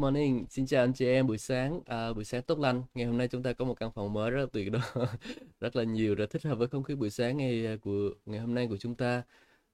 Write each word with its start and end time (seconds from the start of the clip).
Morning, 0.00 0.46
xin 0.50 0.66
chào 0.66 0.84
anh 0.84 0.92
chị 0.92 1.06
em 1.06 1.26
buổi 1.26 1.38
sáng, 1.38 1.80
à, 1.86 2.12
buổi 2.12 2.24
sáng 2.24 2.42
tốt 2.42 2.58
lành. 2.58 2.82
Ngày 2.94 3.06
hôm 3.06 3.18
nay 3.18 3.28
chúng 3.28 3.42
ta 3.42 3.52
có 3.52 3.64
một 3.64 3.74
căn 3.74 3.92
phòng 3.94 4.12
mới 4.12 4.30
rất 4.30 4.40
là 4.40 4.46
tuyệt 4.52 4.72
đó, 4.72 4.80
rất 5.60 5.76
là 5.76 5.84
nhiều, 5.84 6.14
rất 6.14 6.30
thích 6.30 6.42
hợp 6.44 6.54
với 6.54 6.68
không 6.68 6.82
khí 6.82 6.94
buổi 6.94 7.10
sáng 7.10 7.36
ngày 7.36 7.66
à, 7.66 7.76
của 7.82 8.10
ngày 8.26 8.40
hôm 8.40 8.54
nay 8.54 8.66
của 8.68 8.76
chúng 8.76 8.94
ta. 8.94 9.22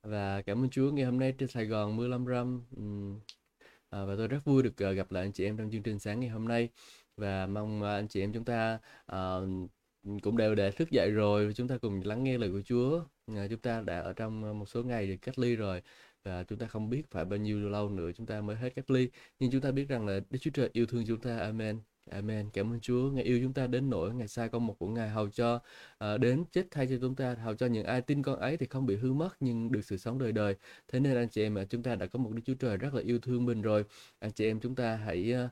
Và 0.03 0.43
cảm 0.43 0.65
ơn 0.65 0.71
Chúa 0.71 0.91
ngày 0.91 1.05
hôm 1.05 1.19
nay 1.19 1.35
trên 1.39 1.49
Sài 1.49 1.67
Gòn 1.67 1.97
mưa 1.97 2.09
lâm 2.09 2.27
râm. 2.27 2.63
À, 3.91 4.05
và 4.05 4.15
tôi 4.17 4.29
rất 4.29 4.39
vui 4.45 4.63
được 4.63 4.83
à, 4.83 4.91
gặp 4.93 5.13
lại 5.13 5.23
anh 5.25 5.33
chị 5.33 5.45
em 5.45 5.57
trong 5.57 5.71
chương 5.71 5.83
trình 5.83 5.99
sáng 5.99 6.21
ngày 6.21 6.29
hôm 6.31 6.49
nay. 6.49 6.69
Và 7.17 7.47
mong 7.47 7.83
à, 7.83 7.95
anh 7.95 8.09
chị 8.09 8.21
em 8.21 8.33
chúng 8.33 8.45
ta 8.45 8.79
à, 9.07 9.37
cũng 10.23 10.37
đều 10.37 10.55
để 10.55 10.71
thức 10.71 10.91
dậy 10.91 11.11
rồi, 11.11 11.53
chúng 11.57 11.69
ta 11.69 11.79
cùng 11.79 12.01
lắng 12.05 12.25
nghe 12.25 12.39
lời 12.39 12.51
của 12.51 12.63
Chúa. 12.63 13.05
À, 13.37 13.47
chúng 13.51 13.61
ta 13.61 13.81
đã 13.81 14.01
ở 14.01 14.13
trong 14.13 14.59
một 14.59 14.67
số 14.69 14.83
ngày 14.83 15.07
được 15.07 15.17
cách 15.23 15.39
ly 15.39 15.57
rồi 15.57 15.83
và 16.27 16.45
chúng 16.45 16.59
ta 16.59 16.67
không 16.67 16.91
biết 16.91 17.11
phải 17.11 17.25
bao 17.25 17.39
nhiêu 17.39 17.69
lâu 17.71 17.89
nữa 17.89 18.11
chúng 18.17 18.27
ta 18.27 18.41
mới 18.41 18.57
hết 18.57 18.71
cách 18.77 18.91
ly. 18.91 19.11
Nhưng 19.39 19.51
chúng 19.51 19.61
ta 19.61 19.71
biết 19.71 19.89
rằng 19.89 20.07
là 20.07 20.21
Đức 20.31 20.39
Chúa 20.41 20.51
Trời 20.51 20.71
yêu 20.73 20.87
thương 20.87 21.05
chúng 21.07 21.21
ta. 21.21 21.39
Amen. 21.39 21.81
Amen. 22.11 22.51
Cảm 22.53 22.73
ơn 22.73 22.81
Chúa. 22.81 23.11
Ngài 23.11 23.25
yêu 23.25 23.41
chúng 23.43 23.53
ta 23.53 23.67
đến 23.67 23.91
nỗi 23.91 24.15
Ngài 24.15 24.29
sai 24.29 24.49
con 24.49 24.67
một 24.67 24.79
của 24.79 24.87
Ngài 24.89 25.09
hầu 25.09 25.31
cho 25.31 25.61
uh, 26.05 26.21
đến 26.21 26.45
chết 26.53 26.67
thay 26.71 26.87
cho 26.87 26.97
chúng 27.01 27.15
ta 27.17 27.35
hầu 27.35 27.55
cho 27.55 27.67
những 27.67 27.85
ai 27.85 28.01
tin 28.01 28.23
con 28.23 28.41
ấy 28.41 28.57
thì 28.57 28.67
không 28.67 28.87
bị 28.87 28.97
hư 28.97 29.13
mất 29.13 29.37
nhưng 29.41 29.73
được 29.73 29.85
sự 29.85 29.97
sống 29.97 30.19
đời 30.19 30.33
đời. 30.33 30.55
Thế 30.89 31.01
nên 31.01 31.17
anh 31.17 31.29
chị 31.29 31.43
em 31.43 31.59
chúng 31.71 31.83
ta 31.83 31.95
đã 31.95 32.07
có 32.07 32.19
một 32.19 32.31
Đức 32.33 32.43
Chúa 32.47 32.55
Trời 32.55 32.77
rất 32.77 32.95
là 32.95 33.03
yêu 33.03 33.19
thương 33.19 33.45
mình 33.45 33.63
rồi. 33.63 33.85
Anh 34.19 34.33
chị 34.33 34.47
em 34.47 34.61
chúng 34.61 34.75
ta 34.75 34.97
hãy 34.97 35.35
uh, 35.45 35.51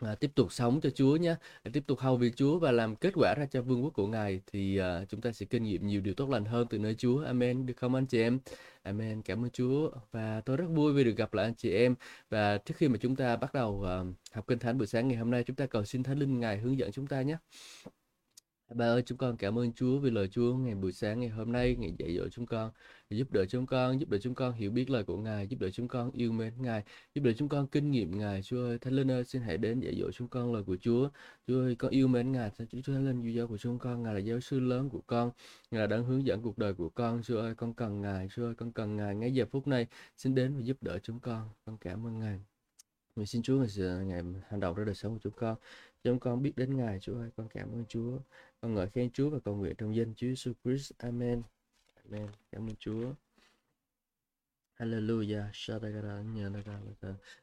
à, 0.00 0.14
tiếp 0.14 0.30
tục 0.34 0.52
sống 0.52 0.80
cho 0.80 0.90
Chúa 0.90 1.16
nhé. 1.16 1.34
Tiếp 1.72 1.82
tục 1.86 1.98
hầu 1.98 2.16
việc 2.16 2.36
Chúa 2.36 2.58
và 2.58 2.72
làm 2.72 2.96
kết 2.96 3.12
quả 3.14 3.34
ra 3.34 3.46
cho 3.46 3.62
vương 3.62 3.84
quốc 3.84 3.90
của 3.94 4.06
Ngài 4.06 4.40
thì 4.46 4.76
à, 4.78 5.04
chúng 5.08 5.20
ta 5.20 5.32
sẽ 5.32 5.46
kinh 5.46 5.62
nghiệm 5.62 5.86
nhiều 5.86 6.00
điều 6.00 6.14
tốt 6.14 6.30
lành 6.30 6.44
hơn 6.44 6.66
từ 6.70 6.78
nơi 6.78 6.94
Chúa. 6.94 7.24
Amen. 7.24 7.66
Được 7.66 7.76
không 7.76 7.94
anh 7.94 8.06
chị 8.06 8.20
em? 8.22 8.38
Amen. 8.82 9.22
Cảm 9.22 9.44
ơn 9.44 9.50
Chúa. 9.50 9.90
Và 10.12 10.40
tôi 10.40 10.56
rất 10.56 10.66
vui 10.68 10.92
vì 10.92 11.04
được 11.04 11.16
gặp 11.16 11.34
lại 11.34 11.46
anh 11.46 11.54
chị 11.54 11.70
em. 11.72 11.94
Và 12.30 12.58
trước 12.58 12.74
khi 12.76 12.88
mà 12.88 12.98
chúng 13.00 13.16
ta 13.16 13.36
bắt 13.36 13.54
đầu 13.54 13.84
à, 13.84 14.04
học 14.32 14.44
kinh 14.48 14.58
thánh 14.58 14.78
buổi 14.78 14.86
sáng 14.86 15.08
ngày 15.08 15.16
hôm 15.16 15.30
nay 15.30 15.44
chúng 15.46 15.56
ta 15.56 15.66
cầu 15.66 15.84
xin 15.84 16.02
Thánh 16.02 16.18
Linh 16.18 16.40
Ngài 16.40 16.58
hướng 16.58 16.78
dẫn 16.78 16.92
chúng 16.92 17.06
ta 17.06 17.22
nhé. 17.22 17.36
Ba 18.74 18.86
ơi, 18.86 19.02
chúng 19.06 19.18
con 19.18 19.36
cảm 19.36 19.58
ơn 19.58 19.72
Chúa 19.72 19.98
vì 19.98 20.10
lời 20.10 20.28
Chúa 20.28 20.56
ngày 20.56 20.74
buổi 20.74 20.92
sáng 20.92 21.20
ngày 21.20 21.28
hôm 21.28 21.52
nay, 21.52 21.76
ngày 21.78 21.94
dạy 21.98 22.16
dỗ 22.16 22.28
chúng 22.28 22.46
con, 22.46 22.70
giúp 23.10 23.32
đỡ 23.32 23.44
chúng 23.46 23.66
con, 23.66 24.00
giúp 24.00 24.08
đỡ 24.08 24.18
chúng 24.18 24.34
con 24.34 24.52
hiểu 24.52 24.70
biết 24.70 24.90
lời 24.90 25.04
của 25.04 25.16
Ngài, 25.16 25.46
giúp 25.48 25.60
đỡ 25.60 25.70
chúng 25.70 25.88
con 25.88 26.10
yêu 26.10 26.32
mến 26.32 26.52
Ngài, 26.58 26.82
giúp 27.14 27.22
đỡ 27.24 27.32
chúng 27.32 27.48
con 27.48 27.66
kinh 27.66 27.90
nghiệm 27.90 28.18
Ngài. 28.18 28.42
Chúa 28.42 28.64
ơi, 28.66 28.78
Thánh 28.78 28.92
Linh 28.92 29.10
ơi, 29.10 29.24
xin 29.24 29.42
hãy 29.42 29.58
đến 29.58 29.80
dạy 29.80 29.94
dỗ 30.00 30.10
chúng 30.12 30.28
con 30.28 30.54
lời 30.54 30.62
của 30.62 30.76
Chúa. 30.76 31.08
Chúa 31.46 31.60
ơi, 31.60 31.74
con 31.74 31.90
yêu 31.90 32.08
mến 32.08 32.32
Ngài, 32.32 32.50
Chúa 32.58 32.92
Thánh 32.92 33.06
Linh, 33.06 33.34
giáo 33.34 33.48
của 33.48 33.58
chúng 33.58 33.78
con, 33.78 34.02
Ngài 34.02 34.14
là 34.14 34.20
giáo 34.20 34.40
sư 34.40 34.60
lớn 34.60 34.90
của 34.90 35.02
con, 35.06 35.30
Ngài 35.70 35.80
là 35.80 35.86
đang 35.86 36.04
hướng 36.04 36.26
dẫn 36.26 36.42
cuộc 36.42 36.58
đời 36.58 36.74
của 36.74 36.88
con. 36.88 37.22
Chúa 37.22 37.40
ơi, 37.40 37.54
con 37.54 37.74
cần 37.74 38.00
Ngài, 38.00 38.28
Chúa 38.34 38.44
ơi, 38.44 38.54
con 38.54 38.72
cần 38.72 38.96
Ngài 38.96 39.14
ngay 39.14 39.34
giờ 39.34 39.44
phút 39.50 39.66
này, 39.66 39.86
xin 40.16 40.34
đến 40.34 40.54
và 40.56 40.60
giúp 40.60 40.76
đỡ 40.80 40.98
chúng 41.02 41.20
con. 41.20 41.48
Con 41.64 41.76
cảm 41.80 42.06
ơn 42.06 42.18
Ngài. 42.18 42.40
Mình 43.16 43.26
xin 43.26 43.42
Chúa 43.42 43.56
ngày, 43.56 44.04
ngày 44.04 44.22
hành 44.48 44.60
động 44.60 44.74
trong 44.76 44.86
đời 44.86 44.94
sống 44.94 45.12
của 45.12 45.20
chúng 45.22 45.32
con. 45.36 45.56
Chúng 46.04 46.18
con 46.18 46.42
biết 46.42 46.52
đến 46.56 46.76
Ngài, 46.76 47.00
Chúa 47.00 47.14
ơi, 47.14 47.30
con 47.36 47.48
cảm 47.48 47.72
ơn 47.72 47.84
Chúa. 47.88 48.18
Con 48.60 48.74
ngợi 48.74 48.88
khen 48.90 49.10
Chúa 49.10 49.30
và 49.30 49.38
cầu 49.44 49.56
nguyện 49.56 49.74
trong 49.78 49.96
danh 49.96 50.14
Chúa 50.14 50.26
Jesus 50.26 50.52
Christ. 50.64 50.92
Amen. 50.98 51.42
Amen. 52.04 52.26
Cảm 52.52 52.68
ơn 52.68 52.76
Chúa. 52.76 53.14
Hallelujah. 54.74 55.50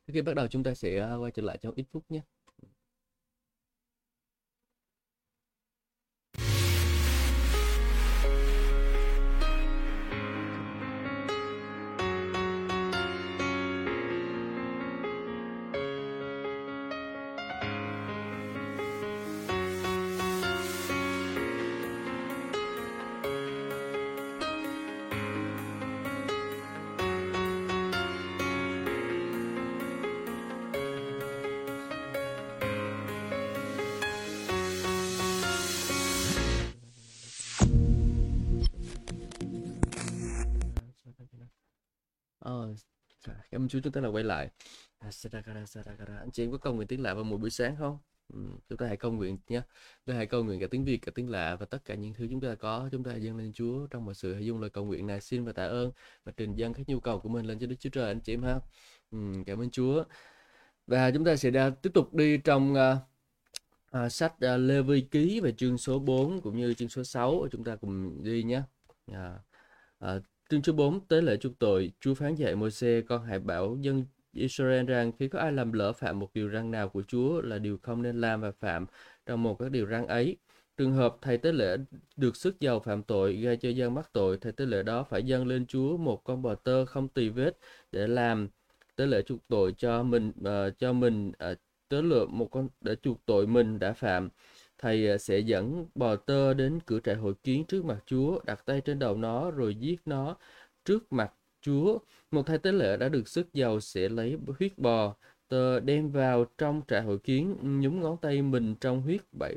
Khi 0.08 0.22
bắt 0.22 0.34
đầu 0.36 0.48
chúng 0.48 0.64
ta 0.64 0.74
sẽ 0.74 1.00
à, 1.00 1.16
quay 1.16 1.32
trở 1.32 1.42
lại 1.42 1.58
trong 1.62 1.74
ít 1.76 1.86
phút 1.92 2.12
nhé. 2.12 2.22
Cảm 43.74 43.82
Chúa 43.82 43.84
chúng 43.84 43.94
ta 43.94 44.02
là 44.02 44.10
quay 44.10 44.24
lại. 44.24 44.50
À, 45.00 45.10
anh 46.20 46.32
chị 46.32 46.44
em 46.44 46.52
có 46.52 46.58
cầu 46.58 46.74
nguyện 46.74 46.88
tiếng 46.88 47.02
lạ 47.02 47.14
vào 47.14 47.24
mỗi 47.24 47.38
buổi 47.38 47.50
sáng 47.50 47.76
không? 47.76 47.98
Ừ, 48.34 48.40
chúng 48.70 48.78
ta 48.78 48.88
hãy 48.88 48.98
cầu 48.98 49.12
nguyện 49.12 49.38
nhé. 49.48 49.62
Chúng 50.06 50.14
ta 50.14 50.18
hãy 50.18 50.26
cầu 50.26 50.44
nguyện 50.44 50.60
cả 50.60 50.68
tiếng 50.72 50.86
Việt, 50.86 50.98
cả 50.98 51.12
tiếng 51.16 51.30
lạ 51.30 51.56
và 51.56 51.66
tất 51.66 51.86
cả 51.86 51.96
những 51.96 52.14
thứ 52.14 52.28
chúng 52.32 52.42
ta 52.42 52.56
có, 52.56 52.90
chúng 52.92 53.04
ta 53.04 53.16
dâng 53.16 53.38
lên 53.38 53.54
Chúa 53.54 53.88
trong 53.88 54.06
mọi 54.06 54.16
sự 54.16 54.34
hãy 54.34 54.46
dùng 54.46 54.62
lời 54.62 54.70
cầu 54.70 54.86
nguyện 54.86 55.08
này 55.08 55.22
xin 55.22 55.46
và 55.46 55.52
tạ 55.52 55.66
ơn 55.66 55.92
và 56.24 56.32
trình 56.38 56.56
dâng 56.56 56.74
các 56.74 56.90
nhu 56.90 57.00
cầu 57.00 57.20
của 57.20 57.30
mình 57.30 57.46
lên 57.46 57.60
cho 57.60 57.68
Đức 57.68 57.76
Chúa 57.80 57.90
Trời 57.90 58.08
anh 58.08 58.20
chị 58.20 58.34
em 58.34 58.44
ha. 58.44 58.60
Ừ, 59.12 59.18
cảm 59.46 59.62
ơn 59.62 59.70
Chúa. 59.70 60.04
Và 60.88 61.12
chúng 61.12 61.26
ta 61.26 61.36
sẽ 61.36 61.52
đã 61.52 61.70
tiếp 61.70 61.92
tục 61.94 62.14
đi 62.14 62.38
trong 62.38 62.74
uh, 62.74 62.98
uh, 64.06 64.12
sách 64.12 64.34
uh, 64.34 64.60
Lê 64.60 64.82
Vi 64.82 65.02
Ký 65.02 65.40
về 65.40 65.52
chương 65.52 65.78
số 65.78 66.00
4 66.00 66.42
cũng 66.42 66.58
như 66.58 66.74
chương 66.74 66.90
số 66.90 67.04
6 67.04 67.48
chúng 67.52 67.64
ta 67.64 67.76
cùng 67.76 68.24
đi 68.24 68.44
nhé. 68.44 68.62
Uh, 69.12 69.18
uh, 70.06 70.24
Chương 70.54 70.64
số 70.64 70.74
4 70.74 71.00
tế 71.08 71.22
lễ 71.22 71.38
chuộc 71.38 71.60
tội, 71.60 71.92
Chúa 72.00 72.14
phán 72.14 72.36
dạy 72.36 72.56
Môi-se 72.56 73.02
con 73.02 73.26
hãy 73.26 73.40
bảo 73.40 73.78
dân 73.82 74.06
Israel 74.34 74.86
rằng 74.86 75.12
khi 75.20 75.28
có 75.28 75.40
ai 75.40 75.52
làm 75.52 75.74
lỡ 75.74 75.94
phạm 75.94 76.20
một 76.20 76.30
điều 76.34 76.50
răn 76.50 76.72
nào 76.72 76.90
của 76.90 77.04
Chúa 77.08 77.42
là 77.42 77.58
điều 77.58 77.78
không 77.82 78.02
nên 78.02 78.22
làm 78.22 78.42
và 78.42 78.52
phạm 78.52 78.86
trong 79.26 79.44
một 79.44 79.56
các 79.60 79.72
điều 79.72 79.86
răn 79.88 80.08
ấy. 80.08 80.38
Trường 80.78 80.94
hợp 80.94 81.16
thầy 81.22 81.38
tế 81.38 81.52
lễ 81.52 81.78
được 82.16 82.36
sức 82.36 82.60
giàu 82.60 82.80
phạm 82.80 83.04
tội 83.04 83.36
gây 83.36 83.58
cho 83.58 83.70
dân 83.70 83.94
mắc 83.94 84.10
tội, 84.14 84.38
thầy 84.38 84.52
tế 84.52 84.66
lễ 84.66 84.84
đó 84.84 85.04
phải 85.04 85.24
dâng 85.24 85.48
lên 85.48 85.66
Chúa 85.66 85.98
một 85.98 86.24
con 86.24 86.42
bò 86.42 86.56
tơ 86.56 86.86
không 86.86 87.08
tỳ 87.08 87.30
vết 87.30 87.58
để 87.92 88.08
làm 88.08 88.50
tế 88.96 89.06
lễ 89.06 89.22
chuộc 89.22 89.48
tội 89.48 89.74
cho 89.78 90.04
mình 90.04 90.32
uh, 90.40 90.80
cho 90.80 90.94
mình 90.94 91.30
uh, 91.30 91.58
tế 91.90 92.02
lễ 92.02 92.26
một 92.30 92.48
con 92.52 92.70
để 92.82 92.96
chuộc 92.96 93.26
tội 93.26 93.48
mình 93.48 93.80
đã 93.80 93.94
phạm 93.94 94.30
thầy 94.84 95.10
à, 95.12 95.18
sẽ 95.18 95.40
dẫn 95.40 95.86
bò 95.96 96.16
tơ 96.16 96.54
đến 96.54 96.80
cửa 96.86 97.00
trại 97.00 97.16
hội 97.16 97.34
kiến 97.44 97.66
trước 97.66 97.86
mặt 97.86 98.04
Chúa, 98.06 98.40
đặt 98.46 98.66
tay 98.66 98.82
trên 98.82 99.00
đầu 99.00 99.18
nó 99.18 99.52
rồi 99.52 99.76
giết 99.76 99.96
nó 100.06 100.38
trước 100.86 101.14
mặt 101.14 101.34
Chúa. 101.62 101.98
Một 102.32 102.44
thầy 102.48 102.58
tế 102.58 102.72
lễ 102.72 102.98
đã 102.98 103.10
được 103.10 103.28
sức 103.28 103.54
giàu 103.54 103.80
sẽ 103.80 104.10
lấy 104.10 104.38
huyết 104.60 104.78
bò 104.78 105.16
tơ 105.48 105.80
đem 105.80 106.12
vào 106.12 106.46
trong 106.58 106.82
trại 106.88 107.02
hội 107.02 107.20
kiến, 107.20 107.58
nhúng 107.82 108.02
ngón 108.02 108.18
tay 108.18 108.42
mình 108.42 108.76
trong 108.82 109.02
huyết 109.02 109.22
bảy 109.32 109.56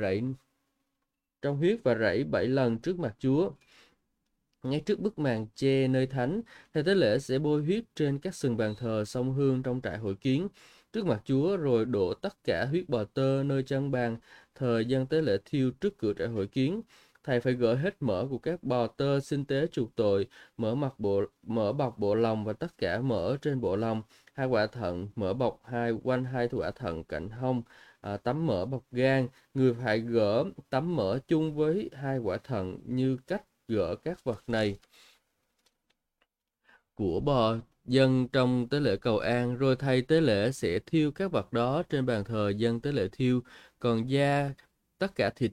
rảy 0.00 0.22
trong 1.42 1.56
huyết 1.56 1.80
và 1.84 1.94
rảy 1.94 2.24
bảy 2.24 2.46
lần 2.46 2.78
trước 2.78 2.98
mặt 2.98 3.16
Chúa. 3.18 3.50
Ngay 4.62 4.80
trước 4.80 5.00
bức 5.00 5.18
màn 5.18 5.46
che 5.54 5.88
nơi 5.88 6.06
thánh, 6.06 6.42
thầy 6.74 6.82
tế 6.82 6.94
lễ 6.94 7.18
sẽ 7.18 7.38
bôi 7.38 7.62
huyết 7.62 7.84
trên 7.94 8.18
các 8.18 8.34
sừng 8.34 8.56
bàn 8.56 8.74
thờ 8.78 9.04
sông 9.04 9.34
hương 9.34 9.62
trong 9.62 9.80
trại 9.80 9.98
hội 9.98 10.14
kiến 10.14 10.48
trước 10.92 11.06
mặt 11.06 11.22
Chúa 11.24 11.56
rồi 11.56 11.84
đổ 11.84 12.14
tất 12.14 12.44
cả 12.44 12.66
huyết 12.70 12.88
bò 12.88 13.04
tơ 13.04 13.42
nơi 13.42 13.62
chân 13.62 13.90
bàn 13.90 14.16
thời 14.60 14.84
gian 14.86 15.06
tế 15.06 15.20
lễ 15.20 15.38
thiêu 15.44 15.70
trước 15.80 15.98
cửa 15.98 16.12
trại 16.18 16.28
hội 16.28 16.46
kiến 16.46 16.82
thầy 17.24 17.40
phải 17.40 17.52
gỡ 17.52 17.74
hết 17.74 17.96
mỡ 18.02 18.26
của 18.30 18.38
các 18.38 18.62
bò 18.62 18.86
tơ 18.86 19.20
sinh 19.20 19.44
tế 19.44 19.66
chuộc 19.72 19.96
tội 19.96 20.26
mỡ 20.56 20.74
mặt 20.74 20.94
bộ 20.98 21.22
mỡ 21.42 21.72
bọc 21.72 21.98
bộ 21.98 22.14
lòng 22.14 22.44
và 22.44 22.52
tất 22.52 22.78
cả 22.78 23.00
mỡ 23.00 23.36
trên 23.42 23.60
bộ 23.60 23.76
lòng 23.76 24.02
hai 24.34 24.46
quả 24.46 24.66
thận 24.66 25.08
mỡ 25.16 25.34
bọc 25.34 25.60
hai 25.64 25.92
quanh 26.02 26.24
hai 26.24 26.48
quả 26.52 26.70
thận 26.70 27.04
cạnh 27.04 27.28
hông 27.30 27.62
à, 28.00 28.16
tấm 28.16 28.46
mỡ 28.46 28.66
bọc 28.66 28.82
gan. 28.92 29.28
Người 29.54 29.74
phải 29.74 29.98
gỡ 30.00 30.44
tấm 30.70 30.96
mỡ 30.96 31.18
chung 31.28 31.54
với 31.54 31.90
hai 31.94 32.18
quả 32.18 32.36
thận 32.44 32.78
như 32.84 33.16
cách 33.26 33.44
gỡ 33.68 33.96
các 33.96 34.24
vật 34.24 34.44
này. 34.46 34.78
Của 36.94 37.20
bò 37.20 37.56
dân 37.84 38.28
trong 38.28 38.68
tế 38.68 38.80
lễ 38.80 38.96
cầu 38.96 39.18
an 39.18 39.56
rồi 39.56 39.76
thầy 39.76 40.02
tế 40.02 40.20
lễ 40.20 40.52
sẽ 40.52 40.78
thiêu 40.78 41.12
các 41.12 41.32
vật 41.32 41.52
đó 41.52 41.82
trên 41.82 42.06
bàn 42.06 42.24
thờ 42.24 42.52
dân 42.56 42.80
tế 42.80 42.92
lễ 42.92 43.08
thiêu. 43.08 43.42
Còn 43.78 44.10
da 44.10 44.50
tất 44.98 45.14
cả 45.14 45.30
thịt 45.30 45.52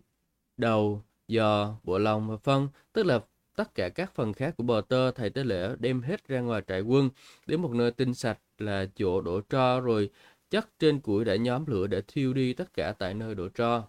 đầu 0.57 1.03
giò 1.27 1.75
bộ 1.83 1.97
lòng 1.97 2.29
và 2.29 2.38
phân 2.38 2.68
tức 2.94 3.06
là 3.06 3.19
tất 3.56 3.75
cả 3.75 3.89
các 3.89 4.15
phần 4.15 4.33
khác 4.33 4.53
của 4.57 4.63
bò 4.63 4.81
tơ 4.81 5.12
thầy 5.12 5.29
tế 5.29 5.44
lễ 5.44 5.75
đem 5.79 6.01
hết 6.01 6.27
ra 6.27 6.39
ngoài 6.39 6.62
trại 6.68 6.81
quân 6.81 7.09
đến 7.45 7.62
một 7.62 7.71
nơi 7.71 7.91
tinh 7.91 8.13
sạch 8.13 8.39
là 8.57 8.85
chỗ 8.95 9.21
đổ 9.21 9.41
tro 9.41 9.79
rồi 9.79 10.09
chất 10.50 10.79
trên 10.79 11.00
củi 11.00 11.25
đã 11.25 11.35
nhóm 11.35 11.65
lửa 11.65 11.88
để 11.88 12.01
thiêu 12.07 12.33
đi 12.33 12.53
tất 12.53 12.74
cả 12.74 12.94
tại 13.00 13.13
nơi 13.13 13.35
đổ 13.35 13.50
tro. 13.50 13.83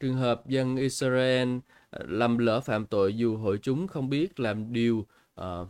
Trường 0.00 0.14
hợp 0.14 0.46
dân 0.46 0.76
Israel 0.76 1.48
à, 1.90 1.98
lầm 1.98 2.08
làm 2.08 2.38
lỡ 2.38 2.60
phạm 2.60 2.86
tội 2.86 3.16
dù 3.16 3.36
hội 3.36 3.58
chúng 3.62 3.88
không 3.88 4.08
biết 4.10 4.40
làm 4.40 4.72
điều 4.72 5.06
uh, 5.40 5.68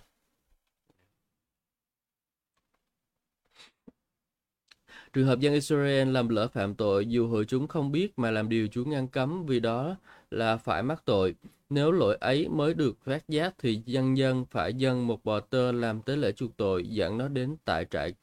Trường 5.15 5.27
hợp 5.27 5.41
dân 5.41 5.55
Israel 5.55 6.09
làm 6.09 6.29
lỡ 6.29 6.49
phạm 6.49 6.75
tội 6.75 7.07
dù 7.07 7.29
hội 7.29 7.45
chúng 7.45 7.69
không 7.69 7.93
biết 7.93 8.19
mà 8.19 8.31
làm 8.31 8.49
điều 8.49 8.69
Chúa 8.69 8.85
ngăn 8.85 9.09
cấm 9.09 9.47
vì 9.47 9.61
đó 9.61 9.97
là 10.31 10.57
phải 10.57 10.83
mắc 10.83 11.03
tội. 11.05 11.35
Nếu 11.71 11.93
lỗi 11.93 12.17
ấy 12.21 12.49
mới 12.49 12.75
được 12.75 13.05
phát 13.05 13.29
giác 13.29 13.55
thì 13.59 13.83
dân 13.87 14.17
dân 14.17 14.45
phải 14.51 14.75
dâng 14.75 15.07
một 15.07 15.25
bò 15.25 15.41
tơ 15.41 15.73
làm 15.73 16.03
tế 16.03 16.17
lễ 16.17 16.33
chuộc 16.33 16.57
tội 16.57 16.87
dẫn 16.89 17.19
nó 17.19 17.29
đến 17.29 17.57
tại 17.65 17.87
trại 17.91 18.15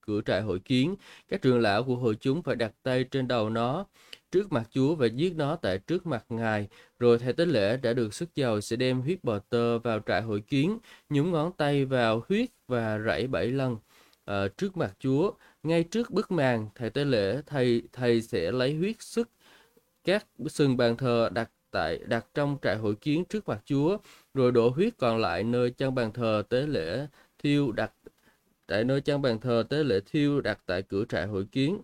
cửa 0.00 0.20
trại 0.26 0.42
hội 0.42 0.58
kiến. 0.58 0.94
Các 1.28 1.42
trưởng 1.42 1.60
lão 1.60 1.82
của 1.84 1.96
hội 1.96 2.16
chúng 2.20 2.42
phải 2.42 2.56
đặt 2.56 2.72
tay 2.82 3.04
trên 3.04 3.28
đầu 3.28 3.50
nó 3.50 3.86
trước 4.32 4.52
mặt 4.52 4.68
Chúa 4.70 4.94
và 4.94 5.06
giết 5.06 5.36
nó 5.36 5.56
tại 5.56 5.78
trước 5.78 6.06
mặt 6.06 6.24
Ngài. 6.28 6.68
Rồi 6.98 7.18
thầy 7.18 7.32
tế 7.32 7.46
lễ 7.46 7.76
đã 7.76 7.92
được 7.92 8.14
sức 8.14 8.28
dầu 8.34 8.60
sẽ 8.60 8.76
đem 8.76 9.00
huyết 9.00 9.24
bò 9.24 9.38
tơ 9.38 9.78
vào 9.78 10.00
trại 10.06 10.22
hội 10.22 10.40
kiến, 10.40 10.78
nhúng 11.08 11.32
ngón 11.32 11.52
tay 11.52 11.84
vào 11.84 12.22
huyết 12.28 12.48
và 12.68 12.98
rảy 12.98 13.26
bảy 13.26 13.46
lần 13.46 13.76
uh, 14.30 14.56
trước 14.56 14.76
mặt 14.76 14.94
Chúa. 14.98 15.32
Ngay 15.62 15.84
trước 15.84 16.10
bức 16.10 16.30
màn, 16.30 16.68
thầy 16.74 16.90
tế 16.90 17.04
lễ 17.04 17.42
thầy 17.46 17.82
thầy 17.92 18.22
sẽ 18.22 18.52
lấy 18.52 18.74
huyết 18.74 18.96
sức 19.02 19.30
các 20.04 20.26
sừng 20.48 20.76
bàn 20.76 20.96
thờ 20.96 21.30
đặt 21.32 21.50
tại 21.70 21.98
đặt 22.06 22.26
trong 22.34 22.56
trại 22.62 22.76
hội 22.76 22.94
kiến 22.94 23.24
trước 23.24 23.48
mặt 23.48 23.62
Chúa, 23.64 23.98
rồi 24.34 24.52
đổ 24.52 24.68
huyết 24.68 24.92
còn 24.98 25.18
lại 25.18 25.44
nơi 25.44 25.70
chân 25.70 25.94
bàn 25.94 26.12
thờ 26.12 26.42
tế 26.48 26.66
lễ 26.66 27.06
thiêu 27.38 27.72
đặt 27.72 27.92
tại 28.66 28.84
nơi 28.84 29.00
chân 29.00 29.22
bàn 29.22 29.40
thờ 29.40 29.64
tế 29.68 29.84
lễ 29.84 30.00
thiêu 30.06 30.40
đặt 30.40 30.60
tại 30.66 30.82
cửa 30.82 31.04
trại 31.08 31.26
hội 31.26 31.46
kiến. 31.52 31.80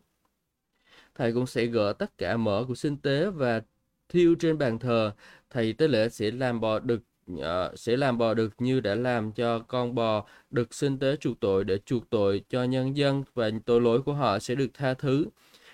Thầy 1.15 1.33
cũng 1.33 1.47
sẽ 1.47 1.67
gỡ 1.67 1.93
tất 1.93 2.19
cả 2.19 2.37
mỡ 2.37 2.65
của 2.69 2.75
sinh 2.75 2.97
tế 2.97 3.31
và 3.31 3.63
thiêu 4.09 4.35
trên 4.39 4.59
bàn 4.59 4.79
thờ. 4.79 5.13
Thầy 5.51 5.73
tế 5.73 5.89
lễ 5.89 6.09
sẽ 6.09 6.31
làm 6.31 6.61
bò 6.61 6.79
đực 6.79 7.01
uh, 7.33 7.39
sẽ 7.75 7.97
làm 7.97 8.19
bò 8.19 8.35
đực 8.35 8.55
như 8.59 8.81
đã 8.81 8.95
làm 8.95 9.33
cho 9.33 9.59
con 9.59 9.95
bò 9.95 10.27
được 10.51 10.75
sinh 10.75 10.99
tế 10.99 11.17
chuộc 11.17 11.41
tội 11.41 11.65
để 11.65 11.79
chuộc 11.79 12.11
tội 12.11 12.45
cho 12.49 12.65
nhân 12.65 12.97
dân 12.97 13.25
và 13.35 13.51
tội 13.67 13.81
lỗi 13.81 14.03
của 14.03 14.13
họ 14.13 14.39
sẽ 14.39 14.55
được 14.55 14.71
tha 14.75 14.95
thứ. 14.95 15.27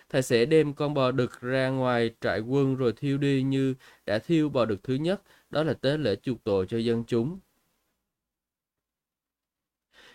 Thầy 0.08 0.22
sẽ 0.22 0.44
đem 0.44 0.75
con 0.75 0.94
bò 0.94 1.10
đực 1.10 1.40
ra 1.40 1.69
ngoài 1.69 2.10
trại 2.20 2.40
quân 2.40 2.76
rồi 2.76 2.93
thiêu 2.93 3.19
đi 3.19 3.43
như 3.43 3.75
đã 4.06 4.19
thiêu 4.19 4.49
bò 4.49 4.64
đực 4.64 4.82
thứ 4.82 4.94
nhất, 4.94 5.22
đó 5.50 5.62
là 5.62 5.75
tế 5.75 5.96
lễ 5.96 6.16
chuộc 6.22 6.44
tội 6.44 6.66
cho 6.66 6.78
dân 6.78 7.04
chúng. 7.04 7.38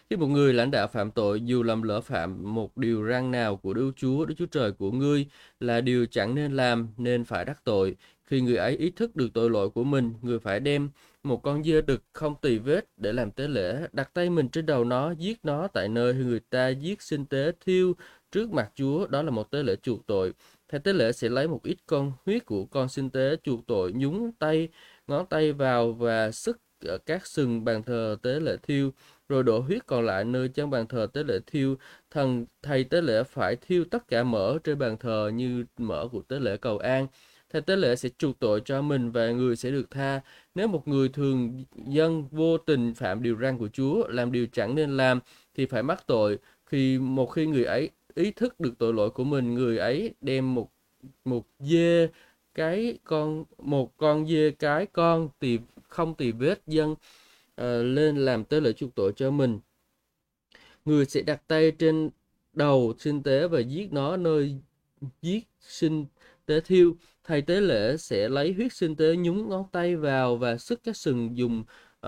Khi 0.09 0.15
một 0.15 0.27
người 0.27 0.53
lãnh 0.53 0.71
đạo 0.71 0.87
phạm 0.87 1.11
tội 1.11 1.41
dù 1.41 1.63
làm 1.63 1.81
lỡ 1.81 2.01
phạm 2.01 2.53
một 2.55 2.77
điều 2.77 3.07
răn 3.09 3.31
nào 3.31 3.55
của 3.57 3.73
Đức 3.73 3.91
Chúa, 3.95 4.25
Đức 4.25 4.35
Chúa 4.37 4.45
Trời 4.45 4.71
của 4.71 4.91
ngươi 4.91 5.27
là 5.59 5.81
điều 5.81 6.05
chẳng 6.05 6.35
nên 6.35 6.55
làm 6.55 6.87
nên 6.97 7.23
phải 7.23 7.45
đắc 7.45 7.63
tội. 7.63 7.95
Khi 8.23 8.41
người 8.41 8.55
ấy 8.55 8.77
ý 8.77 8.89
thức 8.89 9.15
được 9.15 9.27
tội 9.33 9.49
lỗi 9.49 9.69
của 9.69 9.83
mình, 9.83 10.13
người 10.21 10.39
phải 10.39 10.59
đem 10.59 10.89
một 11.27 11.43
con 11.43 11.63
dê 11.63 11.81
đực 11.81 12.03
không 12.13 12.35
tùy 12.41 12.59
vết 12.59 12.85
để 12.97 13.13
làm 13.13 13.31
tế 13.31 13.47
lễ, 13.47 13.87
đặt 13.91 14.13
tay 14.13 14.29
mình 14.29 14.49
trên 14.49 14.65
đầu 14.65 14.83
nó, 14.83 15.11
giết 15.11 15.39
nó 15.43 15.67
tại 15.67 15.89
nơi 15.89 16.13
người 16.13 16.39
ta 16.49 16.69
giết 16.69 17.01
sinh 17.01 17.25
tế 17.25 17.51
thiêu 17.65 17.93
trước 18.31 18.51
mặt 18.51 18.71
Chúa, 18.75 19.07
đó 19.07 19.21
là 19.21 19.31
một 19.31 19.51
tế 19.51 19.63
lễ 19.63 19.75
chuộc 19.75 20.07
tội. 20.07 20.33
Thầy 20.69 20.79
tế 20.79 20.93
lễ 20.93 21.11
sẽ 21.11 21.29
lấy 21.29 21.47
một 21.47 21.63
ít 21.63 21.77
con 21.85 22.11
huyết 22.25 22.45
của 22.45 22.65
con 22.65 22.89
sinh 22.89 23.09
tế 23.09 23.35
chuộc 23.43 23.67
tội, 23.67 23.91
nhúng 23.93 24.31
tay, 24.39 24.69
ngón 25.07 25.25
tay 25.25 25.53
vào 25.53 25.91
và 25.93 26.31
sức 26.31 26.59
ờ, 26.85 26.97
các 26.97 27.27
sừng 27.27 27.65
bàn 27.65 27.83
thờ 27.83 28.17
tế 28.21 28.39
lễ 28.39 28.57
thiêu, 28.63 28.91
rồi 29.29 29.43
đổ 29.43 29.59
huyết 29.59 29.85
còn 29.85 30.05
lại 30.05 30.25
nơi 30.25 30.49
chân 30.49 30.69
bàn 30.69 30.87
thờ 30.87 31.07
tế 31.13 31.23
lễ 31.23 31.39
thiêu. 31.47 31.75
Thần 32.11 32.45
thầy 32.61 32.83
tế 32.83 33.01
lễ 33.01 33.23
phải 33.23 33.55
thiêu 33.55 33.85
tất 33.91 34.07
cả 34.07 34.23
mỡ 34.23 34.57
trên 34.63 34.79
bàn 34.79 34.97
thờ 34.97 35.31
như 35.33 35.65
mỡ 35.77 36.07
của 36.11 36.21
tế 36.21 36.39
lễ 36.39 36.57
cầu 36.57 36.77
an. 36.77 37.07
Thầy 37.49 37.61
tế 37.61 37.75
lễ 37.75 37.95
sẽ 37.95 38.09
chuộc 38.17 38.39
tội 38.39 38.61
cho 38.65 38.81
mình 38.81 39.11
và 39.11 39.31
người 39.31 39.55
sẽ 39.55 39.71
được 39.71 39.91
tha. 39.91 40.21
Nếu 40.55 40.67
một 40.67 40.87
người 40.87 41.09
thường 41.09 41.63
dân 41.87 42.27
vô 42.31 42.57
tình 42.57 42.93
phạm 42.93 43.23
điều 43.23 43.37
răn 43.41 43.57
của 43.57 43.67
Chúa, 43.67 44.07
làm 44.07 44.31
điều 44.31 44.47
chẳng 44.51 44.75
nên 44.75 44.97
làm, 44.97 45.19
thì 45.55 45.65
phải 45.65 45.83
mắc 45.83 46.07
tội. 46.07 46.37
Khi 46.65 46.99
một 46.99 47.25
khi 47.25 47.45
người 47.45 47.63
ấy 47.63 47.89
ý 48.15 48.31
thức 48.31 48.59
được 48.59 48.73
tội 48.77 48.93
lỗi 48.93 49.09
của 49.09 49.23
mình, 49.23 49.53
người 49.53 49.77
ấy 49.77 50.13
đem 50.21 50.55
một 50.55 50.71
một 51.25 51.47
dê 51.59 52.09
cái 52.55 52.97
con 53.03 53.43
một 53.57 53.97
con 53.97 54.27
dê 54.27 54.51
cái 54.51 54.85
con 54.85 55.29
thì 55.39 55.59
không 55.83 56.15
tì 56.15 56.31
vết 56.31 56.61
dân 56.67 56.91
uh, 56.91 56.97
lên 57.83 58.17
làm 58.17 58.43
tế 58.43 58.59
lễ 58.61 58.73
chuộc 58.73 58.95
tội 58.95 59.13
cho 59.15 59.31
mình. 59.31 59.59
Người 60.85 61.05
sẽ 61.05 61.21
đặt 61.21 61.41
tay 61.47 61.71
trên 61.71 62.09
đầu 62.53 62.93
sinh 62.99 63.23
tế 63.23 63.47
và 63.47 63.59
giết 63.59 63.93
nó 63.93 64.17
nơi 64.17 64.55
giết 65.21 65.47
sinh 65.59 66.05
tế 66.47 66.61
thiêu. 66.61 66.95
Thầy 67.23 67.41
tế 67.41 67.61
lễ 67.61 67.97
sẽ 67.97 68.29
lấy 68.29 68.53
huyết 68.53 68.73
sinh 68.73 68.95
tế 68.95 69.15
nhúng 69.15 69.49
ngón 69.49 69.65
tay 69.71 69.95
vào 69.95 70.35
và 70.35 70.57
sức 70.57 70.79
các 70.83 70.97
sừng 70.97 71.37
dùng 71.37 71.63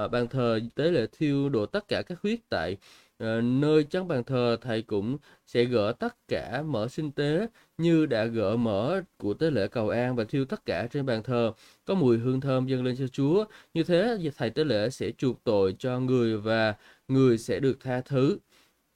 uh, 0.06 0.12
bàn 0.12 0.28
thờ 0.28 0.60
tế 0.76 0.92
lễ 0.92 1.08
thiêu 1.18 1.50
đổ 1.50 1.66
tất 1.66 1.88
cả 1.88 2.02
các 2.02 2.22
huyết 2.24 2.40
tại 2.50 2.78
uh, 3.24 3.44
nơi 3.44 3.84
trắng 3.84 4.08
bàn 4.08 4.24
thờ. 4.24 4.58
Thầy 4.62 4.82
cũng 4.82 5.18
sẽ 5.46 5.64
gỡ 5.64 5.94
tất 6.00 6.28
cả 6.28 6.64
mỡ 6.66 6.88
sinh 6.88 7.12
tế 7.12 7.48
như 7.78 8.06
đã 8.06 8.26
gỡ 8.26 8.56
mỡ 8.58 9.02
của 9.18 9.34
tế 9.34 9.52
lễ 9.52 9.68
cầu 9.68 9.90
an 9.90 10.16
và 10.16 10.24
thiêu 10.24 10.46
tất 10.46 10.66
cả 10.66 10.88
trên 10.92 11.06
bàn 11.06 11.24
thờ. 11.24 11.54
Có 11.86 11.96
mùi 11.96 12.18
hương 12.18 12.42
thơm 12.42 12.68
dâng 12.68 12.84
lên 12.84 12.96
cho 13.00 13.08
Chúa. 13.08 13.46
Như 13.74 13.84
thế 13.84 14.18
thầy 14.38 14.50
tế 14.50 14.64
lễ 14.64 14.90
sẽ 14.90 15.12
chuộc 15.18 15.44
tội 15.44 15.76
cho 15.80 16.00
người 16.00 16.38
và 16.38 16.76
người 17.08 17.38
sẽ 17.38 17.60
được 17.60 17.80
tha 17.80 18.02
thứ 18.02 18.38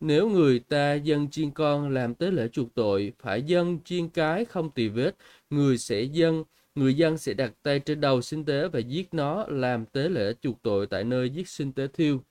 nếu 0.04 0.30
người 0.30 0.60
ta 0.60 0.94
dâng 0.94 1.30
chiên 1.30 1.52
con 1.52 1.90
làm 1.94 2.16
tế 2.16 2.32
lễ 2.32 2.48
chuộc 2.48 2.76
tội, 2.76 3.14
phải 3.20 3.42
dâng 3.42 3.80
chiên 3.86 4.10
cái 4.10 4.46
không 4.46 4.72
tỳ 4.72 4.88
vết, 4.88 5.16
người 5.50 5.78
sẽ 5.78 6.02
dâng 6.02 6.44
người 6.76 6.94
dân 6.94 7.18
sẽ 7.18 7.34
đặt 7.34 7.54
tay 7.64 7.80
trên 7.80 8.02
đầu 8.02 8.22
sinh 8.22 8.46
tế 8.46 8.68
và 8.68 8.80
giết 8.80 9.14
nó 9.14 9.46
làm 9.48 9.86
tế 9.86 10.10
lễ 10.10 10.34
chuộc 10.42 10.62
tội 10.62 10.88
tại 10.88 11.04
nơi 11.04 11.30
giết 11.30 11.48
sinh 11.48 11.74
tế 11.74 11.88
thiêu 11.88 12.24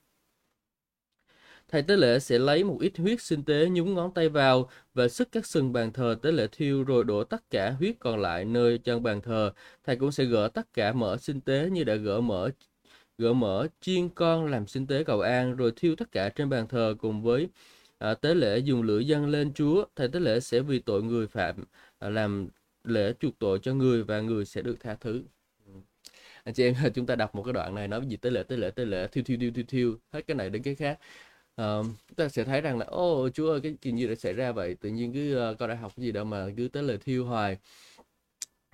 Thầy 1.68 1.82
tế 1.82 1.96
lễ 1.96 2.18
sẽ 2.18 2.38
lấy 2.38 2.64
một 2.64 2.78
ít 2.80 2.92
huyết 2.98 3.22
sinh 3.22 3.44
tế 3.44 3.68
nhúng 3.70 3.94
ngón 3.94 4.14
tay 4.14 4.28
vào 4.28 4.70
và 4.94 5.08
sức 5.08 5.28
các 5.32 5.46
sừng 5.46 5.72
bàn 5.72 5.92
thờ 5.92 6.16
tế 6.22 6.32
lễ 6.32 6.46
thiêu 6.52 6.84
rồi 6.84 7.04
đổ 7.04 7.24
tất 7.24 7.50
cả 7.50 7.70
huyết 7.70 7.96
còn 8.00 8.20
lại 8.20 8.44
nơi 8.44 8.78
chân 8.78 9.02
bàn 9.02 9.20
thờ. 9.20 9.52
Thầy 9.84 9.96
cũng 9.96 10.12
sẽ 10.12 10.24
gỡ 10.24 10.48
tất 10.54 10.72
cả 10.74 10.92
mỡ 10.92 11.16
sinh 11.16 11.40
tế 11.40 11.70
như 11.70 11.84
đã 11.84 11.94
gỡ 11.94 12.20
mỡ 12.20 12.50
gỡ 13.22 13.32
mỡ 13.32 13.66
chiên 13.80 14.08
con 14.08 14.46
làm 14.46 14.66
sinh 14.66 14.86
tế 14.86 15.04
cầu 15.04 15.20
an 15.20 15.56
rồi 15.56 15.72
thiêu 15.76 15.96
tất 15.96 16.12
cả 16.12 16.28
trên 16.28 16.48
bàn 16.48 16.68
thờ 16.68 16.94
cùng 16.98 17.22
với 17.22 17.48
à, 17.98 18.14
tế 18.14 18.34
lễ 18.34 18.58
dùng 18.58 18.82
lửa 18.82 18.98
dâng 18.98 19.26
lên 19.26 19.52
Chúa. 19.54 19.84
Thầy 19.96 20.08
tế 20.08 20.20
lễ 20.20 20.40
sẽ 20.40 20.60
vì 20.60 20.78
tội 20.78 21.02
người 21.02 21.26
phạm 21.26 21.64
à, 21.98 22.08
làm 22.08 22.48
lễ 22.84 23.12
chuộc 23.20 23.38
tội 23.38 23.58
cho 23.62 23.74
người 23.74 24.02
và 24.04 24.20
người 24.20 24.44
sẽ 24.44 24.62
được 24.62 24.76
tha 24.80 24.94
thứ. 24.94 25.22
Ừ. 25.66 25.72
Anh 26.44 26.54
chị 26.54 26.64
em 26.64 26.74
chúng 26.94 27.06
ta 27.06 27.16
đọc 27.16 27.34
một 27.34 27.42
cái 27.42 27.52
đoạn 27.52 27.74
này 27.74 27.88
nói 27.88 28.00
gì 28.08 28.16
tế 28.16 28.30
lễ 28.30 28.42
tế 28.42 28.56
lễ 28.56 28.70
tế 28.70 28.84
lễ 28.84 29.08
thiêu 29.12 29.24
thiêu 29.24 29.36
thiêu 29.40 29.50
thiêu 29.54 29.64
thiêu 29.68 29.98
hết 30.12 30.26
cái 30.26 30.34
này 30.34 30.50
đến 30.50 30.62
cái 30.62 30.74
khác. 30.74 30.98
Uh, 31.62 31.86
chúng 32.08 32.16
ta 32.16 32.28
sẽ 32.28 32.44
thấy 32.44 32.60
rằng 32.60 32.78
là 32.78 32.86
ô 32.86 33.28
chúa 33.34 33.50
ơi 33.50 33.60
cái 33.62 33.74
chuyện 33.82 33.98
gì 33.98 34.06
đã 34.08 34.14
xảy 34.14 34.32
ra 34.32 34.52
vậy? 34.52 34.76
Tự 34.80 34.88
nhiên 34.88 35.12
cứ 35.12 35.50
uh, 35.50 35.58
con 35.58 35.68
đại 35.68 35.78
học 35.78 35.92
cái 35.96 36.06
gì 36.06 36.12
đâu 36.12 36.24
mà 36.24 36.46
cứ 36.56 36.68
tới 36.68 36.82
lời 36.82 36.98
thiêu 36.98 37.24
hoài 37.24 37.58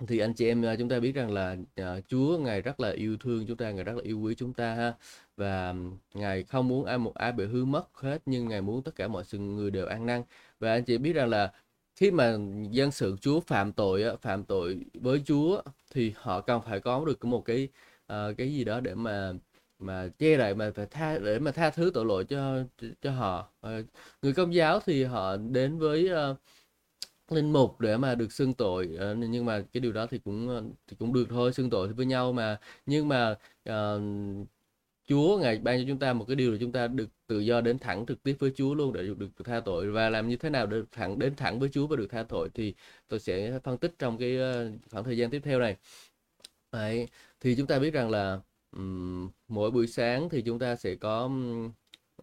thì 0.07 0.19
anh 0.19 0.33
chị 0.33 0.47
em 0.47 0.65
à, 0.65 0.75
chúng 0.75 0.89
ta 0.89 0.99
biết 0.99 1.15
rằng 1.15 1.31
là 1.31 1.57
uh, 1.81 2.03
Chúa 2.07 2.37
ngài 2.37 2.61
rất 2.61 2.79
là 2.79 2.91
yêu 2.91 3.17
thương 3.17 3.45
chúng 3.47 3.57
ta 3.57 3.71
ngài 3.71 3.83
rất 3.83 3.95
là 3.95 4.01
yêu 4.03 4.19
quý 4.19 4.35
chúng 4.35 4.53
ta 4.53 4.73
ha. 4.73 4.93
Và 5.37 5.75
ngài 6.13 6.43
không 6.43 6.67
muốn 6.67 6.85
ai 6.85 6.97
một 6.97 7.13
ai 7.15 7.31
bị 7.31 7.45
hư 7.45 7.65
mất 7.65 7.87
hết 7.93 8.21
nhưng 8.25 8.47
ngài 8.47 8.61
muốn 8.61 8.83
tất 8.83 8.95
cả 8.95 9.07
mọi 9.07 9.23
sự 9.25 9.37
người 9.37 9.71
đều 9.71 9.85
an 9.85 10.05
năng 10.05 10.23
và 10.59 10.71
anh 10.71 10.83
chị 10.83 10.97
biết 10.97 11.13
rằng 11.13 11.29
là 11.29 11.51
khi 11.95 12.11
mà 12.11 12.37
dân 12.71 12.91
sự 12.91 13.15
Chúa 13.21 13.39
phạm 13.39 13.71
tội 13.73 14.17
phạm 14.21 14.43
tội 14.43 14.79
với 14.93 15.21
Chúa 15.25 15.61
thì 15.91 16.13
họ 16.17 16.41
cần 16.41 16.61
phải 16.65 16.79
có 16.79 17.05
được 17.05 17.25
một 17.25 17.45
cái 17.45 17.67
uh, 18.13 18.37
cái 18.37 18.53
gì 18.53 18.63
đó 18.63 18.79
để 18.79 18.95
mà 18.95 19.33
mà 19.79 20.09
che 20.19 20.37
đậy 20.37 20.55
mà 20.55 20.71
phải 20.75 20.85
tha 20.85 21.19
để 21.19 21.39
mà 21.39 21.51
tha 21.51 21.69
thứ 21.69 21.91
tội 21.93 22.05
lỗi 22.05 22.25
cho 22.25 22.63
cho 23.01 23.11
họ. 23.11 23.47
Uh, 23.67 23.85
người 24.21 24.33
công 24.33 24.53
giáo 24.53 24.79
thì 24.85 25.03
họ 25.03 25.37
đến 25.37 25.79
với 25.79 26.09
uh, 26.31 26.37
linh 27.31 27.53
mục 27.53 27.81
để 27.81 27.97
mà 27.97 28.15
được 28.15 28.31
xưng 28.31 28.53
tội 28.53 28.89
uh, 28.95 29.17
nhưng 29.17 29.45
mà 29.45 29.61
cái 29.73 29.81
điều 29.81 29.91
đó 29.91 30.07
thì 30.11 30.17
cũng 30.19 30.49
ờ, 30.49 30.63
thì 30.87 30.95
cũng 30.99 31.13
được 31.13 31.25
thôi 31.29 31.53
xưng 31.53 31.69
tội 31.69 31.87
với 31.93 32.05
nhau 32.05 32.31
mà. 32.33 32.59
Nhưng 32.85 33.07
mà 33.07 33.35
uh, 33.69 34.01
Chúa 35.07 35.37
ngài 35.41 35.57
ban 35.57 35.79
cho 35.79 35.85
chúng 35.87 35.99
ta 35.99 36.13
một 36.13 36.25
cái 36.27 36.35
điều 36.35 36.51
là 36.51 36.57
chúng 36.61 36.71
ta 36.71 36.87
được 36.87 37.09
tự 37.27 37.39
do 37.39 37.61
đến 37.61 37.79
thẳng 37.79 38.05
trực 38.05 38.23
tiếp 38.23 38.35
với 38.39 38.51
Chúa 38.55 38.73
luôn 38.73 38.93
để 38.93 39.03
được, 39.03 39.17
được 39.19 39.29
tha 39.45 39.59
tội. 39.59 39.91
Và 39.91 40.09
làm 40.09 40.29
như 40.29 40.35
thế 40.37 40.49
nào 40.49 40.65
để 40.67 40.77
thẳng 40.91 41.19
đến 41.19 41.35
thẳng 41.35 41.59
với 41.59 41.69
Chúa 41.69 41.87
và 41.87 41.95
được 41.95 42.07
tha 42.11 42.23
tội 42.23 42.49
thì 42.53 42.73
tôi 43.07 43.19
sẽ 43.19 43.59
phân 43.63 43.77
tích 43.77 43.95
trong 43.99 44.17
cái 44.17 44.37
khoảng 44.91 45.03
thời 45.03 45.17
gian 45.17 45.29
tiếp 45.29 45.41
theo 45.45 45.59
này. 45.59 45.77
Đấy, 46.71 47.07
thì 47.39 47.55
chúng 47.55 47.67
ta 47.67 47.79
biết 47.79 47.93
rằng 47.93 48.09
là 48.09 48.39
um, 48.71 49.29
mỗi 49.47 49.71
buổi 49.71 49.87
sáng 49.87 50.29
thì 50.29 50.41
chúng 50.41 50.59
ta 50.59 50.75
sẽ 50.75 50.95
có 50.95 51.29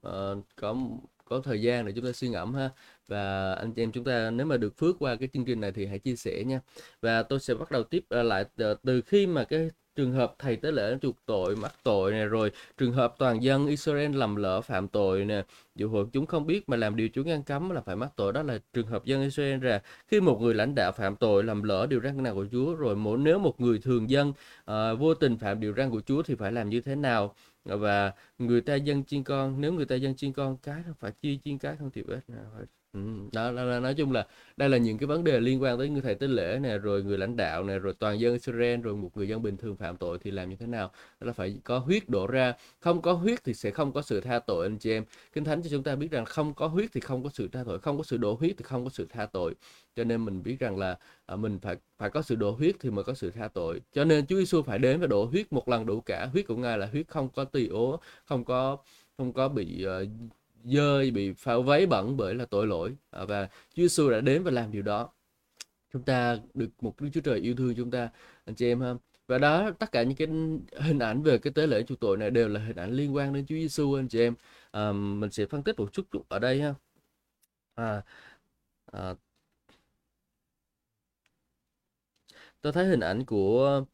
uh, 0.08 0.44
có 0.56 0.76
có 1.24 1.40
thời 1.40 1.62
gian 1.62 1.86
để 1.86 1.92
chúng 1.96 2.04
ta 2.04 2.12
suy 2.12 2.28
ngẫm 2.28 2.54
ha 2.54 2.70
và 3.08 3.54
anh 3.54 3.72
chị 3.72 3.82
em 3.82 3.92
chúng 3.92 4.04
ta 4.04 4.30
nếu 4.30 4.46
mà 4.46 4.56
được 4.56 4.76
phước 4.78 4.96
qua 4.98 5.16
cái 5.16 5.28
chương 5.32 5.44
trình 5.44 5.60
này 5.60 5.72
thì 5.72 5.86
hãy 5.86 5.98
chia 5.98 6.16
sẻ 6.16 6.44
nha. 6.44 6.60
Và 7.00 7.22
tôi 7.22 7.40
sẽ 7.40 7.54
bắt 7.54 7.70
đầu 7.70 7.82
tiếp 7.82 8.04
ờ, 8.08 8.22
lại 8.22 8.44
từ, 8.56 8.74
từ 8.84 9.00
khi 9.00 9.26
mà 9.26 9.44
cái 9.44 9.70
trường 9.96 10.12
hợp 10.12 10.34
thầy 10.38 10.56
tế 10.56 10.72
lễ 10.72 10.98
chuộc 11.02 11.16
tội 11.26 11.56
mắc 11.56 11.72
tội 11.82 12.12
này 12.12 12.26
rồi 12.26 12.52
trường 12.78 12.92
hợp 12.92 13.14
toàn 13.18 13.42
dân 13.42 13.66
Israel 13.66 14.16
lầm 14.16 14.36
lỡ 14.36 14.60
phạm 14.60 14.88
tội 14.88 15.24
nè. 15.24 15.42
Dù 15.74 15.88
hội 15.88 16.06
chúng 16.12 16.26
không 16.26 16.46
biết 16.46 16.68
mà 16.68 16.76
làm 16.76 16.96
điều 16.96 17.08
Chúa 17.14 17.22
ngăn 17.24 17.42
cấm 17.42 17.70
là 17.70 17.80
phải 17.80 17.96
mắc 17.96 18.08
tội. 18.16 18.32
Đó 18.32 18.42
là 18.42 18.58
trường 18.72 18.86
hợp 18.86 19.04
dân 19.04 19.22
Israel 19.22 19.60
ra 19.60 19.80
khi 20.08 20.20
một 20.20 20.40
người 20.40 20.54
lãnh 20.54 20.74
đạo 20.74 20.92
phạm 20.92 21.16
tội 21.16 21.44
làm 21.44 21.62
lỡ 21.62 21.86
điều 21.86 22.00
răn 22.00 22.22
nào 22.22 22.34
của 22.34 22.46
Chúa 22.52 22.74
rồi 22.74 22.96
mỗi 22.96 23.18
nếu 23.18 23.38
một 23.38 23.60
người 23.60 23.78
thường 23.78 24.10
dân 24.10 24.28
uh, 24.70 24.98
vô 24.98 25.14
tình 25.14 25.38
phạm 25.38 25.60
điều 25.60 25.74
răn 25.74 25.90
của 25.90 26.00
Chúa 26.00 26.22
thì 26.22 26.34
phải 26.34 26.52
làm 26.52 26.68
như 26.70 26.80
thế 26.80 26.94
nào? 26.94 27.34
Và 27.64 28.12
người 28.38 28.60
ta 28.60 28.74
dân 28.74 29.04
chiên 29.04 29.24
con 29.24 29.60
nếu 29.60 29.72
người 29.72 29.86
ta 29.86 29.94
dân 29.94 30.14
chiên 30.16 30.32
con 30.32 30.56
cái 30.56 30.82
phải 31.00 31.12
chia 31.12 31.38
chiên 31.44 31.58
cái 31.58 31.76
không 31.76 31.90
thì 31.90 32.02
ít 32.06 32.20
Ừ, 32.96 33.02
đó, 33.32 33.52
đó, 33.52 33.70
đó. 33.70 33.80
Nói 33.80 33.94
chung 33.94 34.12
là 34.12 34.26
đây 34.56 34.68
là 34.68 34.76
những 34.78 34.98
cái 34.98 35.06
vấn 35.06 35.24
đề 35.24 35.40
liên 35.40 35.62
quan 35.62 35.78
tới 35.78 35.88
người 35.88 36.02
thầy 36.02 36.14
tế 36.14 36.26
lễ 36.26 36.58
nè 36.62 36.78
rồi 36.78 37.02
người 37.04 37.18
lãnh 37.18 37.36
đạo 37.36 37.64
nè 37.64 37.78
rồi 37.78 37.94
toàn 37.98 38.20
dân 38.20 38.32
Israel 38.32 38.80
rồi 38.80 38.96
một 38.96 39.10
người 39.14 39.28
dân 39.28 39.42
bình 39.42 39.56
thường 39.56 39.76
phạm 39.76 39.96
tội 39.96 40.18
thì 40.18 40.30
làm 40.30 40.48
như 40.50 40.56
thế 40.56 40.66
nào? 40.66 40.90
Đó 41.20 41.26
là 41.26 41.32
phải 41.32 41.58
có 41.64 41.78
huyết 41.78 42.08
đổ 42.08 42.26
ra. 42.26 42.54
Không 42.80 43.02
có 43.02 43.12
huyết 43.12 43.44
thì 43.44 43.54
sẽ 43.54 43.70
không 43.70 43.92
có 43.92 44.02
sự 44.02 44.20
tha 44.20 44.38
tội 44.38 44.66
anh 44.66 44.78
chị 44.78 44.90
em. 44.92 45.04
Kinh 45.32 45.44
thánh 45.44 45.62
cho 45.62 45.68
chúng 45.70 45.82
ta 45.82 45.96
biết 45.96 46.10
rằng 46.10 46.24
không 46.24 46.54
có 46.54 46.66
huyết 46.66 46.90
thì 46.92 47.00
không 47.00 47.22
có 47.22 47.30
sự 47.34 47.48
tha 47.48 47.64
tội 47.66 47.78
không 47.78 47.98
có 47.98 48.04
sự 48.04 48.16
đổ 48.16 48.34
huyết 48.34 48.56
thì 48.56 48.64
không 48.64 48.84
có 48.84 48.90
sự 48.90 49.06
tha 49.10 49.26
tội. 49.26 49.54
Cho 49.96 50.04
nên 50.04 50.24
mình 50.24 50.42
biết 50.42 50.56
rằng 50.60 50.78
là 50.78 50.98
à, 51.26 51.36
mình 51.36 51.58
phải 51.58 51.76
phải 51.98 52.10
có 52.10 52.22
sự 52.22 52.34
đổ 52.36 52.50
huyết 52.50 52.76
thì 52.80 52.90
mới 52.90 53.04
có 53.04 53.14
sự 53.14 53.30
tha 53.30 53.48
tội. 53.48 53.80
Cho 53.92 54.04
nên 54.04 54.26
Chúa 54.26 54.36
Giêsu 54.36 54.62
phải 54.62 54.78
đến 54.78 55.00
và 55.00 55.06
đổ 55.06 55.24
huyết 55.24 55.52
một 55.52 55.68
lần 55.68 55.86
đủ 55.86 56.00
cả. 56.00 56.26
Huyết 56.32 56.46
của 56.46 56.56
ngài 56.56 56.78
là 56.78 56.86
huyết 56.86 57.08
không 57.08 57.28
có 57.28 57.44
tỳ 57.44 57.68
ố 57.68 58.00
không 58.24 58.44
có 58.44 58.76
không 59.18 59.32
có 59.32 59.48
bị 59.48 59.86
uh, 59.86 60.08
dơ 60.66 61.10
bị 61.14 61.32
phao 61.32 61.62
váy 61.62 61.86
bẩn 61.86 62.16
bởi 62.16 62.34
là 62.34 62.44
tội 62.44 62.66
lỗi. 62.66 62.96
À, 63.10 63.24
và 63.24 63.48
Chúa 63.74 63.82
Giêsu 63.82 64.10
đã 64.10 64.20
đến 64.20 64.42
và 64.42 64.50
làm 64.50 64.72
điều 64.72 64.82
đó. 64.82 65.08
Chúng 65.92 66.02
ta 66.02 66.38
được 66.54 66.68
một 66.80 67.00
Đức 67.00 67.08
Chúa 67.14 67.20
Trời 67.20 67.40
yêu 67.40 67.54
thương 67.56 67.74
chúng 67.76 67.90
ta 67.90 68.10
anh 68.44 68.54
chị 68.54 68.66
em 68.66 68.80
ha. 68.80 68.94
Và 69.26 69.38
đó 69.38 69.70
tất 69.78 69.92
cả 69.92 70.02
những 70.02 70.16
cái 70.16 70.28
hình 70.82 70.98
ảnh 70.98 71.22
về 71.22 71.38
cái 71.38 71.52
tế 71.52 71.66
lễ 71.66 71.82
chuộc 71.82 72.00
tội 72.00 72.16
này 72.16 72.30
đều 72.30 72.48
là 72.48 72.60
hình 72.60 72.76
ảnh 72.76 72.92
liên 72.92 73.14
quan 73.14 73.32
đến 73.32 73.46
Chúa 73.46 73.54
Giêsu 73.54 73.94
anh 73.94 74.08
chị 74.08 74.20
em. 74.20 74.34
À, 74.70 74.92
mình 74.92 75.30
sẽ 75.30 75.46
phân 75.46 75.62
tích 75.62 75.78
một 75.78 75.92
chút 75.92 76.06
ở 76.28 76.38
đây 76.38 76.62
ha. 76.62 76.74
À, 77.74 78.02
à, 78.92 79.14
tôi 82.60 82.72
thấy 82.72 82.86
hình 82.86 83.00
ảnh 83.00 83.24
của 83.24 83.84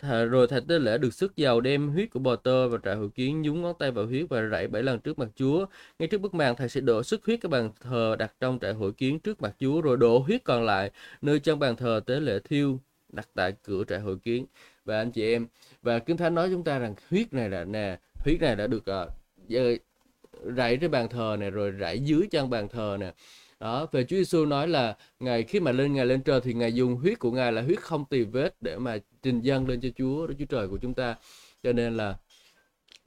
Thà, 0.00 0.24
rồi 0.24 0.46
thầy 0.46 0.60
tế 0.68 0.78
lễ 0.78 0.98
được 0.98 1.14
sức 1.14 1.36
giàu 1.36 1.60
đem 1.60 1.88
huyết 1.88 2.10
của 2.10 2.20
bò 2.20 2.36
tơ 2.36 2.68
và 2.68 2.78
trại 2.84 2.96
hội 2.96 3.08
kiến 3.14 3.42
nhúng 3.42 3.62
ngón 3.62 3.74
tay 3.78 3.90
vào 3.90 4.06
huyết 4.06 4.26
và 4.28 4.48
rảy 4.48 4.68
bảy 4.68 4.82
lần 4.82 5.00
trước 5.00 5.18
mặt 5.18 5.28
Chúa. 5.36 5.66
Ngay 5.98 6.08
trước 6.08 6.20
bức 6.20 6.34
màn 6.34 6.56
thầy 6.56 6.68
sẽ 6.68 6.80
đổ 6.80 7.02
sức 7.02 7.24
huyết 7.26 7.40
các 7.40 7.50
bàn 7.50 7.70
thờ 7.80 8.16
đặt 8.18 8.32
trong 8.40 8.58
trại 8.58 8.72
hội 8.72 8.92
kiến 8.92 9.20
trước 9.20 9.42
mặt 9.42 9.56
Chúa 9.60 9.80
rồi 9.80 9.96
đổ 9.96 10.18
huyết 10.18 10.44
còn 10.44 10.64
lại 10.64 10.90
nơi 11.22 11.40
chân 11.40 11.58
bàn 11.58 11.76
thờ 11.76 12.00
tế 12.06 12.20
lễ 12.20 12.38
thiêu 12.44 12.80
đặt 13.12 13.28
tại 13.34 13.52
cửa 13.62 13.84
trại 13.88 14.00
hội 14.00 14.18
kiến. 14.18 14.46
Và 14.84 14.98
anh 14.98 15.10
chị 15.10 15.32
em 15.32 15.46
và 15.82 15.98
Kinh 15.98 16.16
Thánh 16.16 16.34
nói 16.34 16.48
chúng 16.50 16.64
ta 16.64 16.78
rằng 16.78 16.94
huyết 17.10 17.32
này 17.32 17.50
là 17.50 17.64
nè, 17.64 17.98
huyết 18.24 18.40
này 18.40 18.56
đã 18.56 18.66
được 18.66 18.84
uh, 18.90 19.80
rảy 20.56 20.76
trên 20.76 20.90
bàn 20.90 21.08
thờ 21.08 21.36
này 21.40 21.50
rồi 21.50 21.72
rảy 21.80 21.98
dưới 21.98 22.26
chân 22.30 22.50
bàn 22.50 22.68
thờ 22.68 22.96
nè 23.00 23.12
đó 23.60 23.86
về 23.92 24.04
Chúa 24.04 24.16
Giêsu 24.16 24.44
nói 24.44 24.68
là 24.68 24.96
ngài 25.20 25.42
khi 25.42 25.60
mà 25.60 25.72
lên 25.72 25.92
ngài 25.92 26.06
lên 26.06 26.22
trời 26.22 26.40
thì 26.40 26.54
ngài 26.54 26.74
dùng 26.74 26.96
huyết 26.96 27.18
của 27.18 27.30
ngài 27.30 27.52
là 27.52 27.62
huyết 27.62 27.80
không 27.80 28.04
tì 28.04 28.22
vết 28.22 28.54
để 28.60 28.78
mà 28.78 28.98
trình 29.22 29.40
dâng 29.40 29.68
lên 29.68 29.80
cho 29.80 29.88
Chúa 29.96 30.26
Đức 30.26 30.34
Chúa 30.38 30.44
Trời 30.44 30.68
của 30.68 30.78
chúng 30.82 30.94
ta. 30.94 31.16
Cho 31.62 31.72
nên 31.72 31.96
là 31.96 32.16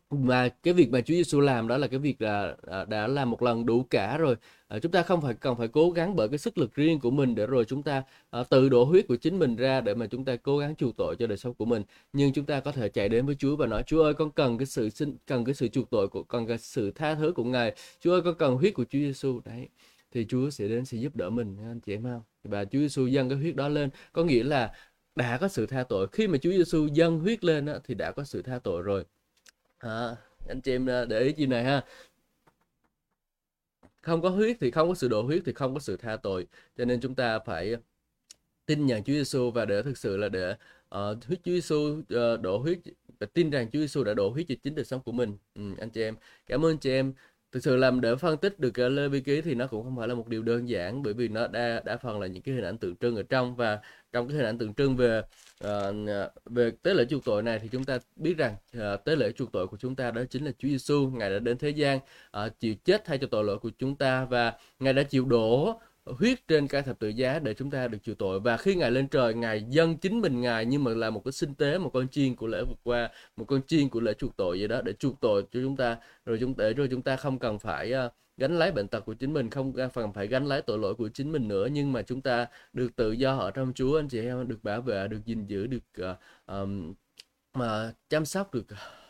mà 0.09 0.49
cái 0.63 0.73
việc 0.73 0.91
mà 0.91 1.01
Chúa 1.01 1.13
Giêsu 1.13 1.39
làm 1.39 1.67
đó 1.67 1.77
là 1.77 1.87
cái 1.87 1.99
việc 1.99 2.21
là 2.21 2.55
à, 2.67 2.85
đã 2.85 3.07
làm 3.07 3.31
một 3.31 3.41
lần 3.43 3.65
đủ 3.65 3.83
cả 3.89 4.17
rồi. 4.17 4.35
À, 4.67 4.79
chúng 4.79 4.91
ta 4.91 5.03
không 5.03 5.21
phải 5.21 5.33
cần 5.33 5.55
phải 5.55 5.67
cố 5.67 5.91
gắng 5.91 6.15
bởi 6.15 6.29
cái 6.29 6.37
sức 6.37 6.57
lực 6.57 6.75
riêng 6.75 6.99
của 6.99 7.11
mình 7.11 7.35
để 7.35 7.47
rồi 7.47 7.65
chúng 7.65 7.83
ta 7.83 8.03
à, 8.29 8.43
tự 8.43 8.69
đổ 8.69 8.83
huyết 8.83 9.07
của 9.07 9.15
chính 9.15 9.39
mình 9.39 9.55
ra 9.55 9.81
để 9.81 9.93
mà 9.93 10.07
chúng 10.07 10.25
ta 10.25 10.35
cố 10.35 10.57
gắng 10.57 10.75
chuộc 10.75 10.97
tội 10.97 11.15
cho 11.19 11.27
đời 11.27 11.37
sống 11.37 11.53
của 11.53 11.65
mình. 11.65 11.83
Nhưng 12.13 12.33
chúng 12.33 12.45
ta 12.45 12.59
có 12.59 12.71
thể 12.71 12.89
chạy 12.89 13.09
đến 13.09 13.25
với 13.25 13.35
Chúa 13.35 13.55
và 13.55 13.67
nói 13.67 13.83
Chúa 13.87 14.03
ơi 14.03 14.13
con 14.13 14.31
cần 14.31 14.57
cái 14.57 14.65
sự 14.65 14.89
xin 14.89 15.17
cần 15.27 15.45
cái 15.45 15.55
sự 15.55 15.67
chuộc 15.67 15.89
tội 15.89 16.07
của 16.07 16.23
cần 16.23 16.47
cái 16.47 16.57
sự 16.57 16.91
tha 16.91 17.15
thứ 17.15 17.31
của 17.35 17.43
Ngài. 17.43 17.75
Chúa 17.99 18.11
ơi 18.11 18.21
con 18.21 18.35
cần 18.35 18.55
huyết 18.55 18.73
của 18.73 18.83
Chúa 18.83 18.99
Giêsu 18.99 19.41
đấy 19.45 19.67
thì 20.13 20.25
Chúa 20.29 20.49
sẽ 20.49 20.67
đến 20.67 20.85
sẽ 20.85 20.97
giúp 20.97 21.15
đỡ 21.15 21.29
mình 21.29 21.57
anh 21.63 21.79
chị 21.79 21.93
em 21.93 22.03
không 22.03 22.21
và 22.43 22.65
Chúa 22.65 22.79
Giêsu 22.79 23.07
dâng 23.07 23.29
cái 23.29 23.37
huyết 23.37 23.55
đó 23.55 23.69
lên. 23.69 23.89
Có 24.13 24.23
nghĩa 24.23 24.43
là 24.43 24.73
đã 25.15 25.37
có 25.37 25.47
sự 25.47 25.65
tha 25.65 25.83
tội. 25.83 26.07
Khi 26.11 26.27
mà 26.27 26.37
Chúa 26.37 26.51
Giêsu 26.51 26.87
dâng 26.87 27.19
huyết 27.19 27.43
lên 27.43 27.65
á, 27.65 27.79
thì 27.83 27.93
đã 27.93 28.11
có 28.11 28.23
sự 28.23 28.41
tha 28.41 28.59
tội 28.59 28.81
rồi. 28.81 29.05
À, 29.79 30.15
anh 30.47 30.61
chị 30.61 30.71
em 30.71 30.89
à, 30.89 31.05
để 31.05 31.19
ý 31.19 31.31
chuyện 31.31 31.49
này 31.49 31.63
ha. 31.63 31.83
Không 34.01 34.21
có 34.21 34.29
huyết 34.29 34.57
thì 34.59 34.71
không 34.71 34.89
có 34.89 34.95
sự 34.95 35.07
đổ 35.07 35.21
huyết 35.21 35.41
thì 35.45 35.53
không 35.53 35.73
có 35.73 35.79
sự 35.79 35.97
tha 35.97 36.17
tội. 36.17 36.47
Cho 36.77 36.85
nên 36.85 37.01
chúng 37.01 37.15
ta 37.15 37.39
phải 37.39 37.75
tin 38.65 38.85
nhận 38.85 39.03
Chúa 39.03 39.13
Giêsu 39.13 39.51
và 39.51 39.65
để 39.65 39.81
thực 39.81 39.97
sự 39.97 40.17
là 40.17 40.29
để 40.29 40.51
uh, 40.95 41.23
huyết 41.27 41.39
Chúa 41.43 41.51
Giêsu 41.51 41.75
uh, 41.75 42.09
ờ, 42.09 42.37
đổ 42.37 42.57
huyết 42.57 42.79
và 43.19 43.27
tin 43.33 43.49
rằng 43.49 43.71
Chúa 43.71 43.79
Giêsu 43.79 44.03
đã 44.03 44.13
đổ 44.13 44.29
huyết 44.29 44.45
cho 44.49 44.55
chính 44.63 44.75
đời 44.75 44.85
sống 44.85 45.01
của 45.01 45.11
mình. 45.11 45.37
Ừ, 45.55 45.61
anh 45.79 45.89
chị 45.89 46.01
em. 46.01 46.15
Cảm 46.47 46.65
ơn 46.65 46.77
chị 46.77 46.91
em 46.91 47.13
thực 47.53 47.63
sự 47.63 47.75
làm 47.75 48.01
để 48.01 48.15
phân 48.15 48.37
tích 48.37 48.59
được 48.59 48.71
cái 48.71 48.89
lê 48.89 49.07
vi 49.07 49.19
ký 49.19 49.41
thì 49.41 49.55
nó 49.55 49.67
cũng 49.67 49.83
không 49.83 49.97
phải 49.97 50.07
là 50.07 50.15
một 50.15 50.27
điều 50.27 50.43
đơn 50.43 50.69
giản 50.69 51.03
bởi 51.03 51.13
vì 51.13 51.27
nó 51.27 51.47
đa 51.47 51.81
đa 51.85 51.97
phần 51.97 52.19
là 52.19 52.27
những 52.27 52.43
cái 52.43 52.55
hình 52.55 52.63
ảnh 52.63 52.77
tượng 52.77 52.95
trưng 52.95 53.15
ở 53.15 53.23
trong. 53.23 53.55
Và 53.55 53.79
trong 54.13 54.27
cái 54.27 54.37
hình 54.37 54.45
ảnh 54.45 54.57
tượng 54.57 54.73
trưng 54.73 54.95
về 54.95 55.21
uh, 55.63 55.69
về 56.45 56.71
tế 56.83 56.93
lễ 56.93 57.05
chuộc 57.09 57.25
tội 57.25 57.43
này 57.43 57.59
thì 57.59 57.67
chúng 57.71 57.83
ta 57.83 57.97
biết 58.15 58.37
rằng 58.37 58.55
uh, 58.77 59.03
tế 59.05 59.15
lễ 59.15 59.31
chuộc 59.31 59.51
tội 59.51 59.67
của 59.67 59.77
chúng 59.77 59.95
ta 59.95 60.11
đó 60.11 60.21
chính 60.29 60.45
là 60.45 60.51
Chúa 60.59 60.67
Giêsu 60.67 61.09
ngài 61.09 61.29
đã 61.29 61.39
đến 61.39 61.57
thế 61.57 61.69
gian 61.69 61.99
uh, 62.45 62.59
chịu 62.59 62.75
chết 62.85 63.05
thay 63.05 63.17
cho 63.17 63.27
tội 63.27 63.43
lỗi 63.43 63.59
của 63.59 63.71
chúng 63.79 63.95
ta 63.95 64.25
và 64.25 64.53
ngài 64.79 64.93
đã 64.93 65.03
chịu 65.03 65.25
đổ 65.25 65.79
huyết 66.05 66.47
trên 66.47 66.67
cây 66.67 66.81
thập 66.81 66.99
tự 66.99 67.07
giá 67.07 67.39
để 67.39 67.53
chúng 67.53 67.71
ta 67.71 67.87
được 67.87 67.97
chịu 68.03 68.15
tội. 68.15 68.39
Và 68.39 68.57
khi 68.57 68.75
ngài 68.75 68.91
lên 68.91 69.07
trời 69.07 69.33
ngài 69.33 69.63
dâng 69.69 69.97
chính 69.97 70.21
mình 70.21 70.41
ngài 70.41 70.65
nhưng 70.65 70.83
mà 70.83 70.91
là 70.91 71.09
một 71.09 71.21
cái 71.25 71.31
sinh 71.31 71.55
tế 71.55 71.77
một 71.77 71.89
con 71.93 72.07
chiên 72.07 72.35
của 72.35 72.47
lễ 72.47 72.63
vượt 72.67 72.79
qua 72.83 73.09
một 73.37 73.45
con 73.45 73.61
chiên 73.67 73.89
của 73.89 73.99
lễ 73.99 74.13
chuộc 74.13 74.37
tội 74.37 74.57
vậy 74.59 74.67
đó 74.67 74.81
để 74.81 74.93
chuộc 74.93 75.21
tội 75.21 75.43
cho 75.51 75.59
chúng 75.63 75.77
ta. 75.77 75.97
Rồi 76.25 76.37
chúng 76.39 76.57
để 76.57 76.73
rồi 76.73 76.87
chúng 76.91 77.01
ta 77.01 77.15
không 77.15 77.39
cần 77.39 77.59
phải 77.59 77.93
uh, 78.05 78.11
gánh 78.37 78.59
lấy 78.59 78.71
bệnh 78.71 78.87
tật 78.87 78.99
của 79.05 79.13
chính 79.13 79.33
mình 79.33 79.49
không 79.49 79.73
cần 79.73 80.13
phải 80.13 80.27
gánh 80.27 80.45
lấy 80.45 80.61
tội 80.61 80.79
lỗi 80.79 80.95
của 80.95 81.09
chính 81.09 81.31
mình 81.31 81.47
nữa. 81.47 81.67
Nhưng 81.71 81.93
mà 81.93 82.01
chúng 82.01 82.21
ta 82.21 82.47
được 82.73 82.95
tự 82.95 83.11
do 83.11 83.37
ở 83.37 83.51
trong 83.51 83.73
Chúa 83.75 83.99
anh 83.99 84.07
chị 84.07 84.25
em 84.25 84.47
được 84.47 84.63
bảo 84.63 84.81
vệ 84.81 85.07
được 85.07 85.25
gìn 85.25 85.45
giữ 85.47 85.67
được 85.67 86.11
uh, 86.11 86.17
um, 86.47 86.93
mà 87.53 87.93
chăm 88.09 88.25
sóc 88.25 88.53
được 88.53 88.65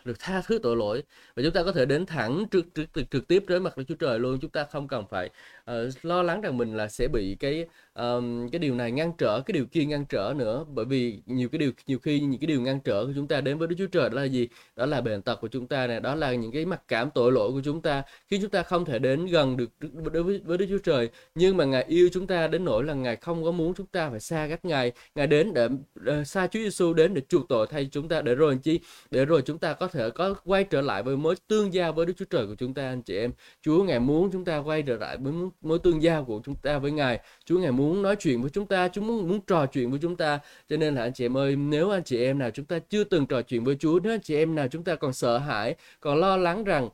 được 0.06 0.20
tha 0.20 0.42
thứ 0.42 0.60
tội 0.64 0.76
lỗi. 0.78 1.04
Và 1.36 1.44
chúng 1.44 1.54
ta 1.54 1.64
có 1.64 1.72
thể 1.72 1.86
đến 1.86 2.06
thẳng 2.06 2.46
trực 2.52 2.66
trực 2.76 2.94
trực, 2.94 3.12
trực 3.12 3.28
tiếp 3.28 3.44
tới 3.48 3.60
mặt 3.60 3.78
Đức 3.78 3.84
Chúa 3.88 3.96
Trời 3.96 4.20
luôn. 4.20 4.40
Chúng 4.42 4.52
ta 4.52 4.64
không 4.64 4.88
cần 4.88 5.06
phải 5.10 5.30
uh, 5.72 6.06
lo 6.06 6.24
lắng 6.24 6.42
rằng 6.42 6.58
mình 6.58 6.76
là 6.76 6.88
sẽ 6.88 7.08
bị 7.08 7.36
cái 7.40 7.66
um, 7.94 8.50
cái 8.50 8.60
điều 8.60 8.76
này 8.76 8.92
ngăn 8.92 9.12
trở 9.18 9.42
cái 9.42 9.54
điều 9.54 9.66
kia 9.66 9.86
ngăn 9.86 10.06
trở 10.06 10.34
nữa. 10.38 10.66
Bởi 10.74 10.86
vì 10.86 11.22
nhiều 11.26 11.50
cái 11.50 11.60
điều 11.60 11.72
nhiều 11.88 12.00
khi 12.00 12.20
những 12.20 12.40
cái 12.40 12.48
điều 12.48 12.62
ngăn 12.62 12.80
trở 12.80 13.06
của 13.06 13.12
chúng 13.16 13.28
ta 13.28 13.42
đến 13.42 13.58
với 13.58 13.68
Đức 13.68 13.76
Chúa 13.78 13.88
Trời 13.88 14.10
đó 14.10 14.16
là 14.16 14.24
gì? 14.24 14.48
Đó 14.76 14.86
là 14.86 15.02
bệnh 15.02 15.22
tật 15.22 15.36
của 15.42 15.48
chúng 15.48 15.68
ta 15.68 15.88
này 15.88 16.00
đó 16.00 16.16
là 16.16 16.34
những 16.36 16.52
cái 16.52 16.66
mặc 16.66 16.82
cảm 16.88 17.10
tội 17.12 17.32
lỗi 17.32 17.52
của 17.52 17.62
chúng 17.66 17.82
ta. 17.82 18.04
Khi 18.28 18.40
chúng 18.42 18.50
ta 18.50 18.64
không 18.64 18.86
thể 18.86 19.00
đến 19.00 19.26
gần 19.26 19.58
được 19.58 19.70
đối 20.14 20.24
với, 20.24 20.42
với 20.46 20.58
Đức 20.58 20.66
Chúa 20.70 20.78
Trời 20.78 21.10
nhưng 21.36 21.58
mà 21.58 21.66
Ngài 21.66 21.84
yêu 21.84 22.10
chúng 22.14 22.28
ta 22.28 22.48
đến 22.48 22.66
nỗi 22.66 22.84
là 22.84 22.94
Ngài 22.94 23.16
không 23.16 23.44
có 23.44 23.52
muốn 23.52 23.74
chúng 23.74 23.88
ta 23.88 24.10
phải 24.10 24.20
xa 24.20 24.48
các 24.50 24.66
Ngài. 24.66 24.92
Ngài 25.16 25.28
đến 25.28 25.54
để 25.54 25.66
uh, 25.66 26.28
xa 26.28 26.48
Chúa 26.48 26.60
Giêsu 26.60 26.94
đến 26.94 27.14
để 27.14 27.22
chuộc 27.30 27.50
tội 27.50 27.68
thay 27.68 27.90
chúng 27.92 28.08
ta 28.10 28.22
để 28.22 28.36
rồi 28.36 28.60
chi? 28.64 28.80
Để 29.12 29.26
rồi 29.26 29.42
chúng 29.46 29.58
ta 29.58 29.74
có 29.74 29.88
thể 29.88 30.10
có 30.10 30.34
quay 30.46 30.64
trở 30.64 30.82
lại 30.82 31.04
với 31.04 31.18
mối 31.18 31.36
tương 31.48 31.74
giao 31.74 31.94
với 31.94 32.06
Đức 32.06 32.14
Chúa 32.18 32.26
Trời 32.26 32.48
của 32.48 32.56
chúng 32.56 32.74
ta 32.74 32.84
anh 32.90 33.02
chị 33.02 33.18
em. 33.18 33.32
Chúa 33.62 33.84
Ngài 33.84 34.00
muốn 34.00 34.30
chúng 34.32 34.46
ta 34.46 34.58
quay 34.58 34.82
trở 34.82 34.98
lại 34.98 35.18
với 35.18 35.34
mối 35.62 35.80
tương 35.80 36.04
giao 36.04 36.26
của 36.26 36.42
chúng 36.46 36.56
ta 36.56 36.80
với 36.80 36.92
Ngài. 36.92 37.20
Chúa 37.46 37.60
Ngài 37.60 37.72
muốn 37.72 38.02
nói 38.02 38.16
chuyện 38.16 38.42
với 38.42 38.50
chúng 38.50 38.66
ta 38.66 38.88
Chúa 38.88 39.02
muốn 39.02 39.28
muốn 39.30 39.42
trò 39.42 39.66
chuyện 39.66 39.92
với 39.92 40.00
chúng 40.02 40.16
ta. 40.16 40.40
Cho 40.70 40.78
nên 40.78 40.96
là 40.96 41.02
anh 41.02 41.14
chị 41.14 41.26
em 41.26 41.38
ơi 41.38 41.56
nếu 41.56 41.90
anh 41.90 42.04
chị 42.04 42.24
em 42.24 42.40
nào 42.40 42.50
chúng 42.52 42.66
ta 42.66 42.80
chưa 42.80 43.04
từng 43.04 43.26
trò 43.26 43.42
chuyện 43.42 43.64
với 43.64 43.76
Chúa 43.80 44.00
nếu 44.04 44.14
anh 44.14 44.22
chị 44.22 44.36
em 44.36 44.56
nào 44.56 44.68
chúng 44.68 44.84
ta 44.84 44.96
còn 44.96 45.14
sợ 45.14 45.38
hãi 45.38 45.76
còn 46.00 46.18
lo 46.20 46.38
lắng 46.38 46.64
rằng 46.64 46.90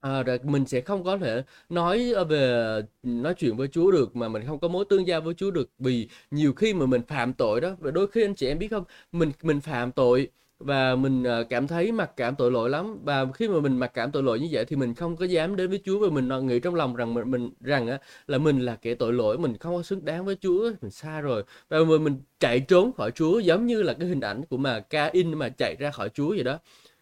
À, 0.00 0.22
rồi 0.22 0.38
mình 0.42 0.66
sẽ 0.66 0.80
không 0.80 1.04
có 1.04 1.18
thể 1.18 1.42
nói 1.68 2.12
ờ, 2.14 2.24
về 2.24 2.82
nói 3.02 3.34
chuyện 3.34 3.56
với 3.56 3.68
Chúa 3.68 3.90
được 3.90 4.16
mà 4.16 4.28
mình 4.28 4.42
không 4.46 4.58
có 4.60 4.68
mối 4.68 4.84
tương 4.88 5.06
giao 5.06 5.20
với 5.20 5.34
Chúa 5.34 5.50
được 5.50 5.70
vì 5.78 6.08
nhiều 6.30 6.52
khi 6.52 6.74
mà 6.74 6.86
mình 6.86 7.02
phạm 7.08 7.32
tội 7.32 7.60
đó 7.60 7.76
và 7.80 7.90
đôi 7.90 8.06
khi 8.06 8.24
anh 8.24 8.34
chị 8.34 8.46
em 8.46 8.58
biết 8.58 8.68
không 8.68 8.84
mình 9.12 9.32
mình 9.42 9.60
phạm 9.60 9.92
tội 9.92 10.28
và 10.58 10.94
mình 10.94 11.24
ờ, 11.24 11.44
cảm 11.44 11.66
thấy 11.66 11.92
mặc 11.92 12.10
cảm 12.16 12.36
tội 12.36 12.50
lỗi 12.50 12.70
lắm. 12.70 12.98
Và 13.04 13.26
khi 13.34 13.48
mà 13.48 13.60
mình 13.60 13.78
mặc 13.78 13.90
cảm 13.94 14.12
tội 14.12 14.22
lỗi 14.22 14.40
như 14.40 14.48
vậy 14.50 14.64
thì 14.64 14.76
mình 14.76 14.94
không 14.94 15.16
có 15.16 15.24
dám 15.24 15.56
đến 15.56 15.70
với 15.70 15.80
Chúa 15.84 15.98
và 15.98 16.08
mình 16.10 16.28
ờ, 16.28 16.40
nghĩ 16.42 16.60
trong 16.60 16.74
lòng 16.74 16.96
rằng 16.96 17.14
mình, 17.14 17.30
mình 17.30 17.50
rằng 17.60 17.88
á 17.88 17.98
là 18.26 18.38
mình 18.38 18.60
là 18.60 18.76
kẻ 18.76 18.94
tội 18.94 19.12
lỗi 19.12 19.38
mình 19.38 19.56
không 19.58 19.76
có 19.76 19.82
xứng 19.82 20.04
đáng 20.04 20.24
với 20.24 20.36
Chúa 20.40 20.70
mình 20.82 20.90
xa 20.90 21.20
rồi. 21.20 21.42
Và 21.68 21.78
mình, 21.78 22.04
mình 22.04 22.16
chạy 22.40 22.60
trốn 22.60 22.92
khỏi 22.92 23.10
Chúa 23.10 23.38
giống 23.38 23.66
như 23.66 23.82
là 23.82 23.92
cái 23.92 24.08
hình 24.08 24.20
ảnh 24.20 24.44
của 24.44 24.56
mà 24.56 24.80
Cain 24.80 25.38
mà 25.38 25.48
chạy 25.48 25.76
ra 25.76 25.90
khỏi 25.90 26.08
Chúa 26.08 26.28
vậy 26.28 26.44
đó. 26.44 26.58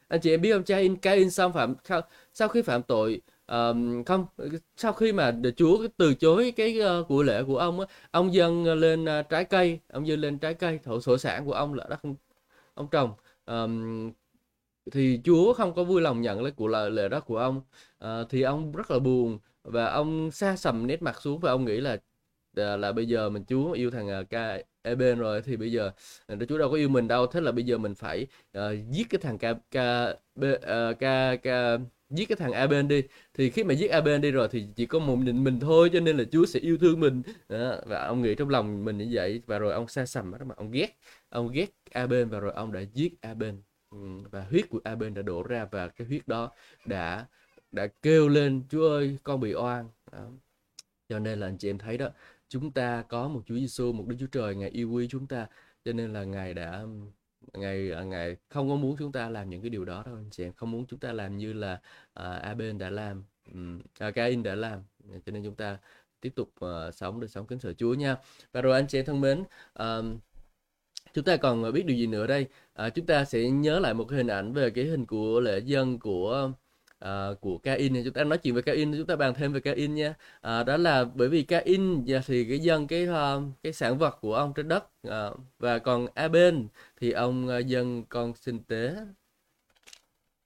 Anh 0.08 0.20
chị 0.20 0.30
em 0.30 0.40
biết 0.40 0.52
không? 0.52 0.62
Cain 0.62 0.96
Cain 0.96 1.30
sau 1.30 1.50
phạm 1.50 1.74
sau 2.34 2.48
khi 2.48 2.62
phạm 2.62 2.82
tội 2.82 3.20
um, 3.46 4.04
không 4.04 4.26
sau 4.76 4.92
khi 4.92 5.12
mà 5.12 5.32
Chúa 5.56 5.86
từ 5.96 6.14
chối 6.14 6.52
cái 6.56 6.80
uh, 7.00 7.08
của 7.08 7.22
lễ 7.22 7.42
của 7.42 7.58
ông 7.58 7.80
á 7.80 7.86
ông 8.10 8.34
dâng 8.34 8.64
lên 8.64 9.04
uh, 9.04 9.28
trái 9.28 9.44
cây 9.44 9.78
ông 9.92 10.06
dâng 10.06 10.20
lên 10.20 10.38
trái 10.38 10.54
cây 10.54 10.78
thổ 10.84 11.00
sổ 11.00 11.18
sản 11.18 11.46
của 11.46 11.52
ông 11.52 11.74
là 11.74 11.86
đất 11.90 12.00
ông 12.74 12.88
trồng 12.90 13.10
um, 13.46 14.12
thì 14.92 15.20
Chúa 15.24 15.52
không 15.52 15.74
có 15.74 15.84
vui 15.84 16.00
lòng 16.00 16.20
nhận 16.20 16.42
lấy 16.42 16.52
của 16.52 16.68
lời 16.68 16.90
lời 16.90 17.08
đó 17.08 17.20
của 17.20 17.38
ông. 17.38 17.60
Uh, 18.04 18.28
thì 18.30 18.42
ông 18.42 18.72
rất 18.72 18.90
là 18.90 18.98
buồn 18.98 19.38
và 19.62 19.86
ông 19.86 20.30
xa 20.30 20.56
sầm 20.56 20.86
nét 20.86 21.02
mặt 21.02 21.22
xuống 21.22 21.40
và 21.40 21.50
ông 21.50 21.64
nghĩ 21.64 21.80
là 21.80 21.96
là, 22.56 22.76
là 22.76 22.92
bây 22.92 23.08
giờ 23.08 23.28
mình 23.30 23.44
Chúa 23.48 23.72
yêu 23.72 23.90
thằng 23.90 24.20
uh, 24.20 24.30
ca 24.30 24.58
e 24.82 24.94
rồi 24.94 25.42
thì 25.42 25.56
bây 25.56 25.72
giờ 25.72 25.90
uh, 26.32 26.38
Chúa 26.48 26.58
đâu 26.58 26.70
có 26.70 26.76
yêu 26.76 26.88
mình 26.88 27.08
đâu. 27.08 27.26
Thế 27.26 27.40
là 27.40 27.52
bây 27.52 27.64
giờ 27.64 27.78
mình 27.78 27.94
phải 27.94 28.26
uh, 28.58 28.62
giết 28.90 29.06
cái 29.10 29.18
thằng 29.20 29.38
ca 29.38 29.54
ca 29.70 30.14
uh, 30.40 30.98
ca 30.98 31.36
ca 31.36 31.78
giết 32.10 32.26
cái 32.28 32.36
thằng 32.36 32.52
Aben 32.52 32.88
đi 32.88 33.02
thì 33.34 33.50
khi 33.50 33.64
mà 33.64 33.74
giết 33.74 33.88
Aben 33.90 34.20
đi 34.20 34.30
rồi 34.30 34.48
thì 34.50 34.66
chỉ 34.76 34.86
có 34.86 34.98
một 34.98 35.16
mình 35.16 35.44
mình 35.44 35.60
thôi, 35.60 35.90
cho 35.92 36.00
nên 36.00 36.16
là 36.16 36.24
Chúa 36.32 36.46
sẽ 36.46 36.60
yêu 36.60 36.78
thương 36.78 37.00
mình. 37.00 37.22
Đó. 37.48 37.76
và 37.86 38.06
ông 38.06 38.22
nghĩ 38.22 38.34
trong 38.34 38.48
lòng 38.48 38.84
mình 38.84 38.98
như 38.98 39.08
vậy. 39.12 39.42
Và 39.46 39.58
rồi 39.58 39.72
ông 39.72 39.88
xa 39.88 40.06
sầm 40.06 40.32
đó 40.32 40.38
mà 40.44 40.54
ông 40.58 40.70
ghét. 40.70 40.96
Ông 41.28 41.52
ghét 41.52 41.70
Aben 41.92 42.28
và 42.28 42.40
rồi 42.40 42.52
ông 42.54 42.72
đã 42.72 42.80
giết 42.94 43.20
Aben 43.20 43.62
ừ, 43.90 43.98
và 44.30 44.40
huyết 44.50 44.68
của 44.70 44.80
Aben 44.84 45.14
đã 45.14 45.22
đổ 45.22 45.42
ra 45.42 45.66
và 45.70 45.88
cái 45.88 46.06
huyết 46.06 46.28
đó 46.28 46.50
đã 46.86 47.26
đã 47.72 47.86
kêu 48.02 48.28
lên, 48.28 48.62
Chúa 48.70 48.88
ơi, 48.90 49.18
con 49.22 49.40
bị 49.40 49.54
oan. 49.54 49.88
Đó. 50.12 50.18
cho 51.08 51.18
nên 51.18 51.40
là 51.40 51.46
anh 51.46 51.58
chị 51.58 51.70
em 51.70 51.78
thấy 51.78 51.98
đó, 51.98 52.10
chúng 52.48 52.72
ta 52.72 53.02
có 53.08 53.28
một 53.28 53.42
Chúa 53.46 53.54
Giêsu 53.54 53.92
một 53.92 54.04
Đức 54.08 54.16
Chúa 54.20 54.26
Trời, 54.26 54.54
ngài 54.54 54.70
yêu 54.70 54.90
quý 54.90 55.08
chúng 55.10 55.26
ta. 55.26 55.46
Cho 55.84 55.92
nên 55.92 56.12
là 56.12 56.24
ngài 56.24 56.54
đã 56.54 56.84
ngày 57.54 57.92
à, 57.92 58.02
ngày 58.02 58.36
không 58.48 58.68
có 58.68 58.76
muốn 58.76 58.96
chúng 58.98 59.12
ta 59.12 59.28
làm 59.28 59.50
những 59.50 59.62
cái 59.62 59.70
điều 59.70 59.84
đó 59.84 60.02
đâu 60.06 60.14
anh 60.14 60.30
chị 60.30 60.44
em. 60.44 60.52
Không 60.52 60.70
muốn 60.70 60.86
chúng 60.86 60.98
ta 60.98 61.12
làm 61.12 61.36
như 61.38 61.52
là 61.52 61.80
à, 62.14 62.36
uh, 62.36 62.42
Aben 62.42 62.78
đã 62.78 62.90
làm 62.90 63.24
um, 63.52 63.80
Cain 64.14 64.42
đã 64.42 64.54
làm. 64.54 64.82
Cho 65.26 65.32
nên 65.32 65.44
chúng 65.44 65.54
ta 65.54 65.78
tiếp 66.20 66.32
tục 66.36 66.52
uh, 66.64 66.94
sống 66.94 67.20
đời 67.20 67.28
sống 67.28 67.46
kính 67.46 67.58
sợ 67.58 67.72
Chúa 67.72 67.94
nha. 67.94 68.16
Và 68.52 68.60
rồi 68.62 68.74
anh 68.74 68.86
chị 68.88 68.98
em 68.98 69.04
thân 69.04 69.20
mến 69.20 69.44
um, 69.74 70.18
chúng 71.14 71.24
ta 71.24 71.36
còn 71.36 71.72
biết 71.72 71.86
điều 71.86 71.96
gì 71.96 72.06
nữa 72.06 72.26
đây? 72.26 72.46
À, 72.74 72.90
chúng 72.90 73.06
ta 73.06 73.24
sẽ 73.24 73.50
nhớ 73.50 73.78
lại 73.80 73.94
một 73.94 74.04
cái 74.04 74.16
hình 74.16 74.26
ảnh 74.26 74.52
về 74.52 74.70
cái 74.70 74.84
hình 74.84 75.06
của 75.06 75.40
lễ 75.40 75.58
dân 75.58 75.98
của 75.98 76.52
uh, 77.04 77.40
của 77.40 77.58
Cain 77.58 77.94
thì 77.94 78.04
chúng 78.04 78.12
ta 78.12 78.24
nói 78.24 78.38
chuyện 78.38 78.54
về 78.54 78.62
Cain 78.62 78.92
chúng 78.98 79.06
ta 79.06 79.16
bàn 79.16 79.34
thêm 79.34 79.52
về 79.52 79.60
Cain 79.60 79.94
nha. 79.94 80.10
Uh, 80.36 80.66
đó 80.66 80.76
là 80.76 81.04
bởi 81.04 81.28
vì 81.28 81.42
Cain 81.42 82.04
thì 82.26 82.44
cái 82.48 82.58
dân 82.58 82.86
cái 82.86 83.08
uh, 83.08 83.42
cái 83.62 83.72
sản 83.72 83.98
vật 83.98 84.18
của 84.20 84.34
ông 84.34 84.52
trên 84.54 84.68
đất 84.68 84.84
uh, 85.08 85.38
và 85.58 85.78
còn 85.78 86.06
Abel 86.14 86.56
thì 86.96 87.12
ông 87.12 87.48
uh, 87.58 87.66
dân 87.66 88.04
con 88.08 88.34
sinh 88.34 88.64
tế. 88.64 88.96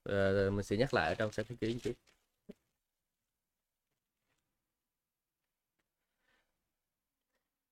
Uh, 0.08 0.52
mình 0.52 0.62
sẽ 0.62 0.76
nhắc 0.76 0.94
lại 0.94 1.08
ở 1.08 1.14
trong 1.14 1.32
sách 1.32 1.46
thế 1.48 1.56
ký. 1.60 1.78
Chút 1.82 1.92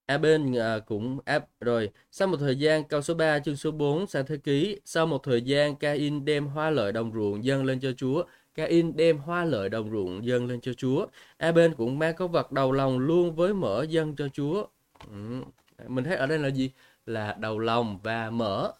Aben 0.08 0.52
à, 0.58 0.78
cũng 0.86 1.18
áp 1.24 1.46
rồi 1.60 1.90
sau 2.10 2.28
một 2.28 2.36
thời 2.40 2.56
gian 2.56 2.84
câu 2.84 3.02
số 3.02 3.14
3 3.14 3.38
chương 3.38 3.56
số 3.56 3.70
4 3.70 4.06
sang 4.06 4.26
thế 4.26 4.36
ký 4.36 4.80
sau 4.84 5.06
một 5.06 5.22
thời 5.22 5.42
gian 5.42 5.76
Cain 5.76 6.24
đem 6.24 6.46
hoa 6.46 6.70
lợi 6.70 6.92
đồng 6.92 7.12
ruộng 7.12 7.44
dâng 7.44 7.64
lên 7.64 7.80
cho 7.80 7.92
Chúa. 7.96 8.24
Cain 8.58 8.96
đem 8.96 9.18
hoa 9.18 9.44
lợi 9.44 9.68
đồng 9.68 9.90
ruộng 9.90 10.24
dâng 10.24 10.46
lên 10.46 10.60
cho 10.60 10.72
Chúa. 10.72 11.06
Abel 11.36 11.72
cũng 11.76 11.98
mang 11.98 12.14
có 12.16 12.26
vật 12.26 12.52
đầu 12.52 12.72
lòng 12.72 12.98
luôn 12.98 13.34
với 13.34 13.54
mỡ 13.54 13.82
dâng 13.82 14.16
cho 14.16 14.28
Chúa. 14.28 14.66
Ừ. 15.10 15.42
Mình 15.88 16.04
thấy 16.04 16.16
ở 16.16 16.26
đây 16.26 16.38
là 16.38 16.48
gì? 16.48 16.70
Là 17.06 17.36
đầu 17.40 17.58
lòng 17.58 17.98
và 18.02 18.30
mỡ. 18.30 18.72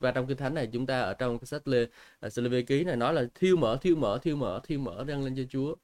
Và 0.00 0.10
trong 0.10 0.26
kinh 0.26 0.36
thánh 0.36 0.54
này 0.54 0.68
chúng 0.72 0.86
ta 0.86 1.00
ở 1.00 1.14
trong 1.14 1.38
cái 1.38 1.46
sách 1.46 1.68
Lê 1.68 1.86
à, 2.20 2.28
Lê 2.36 2.62
ký 2.62 2.84
này 2.84 2.96
nói 2.96 3.14
là 3.14 3.24
thiêu 3.34 3.56
mỡ, 3.56 3.76
thiêu 3.76 3.96
mỡ, 3.96 4.18
thiêu 4.18 4.36
mỡ, 4.36 4.60
thiêu 4.64 4.78
mỡ 4.78 5.04
dâng 5.08 5.24
lên 5.24 5.36
cho 5.36 5.42
Chúa. 5.50 5.74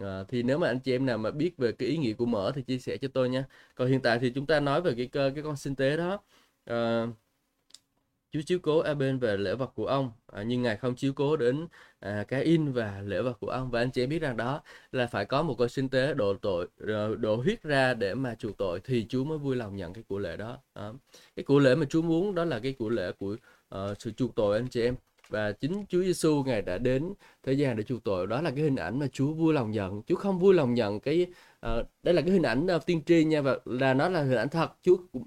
À, 0.00 0.24
thì 0.28 0.42
nếu 0.42 0.58
mà 0.58 0.66
anh 0.68 0.80
chị 0.80 0.92
em 0.92 1.06
nào 1.06 1.18
mà 1.18 1.30
biết 1.30 1.56
về 1.58 1.72
cái 1.72 1.88
ý 1.88 1.96
nghĩa 1.96 2.12
của 2.12 2.26
mỡ 2.26 2.52
thì 2.54 2.62
chia 2.62 2.78
sẻ 2.78 2.96
cho 2.96 3.08
tôi 3.14 3.28
nha. 3.28 3.44
Còn 3.74 3.88
hiện 3.88 4.00
tại 4.00 4.18
thì 4.18 4.30
chúng 4.30 4.46
ta 4.46 4.60
nói 4.60 4.82
về 4.82 4.94
cái 4.96 5.08
cái 5.12 5.42
con 5.44 5.56
sinh 5.56 5.74
tế 5.76 5.96
đó. 5.96 6.20
À, 6.64 7.06
Chúa 8.32 8.40
chiếu 8.46 8.58
cố 8.62 8.78
Aben 8.78 9.18
về 9.18 9.36
lễ 9.36 9.54
vật 9.54 9.72
của 9.74 9.86
ông. 9.86 10.12
À, 10.26 10.42
nhưng 10.42 10.62
ngài 10.62 10.76
không 10.76 10.94
chiếu 10.94 11.12
cố 11.12 11.36
đến 11.36 11.66
à, 12.00 12.24
cái 12.28 12.44
in 12.44 12.72
và 12.72 13.02
lễ 13.06 13.22
vật 13.22 13.40
của 13.40 13.48
ông. 13.48 13.70
Và 13.70 13.80
anh 13.80 13.90
chị 13.90 14.02
em 14.02 14.08
biết 14.08 14.18
rằng 14.18 14.36
đó 14.36 14.62
là 14.92 15.06
phải 15.06 15.24
có 15.24 15.42
một 15.42 15.54
con 15.58 15.68
sinh 15.68 15.88
tế 15.88 16.14
đổ 16.14 16.34
tội 16.34 16.68
ờ, 16.86 17.14
đổ 17.16 17.36
huyết 17.36 17.62
ra 17.62 17.94
để 17.94 18.14
mà 18.14 18.34
chuộc 18.34 18.58
tội 18.58 18.80
thì 18.84 19.06
Chúa 19.08 19.24
mới 19.24 19.38
vui 19.38 19.56
lòng 19.56 19.76
nhận 19.76 19.92
cái 19.92 20.04
của 20.08 20.18
lễ 20.18 20.36
đó, 20.36 20.58
à, 20.74 20.92
cái 21.36 21.44
của 21.44 21.58
lễ 21.58 21.74
mà 21.74 21.86
Chúa 21.90 22.02
muốn 22.02 22.34
đó 22.34 22.44
là 22.44 22.58
cái 22.58 22.72
của 22.72 22.88
lễ 22.88 23.12
của 23.18 23.36
uh, 23.74 23.80
sự 23.98 24.10
chuộc 24.10 24.34
tội 24.34 24.56
anh 24.56 24.68
chị 24.68 24.82
em. 24.82 24.94
Và 25.28 25.52
chính 25.52 25.84
Chúa 25.88 26.02
Giêsu 26.02 26.42
ngài 26.46 26.62
đã 26.62 26.78
đến 26.78 27.12
thế 27.42 27.52
gian 27.52 27.76
để 27.76 27.82
chuộc 27.82 28.04
tội. 28.04 28.26
Đó 28.26 28.40
là 28.42 28.50
cái 28.50 28.64
hình 28.64 28.76
ảnh 28.76 28.98
mà 28.98 29.06
Chúa 29.12 29.32
vui 29.32 29.54
lòng 29.54 29.70
nhận. 29.70 30.02
Chúa 30.02 30.16
không 30.16 30.38
vui 30.38 30.54
lòng 30.54 30.74
nhận 30.74 31.00
cái 31.00 31.26
uh, 31.66 31.86
đây 32.02 32.14
là 32.14 32.22
cái 32.22 32.30
hình 32.30 32.42
ảnh 32.42 32.66
uh, 32.76 32.86
tiên 32.86 33.02
tri 33.06 33.24
nha. 33.24 33.40
Và 33.40 33.58
là 33.64 33.94
nó 33.94 34.08
là 34.08 34.22
hình 34.22 34.38
ảnh 34.38 34.48
thật. 34.48 34.70
Chúa 34.82 34.96
cũng 35.12 35.24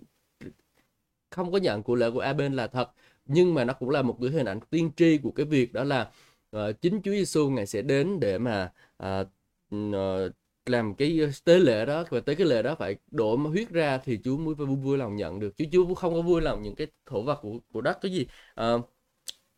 không 1.31 1.51
có 1.51 1.57
nhận 1.57 1.83
của 1.83 1.95
lễ 1.95 2.11
của 2.11 2.19
Aben 2.19 2.53
là 2.53 2.67
thật 2.67 2.91
nhưng 3.25 3.53
mà 3.53 3.63
nó 3.63 3.73
cũng 3.73 3.89
là 3.89 4.01
một 4.01 4.17
cái 4.21 4.29
hình 4.29 4.45
ảnh 4.45 4.59
tiên 4.69 4.91
tri 4.95 5.17
của 5.17 5.31
cái 5.31 5.45
việc 5.45 5.73
đó 5.73 5.83
là 5.83 6.09
uh, 6.55 6.81
chính 6.81 7.01
Chúa 7.01 7.11
Giêsu 7.11 7.49
ngài 7.49 7.65
sẽ 7.65 7.81
đến 7.81 8.19
để 8.19 8.37
mà 8.37 8.71
uh, 9.03 9.27
uh, 9.75 10.31
làm 10.65 10.95
cái 10.95 11.19
tế 11.45 11.59
lễ 11.59 11.85
đó. 11.85 12.03
Và 12.09 12.19
tới 12.19 12.35
cái 12.35 12.47
lễ 12.47 12.61
đó 12.61 12.75
phải 12.75 12.95
đổ 13.11 13.35
huyết 13.35 13.69
ra 13.69 13.97
thì 13.97 14.19
Chúa 14.23 14.37
mới 14.37 14.55
vui, 14.55 14.67
vui 14.67 14.97
lòng 14.97 15.15
nhận 15.15 15.39
được. 15.39 15.57
Chứ 15.57 15.65
Chúa 15.71 15.93
không 15.93 16.13
có 16.13 16.21
vui 16.21 16.41
lòng 16.41 16.63
những 16.63 16.75
cái 16.75 16.87
thổ 17.05 17.21
vật 17.21 17.39
của 17.41 17.59
của 17.73 17.81
đất. 17.81 17.97
Cái 18.01 18.11
gì 18.11 18.27
uh, 18.61 18.89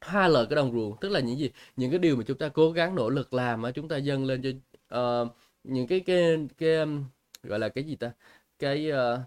hai 0.01 0.29
lời 0.29 0.45
cái 0.49 0.55
đồng 0.55 0.73
ruộng. 0.73 0.97
Tức 1.01 1.09
là 1.09 1.19
những 1.19 1.37
gì 1.39 1.51
những 1.75 1.91
cái 1.91 1.99
điều 1.99 2.15
mà 2.15 2.23
chúng 2.27 2.37
ta 2.37 2.49
cố 2.49 2.71
gắng 2.71 2.95
nỗ 2.95 3.09
lực 3.09 3.33
làm 3.33 3.61
mà 3.61 3.71
chúng 3.71 3.87
ta 3.87 3.97
dâng 3.97 4.25
lên 4.25 4.41
cho 4.41 5.23
uh, 5.23 5.27
những 5.63 5.87
cái 5.87 5.99
cái 5.99 6.47
cái 6.57 6.75
um, 6.75 7.03
gọi 7.43 7.59
là 7.59 7.69
cái 7.69 7.83
gì 7.83 7.95
ta? 7.95 8.11
Cái 8.59 8.91
uh, 8.91 9.19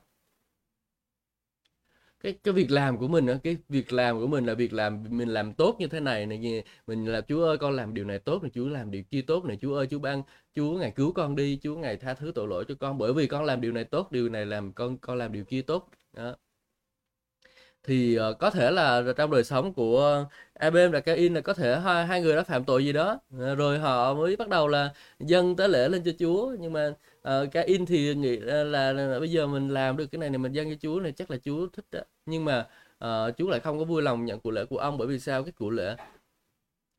cái 2.21 2.33
cái 2.45 2.55
việc 2.55 2.71
làm 2.71 2.99
của 2.99 3.09
mình 3.09 3.27
cái 3.45 3.57
việc 3.69 3.93
làm 3.93 4.21
của 4.21 4.27
mình 4.27 4.47
là 4.47 4.55
việc 4.55 4.73
làm, 4.73 5.05
mình 5.11 5.29
làm 5.29 5.53
tốt 5.55 5.77
như 5.79 5.87
thế 5.87 6.01
này 6.01 6.27
này 6.27 6.65
mình 6.87 7.07
là 7.07 7.21
Chúa 7.21 7.45
ơi, 7.45 7.59
con 7.59 7.77
làm 7.77 7.95
điều 7.95 8.05
này 8.05 8.19
tốt 8.19 8.43
này, 8.43 8.51
Chúa 8.55 8.69
làm 8.69 8.91
điều 8.91 9.03
kia 9.11 9.23
tốt 9.23 9.45
này, 9.45 9.59
Chúa 9.61 9.75
ơi, 9.77 9.87
Chúa 9.91 9.99
ban, 9.99 10.23
Chúa 10.55 10.79
ngày 10.79 10.93
cứu 10.97 11.13
con 11.13 11.37
đi, 11.37 11.59
Chúa 11.63 11.77
ngày 11.77 11.97
tha 11.97 12.15
thứ 12.15 12.33
tội 12.35 12.49
lỗi 12.49 12.65
cho 12.69 12.75
con. 12.81 12.99
Bởi 12.99 13.13
vì 13.13 13.27
con 13.27 13.45
làm 13.45 13.61
điều 13.61 13.73
này 13.73 13.85
tốt, 13.85 14.13
điều 14.13 14.29
này 14.29 14.47
làm 14.47 14.73
con 14.73 14.99
con 14.99 15.19
làm 15.19 15.33
điều 15.33 15.45
kia 15.45 15.63
tốt. 15.63 15.89
Đó 16.13 16.37
thì 17.85 18.19
uh, 18.19 18.39
có 18.39 18.51
thể 18.51 18.71
là 18.71 19.03
trong 19.17 19.31
đời 19.31 19.45
sống 19.45 19.75
của 19.75 20.25
Abel 20.55 20.91
và 20.91 21.01
Cain 21.01 21.35
là 21.35 21.41
có 21.41 21.55
thể 21.55 21.81
hai, 21.81 22.07
hai 22.07 22.23
người 22.23 22.37
đã 22.37 22.43
phạm 22.43 22.65
tội 22.65 22.85
gì 22.85 22.93
đó. 22.93 23.21
Ờ, 23.39 23.55
rồi 23.55 23.79
họ 23.79 24.15
mới 24.15 24.37
bắt 24.37 24.49
đầu 24.49 24.69
là 24.69 24.93
dâng 25.21 25.57
tế 25.57 25.69
lễ 25.69 25.89
lên 25.89 26.03
cho 26.05 26.13
Chúa. 26.19 26.57
Nhưng 26.61 26.73
mà 26.73 26.93
uh, 27.29 27.53
Cain 27.53 27.87
thì 27.87 28.15
nghĩ 28.15 28.37
là, 28.37 28.65
là, 28.65 28.93
là, 28.93 29.07
là 29.07 29.19
bây 29.21 29.31
giờ 29.31 29.47
mình 29.47 29.69
làm 29.69 29.97
được 29.97 30.07
cái 30.13 30.19
này 30.19 30.31
này 30.31 30.39
mình 30.39 30.53
dâng 30.53 30.71
cho 30.71 30.77
Chúa 30.83 31.01
này 31.01 31.13
chắc 31.13 31.31
là 31.31 31.37
Chúa 31.45 31.67
thích 31.73 31.85
đó 31.91 32.01
nhưng 32.27 32.45
mà 32.45 32.67
uh, 33.05 33.37
Chúa 33.39 33.49
lại 33.49 33.61
không 33.61 33.79
có 33.79 33.85
vui 33.85 34.03
lòng 34.03 34.25
nhận 34.25 34.41
của 34.41 34.51
lễ 34.51 34.65
của 34.65 34.79
ông 34.79 34.99
bởi 34.99 35.09
vì 35.09 35.19
sao? 35.19 35.43
Cái 35.45 35.53
của 35.53 35.71
lễ 35.71 35.97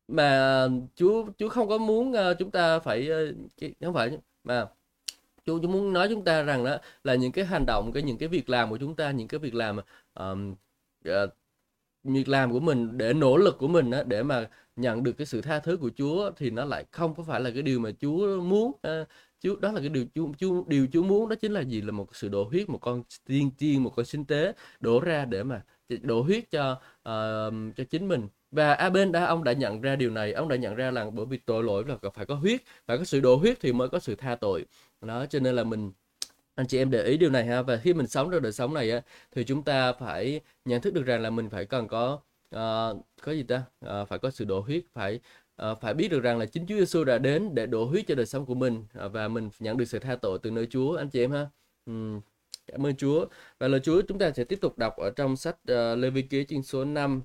mà 0.08 0.67
Chúa 0.96 1.26
Chúa 1.38 1.50
không 1.50 1.70
có 1.70 1.78
muốn 1.78 2.12
uh, 2.12 2.38
chúng 2.39 2.52
ta 2.52 2.80
phải 2.80 3.10
uh, 3.62 3.72
không 3.82 3.94
phải 3.94 4.17
mà 4.44 4.67
Chúa, 5.46 5.60
Chúa 5.62 5.67
muốn 5.67 5.94
nói 5.94 6.08
chúng 6.10 6.24
ta 6.24 6.41
rằng 6.44 6.63
đó 6.63 6.78
là 7.04 7.15
những 7.15 7.32
cái 7.32 7.46
hành 7.46 7.65
động 7.67 7.91
cái 7.94 8.04
những 8.04 8.17
cái 8.17 8.30
việc 8.30 8.50
làm 8.50 8.70
của 8.70 8.78
chúng 8.78 8.96
ta 8.96 9.12
những 9.12 9.28
cái 9.28 9.39
việc 9.39 9.56
làm 9.56 9.80
um, 10.15 10.56
uh, 11.10 11.30
việc 12.04 12.28
làm 12.28 12.52
của 12.52 12.60
mình 12.60 12.98
để 12.98 13.14
nỗ 13.14 13.38
lực 13.38 13.58
của 13.58 13.68
mình 13.68 13.92
á, 13.92 14.04
để 14.04 14.24
mà 14.24 14.50
nhận 14.76 15.04
được 15.04 15.14
cái 15.14 15.28
sự 15.28 15.42
tha 15.42 15.60
thứ 15.60 15.78
của 15.78 15.90
Chúa 15.98 16.32
thì 16.38 16.50
nó 16.50 16.66
lại 16.66 16.86
không 16.92 17.16
có 17.16 17.24
phải 17.24 17.42
là 17.42 17.52
cái 17.52 17.62
điều 17.62 17.80
mà 17.80 17.92
Chúa 18.02 18.42
muốn. 18.42 18.72
Uh, 18.72 19.08
Chúa 19.44 19.56
đó 19.56 19.72
là 19.72 19.80
cái 19.80 19.90
điều 19.90 20.06
Chúa, 20.16 20.28
Chúa 20.38 20.64
điều 20.68 20.88
Chúa 20.94 21.04
muốn 21.04 21.30
đó 21.30 21.36
chính 21.36 21.52
là 21.52 21.62
gì? 21.62 21.82
Là 21.82 21.92
một 21.92 22.16
sự 22.16 22.30
đổ 22.30 22.44
huyết 22.44 22.70
một 22.70 22.78
con 22.82 23.04
tiên 23.26 23.52
tiên 23.58 23.84
một 23.84 23.94
con 23.96 24.06
sinh 24.06 24.26
tế 24.26 24.54
đổ 24.80 25.00
ra 25.00 25.26
để 25.26 25.44
mà 25.44 25.64
đổ 26.02 26.22
huyết 26.22 26.52
cho 26.52 26.72
uh, 26.72 27.76
cho 27.78 27.84
chính 27.90 28.08
mình. 28.08 28.28
Và 28.52 28.74
Aben 28.74 29.12
đã 29.12 29.26
ông 29.26 29.44
đã 29.44 29.54
nhận 29.54 29.82
ra 29.82 29.96
điều 29.96 30.10
này. 30.10 30.34
Ông 30.34 30.48
đã 30.50 30.56
nhận 30.56 30.76
ra 30.76 30.92
là 30.92 31.10
bởi 31.10 31.26
vì 31.26 31.38
tội 31.38 31.64
lỗi 31.64 31.84
là 31.88 32.10
phải 32.14 32.26
có 32.26 32.36
huyết 32.36 32.62
phải 32.88 32.98
có 32.98 33.04
sự 33.04 33.20
đổ 33.20 33.36
huyết 33.36 33.60
thì 33.60 33.74
mới 33.74 33.90
có 33.90 34.00
sự 34.00 34.16
tha 34.16 34.36
tội. 34.36 34.66
Đó 35.02 35.26
cho 35.26 35.40
nên 35.40 35.56
là 35.56 35.64
mình 35.64 35.92
anh 36.62 36.67
chị 36.67 36.78
em 36.78 36.91
để 36.91 37.04
ý 37.04 37.17
điều 37.17 37.30
này 37.30 37.45
ha. 37.45 37.62
Và 37.62 37.78
khi 37.78 37.93
mình 37.93 38.08
sống 38.08 38.32
trong 38.32 38.41
đời 38.41 38.52
sống 38.52 38.74
này 38.74 38.91
á 38.91 39.02
thì 39.32 39.43
chúng 39.43 39.63
ta 39.63 39.93
phải 39.93 40.41
nhận 40.65 40.82
thức 40.82 40.93
được 40.93 41.06
rằng 41.06 41.21
là 41.21 41.30
mình 41.30 41.50
phải 41.50 41.65
cần 41.65 41.88
có 41.88 42.19
uh, 42.56 43.06
có 43.21 43.32
gì 43.32 43.43
ta? 43.43 43.63
Uh, 43.86 44.08
phải 44.08 44.19
có 44.19 44.32
sự 44.32 44.45
đổ 44.45 44.60
huyết 44.60 44.84
phải 44.93 45.19
uh, 45.71 45.82
phải 45.82 45.93
biết 45.93 46.08
được 46.08 46.19
rằng 46.19 46.38
là 46.39 46.45
chính 46.45 46.65
Chúa 46.67 46.76
Giêsu 46.76 47.04
đã 47.04 47.17
đến 47.17 47.56
để 47.56 47.65
đổ 47.65 47.86
huyết 47.86 48.08
cho 48.08 48.15
đời 48.15 48.26
sống 48.26 48.45
của 48.45 48.56
mình 48.56 48.86
uh, 49.06 49.12
và 49.13 49.28
mình 49.28 49.50
nhận 49.60 49.78
được 49.78 49.86
sự 49.86 50.00
tha 50.00 50.15
tội 50.15 50.39
từ 50.43 50.52
nơi 50.52 50.67
Chúa 50.69 50.95
anh 50.95 51.10
chị 51.10 51.24
em 51.24 51.32
ha. 51.32 51.47
Uhm, 51.91 52.21
cảm 52.67 52.86
ơn 52.86 52.95
Chúa. 52.95 53.26
Và 53.60 53.67
lời 53.67 53.80
Chúa 53.84 54.02
chúng 54.08 54.19
ta 54.19 54.32
sẽ 54.32 54.43
tiếp 54.43 54.60
tục 54.62 54.78
đọc 54.78 54.97
ở 54.97 55.10
trong 55.15 55.36
sách 55.38 55.56
uh, 55.71 55.97
Lê 56.00 56.10
Vi 56.10 56.21
ký 56.21 56.45
chương 56.45 56.63
số 56.63 56.86
5 56.86 57.21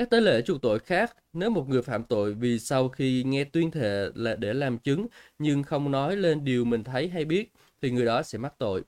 các 0.00 0.10
tế 0.10 0.20
lễ 0.20 0.42
chuộc 0.42 0.62
tội 0.62 0.78
khác, 0.78 1.16
nếu 1.32 1.50
một 1.50 1.68
người 1.68 1.82
phạm 1.82 2.04
tội 2.04 2.34
vì 2.34 2.58
sau 2.58 2.88
khi 2.88 3.22
nghe 3.26 3.44
tuyên 3.44 3.70
thệ 3.70 4.08
là 4.14 4.34
để 4.36 4.54
làm 4.54 4.78
chứng 4.78 5.06
nhưng 5.38 5.62
không 5.62 5.90
nói 5.90 6.16
lên 6.16 6.44
điều 6.44 6.64
mình 6.64 6.84
thấy 6.84 7.08
hay 7.08 7.24
biết 7.24 7.52
thì 7.82 7.90
người 7.90 8.04
đó 8.04 8.22
sẽ 8.22 8.38
mắc 8.38 8.54
tội. 8.58 8.82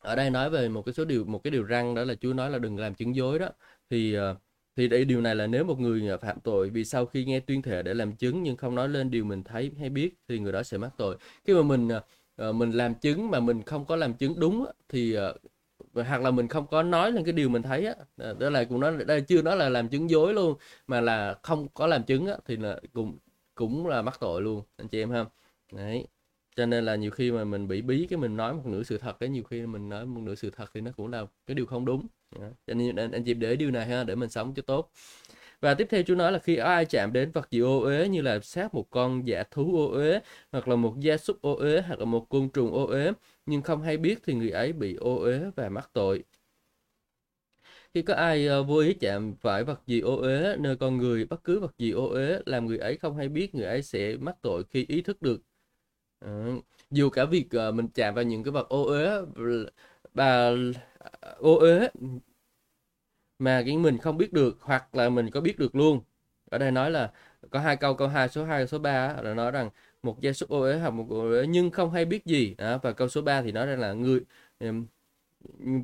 Ở 0.00 0.16
đây 0.16 0.30
nói 0.30 0.50
về 0.50 0.68
một 0.68 0.82
cái 0.82 0.92
số 0.94 1.04
điều 1.04 1.24
một 1.24 1.40
cái 1.44 1.50
điều 1.50 1.62
răng 1.62 1.94
đó 1.94 2.04
là 2.04 2.14
Chúa 2.14 2.32
nói 2.32 2.50
là 2.50 2.58
đừng 2.58 2.78
làm 2.78 2.94
chứng 2.94 3.16
dối 3.16 3.38
đó. 3.38 3.48
Thì 3.90 4.14
ờ, 4.14 4.36
thì 4.76 4.88
đây 4.88 5.04
điều 5.04 5.20
này 5.20 5.34
là 5.34 5.46
nếu 5.46 5.64
một 5.64 5.80
người 5.80 6.08
ờ, 6.08 6.18
phạm 6.18 6.40
tội 6.40 6.70
vì 6.70 6.84
sau 6.84 7.06
khi 7.06 7.24
nghe 7.24 7.40
tuyên 7.40 7.62
thệ 7.62 7.82
để 7.82 7.94
làm 7.94 8.16
chứng 8.16 8.42
nhưng 8.42 8.56
không 8.56 8.74
nói 8.74 8.88
lên 8.88 9.10
điều 9.10 9.24
mình 9.24 9.42
thấy 9.44 9.70
hay 9.80 9.90
biết 9.90 10.14
thì 10.28 10.38
người 10.38 10.52
đó 10.52 10.62
sẽ 10.62 10.78
mắc 10.78 10.90
tội. 10.96 11.16
Khi 11.44 11.54
mà 11.54 11.62
mình 11.62 11.88
ờ, 12.36 12.52
mình 12.52 12.70
làm 12.70 12.94
chứng 12.94 13.30
mà 13.30 13.40
mình 13.40 13.62
không 13.62 13.84
có 13.84 13.96
làm 13.96 14.14
chứng 14.14 14.40
đúng 14.40 14.66
thì 14.88 15.16
hoặc 15.94 16.22
là 16.22 16.30
mình 16.30 16.48
không 16.48 16.66
có 16.66 16.82
nói 16.82 17.12
lên 17.12 17.24
cái 17.24 17.32
điều 17.32 17.48
mình 17.48 17.62
thấy 17.62 17.86
á. 17.86 17.94
Ờ, 18.16 18.34
đó 18.38 18.50
là 18.50 18.64
cũng 18.64 18.80
nói 18.80 19.04
đây 19.06 19.20
chưa 19.20 19.42
nói 19.42 19.56
là 19.56 19.68
làm 19.68 19.88
chứng 19.88 20.10
dối 20.10 20.34
luôn 20.34 20.56
mà 20.86 21.00
là 21.00 21.38
không 21.42 21.68
có 21.74 21.86
làm 21.86 22.04
chứng 22.04 22.26
á 22.26 22.34
thì 22.46 22.56
là 22.56 22.80
cũng 22.92 23.18
cũng 23.54 23.86
là 23.86 24.02
mắc 24.02 24.16
tội 24.20 24.42
luôn 24.42 24.62
anh 24.76 24.88
chị 24.88 25.02
em 25.02 25.10
ha. 25.10 25.24
Đấy 25.72 26.06
cho 26.56 26.66
nên 26.66 26.84
là 26.84 26.94
nhiều 26.96 27.10
khi 27.10 27.32
mà 27.32 27.44
mình 27.44 27.68
bị 27.68 27.82
bí 27.82 28.06
cái 28.10 28.18
mình 28.18 28.36
nói 28.36 28.54
một 28.54 28.66
nửa 28.66 28.82
sự 28.82 28.98
thật 28.98 29.16
cái 29.20 29.28
nhiều 29.28 29.42
khi 29.42 29.66
mình 29.66 29.88
nói 29.88 30.06
một 30.06 30.20
nửa 30.24 30.34
sự 30.34 30.50
thật 30.50 30.70
thì 30.74 30.80
nó 30.80 30.90
cũng 30.96 31.08
là 31.10 31.26
cái 31.46 31.54
điều 31.54 31.66
không 31.66 31.84
đúng. 31.84 32.06
Cho 32.66 32.74
nên 32.74 32.96
anh, 32.96 33.10
anh 33.10 33.24
chị 33.24 33.34
để 33.34 33.56
điều 33.56 33.70
này 33.70 33.86
ha 33.86 34.04
để 34.04 34.14
mình 34.14 34.30
sống 34.30 34.54
cho 34.54 34.62
tốt 34.62 34.90
và 35.64 35.74
tiếp 35.74 35.86
theo 35.90 36.02
chú 36.02 36.14
nói 36.14 36.32
là 36.32 36.38
khi 36.38 36.56
ai 36.56 36.84
chạm 36.86 37.12
đến 37.12 37.30
vật 37.32 37.50
gì 37.50 37.60
ô 37.60 37.80
uế 37.80 38.08
như 38.08 38.22
là 38.22 38.40
sát 38.40 38.74
một 38.74 38.90
con 38.90 39.26
giả 39.26 39.42
thú 39.50 39.76
ô 39.76 39.90
uế 39.92 40.20
hoặc 40.52 40.68
là 40.68 40.76
một 40.76 40.94
gia 41.00 41.16
súc 41.16 41.42
ô 41.42 41.54
uế 41.56 41.80
hoặc 41.80 41.98
là 41.98 42.04
một 42.04 42.28
côn 42.28 42.48
trùng 42.48 42.72
ô 42.72 42.86
uế 42.86 43.12
nhưng 43.46 43.62
không 43.62 43.82
hay 43.82 43.96
biết 43.96 44.18
thì 44.26 44.34
người 44.34 44.50
ấy 44.50 44.72
bị 44.72 44.94
ô 44.94 45.16
uế 45.16 45.40
và 45.56 45.68
mắc 45.68 45.90
tội. 45.92 46.24
Khi 47.94 48.02
có 48.02 48.14
ai 48.14 48.46
ờ, 48.46 48.62
vô 48.62 48.78
ý 48.78 48.94
chạm 48.94 49.34
phải 49.40 49.64
vật 49.64 49.80
gì 49.86 50.00
ô 50.00 50.16
uế 50.16 50.56
nơi 50.56 50.76
con 50.76 50.98
người 50.98 51.24
bất 51.24 51.44
cứ 51.44 51.60
vật 51.60 51.74
gì 51.78 51.90
ô 51.90 52.08
uế 52.08 52.38
làm 52.46 52.66
người 52.66 52.78
ấy 52.78 52.96
không 52.96 53.16
hay 53.16 53.28
biết 53.28 53.54
người 53.54 53.66
ấy 53.66 53.82
sẽ 53.82 54.16
mắc 54.16 54.36
tội 54.42 54.64
khi 54.70 54.84
ý 54.88 55.02
thức 55.02 55.22
được 55.22 55.42
À, 56.20 56.30
dù 56.90 57.10
cả 57.10 57.24
việc 57.24 57.46
ờ, 57.50 57.72
mình 57.72 57.88
chạm 57.94 58.14
vào 58.14 58.24
những 58.24 58.44
cái 58.44 58.52
vật 58.52 58.68
ô 58.68 58.84
uế 58.86 59.08
và 60.14 60.50
ô 61.40 61.54
uế 61.58 61.88
mà 63.38 63.62
cái 63.66 63.76
mình 63.78 63.98
không 63.98 64.18
biết 64.18 64.32
được 64.32 64.58
hoặc 64.60 64.94
là 64.94 65.08
mình 65.08 65.30
có 65.30 65.40
biết 65.40 65.58
được 65.58 65.74
luôn. 65.74 66.00
Ở 66.50 66.58
đây 66.58 66.70
nói 66.70 66.90
là 66.90 67.12
có 67.50 67.60
hai 67.60 67.76
câu 67.76 67.94
câu 67.94 68.08
2 68.08 68.28
số 68.28 68.44
2 68.44 68.66
số 68.66 68.78
3 68.78 69.14
là 69.22 69.34
nói 69.34 69.50
rằng 69.50 69.70
một 70.02 70.20
gia 70.20 70.32
súc 70.32 70.48
ô 70.50 70.60
uế 70.60 70.78
hoặc 70.78 70.90
một 70.90 71.06
ô 71.10 71.20
uế 71.30 71.46
nhưng 71.46 71.70
không 71.70 71.90
hay 71.90 72.04
biết 72.04 72.24
gì. 72.26 72.54
Đó, 72.58 72.78
và 72.82 72.92
câu 72.92 73.08
số 73.08 73.22
3 73.22 73.42
thì 73.42 73.52
nói 73.52 73.66
rằng 73.66 73.80
là 73.80 73.92
người 73.92 74.20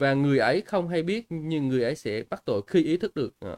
và 0.01 0.15
người 0.15 0.39
ấy 0.39 0.61
không 0.61 0.89
hay 0.89 1.03
biết 1.03 1.27
nhưng 1.31 1.69
người 1.69 1.83
ấy 1.83 1.97
sẽ 1.97 2.23
bắt 2.31 2.43
tội 2.45 2.63
khi 2.67 2.83
ý 2.85 2.97
thức 2.97 3.15
được. 3.15 3.35
Đó. 3.41 3.57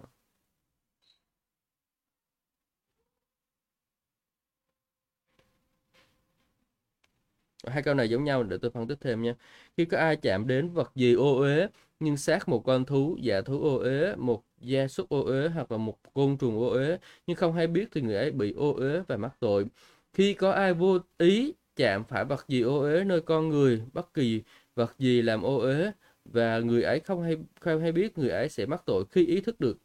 hai 7.66 7.82
câu 7.82 7.94
này 7.94 8.08
giống 8.10 8.24
nhau 8.24 8.42
để 8.42 8.56
tôi 8.62 8.70
phân 8.70 8.88
tích 8.88 8.98
thêm 9.00 9.22
nha. 9.22 9.34
Khi 9.76 9.84
có 9.84 9.98
ai 9.98 10.16
chạm 10.16 10.46
đến 10.46 10.68
vật 10.70 10.92
gì 10.94 11.14
ô 11.14 11.36
uế 11.40 11.66
nhưng 12.02 12.16
sát 12.16 12.48
một 12.48 12.62
con 12.66 12.84
thú 12.84 13.16
dạ 13.22 13.40
thú 13.40 13.62
ô 13.62 13.78
uế 13.78 14.16
một 14.16 14.44
gia 14.60 14.88
súc 14.88 15.08
ô 15.08 15.22
uế 15.24 15.48
hoặc 15.48 15.72
là 15.72 15.78
một 15.78 15.98
côn 16.14 16.36
trùng 16.38 16.58
ô 16.58 16.68
uế 16.70 16.98
nhưng 17.26 17.36
không 17.36 17.52
hay 17.54 17.66
biết 17.66 17.88
thì 17.92 18.00
người 18.00 18.16
ấy 18.16 18.30
bị 18.30 18.52
ô 18.56 18.72
uế 18.74 19.00
và 19.08 19.16
mắc 19.16 19.32
tội. 19.40 19.66
Khi 20.12 20.34
có 20.34 20.52
ai 20.52 20.74
vô 20.74 20.98
ý 21.18 21.54
chạm 21.76 22.04
phải 22.04 22.24
vật 22.24 22.44
gì 22.48 22.60
ô 22.62 22.80
uế 22.80 23.04
nơi 23.04 23.20
con 23.20 23.48
người 23.48 23.82
bất 23.92 24.14
kỳ 24.14 24.42
vật 24.74 24.94
gì 24.98 25.22
làm 25.22 25.42
ô 25.42 25.58
uế 25.58 25.92
và 26.24 26.58
người 26.58 26.82
ấy 26.82 27.00
không 27.00 27.22
hay 27.22 27.36
không 27.60 27.80
hay 27.80 27.92
biết 27.92 28.18
người 28.18 28.30
ấy 28.30 28.48
sẽ 28.48 28.66
mắc 28.66 28.82
tội 28.86 29.04
khi 29.10 29.26
ý 29.26 29.40
thức 29.40 29.60
được. 29.60 29.78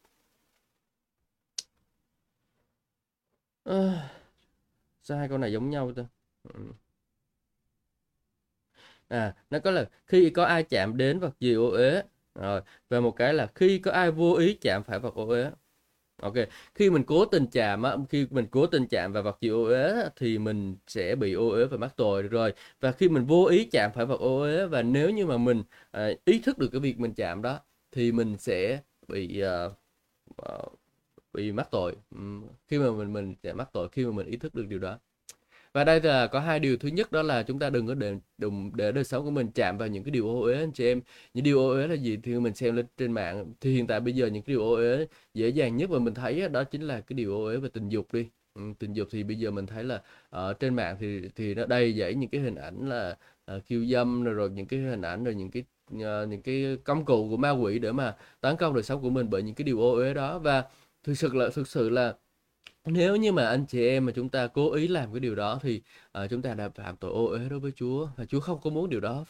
À, 3.66 4.10
sao 5.04 5.18
hai 5.18 5.30
câu 5.30 5.38
này 5.38 5.52
giống 5.54 5.70
nhau 5.70 5.94
ta? 5.96 6.06
Ừ 6.44 6.60
à 9.08 9.36
nó 9.50 9.60
có 9.60 9.72
là 9.72 9.86
khi 10.06 10.30
có 10.30 10.46
ai 10.46 10.64
chạm 10.64 10.98
đến 10.98 11.20
vật 11.20 11.34
gì 11.40 11.54
ô 11.54 11.70
uế. 11.70 12.04
Rồi 12.36 12.62
và 12.90 13.00
một 13.00 13.12
cái 13.12 13.34
là 13.34 13.48
khi 13.56 13.80
có 13.80 13.92
ai 13.92 14.12
vô 14.12 14.34
ý 14.34 14.54
chạm 14.62 14.84
phải 14.84 15.00
vật 15.00 15.16
ô 15.16 15.28
uế. 15.28 15.52
Ok 16.22 16.34
khi 16.76 16.90
mình 16.90 17.04
cố 17.04 17.26
tình 17.26 17.48
chạm 17.52 17.84
á 17.84 17.96
khi 18.10 18.28
mình 18.30 18.46
cố 18.52 18.68
tình 18.68 18.88
chạm 18.88 19.14
vào 19.14 19.24
vật 19.24 19.38
gì 19.42 19.50
ô 19.50 19.64
uế 19.64 20.10
thì 20.16 20.38
mình 20.38 20.78
sẽ 20.88 21.16
bị 21.16 21.34
ô 21.34 21.50
uế 21.50 21.66
và 21.66 21.78
mắc 21.78 21.94
tội 21.98 22.24
rồi. 22.24 22.54
Và 22.80 22.92
khi 22.92 23.10
mình 23.10 23.26
vô 23.26 23.46
ý 23.46 23.66
chạm 23.72 23.92
phải 23.94 24.06
vật 24.06 24.20
ô 24.20 24.40
uế 24.42 24.66
và 24.66 24.82
nếu 24.82 25.10
như 25.10 25.26
mà 25.26 25.38
mình 25.38 25.64
à, 25.92 26.10
ý 26.26 26.40
thức 26.40 26.58
được 26.58 26.70
cái 26.72 26.82
việc 26.82 27.00
mình 27.00 27.14
chạm 27.14 27.42
đó 27.42 27.60
thì 27.92 28.12
mình 28.12 28.38
sẽ 28.38 28.82
bị 29.08 29.44
uh, 29.68 29.74
uh, 30.54 30.74
bị 31.34 31.52
mắc 31.52 31.68
tội. 31.72 31.96
Khi 32.68 32.80
mà 32.80 32.92
mình 32.92 33.14
mình 33.14 33.36
sẽ 33.44 33.54
mắc 33.54 33.70
tội 33.74 33.90
khi 33.92 34.06
mà 34.06 34.12
mình 34.12 34.28
ý 34.28 34.38
thức 34.38 34.56
được 34.56 34.68
điều 34.68 34.80
đó 34.80 35.00
và 35.78 35.84
đây 35.84 36.02
là 36.02 36.28
có 36.28 36.40
hai 36.40 36.60
điều 36.60 36.78
thứ 36.78 36.90
nhất 36.90 37.12
đó 37.12 37.22
là 37.22 37.44
chúng 37.44 37.60
ta 37.60 37.70
đừng 37.70 37.88
có 37.88 37.94
để 37.94 38.16
đừng 38.38 38.72
để 38.76 38.92
đời 38.92 39.04
sống 39.04 39.26
của 39.26 39.32
mình 39.32 39.48
chạm 39.56 39.78
vào 39.78 39.88
những 39.88 40.04
cái 40.04 40.12
điều 40.12 40.28
ô 40.30 40.42
uế 40.42 40.58
anh 40.58 40.72
chị 40.72 40.86
em. 40.86 41.02
Những 41.34 41.44
điều 41.44 41.60
ô 41.60 41.70
uế 41.70 41.88
là 41.88 41.94
gì 41.94 42.18
thì 42.24 42.40
mình 42.40 42.56
xem 42.56 42.76
lên 42.76 42.86
trên 42.98 43.12
mạng. 43.12 43.54
Thì 43.62 43.74
hiện 43.74 43.88
tại 43.88 44.00
bây 44.00 44.14
giờ 44.14 44.28
những 44.28 44.44
cái 44.44 44.56
điều 44.56 44.62
ô 44.62 44.76
uế 44.76 45.08
dễ 45.34 45.50
dàng 45.50 45.78
nhất 45.78 45.90
mà 45.90 46.00
mình 46.00 46.14
thấy 46.14 46.50
đó 46.50 46.64
chính 46.64 46.82
là 46.82 47.02
cái 47.02 47.14
điều 47.16 47.34
ô 47.34 47.46
uế 47.46 47.58
về 47.58 47.70
tình 47.74 47.90
dục 47.90 48.14
đi. 48.14 48.28
Ừ, 48.54 48.62
tình 48.80 48.94
dục 48.94 49.08
thì 49.12 49.24
bây 49.24 49.36
giờ 49.40 49.52
mình 49.52 49.66
thấy 49.66 49.84
là 49.84 50.02
ở 50.30 50.54
trên 50.54 50.76
mạng 50.76 50.98
thì 51.00 51.22
thì 51.36 51.56
nó 51.56 51.66
đầy 51.66 51.94
dẫy 51.94 52.16
những 52.16 52.30
cái 52.30 52.42
hình 52.42 52.56
ảnh 52.56 52.90
là 52.90 53.18
uh, 53.56 53.64
khiêu 53.66 53.86
dâm 53.86 54.24
rồi, 54.24 54.34
rồi 54.34 54.50
những 54.50 54.66
cái 54.66 54.80
hình 54.80 55.02
ảnh 55.02 55.24
rồi 55.24 55.36
những 55.36 55.52
cái 55.52 55.64
uh, 55.96 56.30
những 56.30 56.42
cái 56.42 56.78
công 56.84 57.06
cụ 57.06 57.30
của 57.30 57.38
ma 57.38 57.52
quỷ 57.52 57.80
để 57.80 57.92
mà 57.92 58.16
tấn 58.42 58.56
công 58.58 58.74
đời 58.74 58.84
sống 58.84 59.02
của 59.02 59.10
mình 59.10 59.30
bởi 59.30 59.44
những 59.44 59.56
cái 59.56 59.66
điều 59.66 59.82
ô 59.82 59.92
uế 59.96 60.14
đó. 60.14 60.40
Và 60.40 60.64
thực 61.04 61.14
sự 61.18 61.34
là 61.34 61.50
thực 61.54 61.68
sự 61.68 61.90
là 61.90 62.16
nếu 62.88 63.16
như 63.16 63.32
mà 63.32 63.48
anh 63.48 63.66
chị 63.66 63.88
em 63.88 64.06
mà 64.06 64.12
chúng 64.16 64.30
ta 64.30 64.48
cố 64.48 64.72
ý 64.72 64.88
làm 64.88 65.14
cái 65.14 65.20
điều 65.20 65.36
đó 65.36 65.60
thì 65.62 65.82
uh, 66.24 66.30
chúng 66.30 66.42
ta 66.42 66.54
đã 66.54 66.70
phạm 66.70 66.98
tội 66.98 67.12
ô 67.12 67.26
uế 67.26 67.40
đối 67.50 67.60
với 67.60 67.72
Chúa 67.76 68.08
và 68.18 68.26
Chúa 68.26 68.40
không 68.40 68.60
có 68.62 68.70
muốn 68.70 68.90
điều 68.90 69.00
đó 69.00 69.26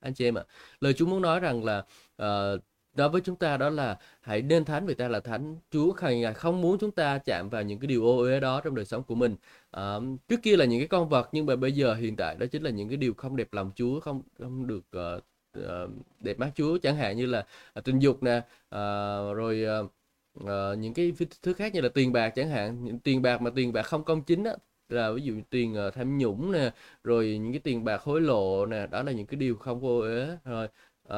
anh 0.00 0.14
chị 0.14 0.24
em 0.24 0.38
ạ 0.38 0.44
lời 0.80 0.94
Chúa 0.94 1.06
muốn 1.06 1.22
nói 1.22 1.40
rằng 1.40 1.64
là 1.64 1.84
ờ, 2.16 2.54
uh, 2.54 2.62
đối 2.94 3.08
với 3.08 3.20
chúng 3.20 3.36
ta 3.36 3.56
đó 3.56 3.70
là 3.70 3.98
hãy 4.20 4.42
nên 4.42 4.64
thánh 4.64 4.86
vì 4.86 4.94
ta 4.94 5.08
là 5.08 5.20
thánh 5.20 5.56
Chúa 5.70 5.92
không 6.34 6.60
muốn 6.60 6.78
chúng 6.78 6.90
ta 6.90 7.18
chạm 7.18 7.48
vào 7.48 7.62
những 7.62 7.78
cái 7.78 7.86
điều 7.86 8.06
ô 8.06 8.18
uế 8.18 8.40
đó 8.40 8.60
trong 8.64 8.74
đời 8.74 8.84
sống 8.84 9.02
của 9.02 9.14
mình. 9.14 9.36
À, 9.70 9.96
trước 10.28 10.40
kia 10.42 10.56
là 10.56 10.64
những 10.64 10.80
cái 10.80 10.88
con 10.88 11.08
vật 11.08 11.28
nhưng 11.32 11.46
mà 11.46 11.56
bây 11.56 11.72
giờ 11.72 11.94
hiện 11.94 12.16
tại 12.16 12.36
đó 12.36 12.46
chính 12.46 12.62
là 12.62 12.70
những 12.70 12.88
cái 12.88 12.96
điều 12.96 13.14
không 13.14 13.36
đẹp 13.36 13.48
lòng 13.52 13.70
Chúa 13.74 14.00
không 14.00 14.22
không 14.38 14.66
được 14.66 14.84
uh, 14.96 15.22
uh, 15.58 15.90
đẹp 16.20 16.38
mắt 16.38 16.50
Chúa. 16.54 16.78
Chẳng 16.78 16.96
hạn 16.96 17.16
như 17.16 17.26
là 17.26 17.46
uh, 17.78 17.84
tình 17.84 17.98
dục 17.98 18.22
nè 18.22 18.36
uh, 18.36 19.36
rồi 19.36 19.64
uh, 19.84 19.92
uh, 20.40 20.48
những 20.78 20.94
cái 20.94 21.12
thứ 21.42 21.52
khác 21.52 21.74
như 21.74 21.80
là 21.80 21.88
tiền 21.88 22.12
bạc 22.12 22.30
chẳng 22.30 22.48
hạn. 22.48 22.84
Những 22.84 22.98
tiền 22.98 23.22
bạc 23.22 23.42
mà 23.42 23.50
tiền 23.56 23.72
bạc 23.72 23.82
không 23.82 24.04
công 24.04 24.22
chính 24.22 24.44
á 24.44 24.52
là 24.88 25.12
ví 25.12 25.22
dụ 25.22 25.34
tiền 25.50 25.76
uh, 25.88 25.94
tham 25.94 26.18
nhũng 26.18 26.52
nè 26.52 26.72
rồi 27.04 27.38
những 27.42 27.52
cái 27.52 27.60
tiền 27.60 27.84
bạc 27.84 28.02
hối 28.02 28.20
lộ 28.20 28.66
nè 28.66 28.86
đó 28.86 29.02
là 29.02 29.12
những 29.12 29.26
cái 29.26 29.36
điều 29.36 29.56
không 29.56 29.80
vô 29.80 30.00
ế 30.00 30.36
rồi 30.44 30.68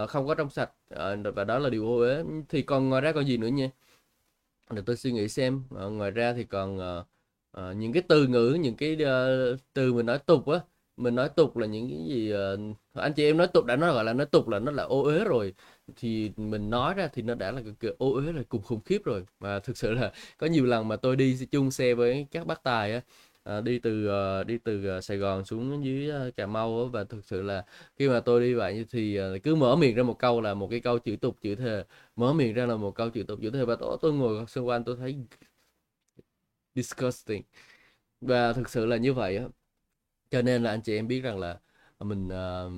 uh, 0.02 0.08
không 0.08 0.26
có 0.26 0.34
trong 0.34 0.50
sạch 0.50 0.70
uh, 0.94 1.34
và 1.34 1.44
đó 1.44 1.58
là 1.58 1.70
điều 1.70 1.86
vô 1.86 2.00
ế 2.00 2.24
thì 2.48 2.62
còn 2.62 2.88
ngoài 2.88 3.00
ra 3.02 3.12
còn 3.12 3.26
gì 3.26 3.36
nữa 3.36 3.48
nha? 3.48 3.70
Để 4.70 4.82
tôi 4.86 4.96
suy 4.96 5.12
nghĩ 5.12 5.28
xem. 5.28 5.62
Uh, 5.86 5.92
ngoài 5.92 6.10
ra 6.10 6.32
thì 6.32 6.44
còn 6.44 6.76
uh, 6.76 7.06
uh, 7.60 7.76
những 7.76 7.92
cái 7.92 8.02
từ 8.08 8.26
ngữ 8.26 8.56
những 8.60 8.76
cái 8.76 8.96
uh, 9.02 9.60
từ 9.72 9.92
mình 9.92 10.06
nói 10.06 10.18
tục 10.18 10.48
á 10.48 10.60
mình 10.96 11.14
nói 11.14 11.28
tục 11.36 11.56
là 11.56 11.66
những 11.66 11.88
cái 11.88 11.98
gì 12.08 12.34
uh, 12.34 12.76
anh 12.94 13.12
chị 13.12 13.24
em 13.24 13.36
nói 13.36 13.46
tục 13.46 13.64
đã 13.64 13.76
nói 13.76 13.92
gọi 13.92 14.04
là 14.04 14.12
nói 14.12 14.26
tục 14.26 14.48
là 14.48 14.58
nó 14.58 14.72
là 14.72 14.82
ô 14.82 15.02
uế 15.02 15.24
rồi. 15.24 15.54
Thì 15.96 16.32
mình 16.36 16.70
nói 16.70 16.94
ra 16.94 17.08
thì 17.12 17.22
nó 17.22 17.34
đã 17.34 17.50
là 17.50 17.60
cái 17.80 17.90
ô 17.98 18.14
uế 18.14 18.32
là 18.32 18.42
cùng 18.48 18.62
khủng 18.62 18.80
khiếp 18.80 19.04
rồi. 19.04 19.24
Mà 19.40 19.58
thực 19.64 19.76
sự 19.76 19.92
là 19.92 20.12
có 20.38 20.46
nhiều 20.46 20.64
lần 20.66 20.88
mà 20.88 20.96
tôi 20.96 21.16
đi 21.16 21.38
chung 21.52 21.70
xe 21.70 21.94
với 21.94 22.26
các 22.30 22.46
bác 22.46 22.62
tài 22.62 22.92
á 22.92 23.00
à, 23.44 23.60
đi 23.60 23.78
từ 23.78 24.08
uh, 24.40 24.46
đi 24.46 24.58
từ 24.58 24.96
uh, 24.98 25.04
Sài 25.04 25.16
Gòn 25.16 25.44
xuống 25.44 25.84
dưới 25.84 26.28
uh, 26.28 26.36
Cà 26.36 26.46
Mau 26.46 26.82
á, 26.82 26.88
và 26.92 27.04
thực 27.04 27.24
sự 27.24 27.42
là 27.42 27.64
khi 27.96 28.08
mà 28.08 28.20
tôi 28.20 28.40
đi 28.40 28.54
vậy 28.54 28.86
thì 28.90 29.20
uh, 29.20 29.42
cứ 29.42 29.54
mở 29.54 29.76
miệng 29.76 29.96
ra 29.96 30.02
một 30.02 30.18
câu 30.18 30.40
là 30.40 30.54
một 30.54 30.68
cái 30.70 30.80
câu 30.80 30.98
chữ 30.98 31.16
tục 31.16 31.36
chữ 31.42 31.54
thề. 31.54 31.84
Mở 32.16 32.32
miệng 32.32 32.54
ra 32.54 32.66
là 32.66 32.76
một 32.76 32.94
câu 32.94 33.10
chữ 33.10 33.22
tục 33.22 33.38
chữ 33.42 33.50
thề. 33.50 33.64
Và 33.64 33.76
tôi, 33.76 33.98
tôi 34.02 34.12
ngồi 34.12 34.46
xung 34.46 34.68
quanh 34.68 34.84
tôi 34.84 34.96
thấy 34.96 35.16
disgusting. 36.74 37.42
Và 38.20 38.52
thực 38.52 38.68
sự 38.70 38.86
là 38.86 38.96
như 38.96 39.12
vậy 39.14 39.36
á 39.36 39.44
cho 40.34 40.42
nên 40.42 40.62
là 40.62 40.70
anh 40.70 40.80
chị 40.80 40.96
em 40.96 41.08
biết 41.08 41.20
rằng 41.20 41.38
là 41.38 41.58
à, 41.98 42.04
mình 42.04 42.28
uh, 42.28 42.72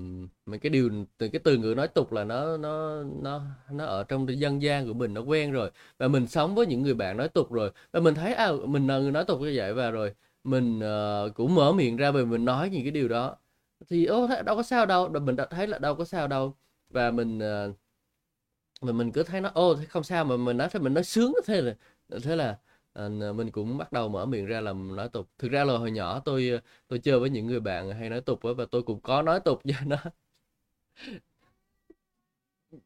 mình 0.47 0.61
cái 0.61 0.71
điều 0.71 0.91
từ 1.19 1.29
cái 1.29 1.41
từ 1.45 1.57
ngữ 1.57 1.75
nói 1.77 1.89
tục 1.89 2.13
là 2.13 2.25
nó 2.25 2.57
nó 2.57 3.03
nó 3.23 3.43
nó 3.71 3.85
ở 3.85 4.05
trong 4.05 4.39
dân 4.41 4.63
gian 4.63 4.87
của 4.87 4.95
mình 4.95 5.15
nó 5.15 5.21
quen 5.21 5.53
rồi. 5.53 5.71
Và 5.99 6.09
mình 6.09 6.27
sống 6.27 6.55
với 6.55 6.67
những 6.67 6.83
người 6.83 6.95
bạn 6.95 7.17
nói 7.17 7.29
tục 7.29 7.53
rồi. 7.53 7.71
Và 7.93 8.01
mình 8.01 8.15
thấy 8.15 8.35
à 8.35 8.53
mình 8.65 8.87
là 8.87 8.99
người 8.99 9.11
nói 9.13 9.25
tục 9.25 9.41
như 9.41 9.53
vậy 9.57 9.75
và 9.75 9.91
rồi 9.91 10.15
mình 10.45 10.79
uh, 10.79 11.35
cũng 11.35 11.55
mở 11.55 11.73
miệng 11.73 11.97
ra 11.97 12.11
về 12.11 12.25
mình 12.25 12.45
nói 12.45 12.71
những 12.71 12.83
cái 12.83 12.91
điều 12.91 13.09
đó. 13.09 13.37
Thì 13.89 14.05
ô 14.07 14.29
đâu 14.47 14.57
có 14.57 14.63
sao 14.63 14.87
đâu 14.87 15.09
mình 15.09 15.37
đã 15.37 15.47
thấy 15.51 15.67
là 15.67 15.79
đâu 15.79 15.95
có 15.95 16.05
sao 16.05 16.29
đâu. 16.29 16.55
Và 16.91 17.11
mình 17.11 17.39
uh, 17.39 17.77
mình 18.83 18.99
mình 18.99 19.13
cứ 19.13 19.23
thấy 19.23 19.41
nó 19.41 19.51
ô 19.55 19.77
không 19.89 20.05
sao 20.05 20.25
mà 20.25 20.37
mình 20.37 20.57
nói 20.57 20.69
thế 20.73 20.81
mình 20.81 20.95
nói 20.95 21.05
sướng 21.05 21.33
thế 21.47 21.61
là 21.61 21.75
thế 22.23 22.37
là 22.37 22.59
mình 23.33 23.49
à, 23.49 23.51
cũng 23.53 23.79
bắt 23.79 23.93
đầu 23.93 24.09
mở 24.09 24.27
miệng 24.27 24.47
ra 24.47 24.61
làm 24.61 24.97
nói 24.97 25.09
tục. 25.09 25.29
Thực 25.39 25.51
ra 25.53 25.65
là 25.65 25.79
hồi 25.79 25.91
nhỏ 25.91 26.21
tôi 26.25 26.51
à, 26.51 26.61
tôi 26.89 26.99
chơi 26.99 27.21
với 27.21 27.31
những 27.31 27.47
người 27.47 27.61
bạn 27.61 27.91
hay 27.91 28.11
nói 28.11 28.21
tục 28.21 28.41
và 28.43 28.65
tôi 28.71 28.83
cũng 28.83 29.01
có 29.01 29.23
nói 29.23 29.41
tục 29.41 29.61
cho 29.65 29.75
nó. 29.87 29.97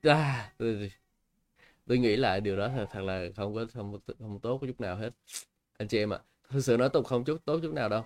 À, 0.03 0.53
tôi, 0.59 0.93
tôi 1.87 1.99
nghĩ 1.99 2.17
lại 2.17 2.41
điều 2.41 2.57
đó 2.57 2.69
thật, 2.77 2.87
thật 2.93 3.01
là 3.03 3.27
không 3.37 3.55
có 3.55 3.67
không, 3.75 4.01
không 4.19 4.41
tốt 4.41 4.59
có 4.61 4.67
chút 4.67 4.81
nào 4.81 4.97
hết. 4.97 5.11
Anh 5.79 5.89
chị 5.89 5.99
em 5.99 6.13
ạ 6.13 6.17
à, 6.17 6.25
thực 6.51 6.61
sự 6.61 6.77
nói 6.77 6.89
tục 6.89 7.07
không 7.07 7.25
chút 7.25 7.45
tốt 7.45 7.61
chút 7.63 7.73
nào 7.75 7.89
đâu. 7.89 8.03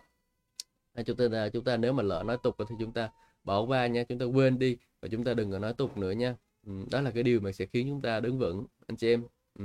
À, 0.94 1.02
chúng 1.02 1.16
ta 1.16 1.48
chúng 1.48 1.64
ta 1.64 1.76
nếu 1.76 1.92
mà 1.92 2.02
lỡ 2.02 2.22
nói 2.26 2.38
tục 2.42 2.56
thì 2.58 2.74
chúng 2.80 2.92
ta 2.92 3.10
bỏ 3.44 3.60
qua 3.62 3.86
nha 3.86 4.04
chúng 4.08 4.18
ta 4.18 4.24
quên 4.26 4.58
đi 4.58 4.76
và 5.00 5.08
chúng 5.12 5.24
ta 5.24 5.34
đừng 5.34 5.52
có 5.52 5.58
nói 5.58 5.74
tục 5.78 5.98
nữa 5.98 6.10
nha. 6.12 6.36
Ừ, 6.66 6.72
đó 6.90 7.00
là 7.00 7.10
cái 7.10 7.22
điều 7.22 7.40
mà 7.40 7.52
sẽ 7.52 7.66
khiến 7.66 7.86
chúng 7.90 8.02
ta 8.02 8.20
đứng 8.20 8.38
vững 8.38 8.66
anh 8.86 8.96
chị 8.96 9.08
em. 9.14 9.24
Ừ. 9.58 9.64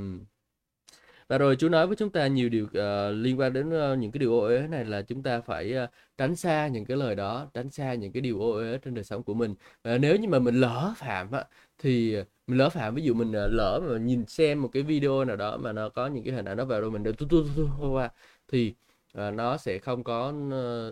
Và 1.29 1.37
rồi 1.37 1.55
Chúa 1.55 1.69
nói 1.69 1.87
với 1.87 1.95
chúng 1.95 2.09
ta 2.09 2.27
nhiều 2.27 2.49
điều 2.49 2.65
uh, 2.65 3.15
liên 3.15 3.39
quan 3.39 3.53
đến 3.53 3.69
uh, 3.69 3.99
những 3.99 4.11
cái 4.11 4.19
điều 4.19 4.33
ô 4.33 4.39
uế 4.39 4.67
này 4.67 4.85
là 4.85 5.01
chúng 5.01 5.23
ta 5.23 5.41
phải 5.41 5.73
uh, 5.83 5.89
tránh 6.17 6.35
xa 6.35 6.67
những 6.67 6.85
cái 6.85 6.97
lời 6.97 7.15
đó, 7.15 7.47
tránh 7.53 7.69
xa 7.71 7.93
những 7.93 8.11
cái 8.11 8.21
điều 8.21 8.41
ô 8.41 8.51
uế 8.51 8.77
trên 8.77 8.93
đời 8.93 9.03
sống 9.03 9.23
của 9.23 9.33
mình. 9.33 9.55
Và 9.83 9.97
nếu 9.97 10.15
như 10.15 10.27
mà 10.27 10.39
mình 10.39 10.55
lỡ 10.55 10.93
phạm 10.97 11.31
á, 11.31 11.45
thì 11.77 12.15
mình 12.47 12.57
lỡ 12.57 12.69
phạm 12.69 12.95
ví 12.95 13.03
dụ 13.03 13.13
mình 13.13 13.29
uh, 13.29 13.51
lỡ 13.53 13.81
mà 13.87 13.97
nhìn 13.97 14.25
xem 14.25 14.61
một 14.61 14.69
cái 14.73 14.83
video 14.83 15.25
nào 15.25 15.35
đó 15.35 15.57
mà 15.57 15.71
nó 15.73 15.89
có 15.89 16.07
những 16.07 16.23
cái 16.23 16.33
hình 16.33 16.45
ảnh 16.45 16.57
đó 16.57 16.65
vào 16.65 16.81
rồi 16.81 16.91
mình 16.91 17.03
đều 17.03 17.13
tu 17.13 17.27
tu 17.27 17.43
tu 17.57 17.91
qua 17.91 18.09
thì 18.47 18.73
uh, 19.17 19.33
nó 19.33 19.57
sẽ 19.57 19.79
không 19.79 20.03
có 20.03 20.33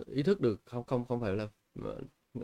uh, 0.00 0.06
ý 0.06 0.22
thức 0.22 0.40
được 0.40 0.60
không 0.64 0.84
không 0.84 1.04
không 1.04 1.20
phải 1.20 1.32
là 1.32 1.48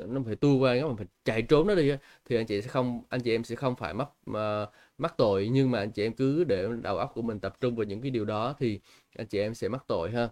nó 0.09 0.21
phải 0.27 0.37
tu 0.37 0.59
qua 0.59 0.75
nó 0.75 0.95
phải 0.97 1.07
chạy 1.25 1.43
trốn 1.43 1.67
nó 1.67 1.75
đi 1.75 1.93
thì 2.25 2.37
anh 2.37 2.47
chị 2.47 2.63
sẽ 2.63 2.69
không 2.69 3.03
anh 3.09 3.21
chị 3.21 3.35
em 3.35 3.45
sẽ 3.45 3.57
không 3.57 3.77
phải 3.77 3.95
mắc 3.95 4.09
mà 4.27 4.67
mắc 4.99 5.15
tội. 5.19 5.49
Nhưng 5.53 5.71
mà 5.71 5.79
anh 5.79 5.91
chị 5.91 6.03
em 6.03 6.13
cứ 6.13 6.45
để 6.45 6.69
đầu 6.83 6.99
óc 6.99 7.13
của 7.15 7.23
mình 7.23 7.41
tập 7.41 7.57
trung 7.61 7.77
vào 7.77 7.85
những 7.85 8.03
cái 8.03 8.11
điều 8.11 8.25
đó 8.25 8.55
thì 8.59 8.81
anh 9.17 9.27
chị 9.27 9.39
em 9.39 9.55
sẽ 9.55 9.69
mắc 9.69 9.85
tội 9.87 10.11
ha. 10.11 10.29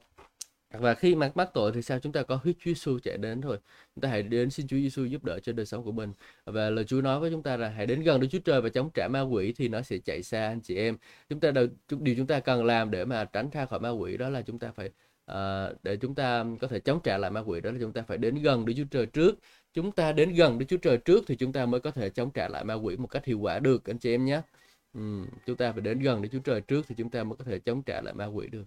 Và 0.78 0.94
khi 0.94 1.14
mắc 1.14 1.36
mắc 1.36 1.50
tội 1.54 1.72
thì 1.72 1.82
sao? 1.82 1.98
Chúng 1.98 2.12
ta 2.12 2.22
có 2.22 2.36
huyết 2.36 2.56
Chúa 2.58 2.70
Giêsu 2.70 2.98
chạy 2.98 3.18
đến 3.18 3.40
thôi. 3.40 3.58
Chúng 3.94 4.02
ta 4.02 4.08
hãy 4.08 4.22
đến 4.22 4.50
xin 4.50 4.66
Chúa 4.66 4.76
Giêsu 4.76 5.04
giúp 5.04 5.24
đỡ 5.24 5.38
cho 5.42 5.52
đời 5.52 5.66
sống 5.66 5.84
của 5.84 5.92
mình. 5.92 6.12
Và 6.44 6.70
lời 6.70 6.84
Chúa 6.84 7.00
nói 7.00 7.20
với 7.20 7.30
chúng 7.30 7.42
ta 7.42 7.56
là 7.56 7.68
hãy 7.68 7.86
đến 7.86 8.02
gần 8.02 8.20
Đức 8.20 8.28
Chúa 8.30 8.38
Trời 8.38 8.60
và 8.60 8.68
chống 8.68 8.90
trả 8.94 9.08
ma 9.08 9.20
quỷ 9.20 9.52
thì 9.56 9.68
nó 9.68 9.82
sẽ 9.82 9.98
chạy 9.98 10.22
xa 10.22 10.48
anh 10.48 10.60
chị 10.60 10.76
em. 10.76 10.96
Chúng 11.28 11.40
ta 11.40 11.50
đều, 11.50 11.68
điều 11.90 12.14
chúng 12.16 12.26
ta 12.26 12.40
cần 12.40 12.64
làm 12.64 12.90
để 12.90 13.04
mà 13.04 13.24
tránh 13.24 13.50
ra 13.52 13.66
khỏi 13.66 13.80
ma 13.80 13.90
quỷ 13.90 14.16
đó 14.16 14.28
là 14.28 14.42
chúng 14.42 14.58
ta 14.58 14.72
phải 14.72 14.90
à, 15.26 15.70
để 15.82 15.96
chúng 15.96 16.14
ta 16.14 16.44
có 16.60 16.68
thể 16.68 16.80
chống 16.80 17.00
trả 17.04 17.18
lại 17.18 17.30
ma 17.30 17.40
quỷ 17.40 17.60
đó 17.60 17.70
là 17.70 17.78
chúng 17.80 17.92
ta 17.92 18.02
phải 18.02 18.18
đến 18.18 18.42
gần 18.42 18.64
Đức 18.64 18.72
Chúa 18.76 18.84
Trời 18.90 19.06
trước. 19.06 19.38
Chúng 19.74 19.92
ta 19.92 20.12
đến 20.12 20.34
gần 20.34 20.58
Đức 20.58 20.66
Chúa 20.68 20.76
Trời 20.76 20.96
trước 20.96 21.24
thì 21.26 21.36
chúng 21.36 21.52
ta 21.52 21.66
mới 21.66 21.80
có 21.80 21.90
thể 21.90 22.10
chống 22.10 22.30
trả 22.30 22.48
lại 22.48 22.64
ma 22.64 22.74
quỷ 22.74 22.96
một 22.96 23.06
cách 23.06 23.24
hiệu 23.24 23.38
quả 23.38 23.58
được 23.58 23.84
anh 23.84 23.98
chị 23.98 24.14
em 24.14 24.24
nhé. 24.24 24.40
Ừ, 24.94 25.00
chúng 25.46 25.56
ta 25.56 25.72
phải 25.72 25.80
đến 25.80 25.98
gần 25.98 26.22
Đức 26.22 26.28
Chúa 26.32 26.38
Trời 26.38 26.60
trước 26.60 26.86
thì 26.88 26.94
chúng 26.98 27.10
ta 27.10 27.24
mới 27.24 27.36
có 27.36 27.44
thể 27.44 27.58
chống 27.58 27.82
trả 27.82 28.00
lại 28.00 28.14
ma 28.14 28.26
quỷ 28.26 28.48
được. 28.48 28.64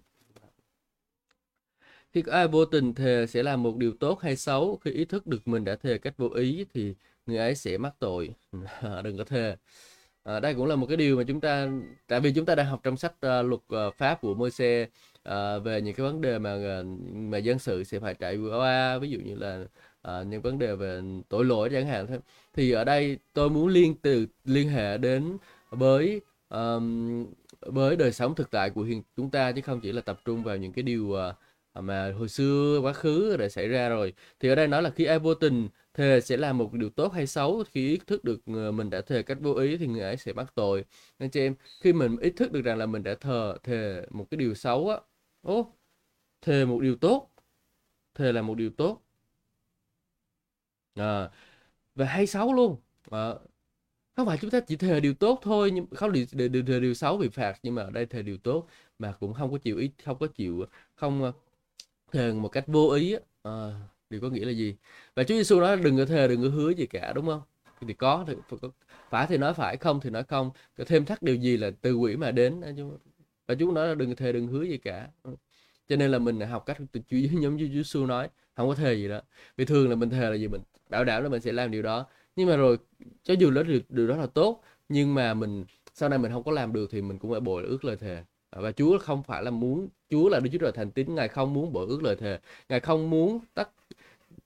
Khi 2.12 2.22
có 2.22 2.32
ai 2.32 2.48
vô 2.48 2.64
tình 2.64 2.94
thề 2.94 3.26
sẽ 3.26 3.42
làm 3.42 3.62
một 3.62 3.76
điều 3.76 3.92
tốt 4.00 4.20
hay 4.20 4.36
xấu 4.36 4.76
khi 4.84 4.90
ý 4.90 5.04
thức 5.04 5.26
được 5.26 5.48
mình 5.48 5.64
đã 5.64 5.76
thề 5.76 5.98
cách 5.98 6.14
vô 6.16 6.28
ý 6.28 6.66
thì 6.74 6.94
người 7.26 7.38
ấy 7.38 7.54
sẽ 7.54 7.78
mắc 7.78 7.94
tội. 7.98 8.34
Đừng 9.04 9.18
có 9.18 9.24
thề. 9.24 9.56
À, 10.22 10.40
đây 10.40 10.54
cũng 10.54 10.66
là 10.66 10.76
một 10.76 10.86
cái 10.86 10.96
điều 10.96 11.16
mà 11.16 11.22
chúng 11.28 11.40
ta 11.40 11.68
tại 12.06 12.20
vì 12.20 12.32
chúng 12.32 12.46
ta 12.46 12.54
đang 12.54 12.66
học 12.66 12.80
trong 12.82 12.96
sách 12.96 13.12
uh, 13.12 13.46
luật 13.46 13.88
uh, 13.88 13.94
pháp 13.94 14.20
của 14.20 14.34
Môi-se 14.34 14.86
uh, 15.26 15.64
về 15.64 15.80
những 15.80 15.94
cái 15.94 16.06
vấn 16.06 16.20
đề 16.20 16.38
mà 16.38 16.50
ờ, 16.50 16.84
mà 17.12 17.38
dân 17.38 17.58
sự 17.58 17.84
sẽ 17.84 18.00
phải 18.00 18.14
trải 18.14 18.36
qua 18.36 18.98
ví 18.98 19.10
dụ 19.10 19.18
như 19.18 19.34
là 19.34 19.64
uh, 20.08 20.26
những 20.26 20.42
vấn 20.42 20.58
đề 20.58 20.74
về 20.74 21.00
tội 21.28 21.44
lỗi 21.44 21.68
chẳng 21.72 21.86
hạn 21.86 22.06
thôi. 22.06 22.18
Thì 22.54 22.70
ở 22.70 22.84
đây 22.84 23.18
tôi 23.32 23.50
muốn 23.50 23.68
liên 23.68 23.94
từ 24.02 24.26
liên 24.44 24.68
hệ 24.68 24.98
đến 24.98 25.36
với 25.70 26.20
um, 26.48 27.26
với 27.60 27.96
đời 27.96 28.12
sống 28.12 28.34
thực 28.34 28.50
tại 28.50 28.70
của 28.70 28.82
hiện 28.82 29.02
chúng 29.16 29.30
ta 29.30 29.52
chứ 29.52 29.60
không 29.60 29.80
chỉ 29.80 29.92
là 29.92 30.00
tập 30.00 30.20
trung 30.24 30.42
vào 30.42 30.56
những 30.56 30.72
cái 30.72 30.82
điều 30.82 31.04
uh, 31.04 31.34
mà 31.84 32.12
hồi 32.18 32.28
xưa 32.28 32.80
quá 32.82 32.92
khứ 32.92 33.36
đã 33.36 33.48
xảy 33.48 33.68
ra 33.68 33.88
rồi. 33.88 34.12
Thì 34.40 34.48
ở 34.48 34.54
đây 34.54 34.68
nói 34.68 34.82
là 34.82 34.90
khi 34.90 35.04
ai 35.04 35.18
vô 35.18 35.34
tình 35.34 35.68
thề 35.94 36.20
sẽ 36.20 36.36
làm 36.36 36.58
một 36.58 36.72
điều 36.72 36.90
tốt 36.90 37.12
hay 37.12 37.26
xấu 37.26 37.64
khi 37.72 37.88
ý 37.88 37.98
thức 38.06 38.24
được 38.24 38.48
mình 38.48 38.90
đã 38.90 39.00
thề 39.00 39.22
cách 39.22 39.38
vô 39.40 39.54
ý 39.54 39.76
thì 39.76 39.86
người 39.86 40.00
ấy 40.00 40.16
sẽ 40.16 40.32
mắc 40.32 40.52
tội. 40.54 40.84
Nên 41.18 41.30
chị 41.30 41.40
em 41.40 41.54
khi 41.80 41.92
mình 41.92 42.16
ý 42.20 42.30
thức 42.30 42.52
được 42.52 42.62
rằng 42.62 42.78
là 42.78 42.86
mình 42.86 43.02
đã 43.02 43.14
thờ 43.14 43.56
thề 43.62 44.02
một 44.10 44.26
cái 44.30 44.38
điều 44.38 44.54
xấu 44.54 44.88
á 44.90 44.96
ô 45.46 45.72
thề 46.42 46.64
một 46.64 46.80
điều 46.82 46.96
tốt. 46.96 47.30
Thề 48.14 48.32
là 48.32 48.42
một 48.42 48.54
điều 48.54 48.70
tốt. 48.70 49.02
À, 50.94 51.30
và 51.94 52.06
hay 52.06 52.26
xấu 52.26 52.52
luôn. 52.52 52.76
À, 53.10 53.34
không 54.16 54.26
phải 54.26 54.38
chúng 54.40 54.50
ta 54.50 54.60
chỉ 54.60 54.76
thề 54.76 55.00
điều 55.00 55.14
tốt 55.14 55.38
thôi 55.42 55.70
nhưng 55.70 55.86
không 55.94 56.12
điều, 56.12 56.26
điều, 56.32 56.48
điều, 56.48 56.62
điều, 56.62 56.80
điều 56.80 56.94
xấu 56.94 57.18
bị 57.18 57.28
phạt 57.28 57.58
nhưng 57.62 57.74
mà 57.74 57.82
ở 57.82 57.90
đây 57.90 58.06
thề 58.06 58.22
điều 58.22 58.38
tốt 58.38 58.68
mà 58.98 59.12
cũng 59.20 59.34
không 59.34 59.52
có 59.52 59.58
chịu 59.58 59.78
ý 59.78 59.90
không 60.04 60.18
có 60.18 60.26
chịu 60.26 60.66
không 60.94 61.22
ờ, 61.22 61.32
thề 62.12 62.32
một 62.32 62.48
cách 62.48 62.64
vô 62.66 62.90
ý 62.90 63.16
à, 63.42 63.52
điều 64.10 64.20
có 64.20 64.30
nghĩa 64.30 64.44
là 64.44 64.52
gì? 64.52 64.76
Và 65.16 65.24
Chúa 65.24 65.34
Giêsu 65.34 65.60
nói 65.60 65.76
đừng 65.76 65.98
có 65.98 66.04
thề 66.06 66.28
đừng 66.28 66.42
có 66.42 66.48
hứa 66.48 66.70
gì 66.70 66.86
cả 66.86 67.12
đúng 67.14 67.26
không? 67.26 67.42
Thì 67.80 67.94
có 67.94 68.24
thì 68.28 68.34
phải 69.10 69.26
thì 69.28 69.38
nói 69.38 69.54
phải 69.54 69.76
không 69.76 70.00
thì 70.00 70.10
nói 70.10 70.24
không. 70.24 70.50
Thêm 70.86 71.04
thắt 71.04 71.22
điều 71.22 71.36
gì 71.36 71.56
là 71.56 71.70
từ 71.82 71.96
quỷ 71.96 72.16
mà 72.16 72.30
đến 72.30 72.62
và 73.46 73.54
Chúa 73.54 73.72
nói 73.72 73.88
là 73.88 73.94
đừng 73.94 74.16
thề 74.16 74.32
đừng 74.32 74.46
hứa 74.46 74.62
gì 74.62 74.78
cả. 74.78 75.08
Ừ. 75.22 75.30
Cho 75.88 75.96
nên 75.96 76.10
là 76.10 76.18
mình 76.18 76.40
học 76.40 76.66
cách 76.66 76.76
từ 76.92 77.00
Chúa 77.10 77.16
giống 77.16 77.56
như 77.56 77.68
Chúa 77.68 77.74
Giêsu 77.74 78.06
nói 78.06 78.28
không 78.56 78.68
có 78.68 78.74
thề 78.74 78.94
gì 78.94 79.08
đó. 79.08 79.20
Vì 79.56 79.64
thường 79.64 79.90
là 79.90 79.96
mình 79.96 80.10
thề 80.10 80.30
là 80.30 80.34
gì? 80.34 80.48
Mình 80.48 80.60
bảo 80.90 81.04
đảm 81.04 81.22
là 81.22 81.28
mình 81.28 81.40
sẽ 81.40 81.52
làm 81.52 81.70
điều 81.70 81.82
đó. 81.82 82.06
Nhưng 82.36 82.48
mà 82.48 82.56
rồi 82.56 82.78
cho 83.22 83.34
dù 83.34 83.50
nó 83.50 83.62
điều, 83.62 83.80
điều 83.88 84.08
đó 84.08 84.16
là 84.16 84.26
tốt 84.26 84.62
nhưng 84.88 85.14
mà 85.14 85.34
mình 85.34 85.64
sau 85.94 86.08
này 86.08 86.18
mình 86.18 86.32
không 86.32 86.42
có 86.42 86.52
làm 86.52 86.72
được 86.72 86.90
thì 86.90 87.02
mình 87.02 87.18
cũng 87.18 87.30
phải 87.30 87.40
bội 87.40 87.62
ước 87.62 87.84
lời 87.84 87.96
thề. 87.96 88.24
Và 88.50 88.72
Chúa 88.72 88.98
không 88.98 89.22
phải 89.22 89.42
là 89.42 89.50
muốn 89.50 89.88
Chúa 90.10 90.28
là 90.28 90.40
Đức 90.40 90.50
Chúa 90.52 90.58
Trời 90.58 90.72
thành 90.72 90.90
tín 90.90 91.14
Ngài 91.14 91.28
không 91.28 91.54
muốn 91.54 91.72
bội 91.72 91.86
ước 91.88 92.02
lời 92.02 92.16
thề. 92.16 92.38
Ngài 92.68 92.80
không 92.80 93.10
muốn 93.10 93.40
tất 93.54 93.70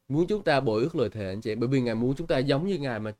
muốn 0.08 0.26
chúng 0.26 0.42
ta 0.42 0.60
bội 0.60 0.82
ước 0.82 0.96
lời 0.96 1.10
thề 1.10 1.28
anh 1.28 1.40
chị. 1.40 1.54
Bởi 1.54 1.68
vì 1.68 1.80
Ngài 1.80 1.94
muốn 1.94 2.14
chúng 2.16 2.26
ta 2.26 2.38
giống 2.38 2.66
như 2.68 2.78
Ngài 2.78 3.00
mà. 3.00 3.12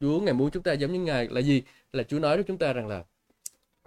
Chúa 0.00 0.20
Ngài 0.20 0.34
muốn 0.34 0.50
chúng 0.50 0.62
ta 0.62 0.72
giống 0.72 0.92
như 0.92 1.00
Ngài 1.00 1.28
là 1.28 1.40
gì? 1.40 1.62
Là 1.92 2.02
Chúa 2.02 2.18
nói 2.18 2.36
với 2.36 2.44
chúng 2.44 2.58
ta 2.58 2.72
rằng 2.72 2.88
là 2.88 3.04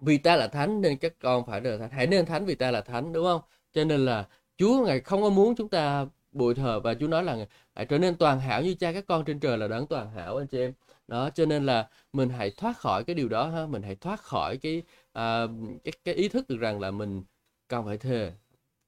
vì 0.02 0.18
ta 0.18 0.36
là 0.36 0.48
thánh 0.48 0.82
nên 0.82 0.98
các 0.98 1.14
con 1.20 1.46
phải 1.46 1.62
là 1.62 1.78
thánh. 1.78 1.90
Hãy 1.92 2.08
nên 2.08 2.26
thánh 2.26 2.46
vì 2.46 2.56
ta 2.56 2.72
là 2.72 2.82
thánh 2.82 3.14
đúng 3.14 3.26
không? 3.26 3.42
Cho 3.74 3.84
nên 3.84 4.06
là 4.06 4.28
Chúa 4.58 4.86
Ngài 4.86 5.00
không 5.00 5.22
có 5.22 5.30
muốn 5.30 5.56
chúng 5.56 5.70
ta 5.70 6.06
bội 6.32 6.56
thờ 6.56 6.80
và 6.80 6.94
Chúa 6.94 7.08
nói 7.08 7.24
là 7.24 7.38
hãy 7.76 7.86
trở 7.86 7.98
nên 7.98 8.16
toàn 8.16 8.40
hảo 8.40 8.62
như 8.62 8.74
cha 8.74 8.92
các 8.92 9.06
con 9.08 9.26
trên 9.26 9.40
trời 9.40 9.58
là 9.58 9.68
đấng 9.68 9.88
toàn 9.88 10.12
hảo 10.12 10.38
anh 10.38 10.48
chị 10.48 10.60
em. 10.60 10.74
Đó 11.08 11.30
cho 11.30 11.46
nên 11.46 11.66
là 11.66 11.88
mình 12.14 12.30
hãy 12.30 12.52
thoát 12.58 12.78
khỏi 12.78 13.04
cái 13.04 13.16
điều 13.16 13.30
đó 13.30 13.48
ha. 13.48 13.66
Mình 13.66 13.82
hãy 13.82 13.96
thoát 13.96 14.22
khỏi 14.22 14.58
cái 14.58 14.84
à, 15.14 15.48
cái, 15.84 15.94
cái 16.04 16.16
ý 16.16 16.30
thức 16.30 16.48
được 16.50 16.58
rằng 16.58 16.80
là 16.80 16.92
mình 16.92 17.24
cần 17.68 17.86
phải 17.86 17.98
thề. 17.98 18.32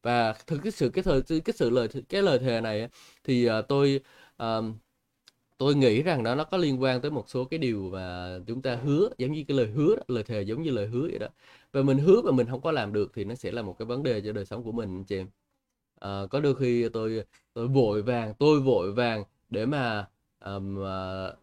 Và 0.04 0.34
thực 0.48 0.60
cái 0.63 0.72
sự 0.72 0.89
cái 0.89 1.04
thời 1.04 1.22
cái 1.45 1.54
sự 1.56 1.69
lời 1.69 1.88
cái 2.10 2.22
lời 2.22 2.39
thề 2.39 2.62
này 2.62 2.89
thì 3.24 3.50
uh, 3.50 3.67
tôi 3.67 4.02
uh, 4.43 4.65
tôi 5.60 5.76
nghĩ 5.76 6.04
rằng 6.04 6.24
đó 6.24 6.36
nó 6.36 6.45
có 6.45 6.58
liên 6.58 6.82
quan 6.82 7.02
tới 7.02 7.12
một 7.12 7.30
số 7.30 7.45
cái 7.45 7.60
điều 7.60 7.89
mà 7.93 8.30
chúng 8.48 8.62
ta 8.62 8.76
hứa 8.76 9.10
giống 9.17 9.34
như 9.34 9.45
cái 9.48 9.58
lời 9.58 9.67
hứa 9.67 9.95
đó, 9.98 10.04
lời 10.08 10.24
thề 10.24 10.41
giống 10.41 10.63
như 10.63 10.72
lời 10.72 10.88
hứa 10.88 11.02
vậy 11.02 11.19
đó. 11.19 11.28
Và 11.74 11.84
mình 11.84 12.00
hứa 12.00 12.22
mà 12.24 12.32
mình 12.32 12.48
không 12.48 12.62
có 12.62 12.72
làm 12.72 12.93
được 12.93 13.12
thì 13.15 13.26
nó 13.26 13.36
sẽ 13.36 13.52
là 13.52 13.62
một 13.62 13.76
cái 13.80 13.86
vấn 13.86 14.04
đề 14.04 14.22
cho 14.22 14.34
đời 14.34 14.45
sống 14.45 14.63
của 14.63 14.72
mình 14.74 15.06
chị 15.06 15.17
em. 15.17 15.30
À, 16.00 16.22
có 16.32 16.41
đôi 16.41 16.56
khi 16.56 16.89
tôi 16.89 17.24
tôi 17.54 17.67
vội 17.67 18.04
vàng 18.04 18.36
tôi 18.39 18.62
vội 18.62 18.93
vàng 18.93 19.26
để 19.50 19.65
mà 19.65 20.10
um, 20.45 20.76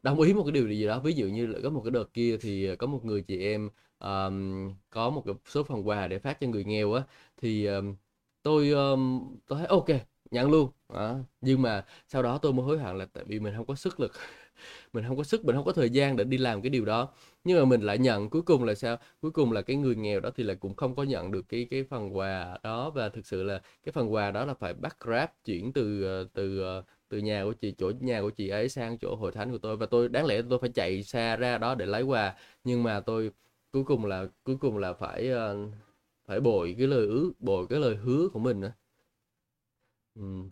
đồng 0.02 0.20
ý 0.20 0.34
một 0.34 0.44
cái 0.44 0.52
điều 0.52 0.68
gì 0.68 0.86
đó. 0.86 1.00
Ví 1.00 1.12
dụ 1.14 1.26
như 1.26 1.46
là 1.46 1.60
có 1.62 1.70
một 1.70 1.82
cái 1.84 1.90
đợt 1.90 2.14
kia 2.14 2.38
thì 2.40 2.76
có 2.76 2.86
một 2.86 3.06
người 3.06 3.22
chị 3.22 3.40
em 3.40 3.70
um, 4.00 4.74
có 4.90 5.10
một 5.10 5.22
cái 5.26 5.34
số 5.46 5.64
phần 5.64 5.88
quà 5.88 6.08
để 6.08 6.18
phát 6.18 6.40
cho 6.40 6.48
người 6.48 6.64
nghèo 6.64 6.92
á. 6.92 7.02
Thì 7.36 7.66
um, 7.66 7.96
tôi 8.42 8.70
um, 8.70 9.36
tôi 9.46 9.58
thấy 9.58 9.66
ok 9.66 9.86
nhận 10.30 10.50
luôn 10.50 10.70
đó. 10.94 11.16
nhưng 11.40 11.62
mà 11.62 11.84
sau 12.08 12.22
đó 12.22 12.38
tôi 12.38 12.52
mới 12.52 12.66
hối 12.66 12.78
hận 12.78 12.98
là 12.98 13.06
tại 13.12 13.24
vì 13.26 13.40
mình 13.40 13.54
không 13.56 13.66
có 13.66 13.74
sức 13.74 14.00
lực, 14.00 14.12
mình 14.92 15.04
không 15.08 15.16
có 15.16 15.24
sức, 15.24 15.44
mình 15.44 15.56
không 15.56 15.64
có 15.64 15.72
thời 15.72 15.90
gian 15.90 16.16
để 16.16 16.24
đi 16.24 16.38
làm 16.38 16.62
cái 16.62 16.70
điều 16.70 16.84
đó. 16.84 17.08
Nhưng 17.44 17.58
mà 17.58 17.64
mình 17.64 17.80
lại 17.80 17.98
nhận 17.98 18.30
cuối 18.30 18.42
cùng 18.42 18.64
là 18.64 18.74
sao? 18.74 18.96
Cuối 19.22 19.30
cùng 19.30 19.52
là 19.52 19.62
cái 19.62 19.76
người 19.76 19.96
nghèo 19.96 20.20
đó 20.20 20.30
thì 20.36 20.44
là 20.44 20.54
cũng 20.54 20.74
không 20.76 20.94
có 20.96 21.02
nhận 21.02 21.30
được 21.32 21.48
cái 21.48 21.66
cái 21.70 21.84
phần 21.90 22.16
quà 22.16 22.58
đó. 22.62 22.90
Và 22.90 23.08
thực 23.08 23.26
sự 23.26 23.42
là 23.42 23.60
cái 23.84 23.92
phần 23.92 24.12
quà 24.12 24.30
đó 24.30 24.44
là 24.44 24.54
phải 24.54 24.74
bắt 24.74 24.96
grab 25.00 25.28
chuyển 25.44 25.72
từ 25.72 26.02
ờ, 26.04 26.28
từ 26.34 26.60
ờ, 26.60 26.82
từ 27.08 27.18
nhà 27.18 27.44
của 27.44 27.52
chị, 27.52 27.74
chỗ 27.78 27.92
nhà 28.00 28.20
của 28.20 28.30
chị 28.30 28.48
ấy 28.48 28.68
sang 28.68 28.98
chỗ 28.98 29.16
hội 29.16 29.32
thánh 29.32 29.50
của 29.52 29.58
tôi. 29.58 29.76
Và 29.76 29.86
tôi, 29.86 30.08
đáng 30.08 30.26
lẽ 30.26 30.42
tôi 30.50 30.58
phải 30.58 30.70
chạy 30.74 31.02
xa 31.02 31.36
ra 31.36 31.58
đó 31.58 31.74
để 31.74 31.86
lấy 31.86 32.02
quà. 32.02 32.34
Nhưng 32.64 32.82
mà 32.82 33.00
tôi 33.00 33.30
cuối 33.72 33.84
cùng 33.84 34.04
là, 34.06 34.26
cuối 34.44 34.56
cùng 34.60 34.78
là 34.78 34.92
phải 34.92 35.28
ờ, 35.30 35.56
phải 36.26 36.40
bồi 36.40 36.74
cái 36.78 36.86
lời 36.86 37.06
ước, 37.06 37.32
bồi 37.40 37.66
cái 37.70 37.78
lời 37.80 37.96
hứa 37.96 38.28
của 38.32 38.38
mình 38.38 38.60
nữa. 38.60 38.72
Ừ 40.14 40.48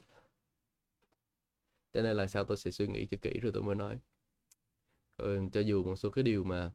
cho 1.94 2.02
nên 2.02 2.16
là 2.16 2.26
sao 2.26 2.44
tôi 2.44 2.56
sẽ 2.56 2.70
suy 2.70 2.86
nghĩ 2.86 3.06
cho 3.10 3.16
kỹ 3.22 3.40
rồi 3.42 3.52
tôi 3.54 3.62
mới 3.62 3.74
nói. 3.74 3.98
Ừ, 5.16 5.38
cho 5.52 5.60
dù 5.60 5.84
một 5.84 5.96
số 5.96 6.10
cái 6.10 6.22
điều 6.22 6.44
mà 6.44 6.70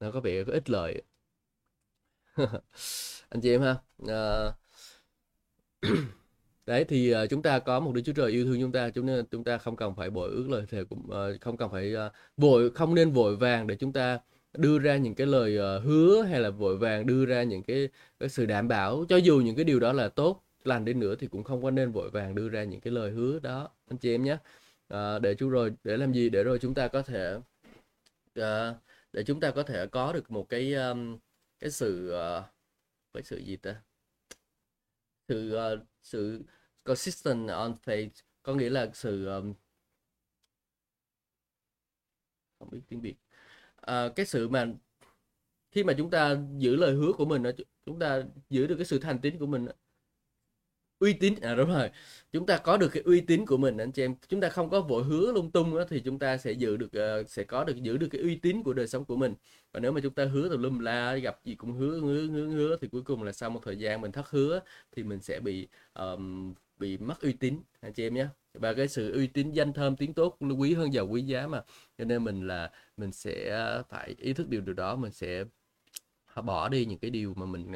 nó 0.00 0.10
có 0.10 0.20
vẻ 0.20 0.44
có 0.44 0.52
ích 0.52 0.70
lợi. 0.70 1.02
Anh 3.28 3.40
chị 3.42 3.50
em 3.50 3.62
ha 3.62 3.76
à... 4.08 4.52
đấy 6.66 6.84
thì 6.88 7.14
uh, 7.14 7.30
chúng 7.30 7.42
ta 7.42 7.58
có 7.58 7.80
một 7.80 7.92
đứa 7.94 8.00
chúa 8.02 8.12
trời 8.12 8.30
yêu 8.30 8.44
thương 8.44 8.60
chúng 8.60 8.72
ta 8.72 8.90
chúng 8.90 9.06
nên 9.06 9.26
chúng 9.30 9.44
ta 9.44 9.58
không 9.58 9.76
cần 9.76 9.94
phải 9.94 10.10
bội 10.10 10.30
ước 10.30 10.48
lời 10.50 10.66
thề 10.68 10.84
cũng 10.84 11.02
uh, 11.06 11.12
à, 11.14 11.28
không 11.40 11.56
cần 11.56 11.70
phải 11.70 11.94
uh, 11.94 12.12
vội 12.36 12.70
không 12.70 12.94
nên 12.94 13.10
vội 13.10 13.36
vàng 13.36 13.66
để 13.66 13.76
chúng 13.76 13.92
ta 13.92 14.20
đưa 14.52 14.78
ra 14.78 14.96
những 14.96 15.14
cái 15.14 15.26
lời 15.26 15.58
uh, 15.58 15.84
hứa 15.84 16.22
hay 16.22 16.40
là 16.40 16.50
vội 16.50 16.76
vàng 16.78 17.06
đưa 17.06 17.26
ra 17.26 17.42
những 17.42 17.62
cái, 17.62 17.88
cái 18.20 18.28
sự 18.28 18.46
đảm 18.46 18.68
bảo. 18.68 19.04
Cho 19.08 19.16
dù 19.16 19.40
những 19.40 19.56
cái 19.56 19.64
điều 19.64 19.80
đó 19.80 19.92
là 19.92 20.08
tốt 20.08 20.44
lành 20.64 20.84
đi 20.84 20.94
nữa 20.94 21.14
thì 21.18 21.26
cũng 21.26 21.44
không 21.44 21.62
có 21.62 21.70
nên 21.70 21.92
vội 21.92 22.10
vàng 22.10 22.34
đưa 22.34 22.48
ra 22.48 22.64
những 22.64 22.80
cái 22.80 22.92
lời 22.92 23.10
hứa 23.10 23.38
đó. 23.38 23.70
Anh 23.88 23.98
chị 23.98 24.14
em 24.14 24.24
nhé. 24.24 24.38
À, 24.88 25.18
để 25.18 25.34
chú 25.34 25.48
rồi 25.48 25.74
để 25.84 25.96
làm 25.96 26.12
gì? 26.12 26.30
Để 26.30 26.44
rồi 26.44 26.58
chúng 26.58 26.74
ta 26.74 26.88
có 26.88 27.02
thể 27.02 27.38
à, 28.34 28.74
để 29.12 29.24
chúng 29.26 29.40
ta 29.40 29.50
có 29.50 29.62
thể 29.62 29.86
có 29.86 30.12
được 30.12 30.30
một 30.30 30.48
cái 30.48 30.74
um, 30.74 31.18
cái 31.58 31.70
sự 31.70 32.12
uh, 32.14 32.44
cái 33.12 33.22
sự 33.22 33.38
gì 33.38 33.56
ta? 33.56 33.82
Sự 35.28 35.56
uh, 35.56 35.80
sự 36.02 36.42
consistent 36.84 37.48
on 37.48 37.76
faith. 37.84 38.10
Có 38.42 38.54
nghĩa 38.54 38.70
là 38.70 38.90
sự 38.94 39.26
um, 39.26 39.54
không 42.58 42.70
biết 42.70 42.80
tiếng 42.88 43.00
việt. 43.00 43.14
À, 43.76 44.08
cái 44.16 44.26
sự 44.26 44.48
mà 44.48 44.66
khi 45.70 45.84
mà 45.84 45.94
chúng 45.98 46.10
ta 46.10 46.36
giữ 46.58 46.76
lời 46.76 46.94
hứa 46.94 47.12
của 47.12 47.24
mình 47.24 47.42
chúng 47.86 47.98
ta 47.98 48.22
giữ 48.50 48.66
được 48.66 48.76
cái 48.76 48.84
sự 48.84 48.98
thành 48.98 49.18
tín 49.20 49.38
của 49.38 49.46
mình 49.46 49.66
uy 51.00 51.12
tín. 51.12 51.34
À 51.42 51.54
đúng 51.54 51.68
rồi. 51.68 51.90
Chúng 52.32 52.46
ta 52.46 52.58
có 52.58 52.76
được 52.76 52.88
cái 52.92 53.02
uy 53.02 53.20
tín 53.20 53.46
của 53.46 53.56
mình 53.56 53.78
anh 53.78 53.92
chị 53.92 54.04
em. 54.04 54.14
Chúng 54.28 54.40
ta 54.40 54.48
không 54.48 54.70
có 54.70 54.80
vội 54.80 55.04
hứa 55.04 55.32
lung 55.32 55.50
tung 55.50 55.76
đó, 55.76 55.84
thì 55.88 56.00
chúng 56.00 56.18
ta 56.18 56.36
sẽ 56.36 56.52
giữ 56.52 56.76
được 56.76 56.90
uh, 57.20 57.28
sẽ 57.30 57.44
có 57.44 57.64
được 57.64 57.76
giữ 57.82 57.96
được 57.96 58.08
cái 58.10 58.20
uy 58.20 58.36
tín 58.36 58.62
của 58.62 58.72
đời 58.72 58.86
sống 58.88 59.04
của 59.04 59.16
mình. 59.16 59.34
Và 59.72 59.80
nếu 59.80 59.92
mà 59.92 60.00
chúng 60.00 60.14
ta 60.14 60.24
hứa 60.24 60.48
từ 60.48 60.56
lum 60.56 60.78
la 60.78 61.16
gặp 61.16 61.40
gì 61.44 61.54
cũng 61.54 61.72
hứa 61.72 62.00
hứa 62.00 62.26
hứa 62.26 62.46
hứa 62.46 62.76
thì 62.80 62.88
cuối 62.88 63.02
cùng 63.02 63.22
là 63.22 63.32
sau 63.32 63.50
một 63.50 63.60
thời 63.64 63.76
gian 63.78 64.00
mình 64.00 64.12
thất 64.12 64.30
hứa 64.30 64.60
thì 64.96 65.02
mình 65.02 65.20
sẽ 65.20 65.40
bị 65.40 65.68
um, 65.94 66.54
bị 66.78 66.98
mất 66.98 67.20
uy 67.22 67.32
tín 67.32 67.60
anh 67.80 67.92
chị 67.92 68.06
em 68.06 68.14
nhé. 68.14 68.26
Và 68.54 68.74
cái 68.74 68.88
sự 68.88 69.12
uy 69.12 69.26
tín 69.26 69.52
danh 69.52 69.72
thơm 69.72 69.96
tiếng 69.96 70.14
tốt 70.14 70.36
quý 70.58 70.74
hơn 70.74 70.92
giàu 70.94 71.06
quý 71.08 71.22
giá 71.22 71.46
mà. 71.46 71.62
Cho 71.98 72.04
nên 72.04 72.24
mình 72.24 72.46
là 72.46 72.70
mình 72.96 73.12
sẽ 73.12 73.62
phải 73.88 74.14
ý 74.18 74.32
thức 74.32 74.48
điều 74.48 74.60
điều 74.60 74.74
đó 74.74 74.96
mình 74.96 75.12
sẽ 75.12 75.44
bỏ 76.44 76.68
đi 76.68 76.84
những 76.84 76.98
cái 76.98 77.10
điều 77.10 77.34
mà 77.36 77.46
mình 77.46 77.72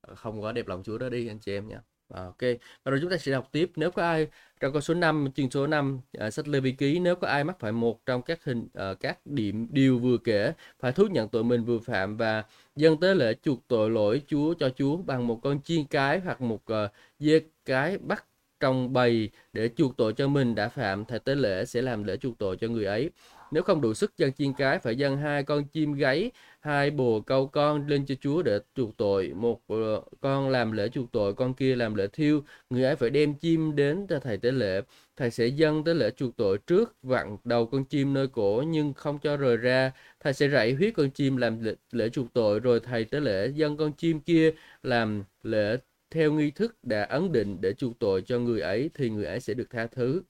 ờ, 0.00 0.14
không 0.14 0.42
có 0.42 0.52
đẹp 0.52 0.68
lòng 0.68 0.82
Chúa 0.82 0.98
đó 0.98 1.08
đi 1.08 1.28
anh 1.28 1.38
chị 1.38 1.52
em 1.52 1.68
nhé. 1.68 1.78
À, 2.12 2.22
ok, 2.24 2.40
và 2.84 2.90
rồi 2.90 2.98
chúng 3.00 3.10
ta 3.10 3.16
sẽ 3.16 3.32
đọc 3.32 3.48
tiếp. 3.52 3.70
Nếu 3.76 3.90
có 3.90 4.02
ai 4.02 4.26
trong 4.60 4.72
câu 4.72 4.80
số 4.80 4.94
5, 4.94 5.28
chương 5.34 5.50
số 5.50 5.66
5, 5.66 6.00
uh, 6.16 6.20
à, 6.22 6.30
sách 6.30 6.48
Lê 6.48 6.60
Vi 6.60 6.72
Ký, 6.72 6.98
nếu 6.98 7.16
có 7.16 7.28
ai 7.28 7.44
mắc 7.44 7.58
phải 7.60 7.72
một 7.72 8.06
trong 8.06 8.22
các 8.22 8.44
hình 8.44 8.68
uh, 8.90 9.00
các 9.00 9.26
điểm 9.26 9.66
điều 9.70 9.98
vừa 9.98 10.16
kể, 10.18 10.52
phải 10.80 10.92
thú 10.92 11.06
nhận 11.06 11.28
tội 11.28 11.44
mình 11.44 11.64
vừa 11.64 11.78
phạm 11.78 12.16
và 12.16 12.44
dâng 12.76 13.00
tế 13.00 13.14
lễ 13.14 13.34
chuộc 13.42 13.68
tội 13.68 13.90
lỗi 13.90 14.22
Chúa 14.26 14.54
cho 14.54 14.70
Chúa 14.76 14.96
bằng 14.96 15.26
một 15.26 15.40
con 15.42 15.62
chiên 15.62 15.84
cái 15.84 16.20
hoặc 16.20 16.40
một 16.40 16.62
uh, 16.72 16.90
dê 17.18 17.40
cái 17.64 17.98
bắt 17.98 18.24
trong 18.60 18.92
bầy 18.92 19.30
để 19.52 19.70
chuộc 19.76 19.96
tội 19.96 20.12
cho 20.12 20.28
mình 20.28 20.54
đã 20.54 20.68
phạm 20.68 21.04
thầy 21.04 21.18
tế 21.18 21.34
lễ 21.34 21.64
sẽ 21.64 21.82
làm 21.82 22.04
lễ 22.04 22.16
chuộc 22.16 22.38
tội 22.38 22.56
cho 22.56 22.68
người 22.68 22.84
ấy 22.84 23.10
nếu 23.52 23.62
không 23.62 23.80
đủ 23.80 23.94
sức 23.94 24.18
dân 24.18 24.32
chiên 24.32 24.52
cái 24.52 24.78
phải 24.78 24.96
dân 24.96 25.16
hai 25.16 25.42
con 25.42 25.64
chim 25.64 25.94
gáy 25.94 26.30
hai 26.60 26.90
bồ 26.90 27.20
câu 27.20 27.46
con 27.46 27.86
lên 27.86 28.06
cho 28.06 28.14
Chúa 28.20 28.42
để 28.42 28.58
chuộc 28.76 28.96
tội. 28.96 29.32
Một 29.36 29.60
ờ, 29.68 30.02
con 30.20 30.48
làm 30.50 30.72
lễ 30.72 30.88
chuộc 30.88 31.12
tội 31.12 31.34
con 31.34 31.54
kia 31.54 31.76
làm 31.76 31.94
lễ 31.94 32.06
thiêu. 32.12 32.42
Người 32.70 32.84
ấy 32.84 32.96
phải 32.96 33.10
đem 33.10 33.34
chim 33.34 33.76
đến 33.76 34.06
cho 34.08 34.18
thầy 34.18 34.36
tế 34.36 34.52
lễ. 34.52 34.80
Thầy 35.16 35.30
sẽ 35.30 35.46
dâng 35.46 35.84
tới 35.84 35.94
lễ 35.94 36.10
chuộc 36.16 36.36
tội 36.36 36.58
trước 36.58 36.94
vặn 37.02 37.36
đầu 37.44 37.66
con 37.66 37.84
chim 37.84 38.14
nơi 38.14 38.26
cổ 38.28 38.62
nhưng 38.66 38.92
không 38.92 39.18
cho 39.18 39.36
rời 39.36 39.56
ra. 39.56 39.92
Thầy 40.20 40.32
sẽ 40.32 40.48
rảy 40.48 40.72
huyết 40.72 40.94
con 40.96 41.10
chim 41.10 41.36
làm 41.36 41.64
lễ, 41.64 41.74
lễ 41.92 42.08
chuộc 42.08 42.32
tội 42.32 42.60
rồi 42.60 42.80
thầy 42.80 43.04
tế 43.04 43.20
lễ 43.20 43.48
dâng 43.54 43.76
con 43.76 43.92
chim 43.92 44.20
kia 44.20 44.52
làm 44.82 45.24
lễ 45.42 45.76
theo 46.10 46.32
nghi 46.32 46.50
thức 46.50 46.76
đã 46.84 47.02
ấn 47.02 47.32
định 47.32 47.60
để 47.60 47.72
chuộc 47.74 47.98
tội 47.98 48.22
cho 48.22 48.38
người 48.38 48.60
ấy 48.60 48.90
thì 48.94 49.10
người 49.10 49.24
ấy 49.24 49.40
sẽ 49.40 49.54
được 49.54 49.70
tha 49.70 49.86
thứ. 49.86 50.22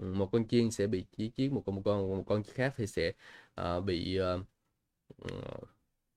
Ừ, 0.00 0.12
một 0.14 0.28
con 0.32 0.48
chiên 0.48 0.70
sẽ 0.70 0.86
bị 0.86 1.04
chí 1.16 1.30
chiết 1.36 1.52
một 1.52 1.62
con 1.66 1.74
một 1.76 1.82
con 1.84 2.16
một 2.16 2.24
con 2.26 2.42
khác 2.42 2.74
thì 2.76 2.86
sẽ 2.86 3.12
uh, 3.60 3.84
bị 3.84 4.16
ờ, 4.16 4.40
ờ, 5.18 5.30
uh, 5.62 5.68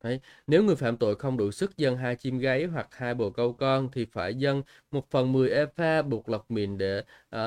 Đấy. 0.03 0.19
Nếu 0.47 0.63
người 0.63 0.75
phạm 0.75 0.97
tội 0.97 1.15
không 1.15 1.37
đủ 1.37 1.51
sức 1.51 1.77
dâng 1.77 1.97
hai 1.97 2.15
chim 2.15 2.39
gáy 2.39 2.65
hoặc 2.65 2.87
hai 2.91 3.13
bồ 3.13 3.29
câu 3.29 3.53
con 3.53 3.89
thì 3.91 4.05
phải 4.05 4.35
dâng 4.35 4.63
một 4.91 5.11
phần 5.11 5.31
mười 5.31 5.49
epha 5.49 6.01
buộc 6.01 6.29
lọc 6.29 6.51
mìn 6.51 6.77
để 6.77 7.03
uh, 7.35 7.39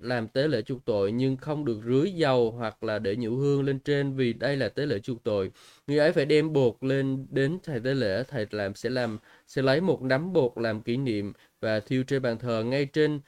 làm 0.00 0.28
tế 0.28 0.48
lễ 0.48 0.62
chuộc 0.62 0.84
tội 0.84 1.12
nhưng 1.12 1.36
không 1.36 1.64
được 1.64 1.80
rưới 1.84 2.12
dầu 2.12 2.50
hoặc 2.50 2.84
là 2.84 2.98
để 2.98 3.16
nhũ 3.16 3.36
hương 3.36 3.62
lên 3.64 3.78
trên 3.80 4.16
vì 4.16 4.32
đây 4.32 4.56
là 4.56 4.68
tế 4.68 4.86
lễ 4.86 4.98
chuộc 4.98 5.24
tội. 5.24 5.50
Người 5.86 5.98
ấy 5.98 6.12
phải 6.12 6.24
đem 6.26 6.52
bột 6.52 6.76
lên 6.80 7.26
đến 7.30 7.58
thầy 7.62 7.80
tế 7.80 7.94
lễ, 7.94 8.22
thầy 8.28 8.46
làm 8.50 8.74
sẽ 8.74 8.90
làm 8.90 9.18
sẽ 9.46 9.62
lấy 9.62 9.80
một 9.80 10.02
nắm 10.02 10.32
bột 10.32 10.52
làm 10.56 10.80
kỷ 10.82 10.96
niệm 10.96 11.32
và 11.60 11.80
thiêu 11.80 12.02
trên 12.04 12.22
bàn 12.22 12.38
thờ 12.38 12.64
ngay 12.64 12.86
trên 12.86 13.20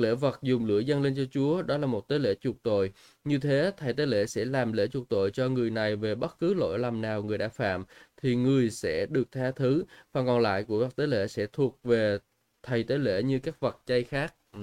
lễ 0.00 0.14
vật 0.14 0.38
dùng 0.42 0.66
lửa 0.66 0.78
dâng 0.78 1.02
lên 1.02 1.14
cho 1.16 1.24
Chúa, 1.30 1.62
đó 1.62 1.78
là 1.78 1.86
một 1.86 2.08
tế 2.08 2.18
lễ 2.18 2.34
chuộc 2.34 2.62
tội. 2.62 2.92
Như 3.24 3.38
thế, 3.38 3.72
thầy 3.76 3.92
tế 3.92 4.06
lễ 4.06 4.26
sẽ 4.26 4.44
làm 4.44 4.72
lễ 4.72 4.86
chuộc 4.86 5.08
tội 5.08 5.30
cho 5.30 5.48
người 5.48 5.70
này 5.70 5.96
về 5.96 6.14
bất 6.14 6.38
cứ 6.38 6.54
lỗi 6.54 6.78
lầm 6.78 7.00
nào 7.00 7.22
người 7.22 7.38
đã 7.38 7.48
phạm, 7.48 7.84
thì 8.16 8.36
người 8.36 8.70
sẽ 8.70 9.06
được 9.10 9.32
tha 9.32 9.50
thứ. 9.50 9.84
Phần 10.12 10.26
còn 10.26 10.40
lại 10.40 10.64
của 10.64 10.88
tế 10.96 11.06
lễ 11.06 11.26
sẽ 11.26 11.46
thuộc 11.52 11.80
về 11.82 12.18
thầy 12.62 12.82
tế 12.82 12.98
lễ 12.98 13.22
như 13.22 13.38
các 13.38 13.60
vật 13.60 13.82
chay 13.86 14.04
khác. 14.04 14.34
Ừ. 14.52 14.60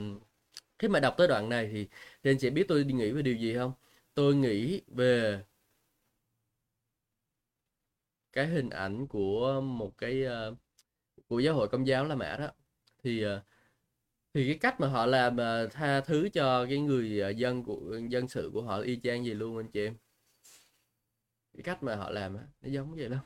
Khi 0.79 0.87
mà 0.87 0.99
đọc 0.99 1.15
tới 1.17 1.27
đoạn 1.27 1.49
này 1.49 1.69
thì, 1.73 1.87
thì 2.23 2.31
anh 2.31 2.37
chị 2.37 2.49
biết 2.49 2.67
tôi 2.67 2.83
nghĩ 2.83 3.11
về 3.11 3.21
điều 3.21 3.35
gì 3.35 3.55
không? 3.55 3.73
Tôi 4.13 4.35
nghĩ 4.35 4.81
về 4.87 5.41
cái 8.33 8.47
hình 8.47 8.69
ảnh 8.69 9.07
của 9.07 9.61
một 9.61 9.97
cái 9.97 10.23
uh, 10.25 10.57
của 11.27 11.39
giáo 11.39 11.55
hội 11.55 11.67
công 11.67 11.87
giáo 11.87 12.05
La 12.05 12.15
Mã 12.15 12.37
đó 12.37 12.47
thì 13.03 13.25
uh, 13.25 13.29
thì 14.33 14.45
cái 14.47 14.57
cách 14.57 14.79
mà 14.79 14.87
họ 14.87 15.05
làm 15.05 15.35
mà 15.35 15.67
tha 15.71 16.01
thứ 16.01 16.29
cho 16.33 16.65
cái 16.69 16.79
người 16.79 17.21
à, 17.21 17.29
dân 17.29 17.63
của 17.63 17.99
dân 18.09 18.27
sự 18.27 18.49
của 18.53 18.61
họ 18.61 18.81
y 18.81 18.99
chang 19.03 19.25
gì 19.25 19.33
luôn 19.33 19.57
anh 19.57 19.71
chị 19.71 19.85
em? 19.85 19.95
Cái 21.53 21.63
cách 21.63 21.83
mà 21.83 21.95
họ 21.95 22.09
làm 22.09 22.35
á 22.37 22.43
nó 22.61 22.69
giống 22.69 22.95
vậy 22.95 23.09
lắm 23.09 23.19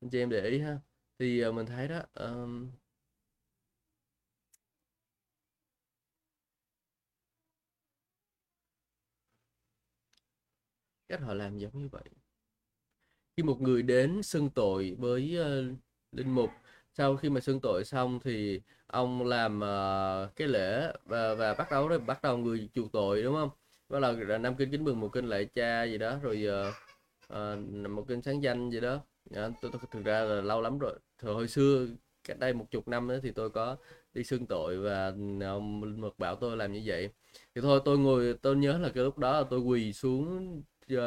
anh 0.00 0.10
chị 0.10 0.18
em 0.18 0.30
để 0.30 0.40
ý 0.50 0.58
ha. 0.58 0.78
Thì 1.18 1.40
à, 1.40 1.50
mình 1.50 1.66
thấy 1.66 1.88
đó 1.88 2.02
um, 2.14 2.70
cách 11.08 11.20
họ 11.20 11.34
làm 11.34 11.58
giống 11.58 11.78
như 11.78 11.88
vậy. 11.88 12.04
Khi 13.36 13.42
một 13.42 13.60
người 13.60 13.82
đến 13.82 14.22
xưng 14.22 14.50
tội 14.50 14.96
với 14.98 15.36
uh, 15.40 15.78
linh 16.12 16.30
mục 16.34 16.50
sau 16.96 17.16
khi 17.16 17.30
mà 17.30 17.40
xưng 17.40 17.60
tội 17.60 17.84
xong 17.84 18.20
thì 18.24 18.60
ông 18.86 19.26
làm 19.26 19.56
uh, 19.56 20.36
cái 20.36 20.48
lễ 20.48 20.92
và, 21.04 21.34
và 21.34 21.54
bắt 21.54 21.70
đầu 21.70 21.88
đấy 21.88 21.98
bắt 21.98 22.22
đầu 22.22 22.38
người 22.38 22.68
chuộc 22.74 22.92
tội 22.92 23.22
đúng 23.22 23.34
không? 23.34 23.50
Đó 23.88 23.98
là 23.98 24.38
năm 24.38 24.56
kinh 24.56 24.70
kính 24.70 24.84
mừng 24.84 25.00
một 25.00 25.08
kinh 25.12 25.26
lạy 25.26 25.44
cha 25.44 25.84
gì 25.84 25.98
đó 25.98 26.18
rồi 26.22 26.46
uh, 26.48 26.74
uh, 27.32 27.90
một 27.90 28.04
kinh 28.08 28.22
sáng 28.22 28.42
danh 28.42 28.70
gì 28.70 28.80
đó. 28.80 29.00
Tôi, 29.34 29.52
tôi 29.62 29.72
thực 29.90 30.04
ra 30.04 30.20
là 30.20 30.40
lâu 30.40 30.62
lắm 30.62 30.78
rồi. 30.78 30.94
Thời 31.18 31.34
hồi 31.34 31.48
xưa 31.48 31.86
cách 32.24 32.38
đây 32.38 32.52
một 32.52 32.66
chục 32.70 32.88
năm 32.88 33.08
nữa 33.08 33.20
thì 33.22 33.30
tôi 33.30 33.50
có 33.50 33.76
đi 34.14 34.24
xưng 34.24 34.46
tội 34.46 34.76
và 34.78 35.12
ông 35.46 35.84
linh 35.84 36.00
mục 36.00 36.18
bảo 36.18 36.36
tôi 36.36 36.56
làm 36.56 36.72
như 36.72 36.82
vậy. 36.84 37.10
Thì 37.54 37.60
thôi 37.60 37.80
tôi 37.84 37.98
ngồi 37.98 38.34
tôi 38.42 38.56
nhớ 38.56 38.78
là 38.78 38.88
cái 38.94 39.04
lúc 39.04 39.18
đó 39.18 39.32
là 39.40 39.44
tôi 39.50 39.60
quỳ 39.60 39.92
xuống 39.92 40.56
uh, 40.94 40.98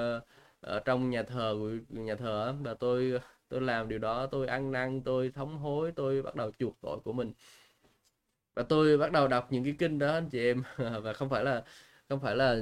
ở 0.61 0.79
trong 0.85 1.09
nhà 1.09 1.23
thờ 1.23 1.55
nhà 1.89 2.15
thờ 2.15 2.55
và 2.61 2.73
tôi 2.73 3.19
tôi 3.49 3.61
làm 3.61 3.89
điều 3.89 3.99
đó 3.99 4.27
tôi 4.31 4.47
ăn 4.47 4.71
năn 4.71 5.01
tôi 5.01 5.31
thống 5.35 5.57
hối 5.57 5.91
tôi 5.95 6.21
bắt 6.21 6.35
đầu 6.35 6.51
chuộc 6.59 6.77
tội 6.81 6.99
của 7.03 7.13
mình. 7.13 7.33
Và 8.55 8.63
tôi 8.63 8.97
bắt 8.97 9.11
đầu 9.11 9.27
đọc 9.27 9.51
những 9.51 9.63
cái 9.63 9.75
kinh 9.79 9.99
đó 9.99 10.11
anh 10.13 10.29
chị 10.29 10.39
em. 10.39 10.63
Và 11.03 11.13
không 11.13 11.29
phải 11.29 11.43
là 11.43 11.63
không 12.09 12.19
phải 12.19 12.35
là 12.35 12.61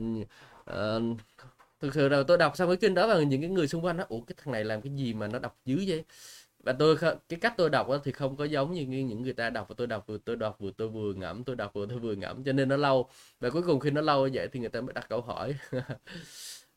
uh, 0.72 1.18
thực 1.80 1.94
sự 1.94 2.10
là 2.10 2.24
tôi 2.28 2.38
đọc 2.38 2.58
xong 2.58 2.70
cái 2.70 2.78
kinh 2.78 2.94
đó 2.94 3.08
và 3.08 3.20
những 3.24 3.42
cái 3.42 3.50
người 3.50 3.68
xung 3.68 3.86
quanh 3.86 3.98
nó 3.98 4.04
ủa 4.10 4.22
cái 4.22 4.36
thằng 4.38 4.52
này 4.54 4.64
làm 4.64 4.82
cái 4.82 4.94
gì 4.96 5.14
mà 5.14 5.28
nó 5.28 5.40
đọc 5.40 5.58
dữ 5.66 5.84
vậy? 5.88 6.04
Và 6.64 6.74
tôi 6.74 6.98
cái 7.30 7.40
cách 7.42 7.54
tôi 7.58 7.70
đọc 7.70 7.88
thì 8.04 8.12
không 8.12 8.38
có 8.38 8.46
giống 8.46 8.74
như 8.74 8.82
những 8.86 9.24
người 9.24 9.34
ta 9.34 9.50
đọc. 9.50 9.70
Và 9.70 9.76
tôi 9.78 9.88
đọc 9.88 10.08
vừa 10.08 10.18
tôi 10.18 10.36
đọc 10.36 10.58
vừa 10.60 10.72
tôi 10.78 10.90
vừa 10.90 11.14
ngẫm 11.14 11.44
tôi 11.44 11.56
đọc 11.56 11.74
vừa 11.74 11.86
tôi 11.86 12.00
vừa 12.00 12.16
ngẫm. 12.16 12.44
Cho 12.44 12.54
nên 12.54 12.70
nó 12.70 12.78
lâu. 12.78 13.10
Và 13.40 13.50
cuối 13.50 13.62
cùng 13.62 13.80
khi 13.80 13.92
nó 13.92 14.02
lâu 14.02 14.28
như 14.28 14.32
vậy 14.34 14.48
thì 14.52 14.60
người 14.60 14.70
ta 14.70 14.82
mới 14.82 14.94
đặt 14.94 15.10
câu 15.10 15.22
hỏi. 15.22 15.56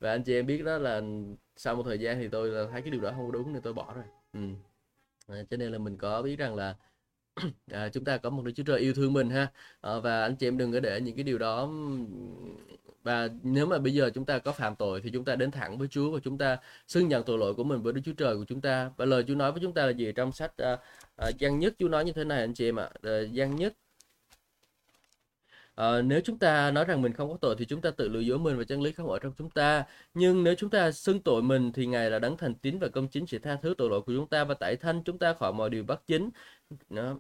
Và 0.01 0.11
anh 0.11 0.23
chị 0.23 0.35
em 0.35 0.47
biết 0.47 0.63
đó 0.65 0.79
là 0.79 1.03
sau 1.61 1.75
một 1.77 1.83
thời 1.87 1.99
gian 1.99 2.19
thì 2.19 2.29
tôi 2.29 2.49
là 2.49 2.67
thấy 2.73 2.83
cái 2.83 2.91
điều 2.91 3.01
đó 3.01 3.13
không 3.17 3.33
đúng 3.33 3.53
nên 3.53 3.63
tôi 3.63 3.73
bỏ 3.73 3.95
rồi. 3.95 4.05
Ừ. 4.33 4.41
à, 5.29 5.43
cho 5.51 5.57
nên 5.57 5.73
là 5.73 5.79
mình 5.79 5.97
có 5.97 6.23
biết 6.23 6.39
rằng 6.39 6.55
là 6.55 6.75
à, 7.73 7.89
chúng 7.89 8.05
ta 8.05 8.19
có 8.19 8.31
một 8.31 8.43
Đức 8.45 8.53
Chúa 8.55 8.63
Trời 8.63 8.81
yêu 8.81 8.95
thương 8.95 9.13
mình 9.13 9.31
ha. 9.31 9.49
À, 9.81 9.99
và 9.99 10.23
anh 10.23 10.37
chị 10.37 10.49
em 10.49 10.59
đừng 10.59 10.73
có 10.73 10.81
để 10.81 11.01
những 11.01 11.17
cái 11.17 11.25
điều 11.25 11.39
đó 11.39 11.69
và 13.03 13.29
nếu 13.43 13.67
mà 13.67 13.79
bây 13.79 13.95
giờ 13.95 14.11
chúng 14.15 14.25
ta 14.25 14.39
có 14.39 14.53
phạm 14.53 14.77
tội 14.77 15.01
thì 15.01 15.11
chúng 15.13 15.25
ta 15.25 15.37
đến 15.37 15.51
thẳng 15.51 15.79
với 15.79 15.89
Chúa 15.89 16.11
và 16.11 16.19
chúng 16.25 16.39
ta 16.39 16.59
xưng 16.89 17.09
nhận 17.09 17.25
tội 17.25 17.39
lỗi 17.39 17.55
của 17.55 17.65
mình 17.65 17.83
với 17.83 17.93
Đức 17.93 18.01
Chúa 18.05 18.13
Trời 18.13 18.37
của 18.37 18.45
chúng 18.45 18.61
ta. 18.61 18.91
Và 18.97 19.05
lời 19.05 19.25
Chúa 19.29 19.35
nói 19.35 19.53
với 19.53 19.61
chúng 19.63 19.75
ta 19.75 19.87
là 19.87 19.93
gì 19.93 20.13
trong 20.13 20.33
sách 20.33 20.53
uh, 20.63 20.79
uh, 21.29 21.39
Giăng 21.39 21.59
nhất 21.59 21.75
Chúa 21.79 21.89
nói 21.89 22.05
như 22.05 22.13
thế 22.13 22.25
này 22.25 22.41
anh 22.41 22.55
chị 22.55 22.69
em 22.69 22.79
ạ. 22.79 22.91
Uh, 22.99 23.33
Giăng 23.33 23.57
nhất 23.57 23.75
À, 25.81 26.03
nếu 26.03 26.21
chúng 26.25 26.39
ta 26.39 26.71
nói 26.71 26.85
rằng 26.85 27.03
mình 27.03 27.13
không 27.13 27.31
có 27.31 27.37
tội 27.41 27.57
thì 27.59 27.65
chúng 27.65 27.81
ta 27.81 27.91
tự 27.91 28.09
lừa 28.09 28.21
dối 28.21 28.39
mình 28.39 28.59
và 28.59 28.65
chân 28.65 28.83
lý 28.83 28.93
không 28.93 29.09
ở 29.09 29.19
trong 29.19 29.33
chúng 29.39 29.51
ta. 29.51 29.85
Nhưng 30.15 30.45
nếu 30.45 30.55
chúng 30.55 30.71
ta 30.71 30.93
xưng 30.93 31.21
tội 31.23 31.43
mình 31.43 31.73
thì 31.73 31.87
Ngài 31.87 32.11
là 32.11 32.19
đấng 32.19 32.37
thành 32.37 32.55
tín 32.55 32.79
và 32.79 32.89
công 32.89 33.09
chính 33.09 33.27
sẽ 33.27 33.39
tha 33.39 33.57
thứ 33.63 33.75
tội 33.79 33.91
lỗi 33.91 34.03
của 34.03 34.13
chúng 34.17 34.27
ta 34.27 34.45
và 34.45 34.55
tẩy 34.55 34.77
thanh 34.77 35.03
chúng 35.05 35.19
ta 35.19 35.35
khỏi 35.35 35.53
mọi 35.53 35.71
điều 35.71 35.85
bất 35.85 36.07
chính. 36.07 36.31
Đó. 36.91 37.15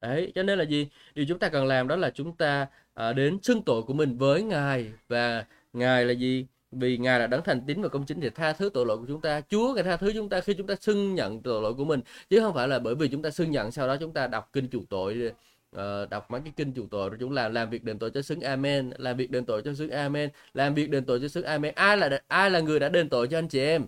Đấy, 0.00 0.32
cho 0.34 0.42
nên 0.42 0.58
là 0.58 0.64
gì? 0.64 0.88
Điều 1.14 1.24
chúng 1.28 1.38
ta 1.38 1.48
cần 1.48 1.66
làm 1.66 1.88
đó 1.88 1.96
là 1.96 2.10
chúng 2.10 2.36
ta 2.36 2.66
à, 2.94 3.12
đến 3.12 3.38
xưng 3.42 3.62
tội 3.62 3.82
của 3.82 3.92
mình 3.92 4.18
với 4.18 4.42
Ngài 4.42 4.92
và 5.08 5.44
Ngài 5.72 6.04
là 6.04 6.12
gì? 6.12 6.46
Vì 6.72 6.98
Ngài 6.98 7.20
là 7.20 7.26
đấng 7.26 7.44
thành 7.44 7.62
tín 7.66 7.82
và 7.82 7.88
công 7.88 8.06
chính 8.06 8.20
để 8.20 8.30
tha 8.30 8.52
thứ 8.52 8.70
tội 8.74 8.86
lỗi 8.86 8.98
của 8.98 9.06
chúng 9.08 9.20
ta. 9.20 9.40
Chúa 9.40 9.74
Ngài 9.74 9.84
tha 9.84 9.96
thứ 9.96 10.12
chúng 10.14 10.28
ta 10.28 10.40
khi 10.40 10.54
chúng 10.54 10.66
ta 10.66 10.74
xưng 10.80 11.14
nhận 11.14 11.42
tội 11.42 11.62
lỗi 11.62 11.74
của 11.74 11.84
mình 11.84 12.00
chứ 12.30 12.40
không 12.40 12.54
phải 12.54 12.68
là 12.68 12.78
bởi 12.78 12.94
vì 12.94 13.08
chúng 13.08 13.22
ta 13.22 13.30
xưng 13.30 13.50
nhận 13.50 13.72
sau 13.72 13.86
đó 13.88 13.96
chúng 14.00 14.12
ta 14.12 14.26
đọc 14.26 14.50
kinh 14.52 14.68
chuộc 14.70 14.88
tội 14.88 15.32
uh, 15.76 16.10
đọc 16.10 16.30
mấy 16.30 16.40
cái 16.44 16.52
kinh 16.56 16.72
chủ 16.72 16.86
tội 16.90 17.10
rồi 17.10 17.16
chúng 17.20 17.32
làm 17.32 17.54
làm 17.54 17.70
việc 17.70 17.84
đền 17.84 17.98
tội 17.98 18.10
cho 18.10 18.22
xứng 18.22 18.40
amen 18.40 18.90
làm 18.98 19.16
việc 19.16 19.30
đền 19.30 19.44
tội 19.44 19.62
cho 19.62 19.74
xứng 19.74 19.90
amen 19.90 20.30
làm 20.54 20.74
việc 20.74 20.90
đền 20.90 21.04
tội 21.04 21.20
cho 21.20 21.28
xứng 21.28 21.44
amen. 21.44 21.74
Ai 21.74 21.96
là 21.96 22.22
ai 22.28 22.50
là 22.50 22.60
người 22.60 22.80
đã 22.80 22.88
đền 22.88 23.08
tội 23.08 23.28
cho 23.28 23.38
anh 23.38 23.48
chị 23.48 23.60
em? 23.60 23.86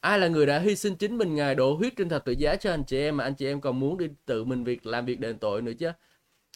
Ai 0.00 0.18
là 0.18 0.28
người 0.28 0.46
đã 0.46 0.58
hy 0.58 0.76
sinh 0.76 0.96
chính 0.96 1.18
mình 1.18 1.34
ngài 1.34 1.54
đổ 1.54 1.74
huyết 1.74 1.92
trên 1.96 2.08
thập 2.08 2.24
tự 2.24 2.32
giá 2.32 2.56
cho 2.56 2.70
anh 2.70 2.84
chị 2.84 2.98
em 2.98 3.16
mà 3.16 3.24
anh 3.24 3.34
chị 3.34 3.46
em 3.46 3.60
còn 3.60 3.80
muốn 3.80 3.98
đi 3.98 4.08
tự 4.26 4.44
mình 4.44 4.64
việc 4.64 4.86
làm 4.86 5.06
việc 5.06 5.20
đền 5.20 5.38
tội 5.38 5.62
nữa 5.62 5.72
chứ? 5.78 5.90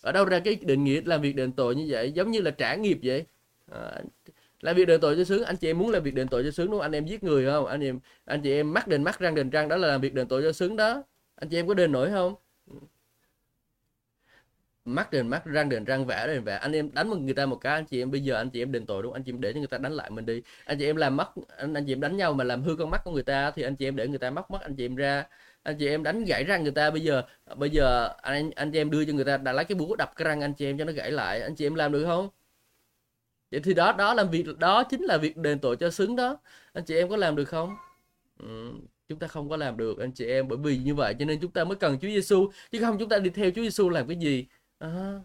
Ở 0.03 0.13
đâu 0.13 0.25
ra 0.25 0.39
cái 0.41 0.59
định 0.63 0.85
nghĩa 0.85 1.01
làm 1.05 1.21
việc 1.23 1.37
đền 1.37 1.53
tội 1.53 1.75
như 1.75 1.87
vậy? 1.89 2.13
Giống 2.13 2.31
như 2.31 2.41
là 2.41 2.51
trả 2.51 2.75
nghiệp 2.75 2.99
vậy. 3.03 3.25
À, 3.73 4.03
làm 4.61 4.77
việc 4.77 4.85
đền 4.85 5.01
tội 5.01 5.17
cho 5.17 5.25
sướng 5.25 5.45
anh 5.45 5.57
chị 5.57 5.71
em 5.71 5.79
muốn 5.79 5.91
làm 5.91 6.03
việc 6.03 6.15
đền 6.15 6.29
tội 6.29 6.45
cho 6.45 6.51
sướng 6.51 6.67
đúng 6.67 6.75
không? 6.75 6.83
Anh 6.83 6.93
em 6.93 7.07
giết 7.07 7.23
người 7.23 7.47
không? 7.47 7.67
Anh 7.67 7.81
em 7.85 8.01
anh 8.25 8.43
chị 8.43 8.53
em 8.53 8.73
mắc 8.75 8.89
đền 8.89 9.03
mắc 9.05 9.21
răng 9.21 9.35
đền 9.35 9.51
răng 9.51 9.69
đó 9.69 9.77
là 9.77 9.89
làm 9.89 10.01
việc 10.01 10.15
đền 10.15 10.29
tội 10.29 10.43
cho 10.43 10.53
sướng 10.53 10.77
đó. 10.77 11.03
Anh 11.35 11.49
chị 11.49 11.57
em 11.57 11.69
có 11.69 11.75
đền 11.75 11.93
nổi 11.93 12.11
không? 12.11 12.35
Mắt 14.95 15.11
đền 15.13 15.29
mắt 15.29 15.45
răng 15.45 15.69
đền 15.69 15.85
răng 15.85 16.07
vẽ 16.07 16.27
đền 16.27 16.45
vẽ 16.45 16.57
anh 16.57 16.73
em 16.73 16.91
đánh 16.93 17.09
một 17.09 17.17
người 17.19 17.35
ta 17.35 17.47
một 17.47 17.57
cái 17.57 17.75
anh 17.75 17.85
chị 17.85 18.03
em 18.03 18.11
bây 18.11 18.21
giờ 18.21 18.35
anh 18.35 18.51
chị 18.51 18.63
em 18.63 18.73
đền 18.73 18.87
tội 18.87 19.03
đúng 19.03 19.13
không? 19.13 19.17
anh 19.17 19.23
chị 19.23 19.33
em 19.33 19.41
để 19.41 19.53
cho 19.53 19.59
người 19.59 19.67
ta 19.67 19.79
đánh 19.79 19.93
lại 19.93 20.11
mình 20.11 20.27
đi 20.27 20.43
anh 20.65 20.79
chị 20.79 20.87
em 20.87 20.97
làm 20.97 21.17
mắt 21.17 21.31
anh, 21.57 21.75
anh 21.75 21.85
chị 21.87 21.93
em 21.93 22.01
đánh 22.01 22.17
nhau 22.17 22.35
mà 22.35 22.45
làm 22.45 22.63
hư 22.63 22.77
con 22.77 22.91
mắt 22.91 23.05
của 23.05 23.11
người 23.11 23.23
ta 23.23 23.51
thì 23.51 23.63
anh 23.63 23.77
chị 23.77 23.89
em 23.89 23.97
để 23.97 24.09
người 24.09 24.19
ta 24.19 24.31
móc 24.31 24.51
mắt 24.51 24.63
anh 24.63 24.77
chị 24.77 24.85
em 24.87 24.97
ra 24.97 25.27
anh 25.63 25.77
chị 25.79 25.89
em 25.89 26.03
đánh 26.03 26.25
gãy 26.25 26.45
răng 26.45 26.63
người 26.63 26.73
ta 26.73 26.91
bây 26.91 27.01
giờ 27.01 27.23
bây 27.57 27.71
giờ 27.71 28.09
anh 28.23 28.51
anh 28.57 28.73
chị 28.73 28.81
em 28.81 28.91
đưa 28.91 29.05
cho 29.05 29.13
người 29.13 29.25
ta 29.25 29.37
đã 29.37 29.53
lấy 29.53 29.65
cái 29.65 29.77
búa 29.77 29.97
đập 29.97 30.13
cái 30.17 30.25
răng 30.29 30.41
anh 30.41 30.55
chị 30.55 30.67
em 30.67 30.79
cho 30.79 30.85
nó 30.85 30.93
gãy 30.93 31.11
lại 31.11 31.41
anh 31.43 31.55
chị 31.55 31.67
em 31.67 31.75
làm 31.75 31.93
được 31.93 32.05
không 32.05 32.29
vậy 33.51 33.61
thì 33.65 33.75
đó 33.75 33.93
đó 33.93 34.15
làm 34.15 34.31
việc 34.31 34.59
đó 34.59 34.85
chính 34.85 35.03
là 35.03 35.17
việc 35.17 35.37
đền 35.37 35.59
tội 35.59 35.77
cho 35.77 35.91
xứng 35.91 36.17
đó 36.17 36.39
anh 36.73 36.85
chị 36.85 36.97
em 36.97 37.09
có 37.09 37.17
làm 37.17 37.37
được 37.37 37.45
không 37.45 37.77
ừ, 38.39 38.73
chúng 39.09 39.19
ta 39.19 39.27
không 39.27 39.49
có 39.49 39.57
làm 39.57 39.77
được 39.77 39.99
anh 39.99 40.13
chị 40.13 40.27
em 40.27 40.49
bởi 40.49 40.59
vì 40.63 40.79
như 40.79 40.95
vậy 40.95 41.15
cho 41.19 41.25
nên 41.25 41.41
chúng 41.41 41.51
ta 41.51 41.65
mới 41.65 41.77
cần 41.77 41.99
Chúa 42.03 42.09
Giêsu 42.09 42.51
chứ 42.71 42.79
không 42.81 42.99
chúng 42.99 43.09
ta 43.09 43.19
đi 43.19 43.31
theo 43.31 43.51
Chúa 43.51 43.63
Giêsu 43.63 43.89
làm 43.91 44.09
cái 44.09 44.17
gì 44.17 44.47
à, 44.79 45.21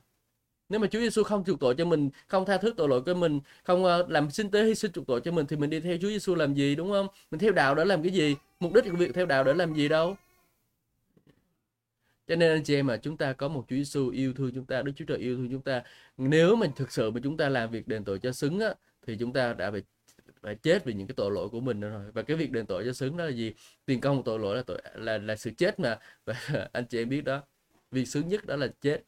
nếu 0.70 0.80
mà 0.80 0.88
Chúa 0.88 1.00
Giêsu 1.00 1.24
không 1.24 1.44
chuộc 1.46 1.60
tội 1.60 1.76
cho 1.78 1.86
mình 1.86 2.10
không 2.28 2.46
tha 2.46 2.58
thứ 2.58 2.74
tội 2.78 2.90
lỗi 2.90 3.02
của 3.02 3.14
mình 3.14 3.40
không 3.64 3.86
ờ, 3.86 4.06
làm 4.10 4.32
sinh 4.32 4.52
tế 4.52 4.64
hy 4.64 4.76
sinh 4.76 4.92
chuộc 4.92 5.08
tội 5.08 5.22
cho 5.22 5.32
mình 5.32 5.46
thì 5.48 5.56
mình 5.56 5.70
đi 5.70 5.80
theo 5.80 5.98
Chúa 6.02 6.08
Giêsu 6.10 6.36
làm 6.36 6.54
gì 6.54 6.76
đúng 6.76 6.92
không? 6.92 7.08
Mình 7.32 7.40
theo 7.40 7.52
đạo 7.52 7.76
để 7.76 7.86
làm 7.86 8.04
cái 8.04 8.12
gì? 8.12 8.36
Mục 8.60 8.74
đích 8.74 8.84
của 8.92 8.98
việc 8.98 9.14
theo 9.14 9.26
đạo 9.26 9.44
để 9.44 9.54
làm 9.54 9.74
gì 9.74 9.88
đâu? 9.88 10.16
Cho 12.28 12.36
nên 12.36 12.52
anh 12.52 12.64
chị 12.64 12.76
em 12.76 12.88
mà 12.88 12.98
chúng 12.98 13.18
ta 13.18 13.34
có 13.34 13.48
một 13.48 13.66
Chúa 13.70 13.76
Giêsu 13.76 14.10
yêu 14.10 14.34
thương 14.34 14.52
chúng 14.56 14.66
ta 14.66 14.82
Đức 14.82 14.92
Chúa 14.96 15.06
Trời 15.06 15.18
yêu 15.18 15.38
thương 15.38 15.50
chúng 15.52 15.62
ta. 15.62 15.84
Nếu 16.18 16.56
mình 16.56 16.72
thực 16.76 16.92
sự 16.92 17.12
mà 17.12 17.20
chúng 17.24 17.38
ta 17.38 17.50
làm 17.50 17.72
việc 17.72 17.88
đền 17.88 18.04
tội 18.04 18.20
cho 18.20 18.32
xứng 18.32 18.60
á, 18.60 18.74
thì 19.08 19.18
chúng 19.20 19.34
ta 19.34 19.54
đã 19.54 19.72
phải 19.72 19.82
phải 20.42 20.56
chết 20.56 20.86
vì 20.86 20.94
những 20.94 21.08
cái 21.08 21.16
tội 21.16 21.32
lỗi 21.32 21.50
của 21.50 21.60
mình 21.60 21.80
rồi. 21.82 22.12
Và 22.14 22.22
cái 22.22 22.38
việc 22.38 22.52
đền 22.52 22.66
tội 22.66 22.84
cho 22.86 22.94
xứng 22.94 23.18
đó 23.18 23.26
là 23.26 23.32
gì? 23.32 23.54
Tiền 23.86 24.02
công 24.02 24.18
của 24.18 24.24
tội 24.24 24.40
lỗi 24.40 24.56
là 24.56 24.64
tội 24.64 24.82
là 24.96 25.18
là 25.18 25.36
sự 25.36 25.52
chết 25.58 25.80
mà. 25.80 26.00
Và 26.26 26.36
anh 26.74 26.86
chị 26.86 27.02
em 27.02 27.10
biết 27.10 27.22
đó. 27.22 27.42
Việc 27.92 28.06
xứng 28.06 28.28
nhất 28.28 28.46
đó 28.46 28.56
là 28.56 28.68
chết 28.82 29.04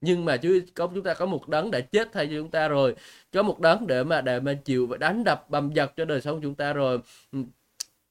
nhưng 0.00 0.24
mà 0.24 0.36
chứ 0.36 0.62
có 0.74 0.86
chúng 0.94 1.02
ta 1.02 1.14
có 1.14 1.26
một 1.26 1.48
đấng 1.48 1.70
đã 1.70 1.80
chết 1.80 2.08
thay 2.12 2.26
cho 2.26 2.32
chúng 2.36 2.50
ta 2.50 2.68
rồi. 2.68 2.94
Có 3.32 3.42
một 3.42 3.60
đấng 3.60 3.86
để 3.86 4.04
mà 4.04 4.20
để 4.20 4.40
mà 4.40 4.54
chịu 4.64 4.86
và 4.86 4.96
đánh 4.96 5.24
đập 5.24 5.50
bầm 5.50 5.72
dập 5.72 5.92
cho 5.96 6.04
đời 6.04 6.20
sống 6.20 6.36
của 6.36 6.42
chúng 6.42 6.54
ta 6.54 6.72
rồi. 6.72 6.98
Ừ. 7.32 7.38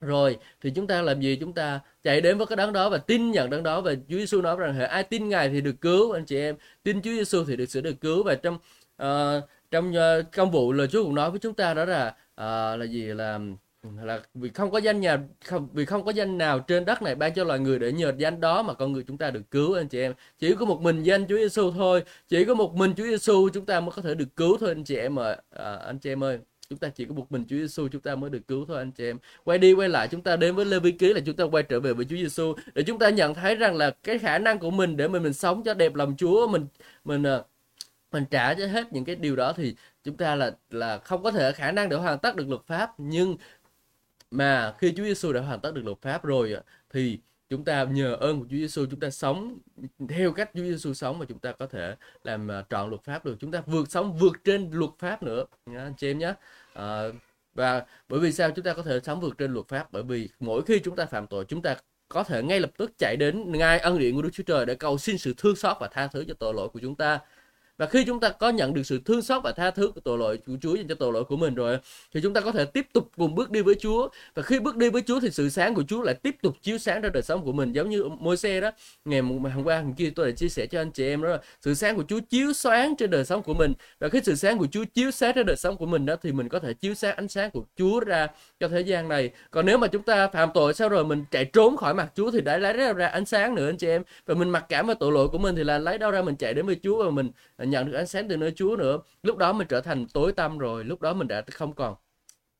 Rồi 0.01 0.37
thì 0.61 0.71
chúng 0.75 0.87
ta 0.87 1.01
làm 1.01 1.21
gì? 1.21 1.37
Chúng 1.39 1.53
ta 1.53 1.79
chạy 2.03 2.21
đến 2.21 2.37
với 2.37 2.47
cái 2.47 2.55
đấng 2.55 2.73
đó 2.73 2.89
và 2.89 2.97
tin 2.97 3.31
nhận 3.31 3.49
đấng 3.49 3.63
đó 3.63 3.81
và 3.81 3.93
Chúa 3.93 4.17
Giêsu 4.17 4.41
nói 4.41 4.55
rằng 4.55 4.73
hệ 4.73 4.85
ai 4.85 5.03
tin 5.03 5.29
ngài 5.29 5.49
thì 5.49 5.61
được 5.61 5.75
cứu 5.81 6.11
anh 6.11 6.25
chị 6.25 6.37
em. 6.39 6.55
Tin 6.83 7.01
Chúa 7.01 7.11
Giêsu 7.11 7.45
thì 7.45 7.55
được 7.55 7.65
sự 7.65 7.81
được 7.81 7.95
cứu. 8.01 8.23
Và 8.23 8.35
trong 8.35 8.57
uh, 9.03 9.43
trong 9.71 9.91
uh, 9.91 10.25
công 10.31 10.51
vụ 10.51 10.73
lời 10.73 10.87
Chúa 10.87 11.03
cũng 11.03 11.15
nói 11.15 11.31
với 11.31 11.39
chúng 11.39 11.53
ta 11.53 11.73
đó 11.73 11.85
là 11.85 12.07
uh, 12.07 12.79
là 12.79 12.85
gì? 12.89 13.03
Là 13.05 13.39
là 13.83 14.21
vì 14.33 14.49
không 14.49 14.71
có 14.71 14.77
danh 14.77 14.99
nhà 14.99 15.19
không 15.45 15.67
vì 15.73 15.85
không 15.85 16.05
có 16.05 16.11
danh 16.11 16.37
nào 16.37 16.59
trên 16.59 16.85
đất 16.85 17.01
này 17.01 17.15
ban 17.15 17.33
cho 17.33 17.43
loài 17.43 17.59
người 17.59 17.79
để 17.79 17.91
nhờ 17.91 18.13
danh 18.17 18.39
đó 18.41 18.63
mà 18.63 18.73
con 18.73 18.93
người 18.93 19.03
chúng 19.07 19.17
ta 19.17 19.31
được 19.31 19.51
cứu 19.51 19.73
anh 19.73 19.87
chị 19.87 19.99
em. 20.01 20.13
Chỉ 20.39 20.55
có 20.55 20.65
một 20.65 20.81
mình 20.81 21.03
danh 21.03 21.25
Chúa 21.29 21.37
Giêsu 21.37 21.71
thôi. 21.71 22.03
Chỉ 22.27 22.45
có 22.45 22.53
một 22.55 22.75
mình 22.75 22.93
Chúa 22.97 23.03
Giêsu 23.03 23.49
chúng 23.49 23.65
ta 23.65 23.79
mới 23.79 23.91
có 23.95 24.01
thể 24.01 24.15
được 24.15 24.35
cứu 24.35 24.57
thôi 24.57 24.69
anh 24.69 24.83
chị 24.83 24.95
em 24.95 25.19
ơi. 25.19 25.37
À, 25.49 25.75
anh 25.75 25.99
chị 25.99 26.11
em 26.11 26.23
ơi 26.23 26.39
chúng 26.69 26.79
ta 26.79 26.89
chỉ 26.89 27.05
có 27.05 27.13
một 27.13 27.31
mình 27.31 27.45
Chúa 27.49 27.57
Giêsu 27.57 27.87
chúng 27.87 28.01
ta 28.01 28.15
mới 28.15 28.29
được 28.29 28.47
cứu 28.47 28.65
thôi 28.67 28.77
anh 28.77 28.91
chị 28.91 29.05
em. 29.09 29.17
Quay 29.43 29.57
đi 29.57 29.73
quay 29.73 29.89
lại 29.89 30.07
chúng 30.07 30.21
ta 30.21 30.35
đến 30.35 30.55
với 30.55 30.65
Lê 30.65 30.79
Vi 30.79 30.91
Ký 30.91 31.13
là 31.13 31.21
chúng 31.25 31.35
ta 31.35 31.43
quay 31.43 31.63
trở 31.63 31.79
về 31.79 31.93
với 31.93 32.05
Chúa 32.05 32.15
Giêsu 32.15 32.53
để 32.73 32.83
chúng 32.83 32.99
ta 32.99 33.09
nhận 33.09 33.33
thấy 33.33 33.55
rằng 33.55 33.75
là 33.75 33.91
cái 34.03 34.19
khả 34.19 34.37
năng 34.37 34.59
của 34.59 34.71
mình 34.71 34.97
để 34.97 35.07
mình 35.07 35.23
mình 35.23 35.33
sống 35.33 35.63
cho 35.63 35.73
đẹp 35.73 35.95
lòng 35.95 36.15
Chúa 36.17 36.47
mình 36.47 36.65
mình 37.05 37.23
ờ, 37.23 37.43
mình 38.11 38.25
trả 38.31 38.53
cho 38.53 38.67
hết 38.67 38.93
những 38.93 39.05
cái 39.05 39.15
điều 39.15 39.35
đó 39.35 39.53
thì 39.53 39.75
chúng 40.03 40.17
ta 40.17 40.35
là 40.35 40.51
là 40.71 40.97
không 40.97 41.23
có 41.23 41.31
thể 41.31 41.51
khả 41.51 41.71
năng 41.71 41.89
để 41.89 41.97
hoàn 41.97 42.19
tất 42.19 42.35
được 42.35 42.49
luật 42.49 42.61
pháp. 42.67 42.93
Nhưng 42.97 43.37
mà 44.31 44.73
khi 44.77 44.93
Chúa 44.97 45.03
Giêsu 45.03 45.33
đã 45.33 45.41
hoàn 45.41 45.59
tất 45.59 45.71
được 45.73 45.81
luật 45.85 46.01
pháp 46.01 46.23
rồi 46.23 46.55
thì 46.89 47.19
chúng 47.49 47.65
ta 47.65 47.83
nhờ 47.83 48.15
ơn 48.15 48.39
của 48.39 48.45
Chúa 48.49 48.57
Giêsu 48.57 48.85
chúng 48.91 48.99
ta 48.99 49.09
sống 49.09 49.59
theo 50.09 50.31
cách 50.31 50.51
Chúa 50.53 50.63
Giêsu 50.63 50.93
sống 50.93 51.19
mà 51.19 51.25
chúng 51.25 51.39
ta 51.39 51.51
có 51.51 51.67
thể 51.67 51.95
làm 52.23 52.51
à, 52.51 52.63
trọn 52.69 52.89
luật 52.89 53.03
pháp 53.03 53.25
được. 53.25 53.35
Chúng 53.39 53.51
ta 53.51 53.61
vượt 53.65 53.91
sống 53.91 54.17
vượt 54.17 54.37
trên 54.43 54.69
luật 54.71 54.91
pháp 54.99 55.23
nữa. 55.23 55.45
Nha 55.65 55.83
anh 55.83 55.93
chị 55.97 56.11
em 56.11 56.19
nhé. 56.19 56.33
À, 56.73 57.03
và 57.53 57.85
bởi 58.09 58.19
vì 58.19 58.31
sao? 58.31 58.51
Chúng 58.51 58.65
ta 58.65 58.73
có 58.73 58.83
thể 58.83 58.99
sống 59.03 59.19
vượt 59.19 59.37
trên 59.37 59.53
luật 59.53 59.67
pháp 59.67 59.91
bởi 59.91 60.03
vì 60.03 60.29
mỗi 60.39 60.61
khi 60.61 60.79
chúng 60.79 60.95
ta 60.95 61.05
phạm 61.05 61.27
tội 61.27 61.45
chúng 61.45 61.61
ta 61.61 61.75
có 62.09 62.23
thể 62.23 62.43
ngay 62.43 62.59
lập 62.59 62.71
tức 62.77 62.91
chạy 62.97 63.15
đến 63.17 63.51
ngay 63.51 63.79
ân 63.79 63.99
điển 63.99 64.15
của 64.15 64.21
Đức 64.21 64.29
Chúa 64.33 64.43
Trời 64.43 64.65
để 64.65 64.75
cầu 64.75 64.97
xin 64.97 65.17
sự 65.17 65.33
thương 65.37 65.55
xót 65.55 65.77
và 65.79 65.87
tha 65.87 66.07
thứ 66.07 66.25
cho 66.27 66.33
tội 66.39 66.53
lỗi 66.53 66.69
của 66.69 66.79
chúng 66.79 66.95
ta 66.95 67.19
và 67.79 67.85
khi 67.85 68.03
chúng 68.03 68.19
ta 68.19 68.29
có 68.29 68.49
nhận 68.49 68.73
được 68.73 68.83
sự 68.83 68.99
thương 69.05 69.21
xót 69.21 69.43
và 69.43 69.51
tha 69.51 69.71
thứ 69.71 69.91
của 69.95 70.01
tội 70.01 70.17
lỗi 70.17 70.37
của 70.47 70.53
Chúa 70.61 70.75
dành 70.75 70.87
cho 70.87 70.95
tội 70.95 71.13
lỗi 71.13 71.23
của 71.23 71.37
mình 71.37 71.55
rồi 71.55 71.77
thì 72.13 72.21
chúng 72.23 72.33
ta 72.33 72.41
có 72.41 72.51
thể 72.51 72.65
tiếp 72.65 72.87
tục 72.93 73.11
cùng 73.17 73.35
bước 73.35 73.51
đi 73.51 73.61
với 73.61 73.75
Chúa. 73.75 74.09
Và 74.35 74.43
khi 74.43 74.59
bước 74.59 74.77
đi 74.77 74.89
với 74.89 75.01
Chúa 75.01 75.19
thì 75.19 75.29
sự 75.31 75.49
sáng 75.49 75.75
của 75.75 75.83
Chúa 75.87 76.01
lại 76.01 76.15
tiếp 76.15 76.35
tục 76.41 76.55
chiếu 76.61 76.77
sáng 76.77 77.01
ra 77.01 77.09
đời 77.09 77.23
sống 77.23 77.45
của 77.45 77.51
mình. 77.51 77.71
Giống 77.71 77.89
như 77.89 78.03
môi 78.19 78.37
xe 78.37 78.61
đó 78.61 78.71
ngày 79.05 79.21
hôm 79.21 79.63
qua 79.63 79.81
hôm 79.81 79.93
kia 79.93 80.11
tôi 80.15 80.25
đã 80.25 80.35
chia 80.35 80.49
sẻ 80.49 80.65
cho 80.65 80.81
anh 80.81 80.91
chị 80.91 81.07
em 81.07 81.21
đó 81.21 81.29
là 81.29 81.39
sự 81.61 81.73
sáng 81.73 81.95
của 81.95 82.03
Chúa 82.07 82.19
chiếu 82.29 82.53
sáng 82.53 82.95
trên 82.95 83.09
đời 83.09 83.25
sống 83.25 83.43
của 83.43 83.53
mình. 83.53 83.73
Và 83.99 84.09
khi 84.09 84.19
sự 84.23 84.35
sáng 84.35 84.57
của 84.57 84.67
Chúa 84.71 84.83
chiếu 84.93 85.11
sáng 85.11 85.31
trên 85.35 85.45
đời 85.45 85.55
sống 85.55 85.77
của 85.77 85.85
mình 85.85 86.05
đó 86.05 86.15
thì 86.23 86.31
mình 86.31 86.49
có 86.49 86.59
thể 86.59 86.73
chiếu 86.73 86.93
sáng 86.93 87.15
ánh 87.15 87.27
sáng 87.27 87.51
của 87.51 87.63
Chúa 87.77 87.99
ra 87.99 88.27
cho 88.59 88.67
thế 88.67 88.81
gian 88.81 89.07
này. 89.07 89.29
Còn 89.51 89.65
nếu 89.65 89.77
mà 89.77 89.87
chúng 89.87 90.03
ta 90.03 90.27
phạm 90.27 90.49
tội 90.53 90.73
sau 90.73 90.89
rồi 90.89 91.05
mình 91.05 91.25
chạy 91.31 91.45
trốn 91.45 91.77
khỏi 91.77 91.93
mặt 91.93 92.11
Chúa 92.15 92.31
thì 92.31 92.41
đã 92.41 92.57
lấy 92.57 92.73
ra, 92.73 92.93
ra 92.93 93.07
ánh 93.07 93.25
sáng 93.25 93.55
nữa 93.55 93.69
anh 93.69 93.77
chị 93.77 93.87
em. 93.87 94.03
Và 94.25 94.35
mình 94.35 94.49
mặc 94.49 94.65
cảm 94.69 94.87
về 94.87 94.93
tội 94.99 95.11
lỗi 95.11 95.27
của 95.27 95.37
mình 95.37 95.55
thì 95.55 95.63
là 95.63 95.77
lấy 95.77 95.97
đâu 95.97 96.11
ra 96.11 96.21
mình 96.21 96.35
chạy 96.35 96.53
đến 96.53 96.65
với 96.65 96.79
Chúa 96.83 97.03
và 97.03 97.11
mình 97.11 97.31
à, 97.57 97.65
nhận 97.69 97.91
được 97.91 97.97
ánh 97.97 98.07
sáng 98.07 98.27
từ 98.27 98.37
nơi 98.37 98.51
Chúa 98.55 98.75
nữa. 98.75 98.99
Lúc 99.23 99.37
đó 99.37 99.53
mình 99.53 99.67
trở 99.67 99.81
thành 99.81 100.05
tối 100.13 100.31
tăm 100.31 100.57
rồi 100.57 100.83
lúc 100.83 101.01
đó 101.01 101.13
mình 101.13 101.27
đã 101.27 101.41
không 101.51 101.73
còn 101.73 101.95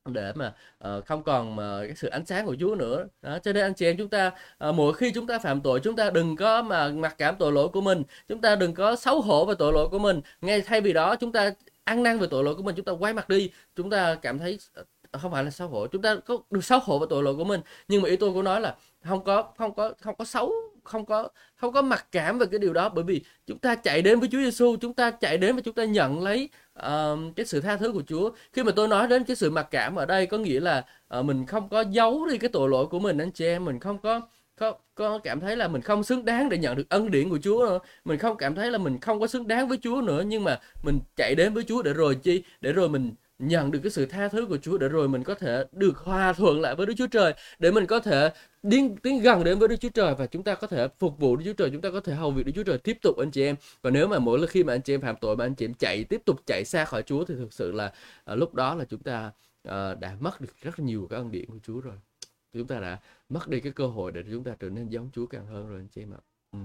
để 0.05 0.33
mà 0.35 0.53
uh, 0.97 1.05
không 1.05 1.23
còn 1.23 1.55
mà 1.55 1.79
cái 1.87 1.95
sự 1.95 2.07
ánh 2.07 2.25
sáng 2.25 2.45
của 2.45 2.55
Chúa 2.59 2.75
nữa. 2.75 3.07
Đó 3.21 3.39
cho 3.39 3.53
nên 3.53 3.63
anh 3.63 3.73
chị 3.73 3.85
em 3.85 3.97
chúng 3.97 4.09
ta 4.09 4.31
uh, 4.69 4.75
mỗi 4.75 4.93
khi 4.93 5.11
chúng 5.11 5.27
ta 5.27 5.39
phạm 5.39 5.61
tội 5.61 5.79
chúng 5.79 5.95
ta 5.95 6.09
đừng 6.09 6.35
có 6.35 6.61
mà 6.61 6.87
mặc 6.89 7.15
cảm 7.17 7.35
tội 7.39 7.51
lỗi 7.51 7.69
của 7.69 7.81
mình. 7.81 8.03
Chúng 8.27 8.41
ta 8.41 8.55
đừng 8.55 8.73
có 8.73 8.95
xấu 8.95 9.21
hổ 9.21 9.45
về 9.45 9.55
tội 9.59 9.73
lỗi 9.73 9.87
của 9.91 9.99
mình. 9.99 10.21
Ngay 10.41 10.61
thay 10.61 10.81
vì 10.81 10.93
đó 10.93 11.15
chúng 11.15 11.31
ta 11.31 11.51
ăn 11.83 12.03
năn 12.03 12.19
về 12.19 12.27
tội 12.31 12.43
lỗi 12.43 12.55
của 12.55 12.63
mình 12.63 12.75
chúng 12.75 12.85
ta 12.85 12.91
quay 12.91 13.13
mặt 13.13 13.29
đi. 13.29 13.51
Chúng 13.75 13.89
ta 13.89 14.15
cảm 14.15 14.39
thấy 14.39 14.59
ờ, 14.73 14.83
không 15.11 15.31
phải 15.31 15.43
là 15.43 15.49
xấu 15.49 15.67
hổ 15.67 15.87
chúng 15.87 16.01
ta 16.01 16.15
có 16.15 16.37
được 16.49 16.63
xấu 16.63 16.79
hổ 16.79 16.99
về 16.99 17.05
tội 17.09 17.23
lỗi 17.23 17.35
của 17.35 17.43
mình. 17.43 17.61
Nhưng 17.87 18.01
mà 18.01 18.09
ý 18.09 18.15
tôi 18.15 18.33
của 18.33 18.41
nói 18.41 18.61
là 18.61 18.75
không 19.03 19.23
có 19.23 19.43
không 19.57 19.75
có 19.75 19.93
không 20.01 20.15
có 20.15 20.25
xấu 20.25 20.53
không 20.89 21.05
có 21.05 21.27
không 21.55 21.73
có 21.73 21.81
mặc 21.81 22.05
cảm 22.11 22.39
về 22.39 22.45
cái 22.51 22.59
điều 22.59 22.73
đó. 22.73 22.89
Bởi 22.89 23.03
vì 23.03 23.21
chúng 23.47 23.57
ta 23.59 23.75
chạy 23.75 24.01
đến 24.01 24.19
với 24.19 24.29
Chúa 24.31 24.39
Giêsu 24.39 24.75
chúng 24.81 24.93
ta 24.93 25.11
chạy 25.11 25.37
đến 25.37 25.55
và 25.55 25.61
chúng 25.61 25.73
ta 25.73 25.85
nhận 25.85 26.23
lấy 26.23 26.49
uh, 26.79 27.19
cái 27.35 27.45
sự 27.45 27.61
tha 27.61 27.77
thứ 27.77 27.91
của 27.91 28.03
Chúa. 28.07 28.31
Khi 28.53 28.63
mà 28.63 28.71
tôi 28.75 28.87
nói 28.87 29.07
đến 29.07 29.23
cái 29.23 29.35
sự 29.35 29.49
mặc 29.51 29.67
cảm 29.71 29.95
ở 29.95 30.05
đây 30.05 30.25
có 30.25 30.37
nghĩa 30.37 30.59
là 30.59 30.85
uh, 31.19 31.25
mình 31.25 31.45
không 31.45 31.69
có 31.69 31.81
giấu 31.81 32.25
đi 32.25 32.37
cái 32.37 32.49
tội 32.49 32.69
lỗi 32.69 32.87
của 32.87 32.99
mình 32.99 33.17
anh 33.17 33.31
chị 33.31 33.45
em. 33.45 33.65
Mình 33.65 33.79
không 33.79 33.97
có 33.97 34.21
có 34.57 34.73
có 34.95 35.17
cảm 35.17 35.39
thấy 35.39 35.55
là 35.57 35.67
mình 35.67 35.81
không 35.81 36.03
xứng 36.03 36.25
đáng 36.25 36.49
để 36.49 36.57
nhận 36.57 36.77
được 36.77 36.89
ân 36.89 37.11
điển 37.11 37.29
của 37.29 37.39
Chúa 37.43 37.65
nữa. 37.69 37.79
Mình 38.05 38.19
không 38.19 38.37
cảm 38.37 38.55
thấy 38.55 38.71
là 38.71 38.77
mình 38.77 38.99
không 38.99 39.19
có 39.19 39.27
xứng 39.27 39.47
đáng 39.47 39.67
với 39.67 39.77
Chúa 39.81 40.01
nữa. 40.01 40.23
Nhưng 40.25 40.43
mà 40.43 40.59
mình 40.83 40.99
chạy 41.15 41.35
đến 41.35 41.53
với 41.53 41.63
Chúa 41.63 41.81
để 41.81 41.93
rồi 41.93 42.15
chi? 42.15 42.43
Để 42.61 42.73
rồi 42.73 42.89
mình 42.89 43.11
nhận 43.39 43.71
được 43.71 43.79
cái 43.83 43.91
sự 43.91 44.05
tha 44.05 44.27
thứ 44.27 44.45
của 44.45 44.57
Chúa 44.57 44.77
để 44.77 44.89
rồi 44.89 45.07
mình 45.07 45.23
có 45.23 45.35
thể 45.35 45.65
được 45.71 45.97
hòa 45.97 46.33
thuận 46.33 46.61
lại 46.61 46.75
với 46.75 46.85
Đức 46.85 46.93
Chúa 46.97 47.07
Trời 47.07 47.33
để 47.59 47.71
mình 47.71 47.85
có 47.85 47.99
thể 47.99 48.31
tiến 48.69 48.95
tiến 49.03 49.21
gần 49.21 49.43
đến 49.43 49.59
với 49.59 49.67
Đức 49.67 49.75
Chúa 49.79 49.89
Trời 49.89 50.15
và 50.15 50.25
chúng 50.25 50.43
ta 50.43 50.55
có 50.55 50.67
thể 50.67 50.87
phục 50.99 51.19
vụ 51.19 51.35
Đức 51.35 51.43
Chúa 51.45 51.53
Trời 51.53 51.69
chúng 51.69 51.81
ta 51.81 51.89
có 51.91 51.99
thể 51.99 52.13
hầu 52.13 52.31
việc 52.31 52.45
Đức 52.45 52.51
Chúa 52.55 52.63
Trời 52.63 52.77
tiếp 52.77 52.97
tục 53.01 53.17
anh 53.17 53.31
chị 53.31 53.43
em 53.43 53.55
và 53.81 53.89
nếu 53.89 54.07
mà 54.07 54.19
mỗi 54.19 54.39
lần 54.39 54.49
khi 54.49 54.63
mà 54.63 54.73
anh 54.73 54.81
chị 54.81 54.93
em 54.93 55.01
phạm 55.01 55.15
tội 55.21 55.35
mà 55.35 55.45
anh 55.45 55.55
chị 55.55 55.65
em 55.65 55.73
chạy 55.73 56.03
tiếp 56.03 56.21
tục 56.25 56.41
chạy 56.45 56.65
xa 56.65 56.85
khỏi 56.85 57.01
Chúa 57.01 57.25
thì 57.25 57.35
thực 57.35 57.53
sự 57.53 57.71
là 57.71 57.93
à, 58.25 58.35
lúc 58.35 58.53
đó 58.53 58.75
là 58.75 58.85
chúng 58.85 59.03
ta 59.03 59.31
à, 59.63 59.95
đã 59.95 60.15
mất 60.19 60.41
được 60.41 60.53
rất 60.61 60.79
nhiều 60.79 61.07
cái 61.09 61.19
ân 61.19 61.31
điển 61.31 61.45
của 61.45 61.59
Chúa 61.63 61.79
rồi 61.79 61.95
chúng 62.53 62.67
ta 62.67 62.79
đã 62.79 62.99
mất 63.29 63.47
đi 63.47 63.59
cái 63.59 63.71
cơ 63.71 63.87
hội 63.87 64.11
để 64.11 64.23
chúng 64.31 64.43
ta 64.43 64.51
trở 64.59 64.69
nên 64.69 64.89
giống 64.89 65.09
Chúa 65.13 65.25
càng 65.25 65.45
hơn 65.45 65.69
rồi 65.69 65.79
anh 65.79 65.87
chị 65.87 66.01
em 66.01 66.13
ạ. 66.13 66.21
Ừ. 66.51 66.59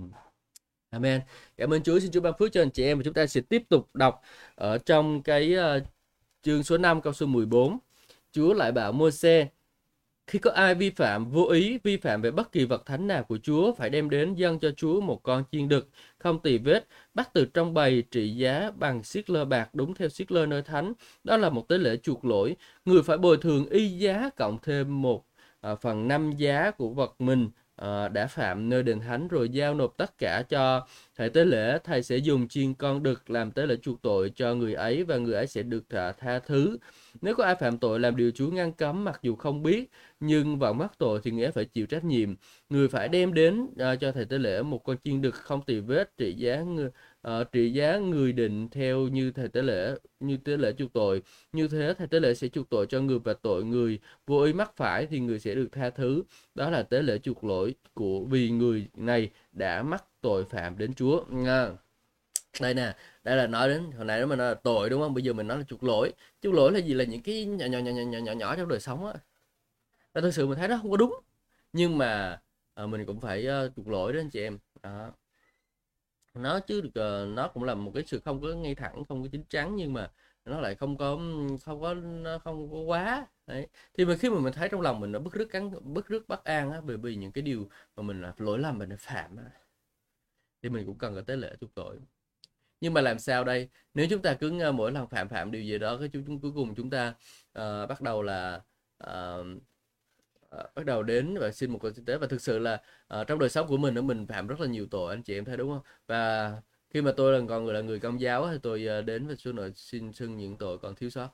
Amen. 0.91 1.20
Cảm 1.57 1.72
ơn 1.72 1.83
Chúa, 1.83 1.99
xin 1.99 2.11
Chúa 2.11 2.20
ban 2.20 2.35
phước 2.39 2.53
cho 2.53 2.62
anh 2.62 2.70
chị 2.70 2.85
em 2.85 2.99
và 2.99 3.05
chúng 3.05 3.14
ta 3.14 3.27
sẽ 3.27 3.41
tiếp 3.41 3.62
tục 3.68 3.89
đọc 3.95 4.22
ở 4.55 4.79
trong 4.79 5.22
cái 5.22 5.55
uh, 5.79 5.83
chương 6.45 6.62
số 6.62 6.78
5 6.78 7.01
câu 7.01 7.12
số 7.12 7.26
14. 7.26 7.78
Chúa 8.32 8.55
lại 8.55 8.72
bảo 8.72 8.92
Môi-se 8.92 9.49
khi 10.26 10.38
có 10.38 10.51
ai 10.51 10.74
vi 10.74 10.90
phạm 10.90 11.30
vô 11.30 11.45
ý 11.45 11.78
vi 11.82 11.97
phạm 11.97 12.22
về 12.22 12.30
bất 12.30 12.53
kỳ 12.53 12.64
vật 12.64 12.86
thánh 12.86 13.07
nào 13.07 13.24
của 13.24 13.38
Chúa 13.42 13.72
phải 13.74 13.90
đem 13.90 14.11
đến 14.11 14.34
dâng 14.34 14.59
cho 14.59 14.70
Chúa 14.76 15.01
một 15.01 15.22
con 15.22 15.45
chiên 15.53 15.68
đực 15.68 15.88
không 16.18 16.38
tỳ 16.42 16.59
vết 16.59 16.86
bắt 17.14 17.30
từ 17.32 17.45
trong 17.45 17.74
bầy 17.74 18.03
trị 18.11 18.30
giá 18.30 18.70
bằng 18.76 19.03
siết 19.03 19.30
lơ 19.30 19.45
bạc 19.45 19.74
đúng 19.74 19.95
theo 19.95 20.09
siết 20.09 20.32
lơ 20.32 20.47
nơi 20.47 20.62
thánh 20.62 20.92
đó 21.24 21.36
là 21.36 21.51
một 21.51 21.68
tế 21.68 21.78
lễ 21.78 21.97
chuộc 21.97 22.24
lỗi 22.24 22.57
người 22.84 23.03
phải 23.03 23.18
bồi 23.18 23.36
thường 23.36 23.66
y 23.68 23.88
giá 23.88 24.30
cộng 24.36 24.59
thêm 24.62 25.03
một 25.03 25.26
à, 25.61 25.74
phần 25.74 26.09
năm 26.09 26.32
giá 26.32 26.70
của 26.70 26.88
vật 26.88 27.14
mình 27.18 27.51
uh, 27.83 28.12
đã 28.12 28.27
phạm 28.27 28.68
nơi 28.68 28.83
đền 28.83 29.01
thánh 29.01 29.29
rồi 29.29 29.49
giao 29.49 29.75
nộp 29.75 29.97
tất 29.97 30.18
cả 30.18 30.43
cho 30.49 30.87
thầy 31.16 31.31
tế 31.31 31.45
lễ. 31.45 31.79
Thầy 31.85 32.03
sẽ 32.03 32.16
dùng 32.16 32.49
chiên 32.49 32.75
con 32.75 33.03
đực 33.03 33.31
làm 33.31 33.51
tế 33.51 33.66
lễ 33.66 33.77
chuộc 33.83 34.03
tội 34.03 34.33
cho 34.35 34.55
người 34.55 34.75
ấy 34.75 35.05
và 35.05 35.16
người 35.16 35.35
ấy 35.35 35.47
sẽ 35.47 35.62
được 35.62 35.85
thả 35.91 36.12
tha 36.12 36.39
thứ. 36.39 36.79
Nếu 37.20 37.35
có 37.35 37.45
ai 37.45 37.55
phạm 37.55 37.79
tội 37.79 38.01
làm 38.01 38.16
điều 38.16 38.31
Chúa 38.31 38.51
ngăn 38.51 38.72
cấm 38.72 39.05
mặc 39.05 39.18
dù 39.22 39.37
không 39.37 39.62
biết 39.62 39.91
nhưng 40.20 40.59
vào 40.59 40.72
mắc 40.72 40.93
tội 40.99 41.20
thì 41.22 41.31
người 41.31 41.43
ấy 41.45 41.53
phải 41.53 41.64
chịu 41.64 41.87
trách 41.87 42.05
nhiệm. 42.05 42.35
Người 42.68 42.89
phải 42.89 43.09
đem 43.09 43.35
đến 43.35 43.62
uh, 43.62 44.01
cho 44.01 44.12
thầy 44.12 44.25
tế 44.25 44.39
lễ 44.39 44.62
một 44.62 44.85
con 44.85 44.97
chiên 45.05 45.20
đực 45.20 45.35
không 45.35 45.62
tỳ 45.62 45.81
vết 45.81 46.16
trị 46.16 46.33
giá 46.33 46.61
người, 46.61 46.91
uh, 47.29 47.53
trị 47.53 47.72
giá 47.72 47.99
người 47.99 48.33
định 48.33 48.68
theo 48.68 49.09
như 49.09 49.31
thầy 49.31 49.49
tế 49.49 49.62
lễ 49.62 49.95
như 50.20 50.37
tế 50.37 50.57
lễ 50.57 50.72
chuộc 50.79 50.93
tội. 50.93 51.22
Như 51.53 51.68
thế 51.68 51.95
thầy 51.99 52.07
tế 52.07 52.20
lễ 52.20 52.35
sẽ 52.35 52.49
chuộc 52.49 52.70
tội 52.70 52.87
cho 52.87 53.01
người 53.01 53.18
và 53.18 53.35
tội 53.35 53.64
người. 53.64 53.99
Vô 54.27 54.43
ý 54.43 54.53
mắc 54.53 54.77
phải 54.77 55.07
thì 55.07 55.20
người 55.20 55.41
sẽ 55.41 55.55
được 55.55 55.68
tha 55.72 55.91
thứ. 55.91 56.22
Đó 56.55 56.70
là 56.70 56.83
tế 56.83 57.03
lễ 57.03 57.18
chuộc 57.18 57.45
lỗi 57.45 57.75
của 57.95 58.25
vì 58.25 58.51
người 58.51 58.87
này 58.95 59.31
đã 59.53 59.83
mắc 59.83 60.05
tội 60.20 60.45
phạm 60.45 60.79
đến 60.79 60.95
Chúa. 60.95 61.25
Nha. 61.31 61.70
Đây 62.61 62.75
nè 62.75 62.95
đây 63.25 63.37
là 63.37 63.47
nói 63.47 63.68
đến 63.68 63.83
hồi 63.97 64.05
nãy 64.05 64.20
đó 64.20 64.27
mình 64.27 64.39
nói 64.39 64.49
là 64.49 64.55
tội 64.55 64.91
đúng 64.91 65.01
không? 65.01 65.14
Bây 65.14 65.25
giờ 65.25 65.33
mình 65.33 65.47
nói 65.47 65.59
là 65.59 65.64
chuộc 65.64 65.85
lỗi. 65.85 66.12
Chuộc 66.43 66.55
lỗi 66.55 66.72
là 66.72 66.79
gì? 66.79 66.95
Là 66.95 67.05
những 67.05 67.22
cái 67.22 67.45
nhỏ 67.45 67.66
nhỏ 67.66 67.79
nhỏ 67.79 67.91
nhỏ 67.91 68.18
nhỏ 68.18 68.33
nhỏ 68.33 68.57
trong 68.57 68.68
đời 68.68 68.81
sống 68.81 69.07
á. 69.07 69.14
Thật 70.14 70.20
thực 70.20 70.35
sự 70.35 70.47
mình 70.47 70.59
thấy 70.59 70.68
nó 70.68 70.79
không 70.83 70.91
có 70.91 70.97
đúng. 70.97 71.20
Nhưng 71.72 71.99
mà 71.99 72.41
à, 72.75 72.87
mình 72.87 73.07
cũng 73.07 73.20
phải 73.20 73.47
uh, 73.66 73.77
chuộc 73.77 73.89
lỗi 73.89 74.12
đó 74.12 74.20
anh 74.20 74.31
chị 74.31 74.43
em. 74.43 74.59
Đó 74.83 75.11
nó 76.35 76.61
chứ 76.61 76.80
được 76.80 77.26
nó 77.28 77.49
cũng 77.49 77.64
là 77.64 77.74
một 77.74 77.91
cái 77.95 78.05
sự 78.07 78.20
không 78.24 78.41
có 78.41 78.49
ngay 78.49 78.74
thẳng 78.74 79.05
không 79.05 79.22
có 79.22 79.28
chính 79.32 79.45
chắn 79.49 79.76
nhưng 79.76 79.93
mà 79.93 80.11
nó 80.45 80.61
lại 80.61 80.74
không 80.74 80.97
có 80.97 81.18
không 81.64 81.80
có 81.80 81.95
nó 81.95 82.39
không 82.39 82.70
có 82.72 82.78
quá 82.78 83.26
đấy. 83.47 83.68
Thì 83.95 84.05
mà 84.05 84.16
khi 84.16 84.30
mà 84.30 84.41
mình 84.41 84.53
thấy 84.53 84.68
trong 84.68 84.80
lòng 84.80 85.01
mình 85.01 85.12
nó 85.12 85.18
bức 85.18 85.35
rứt 85.35 85.49
cắn 85.51 85.70
bức 85.95 86.09
rứt 86.09 86.28
bất 86.28 86.45
an 86.45 86.72
á 86.72 86.80
bởi 86.80 86.97
vì 86.97 87.16
những 87.16 87.32
cái 87.32 87.43
điều 87.43 87.68
mà 87.97 88.03
mình 88.03 88.22
là 88.22 88.35
lỗi 88.39 88.59
lầm 88.59 88.78
mình 88.78 88.89
đã 88.89 88.97
phạm 88.99 89.37
á 89.37 89.45
thì 90.62 90.68
mình 90.68 90.87
cũng 90.87 90.99
cần 90.99 91.14
có 91.14 91.20
tế 91.20 91.37
lễ 91.37 91.57
chuộc 91.61 91.74
tội. 91.74 91.99
Nhưng 92.80 92.95
mà 92.95 93.01
làm 93.01 93.18
sao 93.18 93.45
đây? 93.45 93.68
Nếu 93.95 94.07
chúng 94.11 94.22
ta 94.22 94.35
cứ 94.35 94.72
mỗi 94.74 94.93
lần 94.93 95.09
phạm 95.09 95.28
phạm 95.28 95.51
điều 95.51 95.62
gì 95.62 95.78
đó 95.78 95.97
cái 95.99 96.09
chúng 96.12 96.41
cuối 96.41 96.53
cùng 96.55 96.74
chúng 96.74 96.91
ta 96.91 97.14
uh, 97.59 97.89
bắt 97.89 98.01
đầu 98.01 98.22
là 98.22 98.61
uh, 99.05 99.47
Ờ, 100.57 100.68
bắt 100.74 100.86
đầu 100.86 101.02
đến 101.02 101.36
và 101.40 101.50
xin 101.50 101.70
một 101.70 101.78
con 101.82 101.92
tế. 102.07 102.18
Và 102.18 102.26
thực 102.26 102.40
sự 102.40 102.59
là 102.59 102.82
uh, 103.20 103.26
trong 103.26 103.38
đời 103.38 103.48
sống 103.48 103.66
của 103.68 103.76
mình 103.76 104.07
mình 104.07 104.26
phạm 104.26 104.46
rất 104.46 104.61
là 104.61 104.66
nhiều 104.66 104.86
tội 104.90 105.14
anh 105.14 105.22
chị 105.22 105.34
em 105.34 105.44
thấy 105.44 105.57
đúng 105.57 105.70
không? 105.70 105.82
Và 106.07 106.52
khi 106.90 107.02
mà 107.02 107.12
tôi 107.16 107.40
là 107.40 107.46
còn 107.48 107.64
người 107.64 107.74
là 107.74 107.80
người 107.80 108.00
công 108.00 108.20
giáo 108.20 108.48
thì 108.52 108.59
tôi 108.62 108.88
uh, 109.00 109.05
đến 109.07 109.26
và 109.26 109.34
xin 109.38 109.57
xin 109.74 110.12
xưng 110.12 110.36
những 110.36 110.57
tội 110.57 110.78
còn 110.78 110.94
thiếu 110.94 111.11
sót. 111.11 111.28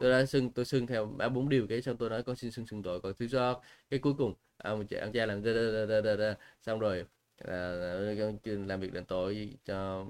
Tôi 0.00 0.10
đã 0.10 0.26
xưng 0.26 0.50
tôi 0.52 0.64
xưng 0.64 0.86
theo 0.86 1.06
ba 1.06 1.28
bốn 1.28 1.48
điều 1.48 1.66
cái 1.68 1.82
xong 1.82 1.96
tôi 1.96 2.10
nói 2.10 2.22
con 2.22 2.36
xin 2.36 2.50
xưng 2.50 2.66
xưng 2.66 2.82
tội 2.82 3.00
còn 3.00 3.14
thiếu 3.14 3.28
sót. 3.28 3.62
Cái 3.90 4.00
cuối 4.00 4.14
cùng 4.18 4.34
ông 4.56 4.86
cha 4.86 5.00
ông 5.00 5.12
cha 5.12 5.26
làm 5.26 5.42
da, 5.42 5.52
da, 5.52 5.86
da, 5.86 6.00
da, 6.02 6.16
da, 6.16 6.34
xong 6.62 6.78
rồi 6.78 7.04
là 7.44 7.74
làm 8.44 8.80
việc 8.80 8.92
đền 8.92 9.04
tội 9.04 9.50
cho 9.64 10.06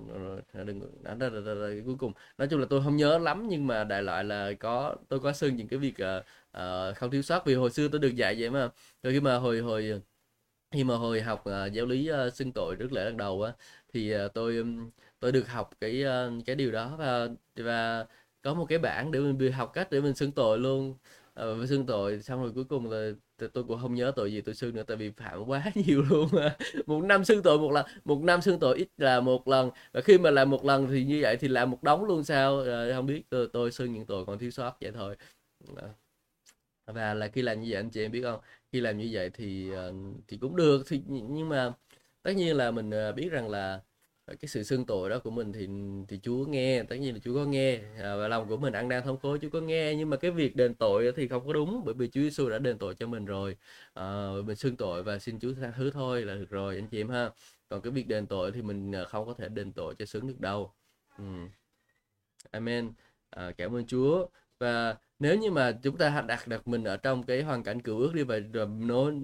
đừng 0.53 0.81
đó, 1.03 1.14
đó, 1.14 1.29
đó, 1.29 1.41
đó, 1.41 1.68
cuối 1.85 1.97
cùng. 1.99 2.12
Nói 2.39 2.49
chung 2.49 2.61
là 2.61 2.66
tôi 2.70 2.83
không 2.85 2.97
nhớ 2.97 3.18
lắm 3.18 3.47
nhưng 3.49 3.66
mà 3.66 3.85
đại 3.85 4.03
loại 4.03 4.24
là 4.24 4.53
có 4.61 4.97
tôi 5.09 5.20
có 5.20 5.33
xưng 5.33 5.57
những 5.57 5.68
cái 5.68 5.79
việc 5.79 5.95
uh, 6.18 6.24
uh, 6.59 6.97
không 6.97 7.11
thiếu 7.11 7.22
sót. 7.22 7.47
Vì 7.47 7.55
hồi 7.55 7.70
xưa 7.70 7.89
tôi 7.89 8.01
được 8.01 8.16
dạy 8.16 8.37
vậy 8.39 8.51
mà. 8.51 8.70
Rồi 9.03 9.12
khi 9.12 9.20
mà 9.20 9.37
hồi 9.37 9.61
hồi 9.61 10.03
khi 10.70 10.85
mà 10.85 10.97
hồi 10.97 11.20
học 11.20 11.45
uh, 11.49 11.72
giáo 11.72 11.87
lý 11.87 12.11
uh, 12.26 12.35
xưng 12.35 12.53
tội 12.53 12.76
trước 12.79 12.93
lễ 12.93 13.05
lần 13.05 13.16
đầu 13.16 13.43
á 13.43 13.53
thì 13.93 14.14
uh, 14.24 14.35
tôi 14.35 14.64
tôi 15.20 15.33
được 15.33 15.49
học 15.49 15.70
cái 15.81 16.05
uh, 16.05 16.47
cái 16.47 16.57
điều 16.57 16.72
đó. 16.72 16.97
Và 16.99 17.29
và 17.57 18.07
có 18.43 18.55
một 18.55 18.66
cái 18.68 18.79
bảng 18.79 19.11
để 19.12 19.20
mình 19.20 19.53
học 19.53 19.70
cách 19.74 19.91
để 19.91 20.01
mình 20.01 20.14
xưng 20.14 20.33
tội 20.33 20.59
luôn. 20.59 20.95
Uh, 21.41 21.68
xưng 21.68 21.87
tội 21.87 22.22
xong 22.22 22.43
rồi 22.43 22.53
cuối 22.55 22.64
cùng 22.64 22.91
là 22.91 23.11
tôi 23.39 23.64
cũng 23.64 23.78
không 23.80 23.95
nhớ 23.95 24.12
tội 24.16 24.32
gì 24.32 24.41
tôi 24.41 24.55
xưng 24.55 24.74
nữa 24.74 24.82
tại 24.86 24.97
vì 24.97 25.11
phạm 25.11 25.45
quá 25.45 25.64
nhiều 25.74 26.03
luôn 26.03 26.28
một 26.86 27.05
năm 27.05 27.24
xưng 27.24 27.43
tội 27.43 27.59
một 27.59 27.72
lần 27.72 27.86
một 28.05 28.22
năm 28.22 28.43
xưng 28.43 28.59
tội 28.59 28.78
ít 28.78 28.89
là 28.97 29.20
một 29.20 29.49
lần. 29.49 29.70
Và 29.93 30.01
khi 30.01 30.18
mà 30.18 30.30
làm 30.30 30.51
một 30.51 30.64
lần 30.64 30.86
thì 30.91 31.05
như 31.05 31.18
vậy 31.22 31.36
thì 31.36 31.49
làm 31.49 31.70
một 31.70 31.82
đống 31.82 32.05
luôn 32.05 32.24
sao? 32.24 32.61
À, 32.61 32.89
không 32.95 33.07
biết 33.07 33.22
tôi, 33.30 33.49
tôi 33.53 33.72
xưng 33.72 33.93
những 33.93 34.07
tội 34.07 34.24
còn 34.26 34.39
thiếu 34.39 34.51
sót 34.51 34.76
vậy 34.80 34.93
thôi. 34.95 35.16
Ờ. 35.76 35.89
Và 36.86 37.14
là 37.14 37.28
khi 37.28 37.43
làm 37.43 37.61
như 37.61 37.66
vậy 37.70 37.80
anh 37.80 37.91
chị 37.91 38.03
em 38.03 38.12
biết 38.12 38.22
không? 38.22 38.41
Khi 38.72 38.80
làm 38.80 38.99
như 38.99 39.09
vậy 39.12 39.30
thì 39.34 39.70
ờ, 39.72 39.93
thì 40.28 40.36
cũng 40.36 40.57
được 40.57 40.82
thì 40.89 41.03
nhưng 41.09 41.49
mà 41.49 41.72
tất 42.22 42.32
nhiên 42.36 42.57
là 42.57 42.70
mình 42.70 42.91
biết 43.16 43.28
rằng 43.32 43.49
là 43.51 43.80
Ờ, 44.29 44.35
cái 44.41 44.49
sự 44.49 44.62
xưng 44.62 44.85
tội 44.87 45.11
đó 45.11 45.18
của 45.18 45.31
mình 45.31 45.53
thì 45.53 45.68
thì 46.09 46.20
Chúa 46.22 46.45
nghe 46.47 46.83
tất 46.83 46.97
nhiên 46.97 47.14
là 47.14 47.20
Chúa 47.24 47.35
có 47.35 47.45
nghe. 47.45 47.81
À, 47.99 48.16
và 48.16 48.29
lòng 48.29 48.49
của 48.49 48.57
mình 48.57 48.72
ăn 48.72 48.89
đang 48.89 49.03
thống 49.05 49.18
khổ 49.22 49.37
Chúa 49.43 49.49
có 49.51 49.61
nghe. 49.61 49.95
Nhưng 49.95 50.11
mà 50.11 50.16
cái 50.16 50.31
việc 50.31 50.57
đền 50.57 50.74
tội 50.74 51.12
thì 51.16 51.29
không 51.29 51.47
có 51.47 51.53
đúng 51.53 51.83
bởi 51.85 51.95
vì 51.95 52.09
Chúa 52.09 52.20
Giêsu 52.20 52.49
đã 52.51 52.59
đền 52.59 52.79
tội 52.79 52.95
cho 52.95 53.07
mình 53.07 53.24
rồi. 53.24 53.57
À, 53.95 54.29
mình 54.47 54.57
xưng 54.57 54.76
tội 54.76 55.03
và 55.03 55.18
xin 55.18 55.41
Chúa 55.41 55.53
tha 55.55 55.72
thứ 55.76 55.91
thôi 55.91 56.22
là 56.24 56.35
được 56.35 56.51
rồi 56.51 56.74
anh 56.74 56.87
chị 56.89 57.01
em 57.01 57.09
ha. 57.09 57.31
Còn 57.68 57.81
cái 57.83 57.91
việc 57.93 58.09
đền 58.09 58.26
tội 58.26 58.53
thì 58.53 58.62
mình 58.62 58.93
à, 58.93 59.05
không 59.05 59.26
có 59.26 59.35
thể 59.35 59.49
đền 59.49 59.72
tội 59.72 59.95
cho 59.99 60.05
xứng 60.05 60.26
được 60.29 60.41
đâu. 60.41 60.72
Ừ. 61.18 61.24
Amen. 62.51 62.93
À, 63.31 63.53
cảm 63.59 63.74
ơn 63.76 63.87
Chúa. 63.87 64.26
Và 64.59 64.97
nếu 65.19 65.37
như 65.39 65.51
mà 65.51 65.73
chúng 65.83 65.97
ta 65.97 66.23
đặt 66.29 66.49
đặt 66.49 66.69
mình 66.69 66.85
ở 66.85 66.97
trong 66.97 67.23
cái 67.23 67.43
hoàn 67.43 67.62
cảnh 67.62 67.83
cựu 67.83 67.99
ước 67.99 68.14
đi 68.14 68.23
và 68.23 68.39
rồi 68.53 68.66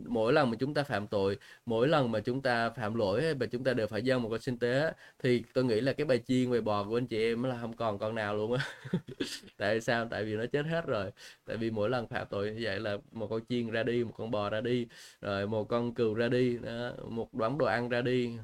mỗi 0.07 0.33
lần 0.33 0.51
mà 0.51 0.57
chúng 0.61 0.75
ta 0.75 0.83
phạm 0.83 1.07
tội 1.07 1.39
mỗi 1.67 1.89
lần 1.89 2.13
mà 2.13 2.21
chúng 2.21 2.43
ta 2.43 2.71
phạm 2.71 2.95
lỗi 2.95 3.35
và 3.35 3.47
chúng 3.47 3.65
ta 3.65 3.75
đều 3.75 3.87
phải 3.87 4.03
dâng 4.03 4.23
một 4.23 4.29
con 4.31 4.41
sinh 4.41 4.59
tế 4.59 4.93
thì 5.19 5.43
tôi 5.55 5.65
nghĩ 5.65 5.81
là 5.81 5.93
cái 5.93 6.05
bài 6.05 6.19
chiên 6.27 6.51
về 6.51 6.61
bò 6.61 6.85
của 6.85 6.97
anh 6.99 7.07
chị 7.07 7.19
em 7.19 7.43
là 7.43 7.59
không 7.61 7.77
còn 7.77 7.99
con 7.99 8.15
nào 8.15 8.37
luôn 8.37 8.53
á. 8.53 8.67
Tại 9.57 9.81
sao? 9.81 10.09
Tại 10.11 10.25
vì 10.25 10.37
nó 10.37 10.47
chết 10.47 10.67
hết 10.67 10.87
rồi. 10.87 11.11
Tại 11.47 11.57
vì 11.57 11.71
mỗi 11.71 11.91
lần 11.91 12.09
phạm 12.09 12.27
tội 12.31 12.51
như 12.51 12.61
vậy 12.63 12.81
là 12.81 12.99
một 13.13 13.27
con 13.31 13.45
chiên 13.49 13.71
ra 13.71 13.83
đi 13.83 14.05
một 14.05 14.13
con 14.17 14.31
bò 14.31 14.51
ra 14.51 14.61
đi 14.61 14.87
rồi 15.21 15.47
một 15.47 15.65
con 15.69 15.95
cừu 15.95 16.15
ra 16.15 16.29
đi 16.29 16.59
đó, 16.59 16.93
một 17.09 17.35
đống 17.35 17.59
đồ 17.59 17.67
ăn 17.67 17.89
ra 17.89 18.03
đi. 18.03 18.39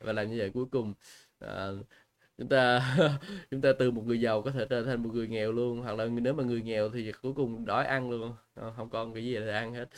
Và 0.00 0.12
làm 0.12 0.30
như 0.30 0.36
vậy 0.38 0.50
cuối 0.54 0.66
cùng 0.70 0.94
uh, 1.44 1.50
chúng 2.40 2.48
ta 2.48 2.82
chúng 3.50 3.60
ta 3.60 3.72
từ 3.78 3.90
một 3.90 4.02
người 4.06 4.20
giàu 4.20 4.42
có 4.42 4.50
thể 4.50 4.66
trở 4.70 4.82
thành 4.82 5.02
một 5.02 5.10
người 5.14 5.28
nghèo 5.28 5.52
luôn 5.52 5.82
hoặc 5.82 5.98
là 5.98 6.06
nếu 6.06 6.34
mà 6.34 6.42
người 6.44 6.62
nghèo 6.62 6.90
thì 6.90 7.12
cuối 7.22 7.32
cùng 7.36 7.64
đói 7.64 7.86
ăn 7.86 8.10
luôn. 8.10 8.32
Ờ, 8.54 8.72
không 8.76 8.90
còn 8.90 9.14
cái 9.14 9.24
gì 9.24 9.34
để 9.34 9.52
ăn 9.52 9.74
hết. 9.74 9.88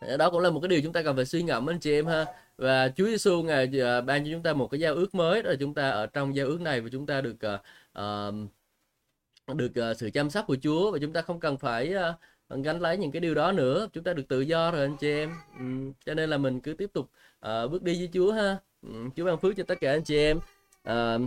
Ờ, 0.00 0.16
đó 0.16 0.30
cũng 0.30 0.40
là 0.40 0.50
một 0.50 0.60
cái 0.60 0.68
điều 0.68 0.80
chúng 0.82 0.92
ta 0.92 1.02
cần 1.02 1.16
phải 1.16 1.24
suy 1.24 1.42
ngẫm 1.42 1.70
anh 1.70 1.78
chị 1.80 1.92
em 1.92 2.06
ha. 2.06 2.24
Và 2.56 2.88
Chúa 2.96 3.06
Giêsu 3.06 3.42
ngài 3.42 3.78
ờ, 3.80 4.00
ban 4.00 4.24
cho 4.24 4.30
chúng 4.32 4.42
ta 4.42 4.52
một 4.52 4.68
cái 4.70 4.80
giao 4.80 4.94
ước 4.94 5.14
mới 5.14 5.42
đó 5.42 5.50
là 5.50 5.56
chúng 5.60 5.74
ta 5.74 5.90
ở 5.90 6.06
trong 6.06 6.36
giao 6.36 6.46
ước 6.46 6.60
này 6.60 6.80
và 6.80 6.88
chúng 6.92 7.06
ta 7.06 7.20
được 7.20 7.36
uh, 7.98 8.34
được 9.56 9.90
uh, 9.90 9.96
sự 9.96 10.10
chăm 10.10 10.30
sóc 10.30 10.44
của 10.46 10.56
Chúa 10.62 10.90
và 10.90 10.98
chúng 10.98 11.12
ta 11.12 11.22
không 11.22 11.40
cần 11.40 11.58
phải 11.58 11.94
uh, 12.54 12.64
gánh 12.64 12.80
lấy 12.80 12.98
những 12.98 13.12
cái 13.12 13.20
điều 13.20 13.34
đó 13.34 13.52
nữa. 13.52 13.88
Chúng 13.92 14.04
ta 14.04 14.12
được 14.12 14.28
tự 14.28 14.40
do 14.40 14.70
rồi 14.70 14.80
anh 14.80 14.96
chị 14.96 15.08
em. 15.08 15.30
Um, 15.58 15.92
cho 16.06 16.14
nên 16.14 16.30
là 16.30 16.38
mình 16.38 16.60
cứ 16.60 16.74
tiếp 16.74 16.90
tục 16.92 17.10
uh, 17.46 17.70
bước 17.70 17.82
đi 17.82 17.98
với 17.98 18.08
Chúa 18.12 18.32
ha. 18.32 18.56
Um, 18.82 19.10
Chúa 19.16 19.24
ban 19.24 19.38
phước 19.38 19.56
cho 19.56 19.64
tất 19.64 19.80
cả 19.80 19.90
anh 19.90 20.04
chị 20.04 20.16
em 20.16 20.40
à, 20.84 21.18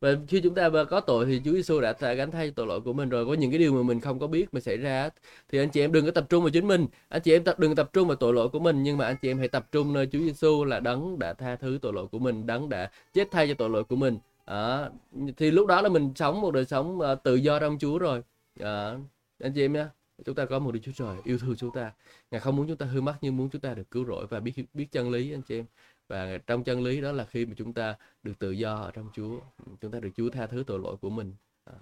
và 0.00 0.16
khi 0.28 0.40
chúng 0.40 0.54
ta 0.54 0.70
có 0.90 1.00
tội 1.00 1.26
thì 1.26 1.40
Chúa 1.44 1.52
Giêsu 1.52 1.80
đã, 1.80 1.92
gánh 2.14 2.30
thay 2.30 2.50
tội 2.50 2.66
lỗi 2.66 2.80
của 2.80 2.92
mình 2.92 3.08
rồi. 3.08 3.26
Có 3.26 3.34
những 3.34 3.50
cái 3.50 3.58
điều 3.58 3.72
mà 3.72 3.82
mình 3.82 4.00
không 4.00 4.18
có 4.18 4.26
biết 4.26 4.54
mà 4.54 4.60
xảy 4.60 4.76
ra 4.76 5.10
thì 5.48 5.58
anh 5.58 5.70
chị 5.70 5.80
em 5.80 5.92
đừng 5.92 6.04
có 6.04 6.10
tập 6.10 6.26
trung 6.28 6.42
vào 6.42 6.50
chính 6.50 6.68
mình. 6.68 6.86
Anh 7.08 7.22
chị 7.22 7.32
em 7.32 7.44
tập 7.44 7.58
đừng 7.58 7.74
tập 7.74 7.90
trung 7.92 8.08
vào 8.08 8.16
tội 8.16 8.34
lỗi 8.34 8.48
của 8.48 8.58
mình 8.58 8.82
nhưng 8.82 8.98
mà 8.98 9.06
anh 9.06 9.16
chị 9.22 9.30
em 9.30 9.38
hãy 9.38 9.48
tập 9.48 9.68
trung 9.72 9.92
nơi 9.92 10.08
Chúa 10.12 10.18
Giêsu 10.18 10.64
là 10.64 10.80
đấng 10.80 11.18
đã 11.18 11.32
tha 11.34 11.56
thứ 11.56 11.78
tội 11.82 11.92
lỗi 11.92 12.06
của 12.06 12.18
mình 12.18 12.46
đấng 12.46 12.68
đã 12.68 12.90
chết 13.14 13.28
thay 13.30 13.48
cho 13.48 13.54
tội 13.54 13.70
lỗi 13.70 13.84
của 13.84 13.96
mình. 13.96 14.18
À, 14.44 14.90
thì 15.36 15.50
lúc 15.50 15.66
đó 15.66 15.82
là 15.82 15.88
mình 15.88 16.12
sống 16.16 16.40
một 16.40 16.50
đời 16.50 16.64
sống 16.64 16.98
uh, 16.98 17.22
tự 17.22 17.34
do 17.34 17.58
trong 17.58 17.78
Chúa 17.78 17.98
rồi. 17.98 18.22
À, 18.60 18.94
anh 19.40 19.52
chị 19.54 19.64
em 19.64 19.72
nhé 19.72 19.86
chúng 20.24 20.34
ta 20.34 20.44
có 20.44 20.58
một 20.58 20.72
Đức 20.72 20.80
Chúa 20.82 20.92
Trời 20.92 21.16
yêu 21.24 21.38
thương 21.38 21.56
chúng 21.56 21.70
ta. 21.74 21.92
Ngài 22.30 22.40
không 22.40 22.56
muốn 22.56 22.66
chúng 22.68 22.76
ta 22.76 22.86
hư 22.86 23.00
mất 23.00 23.14
nhưng 23.20 23.36
muốn 23.36 23.48
chúng 23.48 23.60
ta 23.60 23.74
được 23.74 23.90
cứu 23.90 24.04
rỗi 24.04 24.26
và 24.26 24.40
biết 24.40 24.52
biết 24.74 24.86
chân 24.92 25.10
lý 25.10 25.32
anh 25.32 25.42
chị 25.42 25.58
em 25.58 25.64
và 26.12 26.38
trong 26.46 26.64
chân 26.64 26.84
lý 26.84 27.00
đó 27.00 27.12
là 27.12 27.24
khi 27.24 27.46
mà 27.46 27.54
chúng 27.56 27.72
ta 27.72 27.96
được 28.22 28.32
tự 28.38 28.50
do 28.50 28.74
ở 28.74 28.90
trong 28.90 29.10
Chúa 29.14 29.40
chúng 29.80 29.92
ta 29.92 30.00
được 30.00 30.10
Chúa 30.16 30.30
tha 30.30 30.46
thứ 30.46 30.64
tội 30.66 30.78
lỗi 30.78 30.96
của 31.00 31.10
mình. 31.10 31.34
À, 31.64 31.74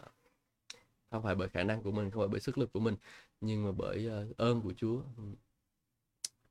không 1.11 1.23
phải 1.23 1.35
bởi 1.35 1.49
khả 1.49 1.63
năng 1.63 1.83
của 1.83 1.91
mình 1.91 2.11
không 2.11 2.23
phải 2.23 2.29
bởi 2.29 2.41
sức 2.41 2.59
lực 2.59 2.73
của 2.73 2.81
mình 2.81 2.97
nhưng 3.41 3.65
mà 3.65 3.73
bởi 3.73 4.11
uh, 4.31 4.37
ơn 4.37 4.61
của 4.61 4.73
Chúa. 4.77 5.01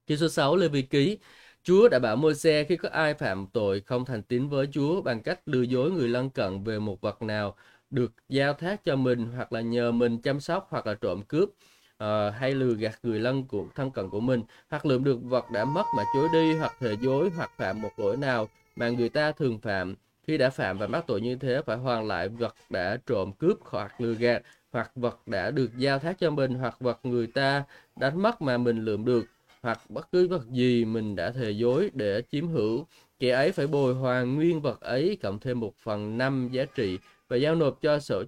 Kinh 0.07 0.17
số 0.17 0.29
6 0.29 0.55
Lê 0.55 0.67
Vi 0.67 0.81
Ký. 0.81 1.17
Chúa 1.63 1.89
đã 1.89 1.99
bảo 1.99 2.15
môi 2.15 2.35
xe 2.35 2.63
khi 2.63 2.77
có 2.77 2.89
ai 2.89 3.13
phạm 3.13 3.47
tội 3.53 3.81
không 3.81 4.05
thành 4.05 4.23
tín 4.23 4.49
với 4.49 4.67
Chúa 4.71 5.01
bằng 5.01 5.21
cách 5.21 5.39
lừa 5.45 5.61
dối 5.61 5.91
người 5.91 6.07
lân 6.07 6.29
cận 6.29 6.63
về 6.63 6.79
một 6.79 7.01
vật 7.01 7.21
nào 7.21 7.55
được 7.89 8.11
giao 8.29 8.53
thác 8.53 8.85
cho 8.85 8.95
mình 8.95 9.25
hoặc 9.35 9.53
là 9.53 9.61
nhờ 9.61 9.91
mình 9.91 10.21
chăm 10.21 10.39
sóc 10.39 10.67
hoặc 10.69 10.87
là 10.87 10.93
trộm 10.93 11.21
cướp 11.27 11.49
uh, 12.03 12.33
hay 12.35 12.51
lừa 12.55 12.73
gạt 12.73 12.99
người 13.03 13.19
lân 13.19 13.43
của 13.43 13.65
thân 13.75 13.91
cận 13.91 14.09
của 14.09 14.19
mình. 14.19 14.43
Hoặc 14.69 14.85
lượm 14.85 15.03
được 15.03 15.23
vật 15.23 15.51
đã 15.51 15.65
mất 15.65 15.93
mà 15.93 16.03
chối 16.13 16.29
đi 16.29 16.55
hoặc 16.55 16.73
thề 16.79 16.93
dối 17.01 17.29
hoặc 17.35 17.51
phạm 17.57 17.81
một 17.81 17.91
lỗi 17.99 18.17
nào 18.17 18.47
mà 18.75 18.89
người 18.89 19.09
ta 19.09 19.31
thường 19.31 19.59
phạm. 19.59 19.95
Khi 20.27 20.37
đã 20.37 20.49
phạm 20.49 20.77
và 20.77 20.87
mắc 20.87 21.03
tội 21.07 21.21
như 21.21 21.35
thế 21.35 21.61
phải 21.65 21.77
hoàn 21.77 22.07
lại 22.07 22.27
vật 22.29 22.55
đã 22.69 22.97
trộm 23.05 23.31
cướp 23.31 23.57
hoặc 23.61 24.01
lừa 24.01 24.13
gạt 24.13 24.41
hoặc 24.71 24.91
vật 24.95 25.27
đã 25.27 25.51
được 25.51 25.77
giao 25.77 25.99
thác 25.99 26.19
cho 26.19 26.31
mình 26.31 26.53
hoặc 26.53 26.79
vật 26.79 26.99
người 27.03 27.27
ta 27.27 27.63
đánh 27.95 28.21
mất 28.21 28.41
mà 28.41 28.57
mình 28.57 28.85
lượm 28.85 29.05
được 29.05 29.25
hoặc 29.61 29.79
bất 29.89 30.11
cứ 30.11 30.27
vật 30.27 30.49
gì 30.51 30.85
mình 30.85 31.15
đã 31.15 31.31
thề 31.31 31.51
dối 31.51 31.91
để 31.93 32.21
chiếm 32.31 32.47
hữu. 32.47 32.85
Kẻ 33.19 33.29
ấy 33.29 33.51
phải 33.51 33.67
bồi 33.67 33.93
hoàn 33.93 34.35
nguyên 34.35 34.61
vật 34.61 34.81
ấy 34.81 35.17
cộng 35.21 35.39
thêm 35.39 35.59
một 35.59 35.75
phần 35.75 36.17
năm 36.17 36.49
giá 36.51 36.65
trị 36.65 36.97
và 37.27 37.37
giao 37.37 37.55
nộp 37.55 37.81
cho 37.81 37.99
sở 37.99 38.23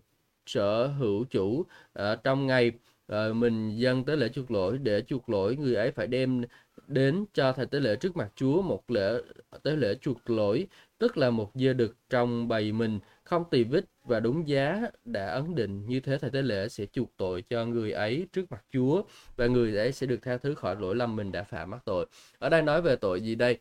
sở 0.46 0.88
hữu 0.88 1.24
chủ 1.24 1.66
ở 1.94 2.16
trong 2.16 2.48
ngày 2.48 2.72
rồi 3.12 3.34
mình 3.34 3.76
dâng 3.78 4.04
tới 4.04 4.18
lễ 4.18 4.30
chuộc 4.30 4.52
lỗi 4.52 4.78
để 4.78 5.02
chuộc 5.02 5.30
lỗi 5.30 5.56
người 5.56 5.76
ấy 5.76 5.92
phải 5.92 6.08
đem 6.08 6.44
đến 6.88 7.26
cho 7.34 7.54
thầy 7.54 7.66
tế 7.66 7.80
lễ 7.80 7.96
trước 7.96 8.18
mặt 8.18 8.32
Chúa 8.36 8.62
một 8.62 8.92
lễ 8.92 9.22
tế 9.64 9.76
lễ 9.76 9.96
chuộc 10.02 10.30
lỗi 10.30 10.68
tức 10.98 11.18
là 11.18 11.30
một 11.30 11.52
dê 11.56 11.74
đực 11.74 11.96
trong 12.10 12.48
bầy 12.48 12.72
mình 12.72 13.00
không 13.24 13.44
tỳ 13.52 13.64
vết 13.64 13.86
và 14.04 14.20
đúng 14.20 14.48
giá 14.48 14.82
đã 15.06 15.28
ấn 15.28 15.56
định. 15.56 15.88
Như 15.88 16.00
thế 16.00 16.18
thầy 16.18 16.30
tế 16.30 16.42
lễ 16.42 16.68
sẽ 16.68 16.86
chuộc 16.86 17.10
tội 17.18 17.44
cho 17.50 17.66
người 17.66 17.92
ấy 17.92 18.28
trước 18.34 18.52
mặt 18.52 18.64
Chúa 18.72 19.04
và 19.36 19.48
người 19.48 19.78
ấy 19.78 19.92
sẽ 19.92 20.08
được 20.08 20.20
tha 20.22 20.38
thứ 20.38 20.56
khỏi 20.56 20.76
lỗi 20.80 20.96
lầm 20.96 21.16
mình 21.16 21.32
đã 21.32 21.44
phạm 21.44 21.70
mắc 21.70 21.82
tội. 21.86 22.06
Ở 22.40 22.50
đây 22.50 22.62
nói 22.62 22.82
về 22.82 22.96
tội 22.96 23.22
gì 23.22 23.36
đây? 23.36 23.58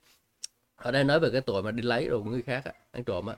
Ở 0.76 0.90
đây 0.90 1.04
nói 1.04 1.20
về 1.20 1.30
cái 1.32 1.40
tội 1.40 1.62
mà 1.62 1.70
đi 1.70 1.82
lấy 1.82 2.08
đồ 2.08 2.22
của 2.22 2.30
người 2.30 2.42
khác 2.42 2.64
á, 2.64 2.72
ăn 2.92 3.04
trộm 3.04 3.26
á. 3.26 3.36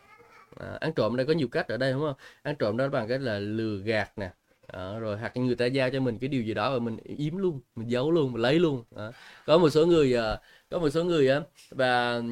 À, 0.56 0.78
ăn 0.80 0.92
trộm 0.96 1.16
đây 1.16 1.26
có 1.26 1.32
nhiều 1.32 1.48
cách 1.48 1.68
ở 1.68 1.76
đây 1.76 1.92
đúng 1.92 2.00
không? 2.00 2.16
Ăn 2.42 2.56
trộm 2.58 2.76
đó 2.76 2.88
bằng 2.88 3.08
cái 3.08 3.18
là 3.18 3.38
lừa 3.38 3.76
gạt 3.76 4.18
nè 4.18 4.30
đó, 4.72 4.98
rồi 5.00 5.18
hoặc 5.18 5.36
người 5.36 5.56
ta 5.56 5.66
giao 5.66 5.90
cho 5.90 6.00
mình 6.00 6.18
cái 6.18 6.28
điều 6.28 6.42
gì 6.42 6.54
đó 6.54 6.72
và 6.72 6.78
mình 6.78 6.96
yếm 7.18 7.36
luôn 7.36 7.60
mình 7.76 7.90
giấu 7.90 8.10
luôn 8.10 8.32
mình 8.32 8.42
lấy 8.42 8.58
luôn. 8.58 8.84
Đó. 8.96 9.12
có 9.46 9.58
một 9.58 9.70
số 9.70 9.86
người 9.86 10.14
à, 10.16 10.38
có 10.70 10.78
một 10.78 10.90
số 10.90 11.04
người 11.04 11.28
á 11.28 11.40
và 11.70 12.22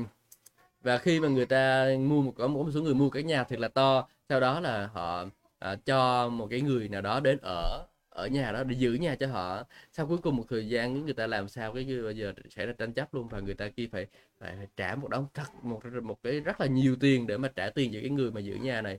và 0.82 0.98
khi 0.98 1.20
mà 1.20 1.28
người 1.28 1.46
ta 1.46 1.88
mua 2.00 2.22
một 2.22 2.32
có 2.36 2.48
một 2.48 2.66
số 2.74 2.82
người 2.82 2.94
mua 2.94 3.10
cái 3.10 3.22
nhà 3.22 3.44
thật 3.44 3.58
là 3.58 3.68
to 3.68 4.08
sau 4.28 4.40
đó 4.40 4.60
là 4.60 4.86
họ 4.86 5.24
à, 5.58 5.76
cho 5.86 6.28
một 6.28 6.46
cái 6.50 6.60
người 6.60 6.88
nào 6.88 7.00
đó 7.00 7.20
đến 7.20 7.38
ở 7.42 7.86
ở 8.10 8.26
nhà 8.26 8.52
đó 8.52 8.64
để 8.64 8.76
giữ 8.76 8.92
nhà 8.92 9.14
cho 9.14 9.26
họ. 9.26 9.64
Sau 9.92 10.06
cuối 10.06 10.18
cùng 10.18 10.36
một 10.36 10.44
thời 10.48 10.68
gian 10.68 11.04
người 11.04 11.14
ta 11.14 11.26
làm 11.26 11.48
sao 11.48 11.72
cái 11.74 11.84
bây 11.84 12.16
giờ 12.16 12.32
xảy 12.50 12.66
ra 12.66 12.72
tranh 12.78 12.92
chấp 12.92 13.14
luôn 13.14 13.28
và 13.28 13.40
người 13.40 13.54
ta 13.54 13.68
kia 13.68 13.88
phải 13.92 14.06
phải 14.40 14.56
trả 14.76 14.94
một 14.94 15.08
đống 15.10 15.26
thật 15.34 15.46
một 15.62 15.80
một 16.02 16.18
cái 16.22 16.40
rất 16.40 16.60
là 16.60 16.66
nhiều 16.66 16.96
tiền 17.00 17.26
để 17.26 17.36
mà 17.36 17.48
trả 17.56 17.70
tiền 17.70 17.90
cho 17.92 17.98
cái 18.00 18.10
người 18.10 18.30
mà 18.30 18.40
giữ 18.40 18.54
nhà 18.54 18.82
này 18.82 18.98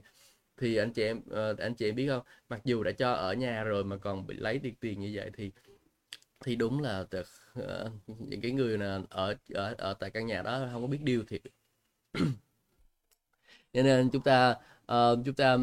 thì 0.62 0.76
anh 0.76 0.92
chị 0.92 1.02
em 1.02 1.18
uh, 1.18 1.58
anh 1.58 1.74
chị 1.74 1.88
em 1.88 1.94
biết 1.94 2.08
không? 2.08 2.22
Mặc 2.48 2.60
dù 2.64 2.82
đã 2.82 2.92
cho 2.92 3.12
ở 3.12 3.32
nhà 3.34 3.64
rồi 3.64 3.84
mà 3.84 3.96
còn 3.96 4.26
bị 4.26 4.34
lấy 4.36 4.60
tiền 4.62 4.74
tiền 4.80 5.00
như 5.00 5.10
vậy 5.14 5.30
thì 5.36 5.50
thì 6.44 6.56
đúng 6.56 6.80
là 6.80 7.00
uh, 7.00 7.64
những 8.18 8.40
cái 8.40 8.50
người 8.52 8.78
là 8.78 9.00
ở 9.10 9.34
ở 9.54 9.74
ở 9.78 9.94
tại 9.94 10.10
căn 10.10 10.26
nhà 10.26 10.42
đó 10.42 10.68
không 10.72 10.82
có 10.82 10.86
biết 10.86 11.02
điều 11.02 11.24
thì 11.28 11.40
cho 13.72 13.82
nên 13.82 14.10
chúng 14.10 14.22
ta 14.22 14.50
uh, 14.92 15.18
chúng 15.24 15.34
ta 15.34 15.56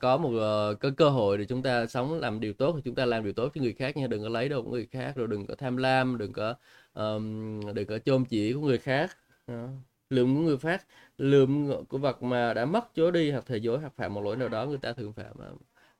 có 0.00 0.16
một 0.16 0.28
uh, 0.28 0.80
có 0.80 0.90
cơ 0.96 1.08
hội 1.08 1.38
để 1.38 1.44
chúng 1.44 1.62
ta 1.62 1.86
sống 1.86 2.20
làm 2.20 2.40
điều 2.40 2.52
tốt 2.52 2.72
thì 2.76 2.82
chúng 2.84 2.94
ta 2.94 3.04
làm 3.06 3.24
điều 3.24 3.32
tốt 3.32 3.52
cho 3.54 3.60
người 3.60 3.72
khác 3.72 3.96
nha. 3.96 4.06
Đừng 4.06 4.22
có 4.22 4.28
lấy 4.28 4.48
đồ 4.48 4.62
của 4.62 4.70
người 4.70 4.86
khác 4.86 5.12
rồi 5.16 5.26
đừng 5.26 5.46
có 5.46 5.54
tham 5.54 5.76
lam 5.76 6.18
đừng 6.18 6.32
có 6.32 6.54
um, 6.94 7.60
đừng 7.74 7.86
có 7.86 7.98
chôm 7.98 8.24
chỉ 8.24 8.52
của 8.52 8.60
người 8.60 8.78
khác. 8.78 9.16
Uh, 9.52 9.70
lượng 10.10 10.36
của 10.36 10.40
người 10.42 10.58
khác 10.58 10.86
lượm 11.18 11.70
của 11.88 11.98
vật 11.98 12.22
mà 12.22 12.54
đã 12.54 12.64
mất 12.64 12.94
chối 12.94 13.12
đi 13.12 13.30
hoặc 13.30 13.44
thời 13.46 13.60
dối 13.60 13.78
hoặc 13.78 13.92
phạm 13.96 14.14
một 14.14 14.20
lỗi 14.20 14.36
nào 14.36 14.48
đó 14.48 14.66
người 14.66 14.78
ta 14.78 14.92
thường 14.92 15.12
phạm 15.12 15.38
à, 15.40 15.48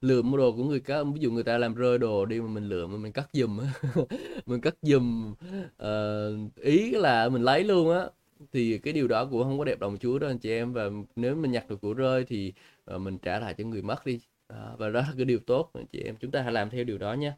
lượm 0.00 0.36
đồ 0.36 0.52
của 0.52 0.64
người 0.64 0.80
khác 0.80 1.06
ví 1.14 1.20
dụ 1.20 1.30
người 1.30 1.44
ta 1.44 1.58
làm 1.58 1.74
rơi 1.74 1.98
đồ 1.98 2.26
đi 2.26 2.40
mà 2.40 2.48
mình 2.48 2.68
lượm 2.68 2.92
mà 2.92 2.98
mình 2.98 3.12
cắt 3.12 3.28
giùm 3.32 3.60
mình 4.46 4.60
cắt 4.60 4.74
giùm 4.82 5.34
uh, 5.82 6.54
ý 6.56 6.90
là 6.90 7.28
mình 7.28 7.42
lấy 7.42 7.64
luôn 7.64 7.90
á. 7.98 8.06
Thì 8.52 8.78
cái 8.78 8.92
điều 8.92 9.08
đó 9.08 9.24
cũng 9.30 9.42
không 9.42 9.58
có 9.58 9.64
đẹp 9.64 9.80
lòng 9.80 9.96
Chúa 10.00 10.18
đâu 10.18 10.30
anh 10.30 10.38
chị 10.38 10.50
em 10.50 10.72
và 10.72 10.90
nếu 11.16 11.36
mình 11.36 11.52
nhặt 11.52 11.68
được 11.68 11.80
của 11.80 11.94
rơi 11.94 12.24
thì 12.24 12.52
uh, 12.94 13.00
mình 13.00 13.18
trả 13.18 13.40
lại 13.40 13.54
cho 13.58 13.64
người 13.64 13.82
mất 13.82 14.06
đi. 14.06 14.20
Uh, 14.52 14.78
và 14.78 14.88
đó 14.90 15.00
là 15.00 15.12
cái 15.16 15.24
điều 15.24 15.38
tốt 15.46 15.70
anh 15.74 15.86
chị 15.86 16.00
em 16.04 16.16
chúng 16.20 16.30
ta 16.30 16.42
hãy 16.42 16.52
làm 16.52 16.70
theo 16.70 16.84
điều 16.84 16.98
đó 16.98 17.12
nhé 17.12 17.32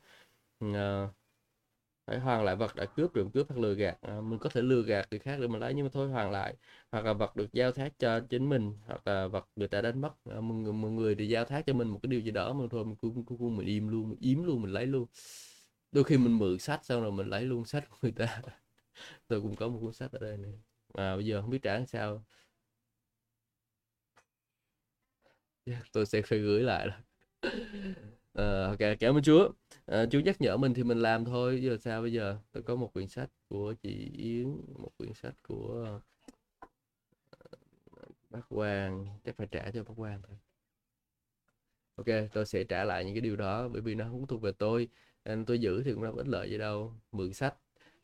uh, 0.64 0.74
ờ, 0.74 1.08
phải 2.08 2.18
hoàn 2.20 2.44
lại 2.44 2.56
vật 2.56 2.76
đã 2.76 2.86
cướp 2.86 3.14
được 3.14 3.28
cướp 3.34 3.48
hoặc 3.48 3.60
lừa 3.60 3.74
gạt. 3.74 3.98
À, 4.02 4.20
mình 4.20 4.38
có 4.38 4.50
thể 4.50 4.62
lừa 4.62 4.82
gạt 4.82 5.08
người 5.10 5.20
khác 5.20 5.38
để 5.40 5.46
mình 5.48 5.60
lấy 5.60 5.74
nhưng 5.74 5.84
mà 5.86 5.90
thôi 5.94 6.08
hoàn 6.08 6.30
lại. 6.30 6.54
Hoặc 6.92 7.04
là 7.04 7.12
vật 7.12 7.36
được 7.36 7.52
giao 7.52 7.72
thác 7.72 7.92
cho 7.98 8.20
chính 8.20 8.48
mình 8.48 8.72
hoặc 8.86 9.06
là 9.06 9.26
vật 9.28 9.48
người 9.56 9.68
ta 9.68 9.80
đánh 9.82 10.00
mất. 10.00 10.10
À, 10.30 10.40
một, 10.40 10.54
người, 10.54 10.72
một 10.72 10.88
người 10.88 11.14
thì 11.14 11.28
giao 11.28 11.44
thác 11.44 11.66
cho 11.66 11.72
mình 11.74 11.88
một 11.88 12.00
cái 12.02 12.08
điều 12.10 12.20
gì 12.20 12.30
đó 12.30 12.52
mà 12.52 12.64
thôi 12.70 12.84
mình 12.84 12.96
cũng 12.96 13.24
cũng 13.24 13.38
cũng 13.38 13.56
mình 13.56 13.66
im 13.66 13.88
luôn 13.88 14.08
mình 14.10 14.18
yếm 14.20 14.44
luôn 14.44 14.62
mình 14.62 14.72
lấy 14.72 14.86
luôn. 14.86 15.06
Đôi 15.92 16.04
khi 16.04 16.18
mình 16.18 16.38
mượn 16.38 16.58
sách 16.58 16.84
xong 16.84 17.02
rồi 17.02 17.12
mình 17.12 17.28
lấy 17.28 17.42
luôn 17.44 17.64
sách 17.64 17.90
của 17.90 17.96
người 18.02 18.12
ta. 18.12 18.42
Tôi 19.28 19.40
cũng 19.42 19.56
có 19.56 19.68
một 19.68 19.78
cuốn 19.82 19.92
sách 19.94 20.12
ở 20.12 20.18
đây 20.20 20.36
này 20.38 20.52
mà 20.94 21.16
bây 21.16 21.26
giờ 21.26 21.40
không 21.42 21.50
biết 21.50 21.62
trả 21.62 21.74
làm 21.74 21.86
sao. 21.86 22.24
Tôi 25.92 26.06
sẽ 26.06 26.22
phải 26.22 26.38
gửi 26.38 26.62
lại 26.62 26.86
rồi 26.88 26.96
à, 28.34 28.66
ok 28.68 28.78
cảm 29.00 29.16
ơn 29.16 29.22
chúa 29.22 29.48
à, 29.88 30.06
chú 30.10 30.20
nhắc 30.20 30.40
nhở 30.40 30.56
mình 30.56 30.74
thì 30.74 30.82
mình 30.82 30.98
làm 30.98 31.24
thôi 31.24 31.60
giờ 31.62 31.76
sao 31.80 32.02
bây 32.02 32.12
giờ? 32.12 32.38
Tôi 32.52 32.62
có 32.62 32.76
một 32.76 32.92
quyển 32.92 33.08
sách 33.08 33.28
của 33.48 33.74
chị 33.82 34.10
Yến 34.16 34.56
một 34.78 34.90
quyển 34.98 35.14
sách 35.14 35.34
của 35.48 36.00
ờ, 37.90 38.08
bác 38.30 38.48
Quang 38.48 39.06
chắc 39.24 39.36
phải 39.36 39.46
trả 39.50 39.70
cho 39.70 39.82
bác 39.84 39.94
Quang 39.96 40.20
thôi. 40.28 40.36
Ok 41.96 42.06
tôi 42.32 42.46
sẽ 42.46 42.64
trả 42.64 42.84
lại 42.84 43.04
những 43.04 43.14
cái 43.14 43.20
điều 43.20 43.36
đó 43.36 43.68
bởi 43.68 43.80
vì 43.82 43.94
nó 43.94 44.04
không 44.04 44.26
thuộc 44.26 44.42
về 44.42 44.52
tôi. 44.58 44.88
Nên 45.24 45.44
tôi 45.44 45.58
giữ 45.58 45.82
thì 45.82 45.92
cũng 45.92 46.02
đâu 46.02 46.12
có 46.12 46.18
ích 46.18 46.28
lợi 46.28 46.50
gì 46.50 46.58
đâu. 46.58 46.92
Mượn 47.12 47.32
sách. 47.32 47.54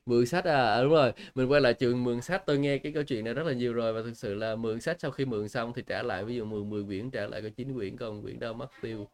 Mượn 0.07 0.27
sách 0.27 0.45
à, 0.45 0.75
à 0.75 0.83
đúng 0.83 0.93
rồi. 0.93 1.13
Mình 1.35 1.51
quay 1.51 1.61
lại 1.61 1.75
trường 1.75 2.05
mượn 2.05 2.21
sách 2.21 2.43
tôi 2.47 2.59
nghe 2.59 2.79
cái 2.79 2.93
câu 2.93 3.03
chuyện 3.03 3.25
này 3.25 3.35
rất 3.35 3.47
là 3.47 3.53
nhiều 3.53 3.73
rồi 3.73 3.93
và 3.93 4.03
thực 4.03 4.17
sự 4.17 4.35
là 4.35 4.57
mượn 4.57 4.81
sách 4.81 5.01
sau 5.01 5.11
khi 5.11 5.25
mượn 5.25 5.49
xong 5.49 5.73
thì 5.75 5.83
trả 5.87 6.03
lại 6.03 6.25
ví 6.25 6.37
dụ 6.37 6.45
mượn 6.45 6.71
10 6.71 6.85
quyển 6.85 7.11
trả 7.11 7.27
lại 7.27 7.43
có 7.43 7.49
9 7.57 7.75
quyển 7.75 7.97
còn 7.97 8.23
quyển 8.23 8.39
đâu 8.39 8.55
mất 8.55 8.69
tiêu 8.83 9.09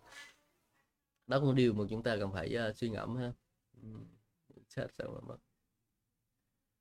đó 1.31 1.41
cũng 1.41 1.55
điều 1.55 1.73
mà 1.73 1.85
chúng 1.91 2.03
ta 2.03 2.17
cần 2.17 2.33
phải 2.33 2.57
uh, 2.71 2.77
suy 2.77 2.89
ngẫm 2.89 3.17
ha. 3.17 3.33
Sách 4.69 4.91
sao 4.99 5.09
mà 5.15 5.21
mất. 5.21 5.37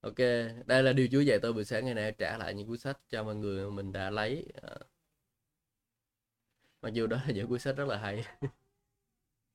Ok 0.02 0.18
đây 0.66 0.84
là 0.84 0.94
điều 0.94 1.08
Chúa 1.12 1.22
dạy 1.22 1.40
tôi 1.40 1.54
buổi 1.54 1.66
sáng 1.66 1.86
ngày 1.86 1.94
nay 1.94 2.12
trả 2.12 2.38
lại 2.38 2.54
những 2.54 2.68
cuốn 2.68 2.78
sách 2.78 3.00
cho 3.10 3.24
mọi 3.24 3.36
người 3.36 3.66
mà 3.66 3.76
mình 3.76 3.92
đã 3.92 4.10
lấy 4.10 4.46
uh, 4.58 4.82
mặc 6.82 6.94
dù 6.94 7.08
đó 7.08 7.18
là 7.28 7.34
những 7.34 7.48
cuốn 7.48 7.60
sách 7.60 7.76
rất 7.78 7.88
là 7.88 7.98
hay. 7.98 8.26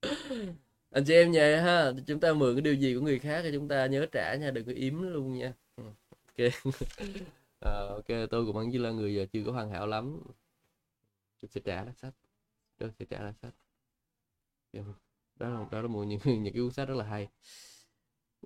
Anh 0.90 1.04
chị 1.04 1.14
em 1.14 1.32
nhà 1.32 1.62
ha 1.62 1.92
chúng 2.06 2.20
ta 2.20 2.32
mượn 2.32 2.54
cái 2.54 2.62
điều 2.62 2.74
gì 2.74 2.94
của 2.94 3.00
người 3.00 3.18
khác 3.18 3.40
thì 3.42 3.50
chúng 3.52 3.68
ta 3.68 3.86
nhớ 3.86 4.06
trả 4.12 4.34
nha 4.34 4.50
đừng 4.50 4.66
có 4.66 4.72
yếm 4.72 5.02
luôn 5.02 5.34
nha. 5.34 5.52
Ừ, 5.76 5.84
ok. 6.10 6.52
À, 7.60 7.70
ok 7.88 8.06
tôi 8.30 8.46
cũng 8.46 8.52
vẫn 8.54 8.68
chỉ 8.72 8.78
là 8.78 8.90
người 8.90 9.14
giờ 9.14 9.26
chưa 9.32 9.42
có 9.46 9.52
hoàn 9.52 9.70
hảo 9.70 9.86
lắm. 9.86 10.22
Tôi 11.40 11.48
sẽ 11.48 11.60
trả 11.64 11.84
lại 11.84 11.94
sách. 11.94 12.14
Tôi 12.78 12.90
sẽ 12.98 13.04
trả 13.10 13.22
lại 13.22 13.32
sách 13.42 13.54
đó 15.38 15.48
là 15.48 15.64
đó 15.70 15.80
là 15.80 15.88
một 15.88 16.02
những 16.02 16.20
những 16.42 16.54
cái 16.54 16.62
cuốn 16.62 16.70
sách 16.70 16.88
rất 16.88 16.94
là 16.94 17.04
hay. 17.04 17.28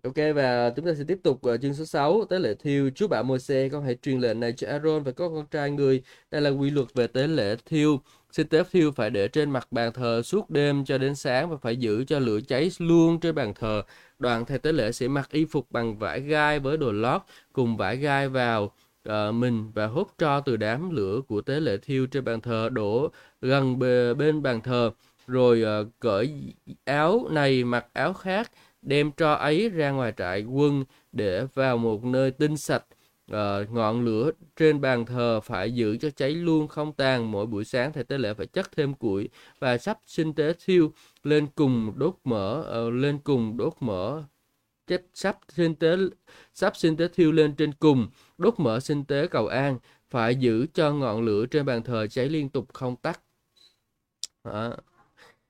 Ok 0.03 0.15
và 0.35 0.71
chúng 0.77 0.87
ta 0.87 0.95
sẽ 0.95 1.05
tiếp 1.09 1.19
tục 1.23 1.43
ờ, 1.43 1.57
chương 1.57 1.75
số 1.75 1.85
6 1.85 2.25
tế 2.25 2.39
lễ 2.39 2.55
thiêu. 2.55 2.91
Chúa 2.95 3.09
bảo 3.09 3.23
Môi-se 3.23 3.69
con 3.69 3.85
hãy 3.85 3.97
truyền 4.03 4.21
lệnh 4.21 4.41
này 4.41 4.53
cho 4.53 4.69
Aaron 4.69 5.03
và 5.03 5.13
có 5.13 5.29
con 5.29 5.47
trai 5.51 5.71
người. 5.71 6.03
Đây 6.31 6.41
là 6.41 6.51
quy 6.51 6.71
luật 6.71 6.95
về 6.95 7.07
tế 7.07 7.27
lễ 7.27 7.57
thiêu. 7.67 8.01
Xin 8.33 8.49
tế 8.49 8.63
thiêu 8.71 8.93
phải 8.93 9.11
để 9.11 9.29
trên 9.29 9.51
mặt 9.51 9.69
bàn 9.71 9.93
thờ 9.93 10.23
suốt 10.23 10.51
đêm 10.51 10.85
cho 10.85 10.99
đến 10.99 11.15
sáng 11.15 11.51
và 11.51 11.57
phải 11.57 11.77
giữ 11.77 12.05
cho 12.05 12.19
lửa 12.19 12.41
cháy 12.49 12.71
luôn 12.79 13.21
trên 13.21 13.35
bàn 13.35 13.55
thờ. 13.55 13.83
Đoàn 14.19 14.45
thầy 14.45 14.59
tế 14.59 14.73
lễ 14.73 14.93
sẽ 14.93 15.09
mặc 15.09 15.29
y 15.31 15.45
phục 15.45 15.71
bằng 15.71 15.99
vải 15.99 16.21
gai 16.21 16.59
với 16.59 16.77
đồ 16.77 16.93
lót 16.93 17.23
cùng 17.53 17.77
vải 17.77 17.97
gai 17.97 18.29
vào 18.29 18.73
uh, 19.09 19.35
mình 19.35 19.71
và 19.75 19.87
hút 19.87 20.09
tro 20.19 20.41
từ 20.41 20.57
đám 20.57 20.91
lửa 20.91 21.21
của 21.29 21.41
tế 21.41 21.61
lễ 21.61 21.77
thiêu 21.77 22.07
trên 22.07 22.25
bàn 22.25 22.41
thờ 22.41 22.69
đổ 22.73 23.11
gần 23.41 23.79
bề 23.79 24.15
bên 24.15 24.43
bàn 24.43 24.61
thờ 24.61 24.91
rồi 25.29 25.65
uh, 25.83 25.93
cởi 26.01 26.55
áo 26.85 27.29
này 27.31 27.65
mặc 27.65 27.87
áo 27.93 28.13
khác 28.13 28.51
đem 28.83 29.13
tro 29.13 29.33
ấy 29.33 29.69
ra 29.69 29.91
ngoài 29.91 30.13
trại 30.17 30.45
quân 30.45 30.85
để 31.13 31.47
vào 31.55 31.79
một 31.79 32.05
nơi 32.05 32.31
tinh 32.31 32.57
sạch. 32.57 32.85
Uh, 33.33 33.71
ngọn 33.71 34.05
lửa 34.05 34.31
trên 34.57 34.81
bàn 34.81 35.07
thờ 35.07 35.41
phải 35.41 35.75
giữ 35.75 35.97
cho 35.97 36.11
cháy 36.11 36.31
luôn 36.31 36.69
không 36.69 36.93
tàn 36.93 37.31
mỗi 37.31 37.47
buổi 37.47 37.65
sáng 37.65 37.93
thầy 37.93 38.05
tế 38.05 38.19
lễ 38.19 38.35
phải 38.35 38.47
chất 38.47 38.73
thêm 38.77 38.95
củi 38.95 39.29
và 39.59 39.79
sắp 39.79 39.99
sinh 40.07 40.35
tế 40.35 40.53
thiêu 40.65 40.93
lên 41.23 41.47
cùng 41.55 41.93
đốt 41.97 42.15
mỡ 42.25 42.65
uh, 42.87 42.95
lên 42.95 43.19
cùng 43.19 43.57
đốt 43.57 43.73
mỡ 43.81 44.23
chết 44.87 45.07
sắp 45.15 45.39
sinh 45.49 45.75
tế 45.75 45.97
sắp 46.55 46.77
sinh 46.77 46.97
tế 46.97 47.09
thiêu 47.09 47.33
lên 47.33 47.55
trên 47.55 47.73
cùng 47.73 48.09
đốt 48.39 48.55
mỡ 48.61 48.81
sinh 48.81 49.05
tế 49.05 49.27
cầu 49.27 49.47
an 49.47 49.79
phải 50.11 50.37
giữ 50.37 50.67
cho 50.75 50.93
ngọn 50.93 51.23
lửa 51.23 51.47
trên 51.47 51.67
bàn 51.67 51.83
thờ 51.83 52.07
cháy 52.07 52.29
liên 52.29 52.49
tục 52.49 52.67
không 52.73 52.97
tắt 52.97 53.21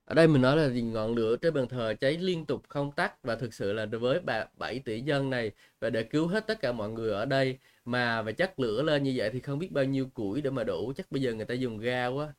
ở 0.08 0.14
đây 0.14 0.28
mình 0.28 0.42
nói 0.42 0.56
là 0.56 0.68
ngọn 0.68 1.14
lửa 1.14 1.36
trên 1.36 1.54
bàn 1.54 1.68
thờ 1.68 1.94
cháy 2.00 2.16
liên 2.18 2.44
tục 2.46 2.62
không 2.68 2.92
tắt 2.92 3.22
và 3.22 3.36
thực 3.36 3.54
sự 3.54 3.72
là 3.72 3.86
với 3.86 4.20
7 4.58 4.78
tỷ 4.78 5.00
dân 5.00 5.30
này 5.30 5.50
và 5.80 5.90
để 5.90 6.02
cứu 6.02 6.26
hết 6.26 6.46
tất 6.46 6.60
cả 6.60 6.72
mọi 6.72 6.88
người 6.90 7.12
ở 7.12 7.24
đây. 7.24 7.58
Mà 7.84 8.22
và 8.22 8.32
chắc 8.32 8.60
lửa 8.60 8.82
lên 8.82 9.02
như 9.02 9.12
vậy 9.16 9.30
thì 9.32 9.40
không 9.40 9.58
biết 9.58 9.72
bao 9.72 9.84
nhiêu 9.84 10.06
củi 10.14 10.40
để 10.40 10.50
mà 10.50 10.64
đủ. 10.64 10.92
Chắc 10.96 11.12
bây 11.12 11.22
giờ 11.22 11.34
người 11.34 11.44
ta 11.44 11.54
dùng 11.54 11.78
ga 11.78 12.06
quá 12.06 12.32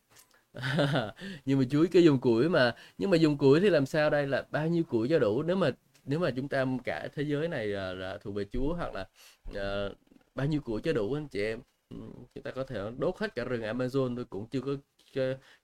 nhưng 1.45 1.59
mà 1.59 1.65
chuối 1.71 1.87
cái 1.87 2.03
dùng 2.03 2.19
củi 2.19 2.49
mà. 2.49 2.75
Nhưng 2.97 3.09
mà 3.09 3.17
dùng 3.17 3.37
củi 3.37 3.59
thì 3.59 3.69
làm 3.69 3.85
sao 3.85 4.09
đây? 4.09 4.27
Là 4.27 4.45
bao 4.51 4.67
nhiêu 4.67 4.83
củi 4.83 5.07
cho 5.07 5.19
đủ? 5.19 5.43
Nếu 5.43 5.55
mà 5.55 5.71
nếu 6.05 6.19
mà 6.19 6.31
chúng 6.35 6.47
ta 6.47 6.65
cả 6.83 7.07
thế 7.15 7.23
giới 7.23 7.47
này 7.47 7.67
là, 7.67 7.93
là 7.93 8.17
thuộc 8.17 8.35
về 8.35 8.45
Chúa 8.51 8.73
hoặc 8.73 8.93
là 8.93 9.07
uh, 9.51 9.97
bao 10.35 10.47
nhiêu 10.47 10.61
củi 10.61 10.81
cho 10.81 10.93
đủ 10.93 11.13
anh 11.13 11.27
chị 11.27 11.43
em? 11.43 11.59
Ừ, 11.89 11.97
chúng 12.35 12.43
ta 12.43 12.51
có 12.51 12.63
thể 12.63 12.79
đốt 12.97 13.17
hết 13.17 13.35
cả 13.35 13.43
rừng 13.43 13.61
Amazon 13.61 14.15
tôi 14.15 14.25
cũng 14.25 14.45
chưa 14.51 14.61
có 14.61 14.71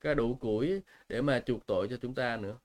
cái 0.01 0.15
đủ 0.15 0.35
củi 0.35 0.81
để 1.09 1.21
mà 1.21 1.39
chuộc 1.39 1.67
tội 1.67 1.87
cho 1.89 1.97
chúng 2.01 2.13
ta 2.13 2.37
nữa 2.37 2.57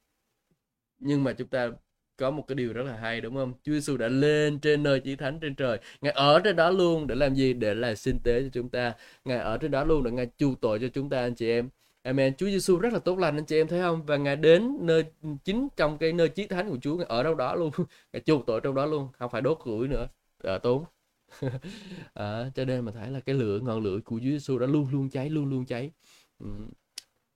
nhưng 0.99 1.25
mà 1.25 1.33
chúng 1.33 1.49
ta 1.49 1.71
có 2.17 2.31
một 2.31 2.45
cái 2.49 2.55
điều 2.55 2.73
rất 2.73 2.83
là 2.83 2.97
hay 2.97 3.21
đúng 3.21 3.35
không 3.35 3.53
Chúa 3.63 3.73
Giêsu 3.73 3.97
đã 3.97 4.09
lên 4.09 4.59
trên 4.59 4.83
nơi 4.83 5.01
chí 5.01 5.17
thánh 5.17 5.41
trên 5.41 5.55
trời 5.55 5.79
ngài 6.01 6.13
ở 6.13 6.41
trên 6.45 6.57
đó 6.57 6.71
luôn 6.71 7.07
để 7.07 7.15
làm 7.15 7.35
gì 7.35 7.53
để 7.53 7.75
là 7.75 7.95
sinh 7.95 8.19
tế 8.25 8.43
cho 8.43 8.49
chúng 8.53 8.69
ta 8.69 8.95
ngài 9.25 9.39
ở 9.39 9.59
trên 9.59 9.71
đó 9.71 9.85
luôn 9.85 10.05
để 10.05 10.11
ngài 10.11 10.29
chuộc 10.39 10.61
tội 10.61 10.79
cho 10.79 10.89
chúng 10.95 11.11
ta 11.11 11.21
anh 11.21 11.35
chị 11.35 11.51
em 11.51 11.69
Amen. 12.03 12.37
Chúa 12.37 12.47
Giêsu 12.47 12.79
rất 12.79 12.93
là 12.93 12.99
tốt 12.99 13.19
lành 13.19 13.37
anh 13.39 13.45
chị 13.45 13.57
em 13.61 13.69
thấy 13.69 13.81
không? 13.81 14.03
Và 14.07 14.17
ngài 14.17 14.37
đến 14.37 14.77
nơi 14.81 15.05
chính 15.45 15.69
trong 15.77 15.99
cái 15.99 16.13
nơi 16.13 16.29
chí 16.29 16.47
thánh 16.47 16.71
của 16.71 16.79
Chúa 16.83 16.97
ngài 16.97 17.07
ở 17.09 17.23
đâu 17.23 17.35
đó 17.35 17.55
luôn. 17.55 17.71
Ngài 18.13 18.21
chuộc 18.21 18.47
tội 18.47 18.61
trong 18.61 18.75
đó 18.75 18.87
luôn, 18.87 19.09
không 19.19 19.31
phải 19.31 19.41
đốt 19.43 19.59
củi 19.65 19.89
nữa. 19.89 20.09
À, 20.43 20.59
tốn. 20.59 20.85
à, 22.15 22.51
cho 22.55 22.65
nên 22.65 22.85
mà 22.85 22.93
thấy 22.93 23.11
là 23.11 23.21
cái 23.21 23.35
lửa 23.35 23.59
ngọn 23.63 23.83
lửa 23.83 23.99
của 24.05 24.17
Chúa 24.19 24.31
Giêsu 24.31 24.59
đã 24.59 24.67
luôn 24.67 24.89
luôn 24.93 25.11
cháy, 25.11 25.31
luôn 25.31 25.51
luôn 25.51 25.65
cháy. 25.67 25.91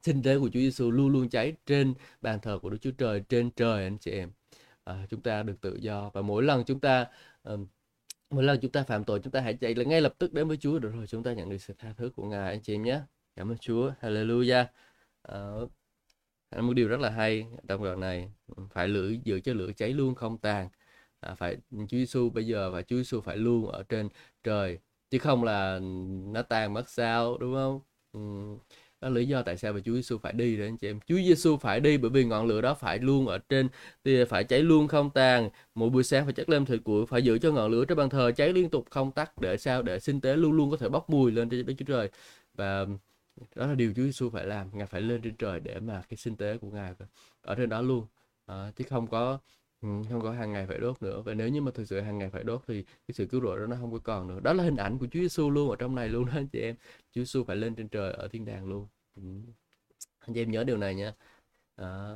Sinh 0.03 0.23
tế 0.23 0.39
của 0.39 0.49
Chúa 0.49 0.61
Giêsu 0.61 0.91
luôn 0.91 1.09
luôn 1.09 1.29
cháy 1.29 1.55
trên 1.67 1.95
bàn 2.21 2.39
thờ 2.43 2.59
của 2.63 2.71
Đức 2.71 2.79
Chúa 2.81 2.91
Trời 2.91 3.21
trên 3.29 3.51
trời 3.51 3.85
anh 3.85 3.99
chị 3.99 4.11
em. 4.11 4.31
À, 4.85 5.07
chúng 5.11 5.21
ta 5.23 5.43
được 5.43 5.61
tự 5.61 5.77
do 5.81 6.11
và 6.15 6.23
mỗi 6.23 6.43
lần 6.43 6.65
chúng 6.65 6.81
ta 6.81 7.07
um, 7.43 7.67
mỗi 8.31 8.45
lần 8.45 8.61
chúng 8.61 8.73
ta 8.73 8.83
phạm 8.83 9.05
tội 9.05 9.21
chúng 9.25 9.33
ta 9.33 9.41
hãy 9.41 9.55
chạy 9.55 9.75
là 9.75 9.85
ngay 9.85 10.01
lập 10.01 10.15
tức 10.19 10.33
đến 10.33 10.49
với 10.49 10.57
Chúa 10.57 10.79
được 10.79 10.93
rồi 10.95 11.07
chúng 11.07 11.23
ta 11.23 11.33
nhận 11.33 11.51
được 11.51 11.59
sự 11.59 11.75
tha 11.79 11.93
thứ 11.97 12.11
của 12.17 12.25
Ngài 12.29 12.51
anh 12.51 12.63
chị 12.63 12.75
em 12.75 12.83
nhé. 12.83 13.01
Cảm 13.37 13.51
ơn 13.53 13.59
Chúa. 13.59 13.93
Hallelujah. 14.01 14.65
Ờ, 15.23 15.69
à, 16.51 16.61
một 16.61 16.73
điều 16.75 16.89
rất 16.89 17.01
là 17.01 17.11
hay 17.11 17.47
trong 17.69 17.85
đoạn 17.85 18.01
này 18.01 18.33
phải 18.71 18.89
lửa 18.89 19.11
giữ 19.25 19.41
cho 19.41 19.55
lửa 19.55 19.73
cháy 19.77 19.91
luôn 19.93 20.15
không 20.15 20.39
tàn 20.39 20.69
à, 21.21 21.35
phải 21.35 21.57
Chúa 21.71 21.87
Giêsu 21.91 22.31
bây 22.31 22.47
giờ 22.47 22.71
và 22.71 22.83
Chúa 22.83 22.97
Giêsu 22.97 23.21
phải 23.21 23.37
luôn 23.37 23.69
ở 23.71 23.83
trên 23.83 24.09
trời 24.43 24.79
chứ 25.11 25.19
không 25.19 25.45
là 25.45 25.81
nó 26.33 26.43
tàn 26.43 26.73
mất 26.75 26.91
sao 26.91 27.39
đúng 27.39 27.55
không 27.55 27.81
ừ 28.13 28.21
đó 29.05 29.11
là 29.11 29.15
lý 29.15 29.27
do 29.27 29.43
tại 29.43 29.57
sao 29.57 29.73
mà 29.73 29.81
Chúa 29.85 29.95
Giêsu 29.95 30.19
phải 30.19 30.33
đi 30.33 30.57
đấy 30.57 30.67
anh 30.69 30.77
chị 30.77 30.89
em. 30.89 31.01
Chúa 31.07 31.17
Giêsu 31.17 31.57
phải 31.57 31.81
đi 31.81 31.97
bởi 31.99 32.11
vì 32.11 32.25
ngọn 32.25 32.47
lửa 32.47 32.61
đó 32.61 32.75
phải 32.75 32.99
luôn 32.99 33.27
ở 33.27 33.39
trên 33.39 33.69
thì 34.05 34.25
phải 34.25 34.45
cháy 34.45 34.63
luôn 34.63 34.89
không 34.89 35.11
tàn. 35.11 35.49
Mỗi 35.75 35.91
buổi 35.91 36.05
sáng 36.05 36.25
phải 36.25 36.33
chất 36.33 36.49
lên 36.49 36.65
thịt 36.65 36.81
củi 36.85 37.07
phải 37.07 37.23
giữ 37.23 37.39
cho 37.39 37.53
ngọn 37.53 37.71
lửa 37.71 37.85
trên 37.85 37.99
bàn 37.99 38.11
thờ 38.11 38.33
cháy 38.37 38.53
liên 38.53 38.71
tục 38.71 38.87
không 38.91 39.13
tắt 39.13 39.39
để 39.41 39.57
sao? 39.57 39.83
Để 39.83 40.01
sinh 40.01 40.21
tế 40.21 40.37
luôn 40.37 40.53
luôn 40.53 40.71
có 40.71 40.77
thể 40.77 40.89
bốc 40.89 41.11
mùi 41.11 41.33
lên 41.33 41.49
trên 41.49 41.67
Đức 41.67 41.75
Chúa 41.79 41.85
Trời. 41.85 42.11
Và 42.55 42.87
đó 43.55 43.67
là 43.67 43.75
điều 43.75 43.93
Chúa 43.97 44.03
Giêsu 44.03 44.31
phải 44.31 44.47
làm. 44.47 44.69
Ngài 44.73 44.87
phải 44.87 45.01
lên 45.01 45.21
trên 45.23 45.35
trời 45.37 45.61
để 45.61 45.81
mà 45.81 46.03
cái 46.09 46.17
sinh 46.17 46.37
tế 46.37 46.59
của 46.59 46.71
ngài 46.71 46.93
ở 47.43 47.55
trên 47.55 47.69
đó 47.69 47.83
luôn. 47.83 48.07
À, 48.47 48.73
chứ 48.77 48.85
không 48.89 49.07
có 49.07 49.39
ừ, 49.83 49.89
không 50.11 50.21
có 50.21 50.33
hàng 50.33 50.53
ngày 50.53 50.67
phải 50.67 50.79
đốt 50.79 51.03
nữa. 51.03 51.23
Và 51.25 51.35
nếu 51.35 51.49
như 51.49 51.61
mà 51.63 51.71
thực 51.75 51.85
sự 51.89 52.01
hàng 52.01 52.19
ngày 52.19 52.31
phải 52.31 52.45
đốt 52.45 52.63
thì 52.69 52.83
cái 52.83 53.15
sự 53.15 53.27
cứu 53.27 53.41
rỗi 53.41 53.59
đó 53.59 53.67
nó 53.67 53.77
không 53.81 53.93
có 53.93 53.99
còn 53.99 54.29
nữa. 54.29 54.41
Đó 54.43 54.53
là 54.53 54.65
hình 54.65 54.77
ảnh 54.77 54.99
của 54.99 55.07
Chúa 55.07 55.21
Giêsu 55.21 55.51
luôn 55.51 55.71
ở 55.71 55.77
trong 55.77 55.95
này 55.95 56.09
luôn 56.09 56.27
đó 56.27 56.33
anh 56.35 56.49
chị 56.49 56.61
em. 56.61 56.75
Chúa 57.13 57.21
Giêsu 57.21 57.45
phải 57.45 57.57
lên 57.57 57.75
trên 57.75 57.89
trời 57.89 58.13
ở 58.13 58.29
thiên 58.29 58.45
đàng 58.45 58.67
luôn 58.67 58.87
anh 59.17 60.35
chị 60.35 60.43
em 60.43 60.51
nhớ 60.51 60.65
điều 60.65 60.77
này 60.77 60.95
nha. 60.95 61.13
À, 61.77 62.15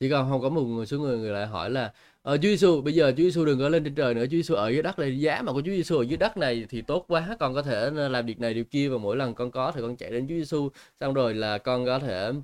chỉ 0.00 0.10
còn 0.10 0.30
không 0.30 0.42
có 0.42 0.48
một 0.48 0.84
số 0.84 0.98
người 0.98 1.18
người 1.18 1.30
lại 1.30 1.46
hỏi 1.46 1.70
là 1.70 1.92
ờ, 2.22 2.36
Chúa 2.36 2.48
Giêsu 2.48 2.80
bây 2.80 2.94
giờ 2.94 3.12
Chúa 3.16 3.22
Giêsu 3.22 3.44
đừng 3.44 3.58
có 3.58 3.68
lên 3.68 3.84
trên 3.84 3.94
trời 3.94 4.14
nữa. 4.14 4.24
Chúa 4.24 4.36
Giêsu 4.36 4.54
ở 4.54 4.68
dưới 4.68 4.82
đất 4.82 4.98
này 4.98 5.20
giá 5.20 5.42
mà 5.42 5.52
của 5.52 5.60
Chúa 5.60 5.70
Giêsu 5.70 5.96
ở 5.96 6.02
dưới 6.02 6.16
đất 6.16 6.36
này 6.36 6.66
thì 6.68 6.82
tốt 6.82 7.04
quá. 7.08 7.36
Con 7.40 7.54
có 7.54 7.62
thể 7.62 7.90
làm 7.90 8.26
việc 8.26 8.40
này 8.40 8.54
điều 8.54 8.64
kia. 8.64 8.88
Và 8.88 8.98
mỗi 8.98 9.16
lần 9.16 9.34
con 9.34 9.50
có 9.50 9.72
thì 9.72 9.80
con 9.80 9.96
chạy 9.96 10.10
đến 10.10 10.28
Chúa 10.28 10.34
Giêsu 10.34 10.68
xong 11.00 11.14
rồi 11.14 11.34
là 11.34 11.58
con 11.58 11.86
có 11.86 11.98
thể 11.98 12.28
uh, 12.28 12.40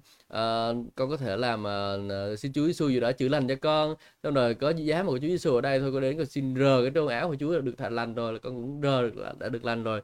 con 0.95 1.11
có 1.11 1.16
thể 1.16 1.36
làm 1.36 1.64
uh, 1.64 2.38
xin 2.38 2.53
Chúa 2.53 2.66
Giêsu 2.66 2.88
gì 2.88 3.01
đó 3.01 3.12
chữa 3.12 3.28
lành 3.28 3.49
cho 3.49 3.55
con. 3.61 3.95
Xong 4.22 4.34
rồi 4.34 4.55
có 4.55 4.70
giá 4.70 5.03
mà 5.03 5.09
của 5.09 5.18
Chúa 5.18 5.28
Giêsu 5.28 5.55
ở 5.55 5.61
đây 5.61 5.80
thôi. 5.80 5.93
Con 5.93 6.03
đến 6.03 6.16
con 6.18 6.26
xin 6.26 6.55
rờ 6.59 6.80
cái 6.82 6.93
trôn 6.95 7.09
áo 7.09 7.28
của 7.28 7.36
Chúa 7.40 7.61
được 7.61 7.74
thành 7.78 7.95
lành 7.95 8.14
rồi 8.14 8.32
là 8.32 8.38
con 8.38 8.55
cũng 8.55 8.80
rờ 8.82 9.03
được, 9.03 9.14
đã 9.38 9.49
được 9.49 9.64
lành 9.64 9.82
rồi 9.82 10.01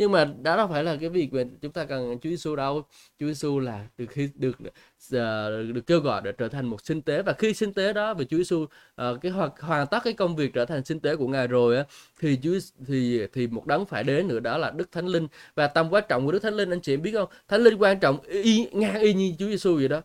nhưng 0.00 0.12
mà 0.12 0.24
đó 0.24 0.56
đâu 0.56 0.68
phải 0.68 0.84
là 0.84 0.96
cái 1.00 1.08
việc 1.08 1.32
mà 1.32 1.42
chúng 1.62 1.72
ta 1.72 1.84
cần 1.84 2.18
Chúa 2.22 2.30
Giêsu 2.30 2.56
đâu. 2.56 2.82
Chúa 3.18 3.26
Giêsu 3.26 3.58
là 3.58 3.86
được 3.98 4.06
khi 4.08 4.28
được 4.34 4.58
uh, 4.60 5.74
được 5.74 5.86
kêu 5.86 6.00
gọi 6.00 6.22
để 6.24 6.32
trở 6.32 6.48
thành 6.48 6.66
một 6.66 6.86
sinh 6.86 7.02
tế. 7.02 7.22
Và 7.22 7.32
khi 7.32 7.54
sinh 7.54 7.72
tế 7.72 7.92
đó 7.92 8.14
về 8.14 8.24
Chúa 8.24 8.36
Giêsu 8.36 8.56
uh, 8.56 8.68
ờ, 8.94 9.18
cái 9.22 9.32
hoàn, 9.32 9.50
hoàn 9.60 9.86
tất 9.86 9.98
cái 10.04 10.12
công 10.12 10.36
việc 10.36 10.54
trở 10.54 10.64
thành 10.64 10.84
sinh 10.84 11.00
tế 11.00 11.16
của 11.16 11.26
ngài 11.26 11.46
rồi 11.46 11.76
á 11.76 11.84
thì 12.20 12.38
Chúa 12.42 12.58
thì 12.86 13.26
thì 13.32 13.46
một 13.46 13.66
đấng 13.66 13.86
phải 13.86 14.04
đến 14.04 14.28
nữa 14.28 14.40
đó 14.40 14.58
là 14.58 14.70
Đức 14.70 14.92
Thánh 14.92 15.06
Linh. 15.06 15.28
Và 15.54 15.66
tầm 15.66 15.90
quan 15.90 16.04
trọng 16.08 16.26
của 16.26 16.32
Đức 16.32 16.42
Thánh 16.42 16.54
Linh 16.54 16.70
anh 16.70 16.80
chị 16.80 16.96
biết 16.96 17.12
không? 17.12 17.28
Thánh 17.48 17.60
Linh 17.60 17.78
quan 17.78 18.00
trọng 18.00 18.20
y 18.20 18.66
ngang 18.72 19.00
y 19.00 19.14
như 19.14 19.34
Chúa 19.38 19.46
Giêsu 19.46 19.76
vậy 19.76 19.88
đó. 19.88 20.02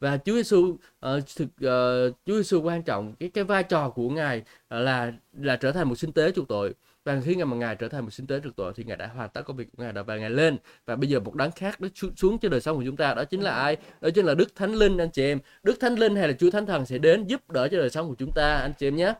Và 0.00 0.18
Chúa 0.24 0.34
Giêsu 0.34 0.58
uh, 0.58 0.80
ờ, 1.00 1.20
thực 1.36 1.44
uh, 1.44 2.16
Chúa 2.26 2.36
Giêsu 2.36 2.62
quan 2.62 2.82
trọng 2.82 3.14
cái 3.20 3.28
cái 3.28 3.44
vai 3.44 3.62
trò 3.62 3.90
của 3.90 4.08
ngài 4.08 4.42
là 4.70 5.12
là 5.32 5.56
trở 5.56 5.72
thành 5.72 5.88
một 5.88 5.98
sinh 5.98 6.12
tế 6.12 6.32
chuộc 6.32 6.48
tội 6.48 6.74
và 7.04 7.20
khi 7.24 7.36
mà 7.36 7.56
ngài 7.56 7.76
trở 7.76 7.88
thành 7.88 8.04
một 8.04 8.10
sinh 8.10 8.26
tế 8.26 8.40
trực 8.44 8.56
tội 8.56 8.72
thì 8.76 8.84
ngài 8.84 8.96
đã 8.96 9.06
hoàn 9.06 9.30
tất 9.30 9.42
công 9.42 9.56
việc 9.56 9.68
của 9.76 9.82
ngài 9.82 9.92
đã 9.92 10.02
và 10.02 10.16
ngài 10.16 10.30
lên. 10.30 10.56
Và 10.86 10.96
bây 10.96 11.08
giờ 11.08 11.20
một 11.20 11.34
đấng 11.34 11.50
khác 11.52 11.80
nó 11.80 11.88
xuống 12.16 12.38
cho 12.38 12.48
đời 12.48 12.60
sống 12.60 12.76
của 12.76 12.84
chúng 12.86 12.96
ta 12.96 13.14
đó 13.14 13.24
chính 13.24 13.40
là 13.40 13.50
ai? 13.50 13.76
Đó 14.00 14.08
chính 14.14 14.26
là 14.26 14.34
đức 14.34 14.54
thánh 14.54 14.74
linh 14.74 14.98
anh 14.98 15.10
chị 15.10 15.22
em. 15.22 15.38
Đức 15.62 15.80
thánh 15.80 15.98
linh 15.98 16.16
hay 16.16 16.28
là 16.28 16.34
chúa 16.38 16.50
thánh 16.50 16.66
thần 16.66 16.86
sẽ 16.86 16.98
đến 16.98 17.24
giúp 17.26 17.50
đỡ 17.50 17.68
cho 17.68 17.78
đời 17.78 17.90
sống 17.90 18.08
của 18.08 18.14
chúng 18.18 18.32
ta 18.34 18.56
anh 18.56 18.72
chị 18.78 18.86
em 18.86 18.96
nhé 18.96 19.14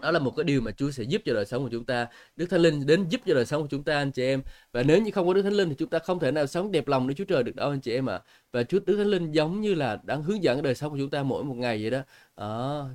đó 0.00 0.10
là 0.10 0.18
một 0.18 0.36
cái 0.36 0.44
điều 0.44 0.60
mà 0.60 0.70
Chúa 0.70 0.90
sẽ 0.90 1.02
giúp 1.02 1.22
cho 1.24 1.34
đời 1.34 1.46
sống 1.46 1.62
của 1.62 1.68
chúng 1.72 1.84
ta. 1.84 2.06
Đức 2.36 2.46
Thánh 2.50 2.60
Linh 2.60 2.86
đến 2.86 3.08
giúp 3.08 3.20
cho 3.26 3.34
đời 3.34 3.46
sống 3.46 3.62
của 3.62 3.68
chúng 3.70 3.82
ta 3.82 3.96
anh 3.96 4.10
chị 4.10 4.24
em. 4.24 4.42
Và 4.72 4.82
nếu 4.82 5.02
như 5.02 5.10
không 5.10 5.26
có 5.26 5.34
Đức 5.34 5.42
Thánh 5.42 5.52
Linh 5.52 5.68
thì 5.68 5.74
chúng 5.78 5.88
ta 5.88 5.98
không 5.98 6.18
thể 6.18 6.30
nào 6.30 6.46
sống 6.46 6.72
đẹp 6.72 6.88
lòng 6.88 7.08
Đức 7.08 7.14
Chúa 7.16 7.24
Trời 7.24 7.42
được 7.42 7.56
đâu 7.56 7.70
anh 7.70 7.80
chị 7.80 7.92
em 7.94 8.10
ạ. 8.10 8.14
À. 8.14 8.20
và 8.52 8.62
Chúa 8.62 8.78
Đức 8.86 8.96
Thánh 8.96 9.06
Linh 9.06 9.32
giống 9.32 9.60
như 9.60 9.74
là 9.74 9.98
đang 10.02 10.22
hướng 10.22 10.42
dẫn 10.42 10.62
đời 10.62 10.74
sống 10.74 10.92
của 10.92 10.98
chúng 10.98 11.10
ta 11.10 11.22
mỗi 11.22 11.44
một 11.44 11.54
ngày 11.56 11.78
vậy 11.82 11.90
đó. 11.90 12.00
À, 12.34 12.48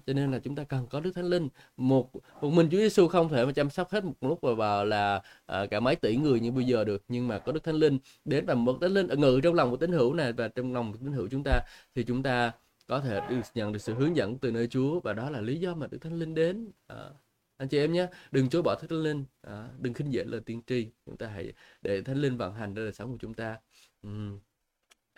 cho 0.08 0.14
nên 0.14 0.32
là 0.32 0.40
chúng 0.40 0.56
ta 0.56 0.64
cần 0.64 0.88
có 0.90 1.00
Đức 1.00 1.12
Thánh 1.16 1.26
Linh. 1.26 1.50
Một 1.78 2.12
một 2.42 2.50
mình 2.50 2.68
Chúa 2.72 2.78
Giêsu 2.78 3.08
không 3.08 3.30
thể 3.30 3.46
mà 3.46 3.52
chăm 3.52 3.70
sóc 3.70 3.92
hết 3.92 4.04
một 4.04 4.14
lúc 4.22 4.42
và 4.42 4.54
vào 4.54 4.86
là 4.86 5.22
à, 5.46 5.66
cả 5.66 5.80
mấy 5.80 5.96
tỷ 5.96 6.16
người 6.16 6.40
như 6.40 6.52
bây 6.52 6.66
giờ 6.66 6.84
được. 6.84 7.04
Nhưng 7.08 7.28
mà 7.28 7.40
có 7.40 7.52
Đức 7.52 7.64
Thánh 7.64 7.76
Linh 7.76 8.00
đến 8.26 8.46
và 8.46 8.54
một 8.54 8.78
Thánh 8.82 8.92
Linh 8.92 9.08
à, 9.08 9.16
ngự 9.16 9.40
trong 9.44 9.54
lòng 9.56 9.72
của 9.72 9.78
tín 9.78 9.92
hữu 9.92 10.14
này 10.14 10.34
và 10.34 10.48
trong 10.48 10.74
lòng 10.74 10.92
của 10.92 10.98
tín 11.02 11.14
hữu 11.14 11.28
chúng 11.32 11.44
ta 11.44 11.62
thì 11.96 12.04
chúng 12.04 12.24
ta 12.24 12.52
có 12.88 13.00
thể 13.02 13.22
được 13.30 13.42
nhận 13.54 13.72
được 13.72 13.80
sự 13.80 13.94
hướng 13.94 14.16
dẫn 14.16 14.38
từ 14.38 14.52
nơi 14.52 14.68
Chúa 14.68 15.00
và 15.00 15.14
đó 15.14 15.30
là 15.30 15.42
lý 15.42 15.60
do 15.60 15.76
mà 15.76 15.88
Đức 15.88 15.98
Thánh 16.02 16.20
Linh 16.20 16.36
đến 16.36 16.72
à, 16.88 17.10
anh 17.58 17.68
chị 17.68 17.78
em 17.78 17.94
nhé 17.94 18.08
đừng 18.32 18.50
chối 18.50 18.62
bỏ 18.62 18.76
Thánh 18.76 19.04
Linh 19.04 19.26
à, 19.42 19.70
đừng 19.80 19.94
khinh 19.94 20.14
dễ 20.14 20.24
lời 20.24 20.42
tiên 20.46 20.62
tri 20.68 20.88
chúng 21.06 21.18
ta 21.18 21.28
hãy 21.28 21.54
để 21.82 22.02
Thánh 22.02 22.18
Linh 22.18 22.38
vận 22.38 22.54
hành 22.54 22.74
đời 22.74 22.92
sống 22.92 23.12
của 23.12 23.18
chúng 23.22 23.34
ta 23.34 23.58
uhm. 24.08 24.40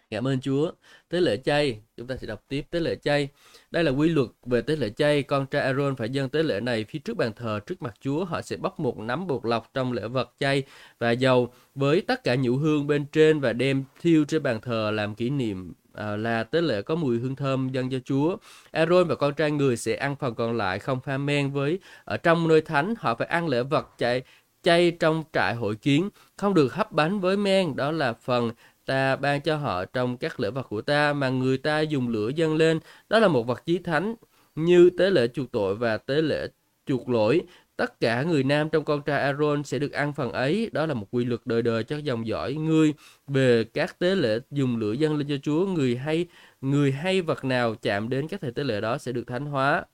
Cảm 0.09 0.28
ơn 0.28 0.39
Chúa. 0.39 0.72
Tế 1.09 1.22
lễ 1.22 1.38
chay, 1.38 1.82
chúng 1.97 2.07
ta 2.07 2.18
sẽ 2.18 2.28
đọc 2.28 2.43
tiếp 2.47 2.61
tế 2.70 2.80
lễ 2.80 2.95
chay. 2.95 3.30
Đây 3.72 3.84
là 3.84 3.91
quy 3.91 4.09
luật 4.09 4.30
về 4.45 4.61
tế 4.61 4.76
lễ 4.76 4.89
chay. 4.89 5.24
Con 5.24 5.45
trai 5.45 5.61
Aaron 5.61 5.95
phải 5.95 6.09
dâng 6.09 6.30
tế 6.30 6.43
lễ 6.43 6.59
này 6.59 6.86
phía 6.89 6.99
trước 6.99 7.18
bàn 7.18 7.32
thờ 7.36 7.59
trước 7.65 7.82
mặt 7.82 7.93
Chúa. 7.99 8.26
Họ 8.26 8.41
sẽ 8.41 8.57
bóc 8.57 8.80
một 8.80 8.97
nắm 8.97 9.28
bột 9.28 9.45
lọc 9.45 9.74
trong 9.74 9.93
lễ 9.93 10.07
vật 10.07 10.34
chay 10.39 10.63
và 10.99 11.11
dầu 11.11 11.53
với 11.76 12.01
tất 12.01 12.24
cả 12.24 12.36
nhũ 12.36 12.55
hương 12.55 12.88
bên 12.88 13.05
trên 13.11 13.39
và 13.39 13.53
đem 13.53 13.84
thiêu 14.01 14.26
trên 14.26 14.43
bàn 14.43 14.61
thờ 14.61 14.91
làm 14.91 15.15
kỷ 15.15 15.30
niệm 15.30 15.74
à, 15.97 16.15
là 16.15 16.43
tế 16.43 16.61
lễ 16.61 16.81
có 16.81 16.95
mùi 16.95 17.19
hương 17.19 17.35
thơm 17.35 17.69
dâng 17.69 17.89
cho 17.89 17.97
Chúa. 18.05 18.37
Aaron 18.71 19.07
và 19.07 19.15
con 19.15 19.33
trai 19.33 19.51
người 19.51 19.77
sẽ 19.77 19.95
ăn 19.95 20.15
phần 20.15 20.35
còn 20.35 20.57
lại 20.57 20.79
không 20.79 20.99
pha 20.99 21.17
men 21.17 21.51
với 21.51 21.79
ở 22.03 22.17
trong 22.17 22.47
nơi 22.47 22.61
thánh 22.61 22.93
họ 22.97 23.15
phải 23.15 23.27
ăn 23.27 23.47
lễ 23.47 23.63
vật 23.63 23.87
chay 23.97 24.23
chay 24.63 24.91
trong 24.91 25.23
trại 25.33 25.55
hội 25.55 25.75
kiến 25.75 26.09
không 26.37 26.53
được 26.53 26.73
hấp 26.73 26.91
bánh 26.91 27.19
với 27.19 27.37
men. 27.37 27.75
Đó 27.75 27.91
là 27.91 28.13
phần 28.13 28.51
ta 28.85 29.15
ban 29.15 29.41
cho 29.41 29.55
họ 29.55 29.85
trong 29.85 30.17
các 30.17 30.39
lễ 30.39 30.49
vật 30.49 30.67
của 30.69 30.81
ta 30.81 31.13
mà 31.13 31.29
người 31.29 31.57
ta 31.57 31.79
dùng 31.79 32.09
lửa 32.09 32.29
dâng 32.29 32.55
lên. 32.55 32.79
Đó 33.09 33.19
là 33.19 33.27
một 33.27 33.47
vật 33.47 33.65
chí 33.65 33.77
thánh 33.77 34.15
như 34.55 34.89
tế 34.97 35.09
lễ 35.09 35.27
chuộc 35.27 35.51
tội 35.51 35.75
và 35.75 35.97
tế 35.97 36.21
lễ 36.21 36.47
chuộc 36.85 37.09
lỗi 37.09 37.41
tất 37.78 37.99
cả 37.99 38.23
người 38.23 38.43
nam 38.43 38.69
trong 38.69 38.86
con 38.86 39.01
trai 39.03 39.21
Aaron 39.21 39.63
sẽ 39.63 39.80
được 39.80 39.91
ăn 39.91 40.13
phần 40.13 40.32
ấy. 40.32 40.69
Đó 40.73 40.86
là 40.86 40.93
một 40.93 41.07
quy 41.11 41.25
luật 41.25 41.41
đời 41.45 41.61
đời 41.61 41.84
cho 41.84 41.97
dòng 41.97 42.28
dõi 42.28 42.53
ngươi 42.53 42.93
về 43.28 43.63
các 43.63 43.99
tế 43.99 44.15
lễ 44.15 44.39
dùng 44.51 44.78
lửa 44.78 44.93
dâng 44.93 45.17
lên 45.17 45.28
cho 45.30 45.36
Chúa. 45.43 45.67
Người 45.67 45.97
hay 45.97 46.28
người 46.61 46.91
hay 46.91 47.21
vật 47.21 47.45
nào 47.45 47.75
chạm 47.75 48.09
đến 48.09 48.28
các 48.28 48.41
thể 48.41 48.51
tế 48.51 48.63
lễ 48.63 48.82
đó 48.82 48.97
sẽ 48.97 49.11
được 49.11 49.28
thánh 49.28 49.45
hóa. 49.45 49.86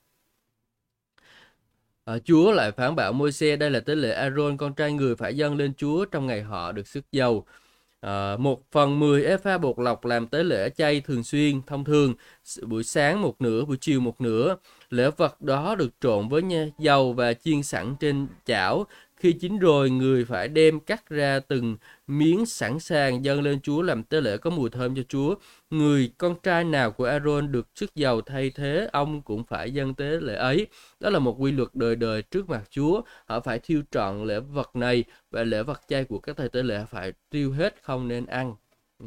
À, 2.04 2.18
Chúa 2.24 2.52
lại 2.52 2.72
phán 2.72 2.96
bảo 2.96 3.12
Môi-se 3.12 3.56
đây 3.56 3.70
là 3.70 3.80
tế 3.80 3.94
lễ 3.94 4.10
Aaron 4.12 4.56
con 4.56 4.74
trai 4.74 4.92
người 4.92 5.16
phải 5.16 5.36
dâng 5.36 5.56
lên 5.56 5.74
Chúa 5.74 6.04
trong 6.04 6.26
ngày 6.26 6.42
họ 6.42 6.72
được 6.72 6.88
sức 6.88 7.04
dầu 7.12 7.46
À, 8.04 8.10
ờ, 8.32 8.36
một 8.40 8.62
phần 8.72 8.98
10 8.98 9.24
epha 9.24 9.58
bột 9.58 9.78
lọc 9.78 10.04
làm 10.04 10.26
tế 10.26 10.44
lễ 10.44 10.70
chay 10.70 11.00
thường 11.00 11.24
xuyên, 11.24 11.62
thông 11.66 11.84
thường, 11.84 12.14
buổi 12.66 12.84
sáng 12.84 13.22
một 13.22 13.40
nửa, 13.40 13.64
buổi 13.64 13.76
chiều 13.80 14.00
một 14.00 14.20
nửa. 14.20 14.56
Lễ 14.94 15.10
vật 15.16 15.42
đó 15.42 15.74
được 15.74 15.90
trộn 16.00 16.28
với 16.28 16.42
dầu 16.78 17.12
và 17.12 17.34
chiên 17.34 17.62
sẵn 17.62 17.96
trên 18.00 18.26
chảo. 18.44 18.86
Khi 19.16 19.32
chín 19.32 19.58
rồi, 19.58 19.90
người 19.90 20.24
phải 20.24 20.48
đem 20.48 20.80
cắt 20.80 21.08
ra 21.08 21.40
từng 21.40 21.76
miếng 22.06 22.46
sẵn 22.46 22.80
sàng 22.80 23.24
dâng 23.24 23.42
lên 23.42 23.60
Chúa 23.60 23.82
làm 23.82 24.02
tế 24.02 24.20
lễ 24.20 24.36
có 24.36 24.50
mùi 24.50 24.70
thơm 24.70 24.96
cho 24.96 25.02
Chúa. 25.08 25.34
Người 25.70 26.12
con 26.18 26.34
trai 26.42 26.64
nào 26.64 26.90
của 26.90 27.04
Aaron 27.04 27.52
được 27.52 27.68
sức 27.74 27.94
dầu 27.94 28.20
thay 28.20 28.50
thế, 28.50 28.88
ông 28.92 29.22
cũng 29.22 29.44
phải 29.44 29.70
dâng 29.70 29.94
tế 29.94 30.20
lễ 30.20 30.34
ấy. 30.34 30.66
Đó 31.00 31.10
là 31.10 31.18
một 31.18 31.36
quy 31.38 31.52
luật 31.52 31.68
đời 31.74 31.96
đời 31.96 32.22
trước 32.22 32.48
mặt 32.48 32.62
Chúa. 32.70 33.00
Họ 33.26 33.40
phải 33.40 33.58
thiêu 33.58 33.82
trọn 33.90 34.24
lễ 34.24 34.40
vật 34.40 34.76
này 34.76 35.04
và 35.30 35.42
lễ 35.44 35.62
vật 35.62 35.80
chay 35.88 36.04
của 36.04 36.18
các 36.18 36.36
thầy 36.36 36.48
tế 36.48 36.62
lễ 36.62 36.84
phải 36.90 37.12
tiêu 37.30 37.52
hết, 37.52 37.82
không 37.82 38.08
nên 38.08 38.26
ăn. 38.26 38.54
Ừ. 38.98 39.06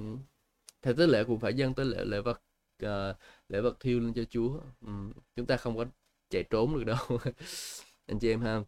Thầy 0.81 0.93
tế 0.93 1.07
lễ 1.07 1.23
cũng 1.23 1.39
phải 1.39 1.53
dâng 1.53 1.73
tế 1.73 1.83
lễ 1.83 2.05
lễ 2.05 2.21
vật 2.21 2.41
uh, 2.85 2.89
lễ 3.49 3.61
vật 3.61 3.79
thiêu 3.79 3.99
lên 3.99 4.13
cho 4.13 4.23
Chúa. 4.29 4.59
Ừ. 4.85 4.91
Chúng 5.35 5.45
ta 5.45 5.57
không 5.57 5.77
có 5.77 5.85
chạy 6.29 6.43
trốn 6.43 6.75
được 6.75 6.83
đâu. 6.83 6.97
Anh 8.07 8.19
chị 8.19 8.29
em 8.29 8.41
ha 8.41 8.61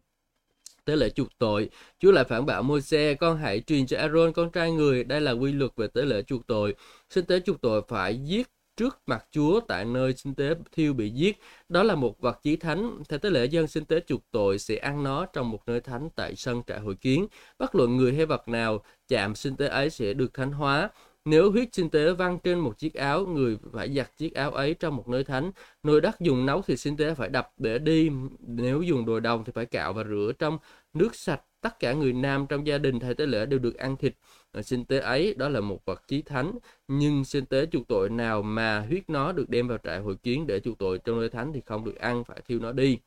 tế 0.90 0.96
lễ 0.96 1.10
chuộc 1.10 1.28
tội. 1.38 1.70
Chúa 1.98 2.12
lại 2.12 2.24
phản 2.24 2.46
bảo 2.46 2.62
Môi-se, 2.62 3.14
con 3.14 3.38
hãy 3.38 3.60
truyền 3.60 3.86
cho 3.86 3.98
Aaron 3.98 4.32
con 4.32 4.50
trai 4.50 4.72
người, 4.72 5.04
đây 5.04 5.20
là 5.20 5.32
quy 5.32 5.52
luật 5.52 5.70
về 5.76 5.86
tế 5.86 6.02
lễ 6.02 6.22
chuộc 6.22 6.46
tội. 6.46 6.74
Sinh 7.10 7.24
tế 7.24 7.40
chuộc 7.40 7.60
tội 7.60 7.82
phải 7.88 8.18
giết 8.24 8.48
trước 8.76 8.98
mặt 9.06 9.26
Chúa 9.30 9.60
tại 9.60 9.84
nơi 9.84 10.14
sinh 10.14 10.34
tế 10.34 10.54
thiêu 10.72 10.92
bị 10.92 11.10
giết. 11.10 11.38
Đó 11.68 11.82
là 11.82 11.94
một 11.94 12.20
vật 12.20 12.38
chí 12.42 12.56
thánh. 12.56 13.02
Theo 13.08 13.18
tế 13.18 13.30
lễ 13.30 13.44
dân 13.44 13.66
sinh 13.66 13.84
tế 13.84 14.00
chuộc 14.06 14.20
tội 14.30 14.58
sẽ 14.58 14.76
ăn 14.76 15.02
nó 15.02 15.26
trong 15.26 15.50
một 15.50 15.62
nơi 15.66 15.80
thánh 15.80 16.08
tại 16.16 16.36
sân 16.36 16.62
trại 16.66 16.80
hội 16.80 16.94
kiến. 16.94 17.26
Bất 17.58 17.74
luận 17.74 17.96
người 17.96 18.14
hay 18.14 18.26
vật 18.26 18.48
nào 18.48 18.82
chạm 19.08 19.34
sinh 19.34 19.56
tế 19.56 19.66
ấy 19.66 19.90
sẽ 19.90 20.14
được 20.14 20.34
thánh 20.34 20.52
hóa. 20.52 20.90
Nếu 21.24 21.50
huyết 21.50 21.74
sinh 21.74 21.90
tế 21.90 22.12
văng 22.12 22.38
trên 22.38 22.58
một 22.58 22.78
chiếc 22.78 22.94
áo, 22.94 23.26
người 23.26 23.58
phải 23.72 23.94
giặt 23.94 24.16
chiếc 24.16 24.34
áo 24.34 24.50
ấy 24.50 24.74
trong 24.74 24.96
một 24.96 25.08
nơi 25.08 25.24
thánh. 25.24 25.52
Nồi 25.82 26.00
đất 26.00 26.20
dùng 26.20 26.46
nấu 26.46 26.62
thì 26.62 26.76
sinh 26.76 26.96
tế 26.96 27.14
phải 27.14 27.28
đập 27.28 27.52
để 27.56 27.78
đi. 27.78 28.10
Nếu 28.40 28.82
dùng 28.82 29.06
đồ 29.06 29.20
đồng 29.20 29.44
thì 29.44 29.52
phải 29.52 29.66
cạo 29.66 29.92
và 29.92 30.04
rửa 30.04 30.32
trong 30.38 30.58
nước 30.92 31.14
sạch. 31.14 31.42
Tất 31.60 31.78
cả 31.80 31.92
người 31.92 32.12
nam 32.12 32.46
trong 32.46 32.66
gia 32.66 32.78
đình 32.78 33.00
thầy 33.00 33.14
tế 33.14 33.26
lễ 33.26 33.46
đều 33.46 33.58
được 33.58 33.76
ăn 33.78 33.96
thịt. 33.96 34.14
Ờ, 34.52 34.62
sinh 34.62 34.84
tế 34.84 34.98
ấy 34.98 35.34
đó 35.34 35.48
là 35.48 35.60
một 35.60 35.84
vật 35.84 36.02
chí 36.08 36.22
thánh. 36.22 36.58
Nhưng 36.88 37.24
sinh 37.24 37.46
tế 37.46 37.66
chuộc 37.72 37.88
tội 37.88 38.10
nào 38.10 38.42
mà 38.42 38.80
huyết 38.80 39.10
nó 39.10 39.32
được 39.32 39.48
đem 39.48 39.68
vào 39.68 39.78
trại 39.84 40.00
hội 40.00 40.16
kiến 40.16 40.46
để 40.46 40.60
chuộc 40.60 40.78
tội 40.78 40.98
trong 40.98 41.20
nơi 41.20 41.28
thánh 41.28 41.52
thì 41.52 41.60
không 41.66 41.84
được 41.84 41.96
ăn, 41.96 42.24
phải 42.24 42.40
thiêu 42.48 42.58
nó 42.58 42.72
đi. 42.72 42.98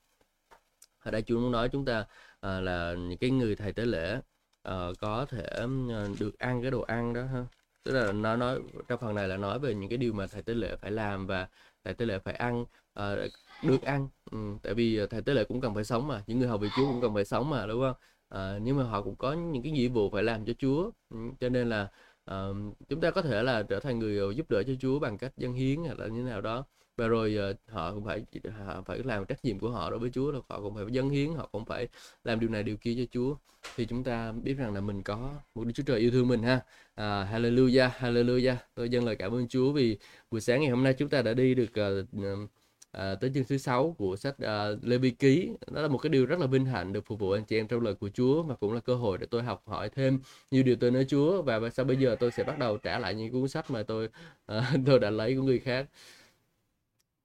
Ở 0.99 1.11
đây 1.11 1.21
chú 1.21 1.39
muốn 1.39 1.51
nói 1.51 1.69
chúng 1.69 1.85
ta 1.85 2.05
à, 2.41 2.59
là 2.59 2.93
những 2.93 3.17
cái 3.17 3.29
người 3.29 3.55
thầy 3.55 3.73
tế 3.73 3.85
lễ 3.85 4.21
à, 4.63 4.87
có 4.99 5.25
thể 5.25 5.43
à, 5.89 6.07
được 6.19 6.39
ăn 6.39 6.61
cái 6.61 6.71
đồ 6.71 6.81
ăn 6.81 7.13
đó 7.13 7.23
ha 7.23 7.45
tức 7.83 7.91
là 7.91 8.11
nó 8.11 8.35
nói 8.35 8.59
trong 8.87 8.99
phần 8.99 9.15
này 9.15 9.27
là 9.27 9.37
nói 9.37 9.59
về 9.59 9.75
những 9.75 9.89
cái 9.89 9.97
điều 9.97 10.13
mà 10.13 10.27
thầy 10.27 10.41
tế 10.41 10.53
lễ 10.53 10.75
phải 10.75 10.91
làm 10.91 11.27
và 11.27 11.47
thầy 11.83 11.93
tế 11.93 12.05
lễ 12.05 12.19
phải 12.19 12.33
ăn 12.33 12.61
uh, 12.99 13.31
được 13.63 13.81
ăn. 13.81 14.07
Ừ, 14.31 14.37
tại 14.63 14.73
vì 14.73 14.97
ờ, 14.97 15.07
thầy 15.07 15.21
tế 15.21 15.33
lễ 15.33 15.43
cũng 15.43 15.61
cần 15.61 15.73
phải 15.75 15.83
sống 15.83 16.07
mà 16.07 16.23
những 16.27 16.39
người 16.39 16.47
hầu 16.47 16.57
về 16.57 16.69
chúa 16.77 16.85
cũng 16.87 17.01
cần 17.01 17.13
phải 17.13 17.25
sống 17.25 17.49
mà 17.49 17.65
đúng 17.67 17.81
không? 17.81 17.95
Uh, 18.35 18.61
nhưng 18.61 18.77
mà 18.77 18.83
họ 18.83 19.01
cũng 19.01 19.15
có 19.15 19.33
những 19.33 19.63
cái 19.63 19.71
nghĩa 19.71 19.87
vụ 19.87 20.09
phải 20.09 20.23
làm 20.23 20.45
cho 20.45 20.53
chúa. 20.59 20.91
Ừ, 21.09 21.17
cho 21.39 21.49
nên 21.49 21.69
là 21.69 21.91
uh, 22.31 22.55
chúng 22.89 23.01
ta 23.01 23.11
có 23.11 23.21
thể 23.21 23.43
là 23.43 23.63
trở 23.63 23.79
thành 23.79 23.99
người 23.99 24.35
giúp 24.35 24.49
đỡ 24.49 24.63
cho 24.67 24.73
chúa 24.79 24.99
bằng 24.99 25.17
cách 25.17 25.33
dân 25.37 25.53
hiến 25.53 25.79
hoặc 25.79 25.99
là 25.99 26.07
như 26.07 26.23
thế 26.23 26.29
nào 26.29 26.41
đó 26.41 26.65
và 26.97 27.07
rồi 27.07 27.37
uh, 27.51 27.71
họ 27.71 27.93
cũng 27.93 28.05
phải 28.05 28.23
họ 28.65 28.81
phải 28.85 28.99
làm 29.03 29.25
trách 29.25 29.45
nhiệm 29.45 29.59
của 29.59 29.69
họ 29.69 29.89
đối 29.89 29.99
với 29.99 30.09
Chúa 30.13 30.31
là 30.31 30.39
họ 30.49 30.61
cũng 30.61 30.75
phải 30.75 30.85
dâng 30.89 31.09
hiến 31.09 31.33
họ 31.35 31.49
cũng 31.51 31.65
phải 31.65 31.87
làm 32.23 32.39
điều 32.39 32.49
này 32.49 32.63
điều 32.63 32.77
kia 32.77 32.95
cho 32.97 33.03
Chúa. 33.11 33.35
Thì 33.75 33.85
chúng 33.85 34.03
ta 34.03 34.31
biết 34.31 34.53
rằng 34.53 34.73
là 34.73 34.81
mình 34.81 35.03
có 35.03 35.29
một 35.55 35.63
Đức 35.63 35.71
Chúa 35.75 35.83
Trời 35.83 35.99
yêu 35.99 36.11
thương 36.11 36.27
mình 36.27 36.43
ha. 36.43 36.59
À, 36.95 37.27
Hallelujah 37.31 37.89
Hallelujah. 37.99 38.55
Tôi 38.75 38.89
dâng 38.89 39.05
lời 39.05 39.15
cảm 39.15 39.31
ơn 39.33 39.47
Chúa 39.47 39.71
vì 39.71 39.97
buổi 40.31 40.41
sáng 40.41 40.61
ngày 40.61 40.69
hôm 40.69 40.83
nay 40.83 40.93
chúng 40.93 41.09
ta 41.09 41.21
đã 41.21 41.33
đi 41.33 41.55
được 41.55 41.71
uh, 42.13 42.49
à, 42.93 43.15
tới 43.15 43.31
chương 43.33 43.43
thứ 43.43 43.57
sáu 43.57 43.95
của 43.97 44.15
sách 44.15 44.35
à, 44.39 44.67
Lê 44.81 44.97
Vi 44.97 45.11
Ký 45.11 45.49
đó 45.71 45.81
là 45.81 45.87
một 45.87 45.97
cái 45.97 46.09
điều 46.09 46.25
rất 46.25 46.39
là 46.39 46.47
vinh 46.47 46.65
hạnh 46.65 46.93
được 46.93 47.05
phục 47.05 47.19
vụ 47.19 47.31
anh 47.31 47.45
chị 47.45 47.57
em 47.57 47.67
trong 47.67 47.81
lời 47.81 47.95
của 47.95 48.09
Chúa 48.13 48.43
mà 48.43 48.55
cũng 48.55 48.73
là 48.73 48.79
cơ 48.79 48.95
hội 48.95 49.17
để 49.17 49.27
tôi 49.31 49.43
học 49.43 49.63
hỏi 49.65 49.89
thêm 49.89 50.19
nhiều 50.51 50.63
điều 50.63 50.75
từ 50.79 50.91
nơi 50.91 51.05
Chúa. 51.05 51.41
Và 51.41 51.69
sau 51.69 51.85
bây 51.85 51.97
giờ 51.97 52.15
tôi 52.19 52.31
sẽ 52.31 52.43
bắt 52.43 52.59
đầu 52.59 52.77
trả 52.77 52.99
lại 52.99 53.15
những 53.15 53.31
cuốn 53.31 53.47
sách 53.49 53.71
mà 53.71 53.83
tôi 53.83 54.09
à, 54.45 54.73
tôi 54.85 54.99
đã 54.99 55.09
lấy 55.09 55.35
của 55.35 55.43
người 55.43 55.59
khác 55.59 55.87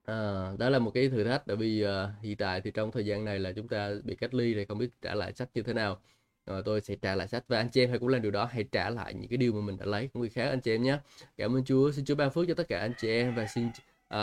à, 0.08 0.52
đó 0.58 0.68
là 0.70 0.78
một 0.78 0.90
cái 0.94 1.08
thử 1.08 1.24
thách. 1.24 1.46
Bởi 1.46 1.56
vì 1.56 1.84
uh, 1.84 1.88
hiện 2.22 2.36
tại 2.36 2.60
thì 2.60 2.70
trong 2.70 2.90
thời 2.90 3.06
gian 3.06 3.24
này 3.24 3.38
là 3.38 3.52
chúng 3.52 3.68
ta 3.68 3.90
bị 4.04 4.16
cách 4.16 4.34
ly 4.34 4.54
thì 4.54 4.64
không 4.64 4.78
biết 4.78 4.90
trả 5.02 5.14
lại 5.14 5.32
sách 5.32 5.48
như 5.54 5.62
thế 5.62 5.72
nào. 5.72 6.00
Rồi 6.46 6.62
tôi 6.64 6.80
sẽ 6.80 6.94
trả 7.02 7.14
lại 7.14 7.28
sách 7.28 7.44
và 7.48 7.58
anh 7.58 7.68
chị 7.68 7.82
em 7.82 7.90
hãy 7.90 7.98
cũng 7.98 8.08
làm 8.08 8.22
điều 8.22 8.30
đó 8.30 8.48
hãy 8.52 8.64
trả 8.72 8.90
lại 8.90 9.14
những 9.14 9.28
cái 9.28 9.36
điều 9.36 9.52
mà 9.52 9.60
mình 9.60 9.76
đã 9.76 9.86
lấy 9.86 10.08
của 10.08 10.20
người 10.20 10.28
khác 10.28 10.48
anh 10.48 10.60
chị 10.60 10.74
em 10.74 10.82
nhé. 10.82 10.98
Cảm 11.36 11.56
ơn 11.56 11.64
Chúa. 11.64 11.92
Xin 11.92 12.04
Chúa 12.04 12.14
ban 12.14 12.30
phước 12.30 12.48
cho 12.48 12.54
tất 12.54 12.68
cả 12.68 12.80
anh 12.80 12.92
chị 12.98 13.08
em 13.08 13.34
và 13.34 13.46
xin 13.46 13.68
À, 14.08 14.20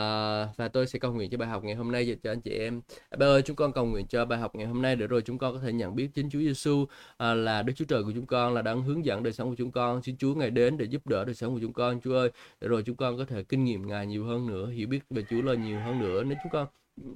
và 0.58 0.68
tôi 0.68 0.88
sẽ 0.88 1.00
cầu 1.00 1.14
nguyện 1.14 1.30
cho 1.30 1.38
bài 1.38 1.50
học 1.50 1.64
ngày 1.64 1.76
hôm 1.76 1.92
nay 1.92 2.18
cho 2.24 2.32
anh 2.32 2.42
chị 2.42 2.52
em. 2.52 2.82
À, 3.10 3.18
ba 3.18 3.26
ơi, 3.26 3.42
chúng 3.42 3.56
con 3.56 3.72
cầu 3.74 3.86
nguyện 3.86 4.08
cho 4.08 4.26
bài 4.26 4.40
học 4.40 4.56
ngày 4.56 4.68
hôm 4.68 4.82
nay 4.82 4.96
để 4.96 5.08
rồi 5.08 5.22
chúng 5.22 5.38
con 5.38 5.54
có 5.54 5.60
thể 5.60 5.74
nhận 5.74 5.96
biết 5.96 6.10
chính 6.14 6.30
Chúa 6.30 6.40
Giêsu 6.40 6.86
à, 7.18 7.34
là 7.34 7.62
Đức 7.64 7.74
Chúa 7.76 7.86
Trời 7.86 8.04
của 8.04 8.12
chúng 8.16 8.26
con, 8.26 8.54
là 8.54 8.62
đang 8.62 8.82
hướng 8.84 9.06
dẫn 9.06 9.24
đời 9.24 9.34
sống 9.34 9.50
của 9.50 9.56
chúng 9.58 9.72
con. 9.72 10.04
Xin 10.04 10.18
Chúa 10.18 10.36
ngày 10.36 10.50
đến 10.50 10.78
để 10.78 10.86
giúp 10.86 11.08
đỡ 11.08 11.26
đời 11.26 11.36
sống 11.36 11.54
của 11.54 11.60
chúng 11.62 11.74
con, 11.74 12.02
Chúa 12.02 12.18
ơi. 12.18 12.32
Để 12.62 12.68
rồi 12.68 12.84
chúng 12.86 12.96
con 12.96 13.18
có 13.18 13.26
thể 13.26 13.44
kinh 13.44 13.64
nghiệm 13.64 13.88
Ngài 13.88 14.08
nhiều 14.08 14.26
hơn 14.26 14.48
nữa, 14.48 14.70
hiểu 14.70 14.88
biết 14.88 15.00
về 15.10 15.24
Chúa 15.30 15.42
lời 15.42 15.58
nhiều 15.58 15.80
hơn 15.80 16.00
nữa. 16.00 16.24
Nếu 16.24 16.38
chúng 16.44 16.52
con 16.52 16.68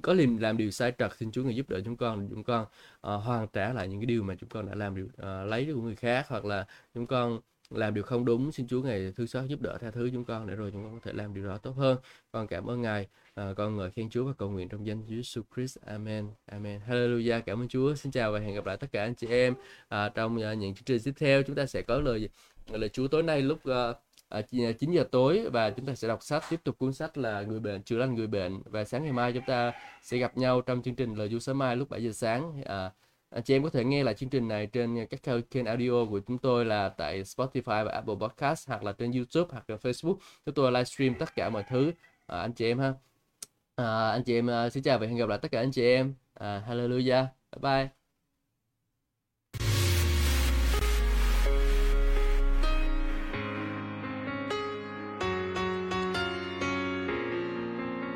có 0.02 0.12
liềm 0.12 0.36
làm 0.36 0.56
điều 0.56 0.70
sai 0.70 0.92
trật 0.98 1.16
xin 1.16 1.32
Chúa 1.32 1.42
ngài 1.42 1.56
giúp 1.56 1.68
đỡ 1.68 1.80
chúng 1.84 1.96
con 1.96 2.28
chúng 2.30 2.44
con 2.44 2.66
uh, 3.14 3.22
hoàn 3.22 3.48
trả 3.52 3.72
lại 3.72 3.88
những 3.88 4.00
cái 4.00 4.06
điều 4.06 4.22
mà 4.22 4.34
chúng 4.34 4.48
con 4.48 4.66
đã 4.66 4.74
làm 4.74 4.96
điều 4.96 5.04
uh, 5.04 5.48
lấy 5.48 5.70
của 5.74 5.80
người 5.82 5.96
khác 5.96 6.26
hoặc 6.28 6.44
là 6.44 6.66
chúng 6.94 7.06
con 7.06 7.40
làm 7.70 7.94
điều 7.94 8.04
không 8.04 8.24
đúng 8.24 8.52
xin 8.52 8.66
Chúa 8.68 8.82
ngài 8.82 9.12
thứ 9.16 9.26
xót 9.26 9.44
giúp 9.48 9.60
đỡ 9.62 9.78
tha 9.80 9.90
thứ 9.90 10.10
chúng 10.12 10.24
con 10.24 10.46
để 10.46 10.54
rồi 10.54 10.70
chúng 10.70 10.84
con 10.84 10.92
có 10.92 11.00
thể 11.02 11.12
làm 11.12 11.34
điều 11.34 11.46
đó 11.46 11.58
tốt 11.58 11.72
hơn. 11.76 11.98
Con 12.32 12.46
cảm 12.46 12.70
ơn 12.70 12.82
ngài 12.82 13.08
à, 13.34 13.52
con 13.56 13.76
ngợi 13.76 13.90
khen 13.90 14.10
Chúa 14.10 14.24
và 14.24 14.32
cầu 14.32 14.50
nguyện 14.50 14.68
trong 14.68 14.86
danh 14.86 15.02
Chúa 15.08 15.14
Jesus 15.14 15.42
Christ. 15.54 15.78
Amen. 15.86 16.28
Amen. 16.46 16.80
Hallelujah. 16.88 17.40
Cảm 17.46 17.60
ơn 17.60 17.68
Chúa. 17.68 17.94
Xin 17.94 18.12
chào 18.12 18.32
và 18.32 18.38
hẹn 18.38 18.54
gặp 18.54 18.66
lại 18.66 18.76
tất 18.76 18.86
cả 18.92 19.02
anh 19.02 19.14
chị 19.14 19.26
em 19.26 19.54
à, 19.88 20.08
trong 20.08 20.42
à, 20.42 20.54
những 20.54 20.74
chương 20.74 20.84
trình 20.84 21.00
tiếp 21.04 21.12
theo. 21.18 21.42
Chúng 21.42 21.56
ta 21.56 21.66
sẽ 21.66 21.82
có 21.82 22.00
lời 22.00 22.28
lời 22.70 22.88
Chúa 22.88 23.08
tối 23.08 23.22
nay 23.22 23.42
lúc 23.42 23.58
à, 23.64 23.92
à, 24.28 24.42
9 24.42 24.64
à, 24.64 24.72
giờ 24.80 25.04
tối 25.10 25.48
và 25.52 25.70
chúng 25.70 25.86
ta 25.86 25.94
sẽ 25.94 26.08
đọc 26.08 26.22
sách 26.22 26.44
tiếp 26.50 26.60
tục 26.64 26.78
cuốn 26.78 26.92
sách 26.92 27.18
là 27.18 27.42
người 27.42 27.60
bệnh 27.60 27.82
chữa 27.82 27.98
lành 27.98 28.14
người 28.14 28.26
bệnh. 28.26 28.62
Và 28.64 28.84
sáng 28.84 29.02
ngày 29.02 29.12
mai 29.12 29.32
chúng 29.32 29.44
ta 29.46 29.72
sẽ 30.02 30.18
gặp 30.18 30.36
nhau 30.36 30.60
trong 30.60 30.82
chương 30.82 30.94
trình 30.94 31.14
lời 31.14 31.28
Chúa 31.30 31.38
sớm 31.38 31.58
mai 31.58 31.76
lúc 31.76 31.88
7 31.88 32.04
giờ 32.04 32.12
sáng 32.12 32.62
à, 32.64 32.90
Ờ, 33.30 33.40
chị 33.40 33.54
em 33.54 33.62
có 33.62 33.70
thể 33.70 33.84
nghe 33.84 34.04
lại 34.04 34.14
chương 34.14 34.28
trình 34.30 34.48
này 34.48 34.66
trên 34.66 34.96
ờ, 34.96 35.04
các 35.10 35.42
kênh 35.50 35.64
audio 35.64 36.04
của 36.10 36.20
chúng 36.26 36.38
tôi 36.38 36.64
là 36.64 36.88
tại 36.88 37.22
Spotify 37.22 37.84
và 37.84 37.92
Apple 37.92 38.14
Podcast 38.20 38.68
hoặc 38.68 38.82
là 38.84 38.92
trên 38.92 39.12
YouTube 39.12 39.48
hoặc 39.52 39.70
là 39.70 39.76
Facebook. 39.76 40.16
Chúng 40.46 40.54
tôi 40.54 40.72
livestream 40.72 41.14
tất 41.14 41.34
cả 41.34 41.50
mọi 41.50 41.62
thứ 41.68 41.92
à, 42.26 42.40
anh 42.40 42.52
chị 42.52 42.66
em 42.66 42.78
ha. 42.78 42.94
À, 43.76 44.10
anh 44.10 44.24
chị 44.24 44.34
em 44.38 44.50
xin 44.72 44.82
chào 44.82 44.98
và 44.98 45.06
hẹn 45.06 45.16
gặp 45.16 45.28
lại 45.28 45.38
tất 45.42 45.50
cả 45.52 45.60
anh 45.60 45.72
chị 45.72 45.82
em. 45.84 46.14
À, 46.34 46.62
Hallelujah. 46.68 47.26
Bye 47.52 47.60
bye. 47.62 47.99